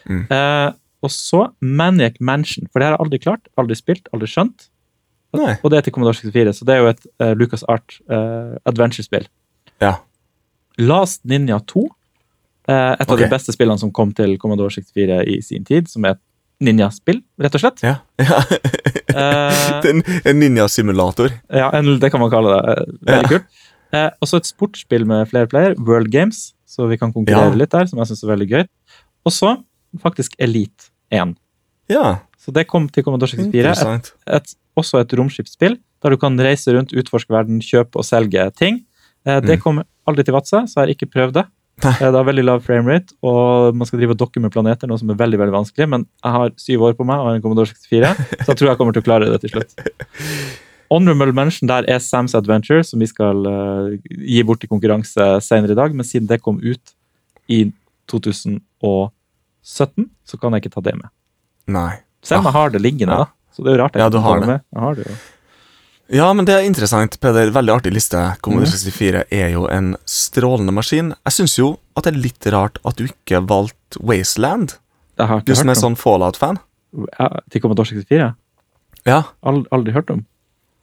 Mm. 0.09 0.27
Eh, 0.29 0.71
og 1.01 1.11
så 1.11 1.47
Maniac 1.61 2.19
Mansion, 2.19 2.67
for 2.71 2.79
det 2.79 2.87
har 2.89 2.95
jeg 2.97 3.05
aldri 3.05 3.19
klart, 3.23 3.47
aldri 3.57 3.75
spilt, 3.79 4.07
aldri 4.13 4.27
skjønt. 4.29 4.67
Nei. 5.33 5.55
Og 5.63 5.71
det 5.71 5.77
er 5.79 5.85
til 5.87 5.93
Commodore 5.95 6.17
64, 6.19 6.53
så 6.59 6.65
det 6.67 6.73
er 6.75 6.81
jo 6.83 6.89
et 6.91 7.05
uh, 7.23 7.31
Lucas 7.39 7.63
Art 7.71 7.95
uh, 8.11 8.57
adventure-spill. 8.67 9.25
Ja. 9.81 9.95
Last 10.77 11.23
Ninja 11.25 11.59
2, 11.71 11.83
uh, 11.85 12.93
et 12.99 13.07
av 13.09 13.17
de 13.19 13.29
beste 13.31 13.53
spillene 13.55 13.79
som 13.81 13.91
kom 13.95 14.11
til 14.17 14.37
Commodore 14.41 14.71
64 14.75 15.21
i 15.31 15.39
sin 15.45 15.63
tid, 15.67 15.87
som 15.91 16.05
er 16.05 16.17
et 16.17 16.21
ninjaspill, 16.61 17.23
rett 17.41 17.55
og 17.57 17.63
slett. 17.63 17.81
Ja. 17.81 17.95
ja. 18.21 18.37
Eh, 19.11 19.81
Den, 19.83 20.03
en 20.29 20.37
ninja-simulator. 20.39 21.31
ja, 21.49 21.71
en, 21.75 21.95
det 21.99 22.11
kan 22.13 22.21
man 22.21 22.29
kalle 22.31 22.51
det. 22.53 22.75
eh, 22.75 22.91
Veldig 23.09 23.23
Ja. 23.23 23.31
kult. 23.31 23.47
Uh, 23.91 24.07
og 24.23 24.29
så 24.29 24.37
et 24.39 24.47
sportsspill 24.47 25.03
med 25.09 25.25
flere 25.27 25.49
player, 25.51 25.73
World 25.83 26.11
Games, 26.13 26.53
så 26.69 26.85
vi 26.87 26.95
kan 27.01 27.11
konkurrere 27.11 27.49
Ja. 27.51 27.57
litt 27.59 27.71
der, 27.73 27.89
som 27.89 27.99
jeg 27.99 28.07
syns 28.11 28.21
er 28.23 28.29
veldig 28.35 28.47
gøy. 28.53 28.63
Og 29.25 29.33
så 29.35 29.55
faktisk 29.99 30.37
Elite 30.39 30.90
1. 31.11 31.35
Ja, 31.91 32.19
Så 32.41 32.51
det 32.55 32.67
kom 32.67 32.87
til 32.89 33.03
Commodore 33.03 33.29
64. 33.29 33.81
Et, 33.85 34.11
et, 34.37 34.53
også 34.79 35.01
et 35.03 35.11
romskipsspill, 35.13 35.75
der 36.01 36.09
du 36.09 36.17
kan 36.17 36.37
reise 36.39 36.73
rundt, 36.73 36.93
utforske 36.97 37.29
verden, 37.33 37.59
kjøpe 37.61 37.99
og 38.01 38.05
selge 38.07 38.47
ting. 38.57 38.79
Eh, 39.27 39.39
det 39.43 39.57
Mm. 39.59 39.61
kom 39.61 39.81
aldri 40.07 40.23
til 40.25 40.33
Vadsø, 40.33 40.63
så 40.65 40.79
jeg 40.79 40.81
har 40.87 40.93
ikke 40.95 41.09
prøvd 41.11 41.33
det. 41.33 41.43
Nei. 41.83 41.91
Eh, 41.93 42.07
det 42.11 42.17
har 42.17 42.25
veldig 42.25 42.45
lav 42.45 42.63
framerate, 42.65 43.13
og 43.21 43.75
man 43.75 43.85
skal 43.85 43.99
drive 43.99 44.15
og 44.15 44.17
dokke 44.23 44.41
med 44.41 44.51
planeter, 44.51 44.87
noe 44.87 44.97
som 44.97 45.09
er 45.11 45.15
veldig 45.19 45.37
veldig 45.37 45.53
vanskelig. 45.53 45.87
Men 45.89 46.07
jeg 46.23 46.31
har 46.31 46.49
syv 46.57 46.81
år 46.87 46.93
på 46.97 47.05
meg 47.05 47.19
og 47.19 47.25
har 47.29 47.35
en 47.37 47.41
Commodore 47.41 47.67
64, 47.69 48.15
så 48.41 48.47
jeg 48.49 48.57
tror 48.57 48.69
jeg 48.71 48.77
kommer 48.81 48.93
til 48.93 49.01
å 49.03 49.05
klare 49.05 49.29
det 49.29 49.41
til 49.41 49.53
slutt. 49.53 49.75
Honorable 50.91 51.31
mention 51.31 51.67
der 51.69 51.85
er 51.87 51.99
Sam's 52.03 52.33
Adventure, 52.35 52.83
som 52.83 52.99
vi 52.99 53.07
skal 53.07 53.45
uh, 53.47 53.93
gi 54.27 54.41
bort 54.43 54.63
i 54.65 54.67
konkurranse 54.67 55.39
senere 55.45 55.71
i 55.71 55.75
dag. 55.79 55.93
Men 55.95 56.03
siden 56.03 56.27
det 56.27 56.41
kom 56.43 56.57
ut 56.59 56.95
i 57.47 57.71
2017, 59.63 60.09
så 60.25 60.39
kan 60.39 60.51
jeg 60.53 60.63
ikke 60.63 60.73
ta 60.73 60.81
det 60.81 60.95
med. 60.97 61.09
Nei. 61.67 61.99
Selv 62.23 62.39
om 62.39 62.45
jeg 62.51 62.53
har 62.53 62.69
det 62.69 62.81
liggende, 62.81 63.13
Ja. 63.13 63.17
da. 63.25 63.25
Så 63.55 63.63
det 63.63 63.73
er 63.73 63.77
jo 63.77 63.83
rart 63.83 63.93
jeg 63.93 64.01
Ja, 64.01 64.09
du 64.09 64.19
har 64.19 64.39
det. 64.39 64.61
har 64.75 64.95
det 64.95 65.05
jo. 65.07 65.15
Ja, 66.13 66.33
men 66.33 66.43
det 66.45 66.55
er 66.55 66.65
interessant, 66.67 67.19
Peder. 67.21 67.51
Veldig 67.51 67.73
artig 67.81 67.93
liste. 67.93 68.17
Commodore 68.41 68.67
Mhm. 68.67 68.71
64 68.71 69.23
er 69.31 69.49
jo 69.51 69.65
en 69.67 69.95
strålende 70.05 70.73
maskin. 70.73 71.13
Jeg 71.25 71.31
syns 71.33 71.57
jo 71.57 71.79
at 71.95 72.03
det 72.03 72.13
er 72.15 72.19
litt 72.19 72.45
rart 72.51 72.79
at 72.85 72.95
du 72.97 73.05
ikke 73.05 73.45
valgte 73.47 73.97
Wasteland, 74.01 74.77
Jeg 75.17 75.27
har 75.27 75.39
du 75.39 75.51
ikke 75.53 75.57
som 75.57 75.69
er 75.69 75.73
sånn 75.75 75.95
Fallout-fan. 75.95 76.59
Ja, 77.19 77.29
Til 77.49 77.61
Commodore 77.61 77.85
64? 77.85 78.35
Ja, 79.05 79.23
Aldri, 79.43 79.67
aldri 79.71 79.93
hørt 79.93 80.09
om. 80.11 80.25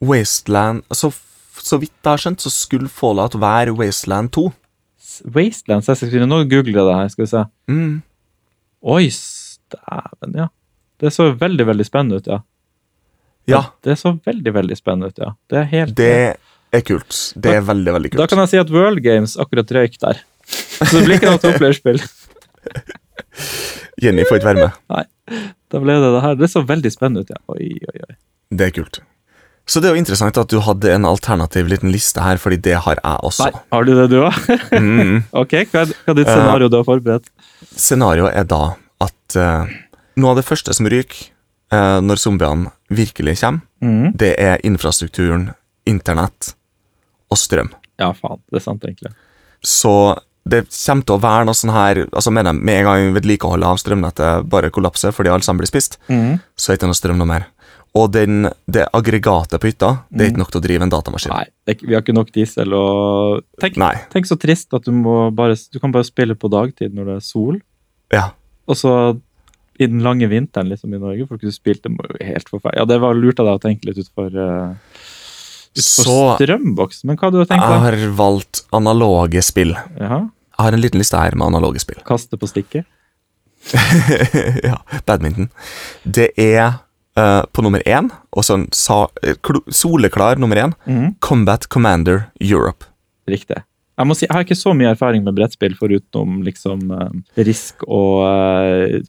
Wasteland 0.00 0.82
Så, 0.92 1.12
så 1.58 1.78
vidt 1.78 1.92
jeg 2.02 2.10
har 2.10 2.16
skjønt, 2.18 2.40
så 2.40 2.50
skulle 2.50 2.88
Fallout 2.88 3.34
være 3.34 3.76
Wasteland 3.76 4.30
2. 4.32 4.52
S- 5.00 5.22
Wasteland 5.26 5.82
64. 5.84 6.26
Nå 6.26 6.44
googler 6.48 6.72
jeg 6.72 6.86
det 6.86 6.94
her, 6.96 7.08
skal 7.08 7.24
vi 7.24 7.30
se. 7.30 7.44
Mm. 7.68 8.02
Oi, 8.82 9.08
dæven, 9.74 10.36
ja. 10.38 10.48
Det 10.98 11.12
så 11.14 11.30
veldig, 11.38 11.66
veldig 11.66 11.86
spennende 11.86 12.20
ut, 12.20 12.26
ja. 12.30 12.42
Ja, 13.48 13.62
Det 13.82 13.96
så 13.96 14.12
veldig, 14.26 14.52
veldig 14.52 14.76
spennende 14.76 15.08
ut, 15.08 15.18
ja. 15.18 15.32
Det 15.48 15.58
er 15.62 15.68
helt 15.72 15.96
det 15.96 16.10
er 16.72 16.84
kult. 16.84 17.16
Det 17.34 17.54
er 17.56 17.62
veldig, 17.64 17.92
veldig 17.96 18.10
kult. 18.12 18.20
Da 18.20 18.26
kan 18.28 18.42
jeg 18.44 18.52
si 18.52 18.60
at 18.60 18.70
World 18.74 19.00
Games 19.04 19.36
akkurat 19.40 19.70
røyk 19.72 19.96
der. 20.02 20.20
Så 20.48 20.98
det 20.98 21.04
blir 21.06 21.16
ikke 21.16 21.32
noe 21.32 21.40
toplayerspill. 21.42 22.02
Jenny 24.02 24.26
får 24.28 24.40
ikke 24.40 24.50
være 24.52 24.66
med. 24.66 24.82
Nei. 24.92 25.04
Da 25.72 25.80
ble 25.82 25.96
det 26.00 26.10
det 26.14 26.24
her. 26.24 26.36
Det 26.40 26.50
så 26.52 26.62
veldig 26.68 26.92
spennende 26.92 27.24
ut, 27.24 27.32
ja. 27.32 27.40
Oi, 27.54 27.70
oi, 27.88 28.02
oi. 28.08 28.18
Det 28.52 28.68
er 28.68 28.74
kult. 28.76 29.00
Så 29.68 29.82
det 29.84 29.90
er 29.90 29.96
jo 29.96 30.00
interessant 30.00 30.38
at 30.40 30.48
du 30.48 30.62
hadde 30.64 30.92
en 30.94 31.04
alternativ 31.04 31.68
liten 31.68 31.92
liste 31.92 32.22
her, 32.24 32.40
fordi 32.40 32.56
det 32.64 32.78
har 32.86 33.00
jeg 33.02 33.24
også. 33.28 33.48
Nei, 33.50 33.64
har 33.74 33.84
du 33.84 33.90
det, 33.98 34.06
du 34.08 34.18
òg? 34.22 34.38
Mm. 34.72 35.16
ok, 35.42 35.56
hva 35.68 35.82
er, 35.84 35.92
hva 36.06 36.14
er 36.14 36.20
ditt 36.22 36.30
scenario 36.30 36.70
du 36.72 36.78
har 36.78 36.86
forberedt? 36.88 37.28
Scenarioet 37.74 38.32
er 38.32 38.46
da 38.48 38.62
at 39.04 39.36
uh, 39.36 39.74
noe 40.16 40.32
av 40.32 40.40
det 40.40 40.46
første 40.48 40.72
som 40.76 40.88
ryker 40.88 41.28
uh, 41.74 41.98
når 42.00 42.22
zombiene 42.22 42.72
virkelig 42.88 43.36
kommer, 43.42 43.66
mm. 43.84 44.14
det 44.16 44.32
er 44.40 44.64
infrastrukturen, 44.64 45.50
internett 45.88 46.54
og 47.28 47.40
strøm. 47.40 47.68
Ja, 48.00 48.14
faen. 48.16 48.40
Det 48.48 48.62
er 48.62 48.64
sant, 48.64 48.88
egentlig. 48.88 49.12
Så 49.60 49.92
det 50.48 50.64
kommer 50.70 51.04
til 51.04 51.18
å 51.18 51.20
være 51.20 51.44
noe 51.44 51.56
sånn 51.58 51.74
her 51.74 51.98
altså 52.06 52.30
Med, 52.32 52.48
med 52.56 52.78
en 52.80 52.86
gang 52.86 53.10
vedlikeholdet 53.16 53.68
av 53.68 53.80
strømnettet 53.82 54.46
bare 54.48 54.70
kollapser 54.72 55.12
fordi 55.12 55.32
alle 55.32 55.44
sammen 55.44 55.60
blir 55.60 55.68
spist, 55.68 55.98
mm. 56.08 56.38
så 56.56 56.70
er 56.70 56.76
det 56.76 56.80
ikke 56.80 56.92
noe 56.92 57.00
strøm 57.02 57.20
noe 57.20 57.28
mer. 57.28 57.48
Og 57.98 58.10
den, 58.14 58.48
det 58.70 58.84
aggregatet 58.94 59.58
på 59.58 59.70
hytta 59.70 59.90
Det 60.10 60.24
er 60.24 60.32
ikke 60.32 60.42
nok 60.42 60.50
til 60.52 60.60
å 60.60 60.64
drive 60.64 60.86
en 60.86 60.92
datamaskin. 60.92 61.32
Nei, 61.34 61.46
det, 61.66 61.78
vi 61.82 61.96
har 61.96 62.04
ikke 62.04 62.16
nok 62.16 62.32
diesel. 62.34 62.74
Og 62.76 63.44
tenk, 63.62 63.78
tenk 64.12 64.28
så 64.28 64.38
trist 64.40 64.76
at 64.76 64.86
du 64.86 64.92
må 64.94 65.20
bare 65.34 65.56
Du 65.72 65.80
kan 65.82 65.94
bare 65.94 66.06
spille 66.06 66.36
på 66.38 66.50
dagtid 66.52 66.94
når 66.96 67.12
det 67.12 67.16
er 67.18 67.24
sol. 67.26 67.58
Ja. 68.14 68.28
Og 68.68 68.78
så 68.78 68.92
i 69.78 69.86
den 69.86 70.02
lange 70.02 70.26
vinteren 70.26 70.72
liksom 70.72 70.94
i 70.94 70.98
Norge, 70.98 71.28
for 71.28 71.38
du 71.38 71.52
spilte 71.54 71.90
helt 72.18 72.48
forferdelig. 72.50 72.80
Ja, 72.80 72.86
det 72.88 72.98
var 73.02 73.14
lurt 73.14 73.38
av 73.38 73.46
deg 73.46 73.60
å 73.60 73.62
tenke 73.62 73.86
litt 73.86 74.00
utfor 74.02 74.34
uh, 74.34 74.74
Så 75.78 76.16
strømboks. 76.40 77.04
Men 77.06 77.18
hva 77.18 77.28
hadde 77.28 77.44
du 77.44 77.46
tenkt 77.46 77.62
jeg 77.62 77.84
har 77.84 77.98
valgt 78.18 78.64
analoge 78.74 79.42
spill. 79.46 79.76
Jaha, 80.00 80.24
Jeg 80.26 80.66
har 80.66 80.74
en 80.74 80.82
liten 80.82 81.02
liste 81.02 81.20
her 81.22 81.38
med 81.38 81.52
analoge 81.52 81.84
spill. 81.84 82.02
Kaste 82.08 82.40
på 82.40 82.50
stikket? 82.50 82.88
ja, 84.68 84.80
badminton. 85.06 85.52
Det 86.02 86.32
er 86.34 86.80
eh, 87.18 87.40
på 87.52 87.64
nummer 87.66 87.82
én, 87.88 88.08
og 88.32 88.46
sånn 88.46 88.68
sa, 88.74 89.02
eh, 89.26 89.34
soleklar 89.74 90.38
nummer 90.40 90.60
én, 90.62 90.74
mm. 90.86 91.08
Combat 91.24 91.66
Commander 91.68 92.28
Europe. 92.40 92.86
Riktig. 93.28 93.58
Jeg 93.98 94.06
må 94.06 94.14
si, 94.14 94.26
jeg 94.28 94.34
har 94.36 94.44
ikke 94.46 94.54
så 94.56 94.70
mye 94.78 94.92
erfaring 94.94 95.24
med 95.26 95.34
brettspill 95.34 95.72
foruten 95.74 96.36
liksom 96.46 96.84
uh, 96.94 97.08
Risk 97.42 97.82
og 97.88 98.20
uh, 98.22 99.00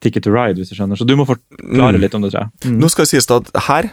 Ticket 0.00 0.24
to 0.24 0.32
Ride, 0.32 0.56
hvis 0.58 0.72
du 0.72 0.78
skjønner. 0.78 0.96
Så 0.96 1.04
du 1.06 1.12
må 1.20 1.26
forklare 1.28 1.98
Mm. 1.98 2.00
litt 2.00 2.14
om 2.16 2.22
det, 2.24 2.30
tror 2.32 2.46
jeg. 2.46 2.70
Mm. 2.72 2.78
Nå 2.80 2.88
skal 2.90 3.04
det 3.04 3.10
sies 3.12 3.28
at 3.30 3.50
her, 3.68 3.90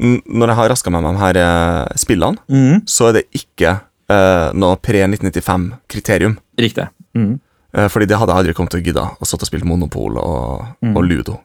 når 0.00 0.52
jeg 0.52 0.56
har 0.60 0.70
raska 0.72 0.92
med 0.94 1.04
de 1.04 1.10
her 1.20 1.40
uh, 1.42 1.90
spillene, 2.00 2.38
mm. 2.48 2.86
så 2.88 3.10
er 3.10 3.18
det 3.18 3.24
ikke 3.36 3.74
uh, 4.14 4.48
noe 4.56 4.78
pre-1995-kriterium. 4.80 6.38
Riktig. 6.58 6.86
Mm. 7.18 7.40
Uh, 7.76 7.88
fordi 7.92 8.06
det 8.10 8.16
hadde 8.18 8.32
jeg 8.32 8.44
aldri 8.44 8.54
kommet 8.56 8.72
til 8.74 8.80
å 8.80 8.86
gidde 8.86 9.04
å 9.20 9.26
sitte 9.28 9.44
og 9.46 9.50
spille 9.50 9.66
Monopol 9.68 10.16
og, 10.22 10.64
Mm. 10.82 10.94
og 10.96 11.04
Ludo. 11.04 11.40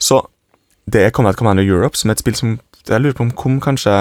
Så 0.00 0.22
det 0.90 1.06
er 1.06 1.14
Combat 1.14 1.38
Commander 1.38 1.66
Europe, 1.66 1.96
som 1.98 2.10
er 2.10 2.16
et 2.16 2.24
spill 2.24 2.38
som 2.38 2.50
jeg 2.88 3.00
lurer 3.00 3.14
på 3.14 3.24
om 3.26 3.36
kom 3.38 3.60
kanskje 3.62 3.92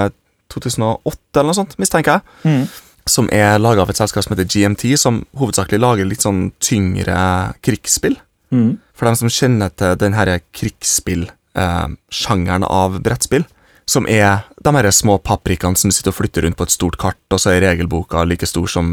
2008 0.52 1.40
eller 1.40 1.50
noe 1.52 1.60
sånt, 1.60 1.74
mistenker 1.82 2.12
jeg. 2.18 2.22
Mm. 2.48 2.64
Som 3.10 3.26
er 3.34 3.62
laga 3.62 3.82
av 3.84 3.90
et 3.92 4.00
selskap 4.00 4.24
som 4.26 4.34
heter 4.36 4.50
GMT, 4.50 4.84
som 5.00 5.16
hovedsakelig 5.38 5.80
lager 5.82 6.06
litt 6.10 6.26
sånn 6.26 6.42
tyngre 6.64 7.18
krigsspill. 7.66 8.18
Mm. 8.52 8.72
For 8.98 9.04
dem 9.08 9.18
som 9.18 9.30
kjenner 9.32 9.70
til 9.74 9.92
den 10.02 10.14
her 10.18 10.28
krigsspill-sjangeren 10.58 12.66
av 12.68 12.90
brettspill, 13.06 13.46
som 13.90 14.04
er 14.08 14.30
de 14.64 14.72
her 14.76 14.92
små 14.94 15.18
paprikaene 15.24 15.78
som 15.80 15.92
sitter 15.92 16.12
og 16.14 16.20
flytter 16.20 16.42
rundt 16.46 16.58
på 16.60 16.66
et 16.68 16.76
stort 16.76 16.98
kart, 17.02 17.34
og 17.34 17.40
så 17.42 17.48
er 17.54 17.66
regelboka 17.66 18.18
like 18.28 18.48
stor 18.48 18.68
som, 18.70 18.86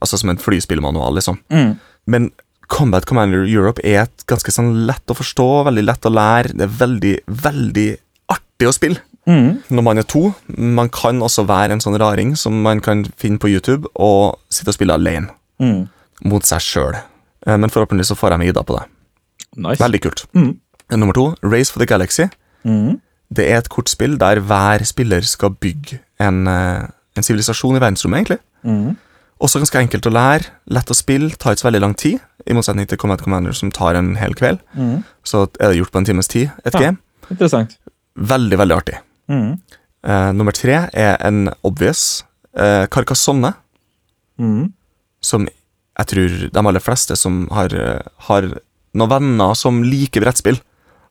altså 0.00 0.16
som 0.20 0.28
en 0.32 0.40
flyspillmanual, 0.40 1.12
liksom. 1.20 1.36
Mm. 1.52 1.72
Men 2.10 2.22
Combat 2.70 3.04
Commander 3.08 3.42
Europe 3.50 3.82
er 3.84 4.04
et 4.04 4.24
ganske 4.30 4.52
sånn 4.54 4.86
lett 4.88 5.10
å 5.10 5.16
forstå, 5.18 5.46
veldig 5.66 5.82
lett 5.88 6.06
å 6.06 6.12
lære. 6.14 6.54
Det 6.54 6.66
er 6.68 6.74
veldig, 6.80 7.14
veldig 7.46 7.88
artig 8.30 8.68
å 8.70 8.74
spille 8.76 9.00
Mm. 9.28 9.58
når 9.70 9.82
man 9.84 9.98
er 9.98 10.02
to. 10.08 10.34
Man 10.56 10.88
kan 10.88 11.18
også 11.20 11.44
være 11.46 11.72
en 11.72 11.80
sånn 11.82 11.98
raring 12.00 12.36
som 12.36 12.62
man 12.62 12.80
kan 12.80 13.04
finne 13.20 13.38
på 13.38 13.50
YouTube 13.50 13.86
og 13.94 14.38
sitte 14.50 14.68
og 14.72 14.74
spille 14.78 14.94
alene, 14.96 15.28
Mm. 15.60 15.88
mot 16.24 16.42
seg 16.42 16.58
sjøl. 16.60 16.96
Men 17.46 17.70
forhåpentligvis 17.70 18.10
så 18.12 18.16
får 18.16 18.30
jeg 18.30 18.38
meg 18.38 18.48
Ida 18.48 18.62
på 18.62 18.78
det. 18.78 18.86
Nice. 19.56 19.78
Veldig 19.82 20.00
kult. 20.00 20.24
Mm. 20.34 20.56
Nummer 20.92 21.12
to, 21.14 21.34
Race 21.42 21.70
for 21.70 21.78
the 21.80 21.86
Galaxy. 21.86 22.28
Mhm. 22.64 23.00
Det 23.32 23.48
er 23.48 23.58
et 23.58 23.68
kortspill 23.68 24.16
der 24.18 24.40
hver 24.40 24.84
spiller 24.86 25.20
skal 25.22 25.50
bygge 25.50 26.00
en 26.18 26.46
eh, 26.48 26.86
en 27.16 27.22
sivilisasjon 27.22 27.76
i 27.76 27.80
verdensrommet, 27.80 28.26
egentlig. 28.26 28.96
Også 29.40 29.60
ganske 29.62 29.78
enkelt 29.80 30.06
å 30.06 30.12
lære, 30.12 30.50
lett 30.68 30.90
å 30.92 30.96
spille, 30.96 31.30
tar 31.40 31.54
ikke 31.54 31.62
så 31.64 31.68
veldig 31.70 31.80
lang 31.80 31.94
tid. 31.96 32.18
I 32.46 32.52
motsetning 32.56 32.88
til 32.88 32.98
Command 33.00 33.22
Commander, 33.24 33.52
som 33.56 33.70
tar 33.72 33.96
en 33.96 34.14
hel 34.20 34.34
kveld. 34.36 34.60
Mm. 34.76 35.02
Så 35.24 35.46
er 35.60 35.70
det 35.72 35.78
gjort 35.78 35.92
på 35.94 35.98
en 36.02 36.04
times 36.08 36.28
tid, 36.28 36.50
et 36.64 36.74
Ja. 36.74 36.80
game. 36.80 36.98
Interessant. 37.30 37.78
Veldig, 38.16 38.58
veldig 38.58 38.76
artig. 38.76 38.98
Mm. 39.28 39.60
Uh, 40.04 40.32
nummer 40.32 40.52
tre 40.52 40.88
er 40.92 41.16
en 41.24 41.48
obvious 41.64 42.24
Carcassonne, 42.90 43.54
mm. 44.38 44.72
som 45.22 45.46
jeg 46.00 46.06
tror 46.06 46.50
de 46.52 46.60
aller 46.68 46.80
fleste 46.82 47.16
som 47.16 47.46
har, 47.54 47.72
eh, 47.74 48.00
har 48.26 48.42
noen 48.94 49.10
venner 49.10 49.54
som 49.54 49.82
liker 49.84 50.20
brettspill, 50.24 50.58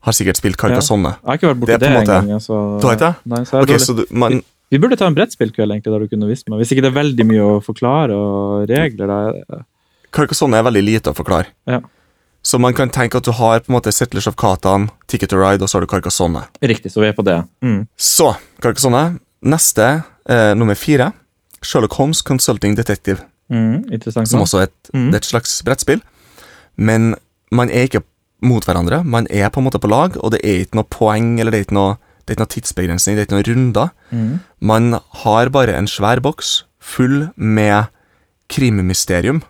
har 0.02 0.14
sikkert 0.16 0.40
spilt 0.40 0.58
Carcassonne. 0.58 1.16
Jeg 1.20 1.28
har 1.28 1.38
ikke 1.38 1.50
vært 1.52 1.60
borti 1.60 1.76
Det 1.76 1.80
det, 1.80 1.92
engang. 2.02 2.42
Så... 2.42 2.80
Du 2.80 2.88
har 2.88 2.96
ikke 2.96 3.10
det? 3.10 3.16
Nei, 3.34 3.42
så 3.46 3.58
er 3.58 3.62
Ok, 3.62 3.68
dårlig. 3.68 3.82
så 3.86 3.96
du, 3.96 4.06
man, 4.12 4.44
Vi 4.70 4.80
burde 4.82 4.98
ta 5.00 5.08
en 5.10 5.16
brettspillkveld 5.18 5.74
egentlig, 5.74 5.94
der 5.94 6.04
du 6.06 6.12
kunne 6.12 6.30
vist 6.30 6.50
meg. 6.50 6.62
Hvis 6.62 6.74
ikke 6.74 6.84
det 6.86 6.92
er 6.92 7.00
veldig 7.00 7.26
mye 7.26 7.46
å 7.46 7.62
forklare 7.66 8.16
og 8.16 8.70
regler. 8.70 9.10
Da. 9.10 9.64
Carcassonne 10.14 10.60
er 10.60 10.68
veldig 10.68 10.84
lite 10.86 11.14
å 11.14 11.18
forklare. 11.18 11.50
Ja. 11.70 11.82
Så 12.46 12.60
man 12.62 12.76
kan 12.78 12.92
tenke 12.94 13.20
at 13.20 13.26
du 13.28 13.34
har 13.36 13.60
på 13.64 13.72
en 13.72 13.76
måte 13.76 13.92
Settlers 13.92 14.30
of 14.30 14.38
Catan, 14.40 14.88
Ticket 15.12 15.34
to 15.34 15.40
Ride, 15.40 15.64
og 15.64 15.70
så 15.70 15.78
har 15.78 15.86
du 15.86 15.92
Carcassonne. 15.92 16.46
Riktig, 16.62 16.94
så 16.94 17.02
vi 17.04 17.10
er 17.10 17.18
på 17.18 17.26
det. 17.28 17.42
Mm. 17.66 17.82
Så, 17.98 18.32
Carcassonne. 18.64 19.20
Neste, 19.40 19.90
eh, 20.28 20.54
nummer 20.56 20.76
fire, 20.76 21.12
Sherlock 21.64 21.94
Holmes 22.00 22.22
Consulting 22.22 22.76
Detective. 22.76 23.24
Mm. 23.52 23.90
Interessant. 23.92 24.30
Som 24.30 24.44
også 24.44 24.62
er 24.62 24.70
et, 24.70 24.92
mm. 24.94 25.10
det 25.10 25.18
er 25.18 25.24
et 25.24 25.30
slags 25.30 25.60
brettspill. 25.66 26.02
Men 26.76 27.14
man 27.52 27.72
er 27.72 27.88
ikke 27.88 28.04
mot 28.46 28.64
hverandre. 28.64 29.02
Man 29.04 29.28
er 29.32 29.50
på 29.52 29.60
en 29.60 29.68
måte 29.68 29.82
på 29.82 29.92
lag, 29.92 30.16
og 30.20 30.34
det 30.36 30.42
er 30.44 30.64
ikke 30.64 30.80
noe 30.80 30.90
poeng 30.92 31.34
eller 31.40 31.52
det 31.52 31.60
er 31.60 31.68
ikke 31.68 31.80
noe, 31.80 31.98
det 32.30 32.36
er 32.36 32.38
ikke 32.38 32.46
noe 32.46 32.54
tidsbegrensning, 32.54 33.16
det 33.18 33.24
er 33.24 33.28
ikke 33.28 33.38
noen 33.38 33.48
runder. 33.48 33.94
Mm. 34.14 34.34
Man 34.70 35.00
har 35.24 35.50
bare 35.50 35.74
en 35.74 35.90
svær 35.90 36.22
boks 36.22 36.60
full 36.78 37.32
med 37.36 37.90
krimmysterium. 38.54 39.42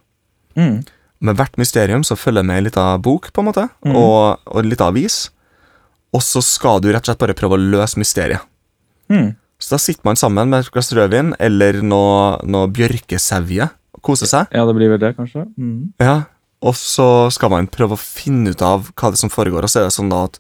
Mm. 0.56 0.86
Med 1.20 1.36
hvert 1.36 1.60
mysterium 1.60 2.06
så 2.08 2.16
følger 2.16 2.46
med 2.48 2.56
ei 2.56 2.66
lita 2.70 2.86
bok, 3.04 3.34
på 3.36 3.44
en 3.44 3.50
måte, 3.50 3.68
mm. 3.84 3.92
og, 4.00 4.40
og 4.48 4.62
en 4.64 4.72
lita 4.72 4.88
avis. 4.88 5.28
Og 6.16 6.24
så 6.24 6.42
skal 6.46 6.80
du 6.82 6.90
rett 6.90 7.04
og 7.04 7.12
slett 7.12 7.22
bare 7.22 7.36
prøve 7.38 7.60
å 7.60 7.62
løse 7.76 8.00
mysteriet. 8.00 8.48
Mm. 9.12 9.34
Så 9.60 9.76
da 9.76 9.82
sitter 9.84 10.08
man 10.08 10.20
sammen 10.20 10.50
med 10.50 10.64
et 10.64 10.72
glass 10.72 10.94
rødvin 10.96 11.34
eller 11.44 11.82
noe, 11.84 12.38
noe 12.48 12.70
bjørkesevje 12.72 13.68
og 13.98 14.04
koser 14.06 14.32
seg. 14.32 14.54
Ja, 14.56 14.64
det 14.68 14.76
blir 14.78 14.94
vel 14.94 15.02
det, 15.02 15.12
kanskje. 15.18 15.44
Mm. 15.60 15.92
Ja, 16.00 16.22
Og 16.64 16.76
så 16.76 17.30
skal 17.32 17.52
man 17.54 17.70
prøve 17.72 17.96
å 17.96 18.00
finne 18.00 18.52
ut 18.52 18.64
av 18.64 18.90
hva 19.00 19.12
det 19.12 19.20
som 19.20 19.32
foregår. 19.32 19.64
Og 19.64 19.72
så 19.72 19.80
er 19.82 19.88
det 19.88 19.96
sånn 19.96 20.12
da 20.12 20.26
at 20.28 20.40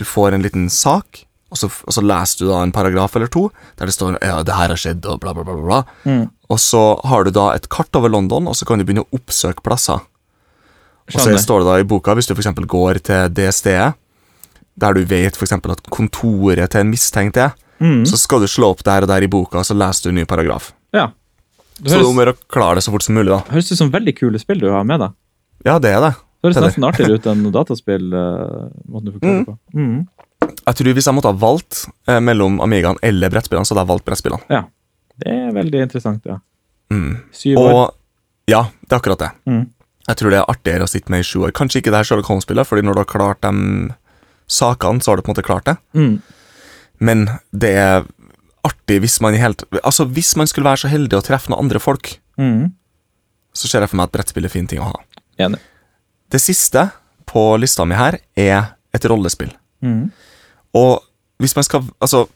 du 0.00 0.04
får 0.06 0.36
en 0.36 0.44
liten 0.44 0.68
sak, 0.72 1.24
og 1.50 1.56
så, 1.56 1.68
og 1.86 1.94
så 1.96 2.02
leser 2.04 2.42
du 2.44 2.48
da 2.50 2.62
en 2.62 2.72
paragraf 2.76 3.14
eller 3.16 3.30
to 3.32 3.46
der 3.78 3.86
det 3.88 3.94
står 3.94 4.18
ja, 4.20 4.42
det 4.44 4.52
her 4.54 4.68
har 4.74 4.76
skjedd, 4.80 5.06
og 5.08 5.20
bla, 5.22 5.32
bla, 5.32 5.44
bla. 5.44 5.54
bla. 5.62 5.78
Mm. 6.04 6.26
Og 6.50 6.58
så 6.60 6.82
har 7.08 7.24
du 7.24 7.30
da 7.30 7.50
et 7.56 7.68
kart 7.72 7.94
over 7.96 8.08
London, 8.12 8.48
og 8.48 8.56
så 8.56 8.66
kan 8.68 8.78
du 8.80 8.84
begynne 8.84 9.04
å 9.06 9.16
oppsøke 9.16 9.62
plasser. 9.64 10.00
Og 11.08 11.20
så 11.24 11.38
står 11.40 11.62
det 11.64 11.68
da 11.70 11.78
i 11.80 11.86
boka, 11.88 12.12
hvis 12.18 12.28
du 12.28 12.34
f.eks. 12.36 12.50
går 12.68 13.00
til 13.08 13.30
det 13.32 13.48
stedet, 13.56 13.94
der 14.78 14.94
du 14.94 15.00
vet 15.08 15.34
eksempel 15.40 15.72
at 15.74 15.80
kontoret 15.90 16.68
til 16.70 16.80
en 16.84 16.92
mistenkt 16.92 17.36
er, 17.40 17.54
Mm. 17.78 18.00
så 18.10 18.16
skal 18.18 18.40
du 18.42 18.48
slå 18.50 18.72
opp 18.72 18.80
der 18.82 19.04
og 19.06 19.08
der 19.08 19.22
i 19.22 19.28
boka, 19.30 19.60
og 19.60 19.64
så 19.64 19.70
leser 19.78 20.02
du 20.02 20.08
en 20.10 20.16
ny 20.18 20.24
paragraf. 20.26 20.72
Ja. 20.92 21.12
Det 21.78 21.92
Så 21.92 21.92
det 21.92 21.92
er 21.92 22.00
høres, 22.02 22.08
om 22.10 22.18
å 22.18 22.32
klare 22.50 22.74
det 22.74 22.82
så 22.82 22.90
fort 22.90 23.04
som 23.06 23.14
mulig, 23.14 23.30
da. 23.30 23.36
høres 23.52 23.68
ut 23.70 23.78
som 23.78 23.92
veldig 23.94 24.14
kule 24.18 24.38
spill 24.42 24.58
du 24.58 24.66
har 24.72 24.82
med 24.82 24.98
deg. 24.98 25.12
Ja, 25.64 25.76
det 25.78 25.92
er 25.94 26.00
det. 26.02 26.10
Det 26.42 26.48
høres 26.48 26.58
nesten 26.64 26.86
artigere 26.88 27.14
ut 27.20 27.28
enn 27.30 27.44
dataspill. 27.54 28.08
Uh, 28.10 28.66
måten 28.90 29.04
du 29.06 29.12
forklarer 29.14 29.38
Mm. 29.38 29.44
på. 29.46 29.54
Mm. 29.78 30.08
Jeg 30.40 30.76
tror 30.78 30.92
Hvis 30.94 31.06
jeg 31.08 31.14
måtte 31.16 31.30
ha 31.32 31.36
valgt 31.40 31.86
eh, 32.08 32.20
mellom 32.20 32.60
Amigaen 32.60 32.98
eller 33.02 33.30
brettspillene, 33.32 33.64
så 33.66 33.74
hadde 33.74 33.84
jeg 33.86 33.92
valgt 33.92 34.04
brettspillene. 34.08 34.44
Ja, 34.52 34.62
Det 35.18 35.32
er 35.32 35.52
veldig 35.56 35.80
interessant, 35.86 36.26
ja. 36.28 36.38
Mm. 36.92 37.16
Syv 37.34 37.58
år. 37.58 37.72
Og 37.72 37.94
ja, 38.48 38.62
det 38.84 38.92
er 38.94 39.00
akkurat 39.00 39.18
det. 39.24 39.30
Mm. 39.50 39.64
Jeg 40.08 40.16
tror 40.20 40.30
det 40.32 40.38
er 40.40 40.48
artigere 40.52 40.86
å 40.86 40.88
sitte 40.88 41.10
med 41.12 41.20
i 41.20 41.26
sju 41.26 41.40
år. 41.44 41.52
Kanskje 41.52 41.80
ikke 41.82 41.90
det 41.92 41.98
her 42.00 42.06
Sherlock 42.08 42.28
Holmes-spillet, 42.30 42.64
fordi 42.68 42.84
når 42.86 42.94
du 42.96 43.00
har 43.02 43.08
klart 43.10 43.40
de 43.44 43.90
sakene, 44.48 45.02
så 45.04 45.10
har 45.12 45.16
du 45.18 45.22
på 45.26 45.28
en 45.32 45.34
måte 45.36 45.44
klart 45.44 45.66
det. 45.68 45.74
Mm. 45.92 46.14
Men 47.04 47.26
det 47.52 47.72
er 47.76 48.06
artig 48.66 49.00
hvis 49.04 49.20
man 49.22 49.36
helt 49.38 49.62
Altså, 49.84 50.04
hvis 50.10 50.32
man 50.36 50.48
skulle 50.50 50.66
være 50.68 50.80
så 50.82 50.88
heldig 50.90 51.18
å 51.18 51.24
treffe 51.24 51.50
noen 51.52 51.66
andre 51.66 51.78
folk, 51.82 52.18
Mm. 52.38 52.72
så 53.52 53.66
ser 53.68 53.80
jeg 53.82 53.90
for 53.90 53.96
meg 53.98 54.06
at 54.08 54.12
brettspill 54.14 54.44
er 54.46 54.52
fin 54.52 54.66
ting 54.70 54.78
å 54.78 54.92
ha. 54.92 55.00
Enig. 55.42 55.58
Det 56.30 56.38
siste 56.40 56.92
på 57.26 57.58
lista 57.58 57.84
mi 57.84 57.96
her 57.98 58.20
er 58.36 58.74
et 58.94 59.04
rollespill. 59.10 59.50
Mm. 59.82 60.12
Og 60.74 61.02
hvis 61.38 61.54
man 61.56 61.64
skal 61.64 61.86
Altså, 62.02 62.26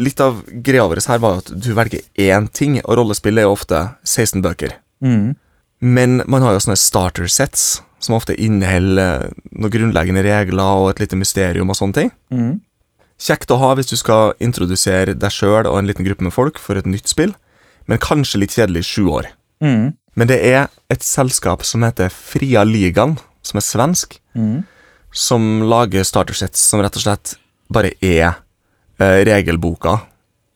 litt 0.00 0.20
av 0.20 0.44
greia 0.64 0.86
vår 0.88 1.02
her 1.08 1.18
var 1.20 1.40
at 1.42 1.50
du 1.50 1.72
velger 1.76 2.00
én 2.16 2.48
ting, 2.52 2.78
og 2.84 2.96
rollespill 2.96 3.38
er 3.38 3.48
jo 3.48 3.56
ofte 3.56 3.80
16 4.04 4.40
bøker. 4.42 4.76
Mm. 5.04 5.34
Men 5.80 6.22
man 6.28 6.42
har 6.44 6.54
jo 6.54 6.62
sånne 6.64 6.78
starter 6.78 7.28
sets, 7.28 7.82
som 8.00 8.16
ofte 8.16 8.36
inneholder 8.36 9.30
noen 9.52 9.72
grunnleggende 9.72 10.22
regler 10.24 10.80
og 10.80 10.90
et 10.90 11.02
lite 11.02 11.18
mysterium 11.20 11.68
og 11.72 11.76
sånne 11.76 11.96
ting. 11.96 12.12
Mm. 12.32 12.60
Kjekt 13.20 13.52
å 13.52 13.58
ha 13.60 13.74
hvis 13.76 13.90
du 13.90 13.96
skal 14.00 14.32
introdusere 14.40 15.12
deg 15.12 15.34
sjøl 15.34 15.68
og 15.68 15.76
en 15.76 15.90
liten 15.90 16.06
gruppe 16.06 16.24
med 16.24 16.32
folk 16.32 16.60
for 16.60 16.80
et 16.80 16.88
nytt 16.88 17.10
spill, 17.12 17.34
men 17.88 18.00
kanskje 18.00 18.40
litt 18.40 18.56
kjedelig 18.56 18.84
i 18.86 18.88
sju 18.88 19.10
år. 19.12 19.28
Mm. 19.60 19.92
Men 20.16 20.30
det 20.30 20.38
er 20.48 20.68
et 20.92 21.04
selskap 21.04 21.64
som 21.68 21.84
heter 21.84 22.08
Fria 22.12 22.64
Ligaen, 22.64 23.18
som 23.42 23.60
er 23.60 23.66
svensk, 23.66 24.18
Mm. 24.36 24.64
som 25.12 25.62
lager 25.66 26.04
starter 26.04 26.34
sets 26.34 26.60
som 26.60 26.80
rett 26.80 26.94
og 26.96 27.02
slett 27.02 27.34
bare 27.72 27.94
er 28.04 28.40
eh, 29.00 29.20
regelboka 29.28 29.96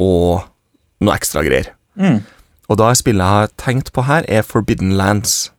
og 0.02 0.44
noe 1.04 1.16
ekstra 1.16 1.44
greier. 1.46 1.72
Mm. 1.98 2.22
Og 2.70 2.80
da 2.80 2.90
spillet 2.96 3.22
jeg 3.22 3.38
har 3.38 3.52
tenkt 3.60 3.92
på 3.94 4.06
her, 4.08 4.26
er 4.28 4.46
Forbidden 4.46 4.96
Lands. 4.98 5.50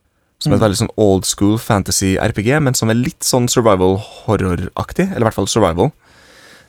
Som 0.42 0.52
er 0.52 0.58
et 0.58 0.66
veldig 0.66 0.78
sånn 0.82 0.92
old 1.00 1.24
school 1.24 1.56
fantasy 1.56 2.12
RPG, 2.20 2.50
men 2.60 2.76
som 2.76 2.90
er 2.92 2.98
litt 2.98 3.24
sånn 3.24 3.46
survival 3.48 3.96
horror-aktig. 3.96 5.06
Eller 5.08 5.24
i 5.24 5.28
hvert 5.30 5.38
fall 5.38 5.48
survival. 5.48 5.94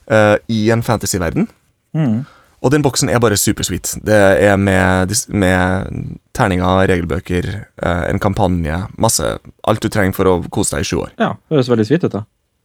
Uh, 0.08 0.38
I 0.48 0.70
en 0.72 0.86
fantasyverden. 0.88 1.50
Mm. 1.98 2.22
Og 2.64 2.72
den 2.74 2.86
boksen 2.86 3.12
er 3.12 3.20
bare 3.22 3.38
supersweet. 3.38 3.98
Det 4.08 4.16
er 4.48 4.56
med, 4.58 5.12
med 5.28 6.16
terninger, 6.38 6.88
regelbøker, 6.94 7.50
uh, 7.84 8.06
en 8.08 8.24
kampanje, 8.24 8.80
masse. 8.98 9.34
Alt 9.68 9.84
du 9.84 9.92
trenger 9.92 10.16
for 10.16 10.32
å 10.32 10.38
kose 10.48 10.78
deg 10.78 10.86
i 10.86 10.90
sju 10.90 11.02
år. 11.04 11.12
Ja, 11.20 11.34
høres 11.52 11.70
veldig 11.74 11.90
sweet 11.90 12.08
ut, 12.08 12.16
da. 12.16 12.24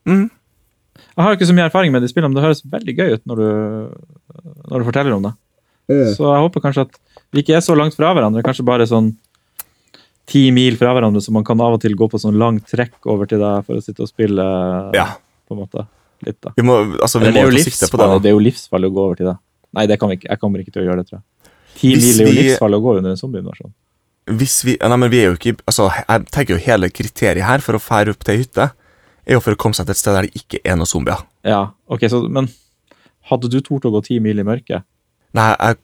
Mm. 0.09 0.29
Jeg 1.17 1.25
har 1.27 1.37
ikke 1.37 1.49
så 1.51 1.55
mye 1.57 1.67
erfaring 1.69 1.93
med 1.93 2.03
de 2.03 2.09
spillene, 2.09 2.33
men 2.33 2.39
det 2.41 2.45
høres 2.47 2.63
veldig 2.73 2.95
gøy 2.97 3.11
ut 3.19 3.27
når 3.29 3.37
du, 3.43 3.49
når 4.71 4.79
du 4.79 4.87
forteller 4.89 5.13
om 5.17 5.23
det. 5.29 5.35
Så 6.17 6.25
jeg 6.25 6.43
håper 6.47 6.63
kanskje 6.65 6.87
at 6.87 6.95
vi 7.35 7.43
ikke 7.43 7.57
er 7.59 7.65
så 7.65 7.75
langt 7.77 7.97
fra 7.99 8.13
hverandre, 8.17 8.43
kanskje 8.47 8.65
bare 8.65 8.87
sånn 8.89 9.11
ti 10.31 10.47
mil 10.55 10.77
fra 10.81 10.93
hverandre, 10.95 11.21
så 11.21 11.33
man 11.35 11.45
kan 11.45 11.61
av 11.61 11.75
og 11.77 11.83
til 11.83 11.97
gå 11.99 12.07
på 12.09 12.21
sånn 12.23 12.39
lang 12.41 12.61
trekk 12.65 12.95
over 13.11 13.29
til 13.29 13.43
deg 13.43 13.67
for 13.67 13.77
å 13.77 13.83
sitte 13.85 14.05
og 14.07 14.09
spille 14.09 14.45
Ja. 14.95 15.09
på 15.49 15.57
en 15.57 15.61
måte. 15.65 15.87
Litt, 16.25 16.39
da. 16.41 16.53
Vi 16.57 16.63
må, 16.63 16.77
altså, 17.03 17.19
vi 17.19 17.27
det 17.33 17.43
er, 17.43 17.51
på 17.51 17.99
det. 17.99 18.07
da. 18.07 18.19
det 18.23 18.31
er 18.31 18.37
jo 18.37 18.43
livsfarlig 18.47 18.89
å 18.89 18.95
gå 18.95 19.05
over 19.09 19.17
til 19.19 19.27
deg. 19.27 19.37
Nei, 19.75 19.87
det 19.91 19.99
kan 19.99 20.09
vi 20.09 20.17
ikke. 20.21 20.29
jeg 20.31 20.39
kommer 20.39 20.61
ikke 20.63 20.73
til 20.73 20.83
å 20.83 20.87
gjøre 20.87 21.03
det, 21.03 21.09
tror 21.11 21.19
jeg. 21.19 21.51
Ti 21.81 21.89
Hvis 21.97 22.05
mil 22.07 22.21
er 22.21 22.29
jo 22.29 22.33
vi- 22.33 22.43
livsfarlig 22.43 22.79
å 22.79 22.83
gå 22.85 22.97
under 22.99 23.11
en 23.11 23.17
zombieinvasjon. 23.17 23.73
Hvis 24.39 24.57
vi, 24.65 24.77
nei, 24.81 24.97
men 25.03 25.11
vi 25.11 25.19
er 25.19 25.25
jo 25.33 25.35
ikke 25.35 25.57
altså, 25.67 25.89
Jeg 26.09 26.27
tenker 26.31 26.55
jo 26.55 26.61
hele 26.63 26.89
kriteriet 26.95 27.43
her 27.43 27.59
for 27.59 27.75
å 27.75 27.81
fære 27.83 28.11
opp 28.15 28.23
til 28.23 28.37
ei 28.37 28.43
hytte, 28.45 28.71
er 29.27 29.37
jo 29.37 29.43
for 29.45 29.55
å 29.55 29.61
komme 29.61 29.77
seg 29.79 29.87
til 29.89 29.95
et 29.95 30.01
sted 30.01 30.17
der 30.17 30.29
det 30.29 30.43
ikke 30.43 30.61
er 30.65 30.79
noen 30.79 30.91
zombier. 30.91 31.23
Ja, 31.47 31.63
ok, 31.93 32.05
så, 32.11 32.23
men 32.33 32.51
hadde 33.31 33.51
du 33.53 33.61
tort 33.65 33.87
å 33.87 33.93
gå 33.95 34.03
ti 34.07 34.19
mil 34.23 34.43
i 34.43 34.47
mørket? 34.47 34.87
Nei, 35.37 35.49
jeg 35.55 35.79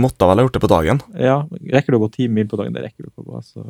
måtte 0.00 0.28
vel 0.28 0.40
ha 0.40 0.46
gjort 0.46 0.56
det 0.56 0.62
på 0.62 0.72
dagen. 0.72 1.02
Ja, 1.20 1.38
rekker 1.74 1.94
du 1.94 1.98
å 1.98 2.04
gå 2.06 2.10
ti 2.14 2.28
mil 2.32 2.48
på 2.50 2.58
dagen? 2.60 2.74
Det 2.76 2.84
rekker 2.86 3.06
du 3.06 3.10
ikke 3.10 3.24
å 3.24 3.30
gå. 3.30 3.40
Altså. 3.40 3.64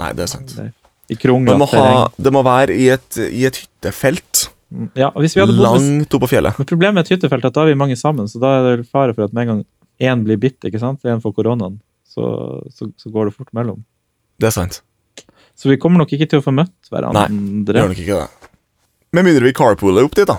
Nei, 0.00 0.10
det 0.16 0.26
er 0.26 0.32
sant. 0.32 0.54
Det, 0.56 0.70
det 1.10 1.58
må, 1.58 1.66
ha, 1.72 2.08
det 2.14 2.32
må 2.34 2.42
være 2.46 2.76
i 2.78 2.88
et, 2.94 3.20
i 3.26 3.46
et 3.48 3.62
hyttefelt. 3.64 4.48
Ja, 4.94 5.08
og 5.10 5.24
hvis 5.24 5.34
vi 5.34 5.42
hadde 5.42 5.56
bodd 5.56 5.66
langt 5.66 6.14
oppå 6.14 6.26
på 6.26 6.34
fjellet. 6.36 6.58
Men 6.60 6.68
problemet 6.70 6.98
med 7.00 7.08
et 7.08 7.16
hyttefelt 7.16 7.42
er 7.42 7.50
at 7.50 7.56
da 7.56 7.64
er 7.64 7.72
vi 7.72 7.78
mange 7.80 7.96
sammen, 7.98 8.28
så 8.30 8.42
da 8.42 8.52
er 8.58 8.82
det 8.82 8.90
fare 8.90 9.16
for 9.16 9.26
at 9.26 9.34
med 9.34 9.46
en 9.46 9.50
gang 9.54 9.64
én 10.10 10.22
blir 10.26 10.38
bitt, 10.40 10.60
ikke 10.64 10.80
sant, 10.82 11.02
én 11.04 11.22
får 11.22 11.34
koronaen, 11.36 11.80
så, 12.08 12.24
så, 12.74 12.88
så 12.98 13.10
går 13.12 13.28
det 13.28 13.34
fort 13.36 13.50
mellom. 13.56 13.82
Det 14.40 14.48
er 14.48 14.54
sant. 14.54 14.80
Så 15.60 15.68
vi 15.68 15.76
kommer 15.80 16.00
nok 16.00 16.12
ikke 16.16 16.28
til 16.30 16.40
å 16.40 16.44
få 16.44 16.54
møtt 16.56 16.88
hverandre. 16.88 17.26
Det 17.28 17.74
gjør 17.74 17.82
hverandre. 17.84 17.88
nok 17.92 17.98
ikke 18.04 18.20
det. 18.22 18.52
Med 19.16 19.26
mindre 19.26 19.44
vi 19.44 19.52
carpooler 19.58 20.06
opp 20.06 20.14
dit, 20.16 20.28
da. 20.30 20.38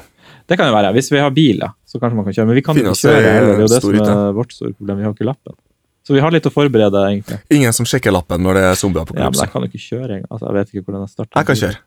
Det 0.49 0.57
kan 0.57 0.67
jo 0.71 0.73
være. 0.73 0.89
Hvis 0.95 1.11
vi 1.13 1.19
har 1.21 1.29
bil, 1.35 1.59
ja, 1.61 1.69
så 1.85 1.99
kanskje 2.01 2.17
man 2.17 2.25
kan 2.25 2.33
kjøre. 2.35 2.47
Men 2.49 2.57
vi 2.57 2.63
kan 2.65 2.75
Finne 2.77 2.93
ikke 2.95 3.03
kjøre 3.05 3.19
heller. 3.35 3.51
Det 3.51 3.53
er 3.53 3.61
jo 3.61 3.67
det 3.69 3.81
som 3.83 4.15
er 4.17 4.33
vårt 4.39 4.55
store 4.55 4.73
problem. 4.73 4.97
Vi 4.97 5.05
har 5.05 5.13
ikke 5.13 5.27
lappen. 5.29 5.55
Så 6.01 6.15
vi 6.17 6.23
har 6.23 6.33
litt 6.33 6.47
å 6.49 6.51
forberede, 6.51 7.03
egentlig. 7.11 7.37
Ingen 7.53 7.75
som 7.77 7.85
sjekker 7.85 8.11
lappen 8.15 8.41
når 8.41 8.57
det 8.57 8.63
er 8.71 8.79
zombier 8.79 9.05
på 9.05 9.13
Ja, 9.19 9.29
men 9.29 9.37
jeg 9.37 9.53
kan 9.53 9.61
jo 9.61 9.69
ikke 9.69 9.83
kjøre 9.83 10.17
engang. 10.17 10.31
Altså, 10.33 10.47
jeg 10.49 10.57
vet 10.57 10.73
ikke 10.73 10.85
hvordan 10.87 11.05
jeg 11.05 11.13
starter. 11.13 11.35
Jeg 11.37 11.49
kan 11.51 11.59
kjøre. 11.61 11.77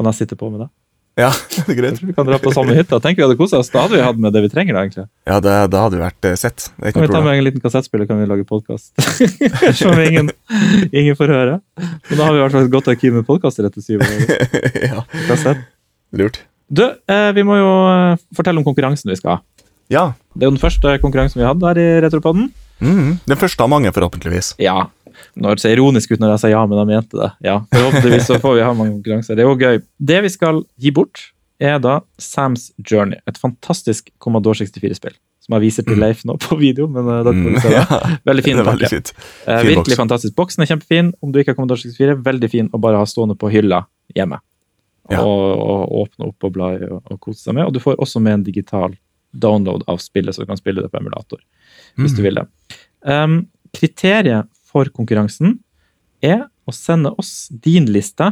Kan 0.00 0.10
jeg 0.10 0.18
sitte 0.18 0.38
på 0.40 0.50
med 0.50 0.64
det? 0.64 0.68
Ja, 1.18 1.30
det 1.66 1.74
er 1.74 1.76
greit. 1.76 1.98
Vi 2.02 2.14
kan 2.16 2.26
dra 2.28 2.38
på 2.40 2.52
samme 2.54 2.74
hytta? 2.76 3.00
Tenk 3.02 3.18
vi 3.18 3.24
hadde 3.26 3.36
kosa 3.36 3.58
oss. 3.60 3.68
Da 3.72 3.82
hadde 3.84 3.98
vi 3.98 4.02
hatt 4.04 4.20
med 4.22 4.32
det 4.32 4.44
vi 4.46 4.50
trenger, 4.52 4.76
da, 4.76 4.84
egentlig. 4.86 5.04
Ja, 5.28 5.40
det, 5.42 5.54
da 5.72 5.82
hadde 5.84 5.98
vi 5.98 6.04
vært 6.04 6.28
eh, 6.30 6.36
sett. 6.38 6.68
Det 6.78 6.92
er 6.92 6.94
Kan 6.94 7.02
noe 7.02 7.08
vi 7.08 7.10
ta 7.10 7.16
problem. 7.18 7.26
med 7.28 7.40
en 7.40 7.46
liten 7.48 7.64
kassettspiller, 7.64 8.06
kan 8.08 8.20
vi 8.22 8.28
lage 8.30 8.46
podkast? 8.48 8.92
Som 9.80 9.98
ingen, 10.00 10.30
ingen 10.92 11.18
får 11.18 11.34
høre. 11.34 11.58
Men 11.80 12.14
da 12.14 12.22
har 12.28 12.32
vi 12.36 12.40
i 12.40 12.44
hvert 12.44 12.54
fall 12.56 12.68
et 12.68 12.74
godt 12.76 12.88
arkiv 12.94 13.18
med 13.18 13.26
podkaster 13.28 13.66
etter 13.68 13.84
syv 13.84 14.06
år. 14.06 14.32
ja, 14.92 15.04
Kassett. 15.28 15.66
lurt. 16.16 16.40
Du, 16.70 16.84
eh, 16.86 17.30
vi 17.34 17.42
må 17.44 17.58
jo 17.58 17.70
eh, 17.90 18.16
fortelle 18.38 18.62
om 18.62 18.66
konkurransen 18.70 19.10
vi 19.10 19.18
skal 19.18 19.36
ha. 19.38 19.66
Ja. 19.90 20.04
Det 20.38 20.46
er 20.46 20.52
jo 20.52 20.54
den 20.54 20.62
første 20.62 20.94
konkurransen 21.02 21.42
vi 21.42 21.48
hadde 21.48 21.66
her 21.66 21.78
i 21.82 21.88
Retropodden. 22.06 22.52
Mm, 22.80 23.18
den 23.28 23.36
første 23.36 23.60
av 23.66 23.68
mange, 23.68 23.90
forhåpentligvis. 23.92 24.54
Ja. 24.62 24.86
Nå 25.36 25.48
hørtes 25.52 25.64
jeg 25.68 25.76
ironisk 25.78 26.10
ut 26.14 26.20
når 26.22 26.34
jeg 26.34 26.42
sier 26.44 26.54
ja, 26.56 26.62
men 26.66 26.78
de 26.80 26.84
mente 26.90 27.18
det. 27.20 27.30
Ja, 27.46 27.58
Forhåpentligvis 27.74 28.26
så 28.30 28.38
får 28.42 28.54
vi 28.58 28.62
ha 28.66 28.72
mange 28.76 28.94
konkurranser. 28.98 29.36
Det 29.38 29.44
er 29.44 29.48
jo 29.50 29.56
gøy. 29.60 29.80
Det 30.12 30.20
vi 30.26 30.30
skal 30.32 30.62
gi 30.80 30.92
bort, 30.96 31.24
er 31.60 31.78
da 31.82 31.98
Sam's 32.18 32.70
Journey. 32.88 33.18
Et 33.28 33.36
fantastisk 33.38 34.08
Commodore 34.18 34.56
64-spill. 34.64 35.16
Som 35.40 35.54
jeg 35.56 35.64
viser 35.64 35.84
til 35.86 35.96
Leif 36.00 36.20
nå 36.28 36.34
på 36.40 36.56
video, 36.60 36.86
men 36.92 37.06
uh, 37.08 37.22
dere 37.24 37.34
får 37.44 37.60
se 37.64 37.70
det. 37.74 37.84
Mm. 38.10 38.18
Veldig 38.28 38.42
fin 38.44 38.56
det 38.60 38.64
veldig 38.66 38.86
pakke. 38.88 38.96
fint. 38.96 39.12
Eh, 39.48 39.62
virkelig 39.66 39.96
fantastisk. 39.98 40.34
Boksen 40.36 40.62
er 40.64 40.68
kjempefin. 40.70 41.12
Om 41.24 41.32
du 41.32 41.38
ikke 41.40 41.52
har 41.54 41.56
Commodore 41.58 41.80
64, 41.82 42.16
veldig 42.26 42.50
fin 42.52 42.68
å 42.72 42.80
bare 42.80 43.00
ha 43.00 43.06
stående 43.08 43.36
på 43.40 43.48
hylla 43.52 43.82
hjemme. 44.16 44.38
Ja. 45.10 45.22
Og, 45.24 45.44
og 45.58 45.94
åpne 46.04 46.28
opp 46.30 46.44
og 46.46 46.52
bla 46.54 46.68
i 46.76 46.84
og, 46.86 47.00
og 47.10 47.18
kose 47.24 47.40
seg 47.42 47.56
med. 47.56 47.66
Og 47.66 47.74
du 47.74 47.80
får 47.82 47.96
også 48.04 48.20
med 48.22 48.36
en 48.38 48.44
digital 48.46 48.94
download 49.32 49.82
av 49.90 49.98
spillet, 50.02 50.34
så 50.36 50.42
du 50.44 50.48
kan 50.50 50.58
spille 50.60 50.82
det 50.84 50.90
på 50.92 50.98
emulator 51.00 51.40
hvis 51.98 52.12
Mm. 52.12 52.16
du 52.16 52.22
vil 52.22 52.38
det. 52.38 52.44
Um, 53.06 53.34
kriteriet 53.74 54.46
for 54.70 54.90
konkurransen 54.94 55.58
er 56.22 56.46
å 56.68 56.74
sende 56.74 57.12
oss 57.18 57.48
din 57.50 57.88
liste 57.90 58.30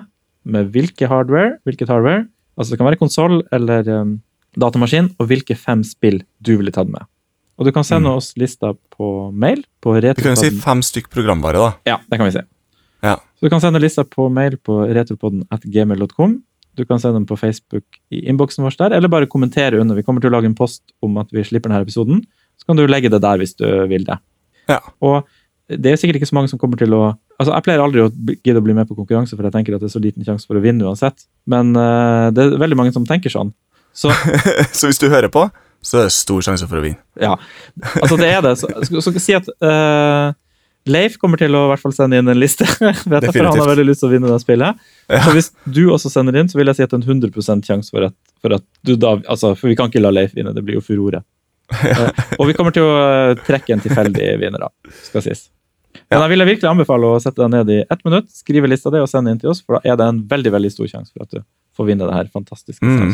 med 0.49 0.70
hvilke 0.74 1.09
hardware, 1.11 1.59
hvilket 1.66 1.91
hardware, 1.91 2.26
altså 2.57 2.72
det 2.74 2.80
kan 2.80 2.89
være 2.89 3.01
konsoll 3.01 3.41
eller 3.55 3.89
um, 3.91 4.18
datamaskin, 4.59 5.12
og 5.18 5.30
hvilke 5.30 5.57
fem 5.59 5.84
spill 5.86 6.22
du 6.45 6.57
ville 6.57 6.74
tatt 6.74 6.91
med. 6.93 7.05
Og 7.59 7.66
du 7.66 7.72
kan 7.74 7.86
sende 7.86 8.12
oss 8.14 8.32
lista 8.39 8.70
på 8.95 9.30
mail 9.34 9.64
på 9.82 9.97
Vi 9.99 10.12
kan 10.14 10.36
jo 10.36 10.39
si 10.39 10.53
fem 10.62 10.82
stykk 10.84 11.09
programvare, 11.11 11.59
da. 11.59 11.70
Ja, 11.91 11.97
det 12.07 12.20
kan 12.20 12.28
vi 12.28 12.36
si. 12.36 12.45
Ja. 13.03 13.16
Så 13.18 13.47
du 13.47 13.51
kan 13.51 13.62
sende 13.62 13.82
lista 13.82 14.05
på 14.07 14.28
mail 14.30 14.57
på 14.62 14.84
retropodden 14.86 15.43
at 15.55 15.66
gmail.com. 15.66 16.36
Du 16.78 16.84
kan 16.86 17.01
sende 17.03 17.18
den 17.18 17.26
på 17.26 17.36
Facebook 17.39 17.99
i 18.14 18.22
innboksen 18.30 18.62
vår 18.62 18.76
der, 18.78 18.95
eller 18.95 19.11
bare 19.11 19.26
kommentere 19.30 19.80
under. 19.82 19.99
Vi 19.99 20.07
kommer 20.07 20.22
til 20.22 20.30
å 20.30 20.36
lage 20.36 20.47
en 20.47 20.55
post 20.59 20.84
om 21.03 21.18
at 21.18 21.34
vi 21.34 21.43
slipper 21.47 21.72
denne 21.72 21.82
episoden. 21.82 22.22
Så 22.59 22.70
kan 22.70 22.78
du 22.78 22.86
legge 22.86 23.11
det 23.11 23.22
der 23.26 23.43
hvis 23.43 23.57
du 23.59 23.66
vil 23.91 24.07
det. 24.07 24.20
Ja. 24.70 24.78
Og 25.03 25.26
det 25.69 25.93
er 25.93 26.01
sikkert 26.01 26.21
ikke 26.21 26.31
så 26.31 26.37
mange 26.39 26.51
som 26.51 26.61
kommer 26.61 26.81
til 26.81 26.95
å 26.97 27.03
Altså, 27.39 27.53
Jeg 27.55 27.64
pleier 27.69 27.83
aldri 27.85 28.03
å 28.03 28.09
gidde 28.11 28.59
å 28.59 28.64
bli 28.64 28.75
med 28.75 28.89
på 28.89 28.97
konkurranse, 28.99 29.37
for 29.37 29.47
jeg 29.47 29.55
tenker 29.55 29.77
at 29.77 29.83
det 29.85 29.87
er 29.87 29.93
så 29.93 30.01
liten 30.03 30.25
sjanse 30.27 30.49
for 30.49 30.59
å 30.59 30.62
vinne 30.64 30.83
uansett. 30.83 31.23
Men 31.47 31.71
uh, 31.79 32.35
det 32.35 32.43
er 32.43 32.57
veldig 32.59 32.79
mange 32.81 32.91
som 32.97 33.05
tenker 33.07 33.31
sånn. 33.31 33.53
Så 33.95 34.11
Så 34.79 34.91
hvis 34.91 34.99
du 34.99 35.07
hører 35.07 35.31
på, 35.31 35.45
så 35.79 36.01
er 36.01 36.09
det 36.09 36.16
stor 36.16 36.43
sjanse 36.43 36.66
for 36.66 36.81
å 36.81 36.83
vinne. 36.83 36.99
ja, 37.23 37.37
altså 38.01 38.19
det 38.19 38.33
er 38.33 38.43
det. 38.43 38.57
Så, 38.59 38.73
så, 38.89 39.05
så 39.07 39.14
si 39.23 39.37
at 39.39 39.47
uh, 39.62 40.35
Leif 40.91 41.14
kommer 41.23 41.39
til 41.39 41.55
å 41.55 41.62
i 41.66 41.71
hvert 41.73 41.85
fall 41.85 41.95
sende 41.95 42.19
inn 42.19 42.31
en 42.31 42.41
liste. 42.43 42.66
Vet 43.12 43.29
jeg, 43.29 43.31
for 43.31 43.47
Han 43.47 43.61
har 43.62 43.71
veldig 43.71 43.87
lyst 43.87 44.03
til 44.03 44.11
å 44.11 44.12
vinne 44.16 44.33
det 44.33 44.41
spillet. 44.43 44.83
Ja. 45.07 45.23
Så 45.29 45.35
hvis 45.37 45.53
du 45.79 45.85
også 45.95 46.11
sender 46.12 46.39
inn, 46.41 46.51
så 46.51 46.59
vil 46.59 46.71
jeg 46.73 46.81
si 46.81 46.87
at 46.87 46.91
det 46.91 46.99
er 46.99 47.07
en 47.07 47.23
100% 47.23 47.71
sjanse 47.71 47.95
for 47.95 48.11
for 48.43 48.55
at 48.55 48.64
du 48.87 48.95
da 48.95 49.16
altså, 49.27 49.55
For 49.59 49.71
vi 49.71 49.77
kan 49.79 49.91
ikke 49.91 50.03
la 50.03 50.12
Leif 50.14 50.35
vinne, 50.37 50.55
det 50.55 50.64
blir 50.66 50.81
jo 50.81 50.85
furore. 50.85 51.23
Eh, 51.69 52.21
og 52.41 52.47
vi 52.49 52.55
kommer 52.57 52.73
til 52.73 52.87
å 52.87 53.35
trekke 53.45 53.75
en 53.75 53.83
tilfeldig 53.85 54.29
vinner, 54.41 54.62
da, 54.62 54.95
skal 55.05 55.21
sies. 55.27 55.51
Men 56.09 56.25
jeg 56.25 56.33
vil 56.33 56.45
virkelig 56.49 56.69
anbefale 56.71 57.09
å 57.13 57.19
sette 57.21 57.43
deg 57.43 57.51
ned 57.53 57.71
i 57.75 57.79
ett 57.85 58.05
minutt, 58.07 58.31
skrive 58.33 58.69
lista 58.71 58.93
di 58.93 59.01
og 59.03 59.11
sende 59.11 59.35
inn 59.35 59.41
til 59.43 59.51
oss, 59.53 59.61
for 59.61 59.77
da 59.77 59.93
er 59.93 59.99
det 60.01 60.07
en 60.09 60.23
veldig 60.31 60.53
veldig 60.55 60.71
stor 60.73 60.89
sjanse 60.89 61.13
for 61.13 61.27
at 61.27 61.35
du 61.37 61.43
får 61.77 61.89
vinne 61.91 62.09
det 62.09 62.17
her 62.17 62.31
fantastiske 62.33 62.85
Mm. 62.89 63.13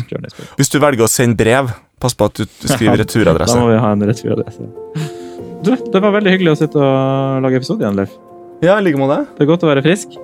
Hvis 0.57 0.71
du 0.71 0.79
velger 0.79 1.03
å 1.03 1.11
sende 1.11 1.37
brev, 1.37 1.73
pass 1.99 2.15
på 2.15 2.29
at 2.29 2.39
du 2.39 2.45
skriver 2.69 3.01
returadresse. 3.03 3.53
Da 3.53 3.61
må 3.61 3.73
vi 3.73 3.81
ha 3.83 3.91
en 3.91 4.05
returadresse. 4.07 4.69
Du, 5.65 5.75
det 5.75 6.01
var 6.01 6.13
veldig 6.15 6.31
hyggelig 6.31 6.53
å 6.53 6.59
sitte 6.61 6.79
og 6.79 7.43
lage 7.43 7.59
episode 7.59 7.83
igjen, 7.83 7.99
Leif. 7.99 8.15
Ja, 8.63 8.79
i 8.79 8.85
like 8.85 8.97
måte. 9.01 9.25
Det 9.35 9.43
er 9.43 9.51
godt 9.51 9.67
å 9.67 9.69
være 9.73 9.83
frisk. 9.85 10.15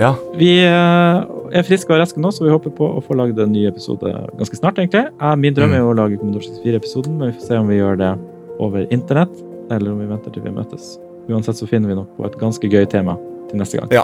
Ja. 0.00 0.14
Vi 0.38 0.52
eh, 0.64 1.26
er 1.50 1.66
friske 1.66 1.92
og 1.92 2.00
raske 2.00 2.22
nå, 2.22 2.30
så 2.32 2.46
vi 2.46 2.54
håper 2.54 2.72
på 2.76 2.88
å 2.96 3.02
få 3.04 3.18
lagd 3.18 3.38
en 3.42 3.52
ny 3.52 3.66
episode 3.68 4.14
ganske 4.38 4.56
snart. 4.56 4.78
egentlig. 4.78 5.08
Min 5.36 5.56
drøm 5.56 5.74
er 5.74 5.82
jo 5.82 5.90
å 5.90 5.98
lage 5.98 6.20
Commodore 6.20 6.46
64-episoden, 6.46 7.18
men 7.18 7.32
vi 7.32 7.38
får 7.40 7.46
se 7.50 7.60
om 7.60 7.68
vi 7.68 7.82
gjør 7.82 8.00
det 8.00 8.14
over 8.60 8.86
internett, 8.94 9.34
eller 9.70 9.92
om 9.92 10.00
vi 10.00 10.10
venter 10.14 10.30
til 10.30 10.46
vi 10.46 10.54
møtes. 10.54 10.94
Uansett 11.30 11.56
så 11.60 11.66
finner 11.70 11.88
vi 11.92 11.94
nok 11.98 12.10
på 12.16 12.26
et 12.26 12.36
ganske 12.40 12.68
gøy 12.70 12.86
tema 12.90 13.14
til 13.50 13.60
neste 13.60 13.78
gang. 13.80 13.90
Ja. 13.94 14.02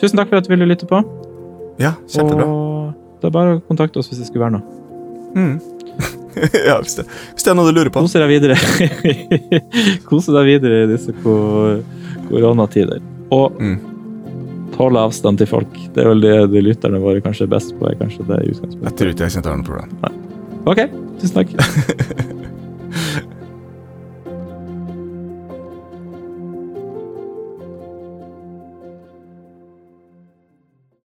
Tusen 0.00 0.18
takk 0.20 0.28
for 0.30 0.38
at 0.40 0.46
du 0.46 0.52
ville 0.52 0.66
lytte 0.68 0.86
på. 0.88 1.00
Ja, 1.80 1.94
kjempebra. 2.10 2.44
Og 2.46 3.20
det 3.22 3.28
er 3.30 3.34
bare 3.34 3.56
å 3.56 3.62
kontakte 3.68 3.98
oss 4.02 4.08
hvis 4.10 4.20
det 4.22 4.28
skulle 4.28 4.44
være 4.46 4.58
noe. 4.58 4.64
Mm. 5.34 5.56
ja, 6.68 6.76
hvis 6.82 6.94
det, 7.00 7.04
hvis 7.34 7.44
det 7.46 7.50
er 7.52 7.56
noe 7.58 7.70
du 7.70 7.76
lurer 7.78 7.90
på. 7.94 8.02
Kose 8.04 8.20
deg 8.22 8.30
videre. 8.30 8.56
Kose 10.08 10.34
deg 10.36 10.46
videre 10.52 10.84
i 10.84 10.90
disse 10.92 11.14
ko- 11.24 11.80
koronatider. 12.28 13.00
Og 13.34 13.58
Mm. 13.60 13.78
holde 14.78 15.00
avstand 15.08 15.38
til 15.40 15.48
folk. 15.50 15.72
Det 15.94 16.04
er 16.04 16.08
vel 16.12 16.20
det 16.22 16.36
de 16.52 16.60
lytterne 16.62 17.00
våre 17.02 17.20
kanskje 17.24 17.48
er 17.48 17.52
best 17.56 17.74
på. 17.78 17.88
er 17.90 17.96
kanskje 17.98 18.26
det 18.28 18.38
i 18.46 18.52
Jeg 18.54 18.94
tror 18.94 19.10
ikke 19.10 19.26
jeg 19.26 19.32
kommer 19.32 19.42
til 19.42 19.50
å 19.50 19.50
ha 19.50 19.56
noe 19.56 19.70
problem. 19.70 19.88
Ok, 20.68 20.80
tusen 21.18 21.34
takk. 21.40 21.50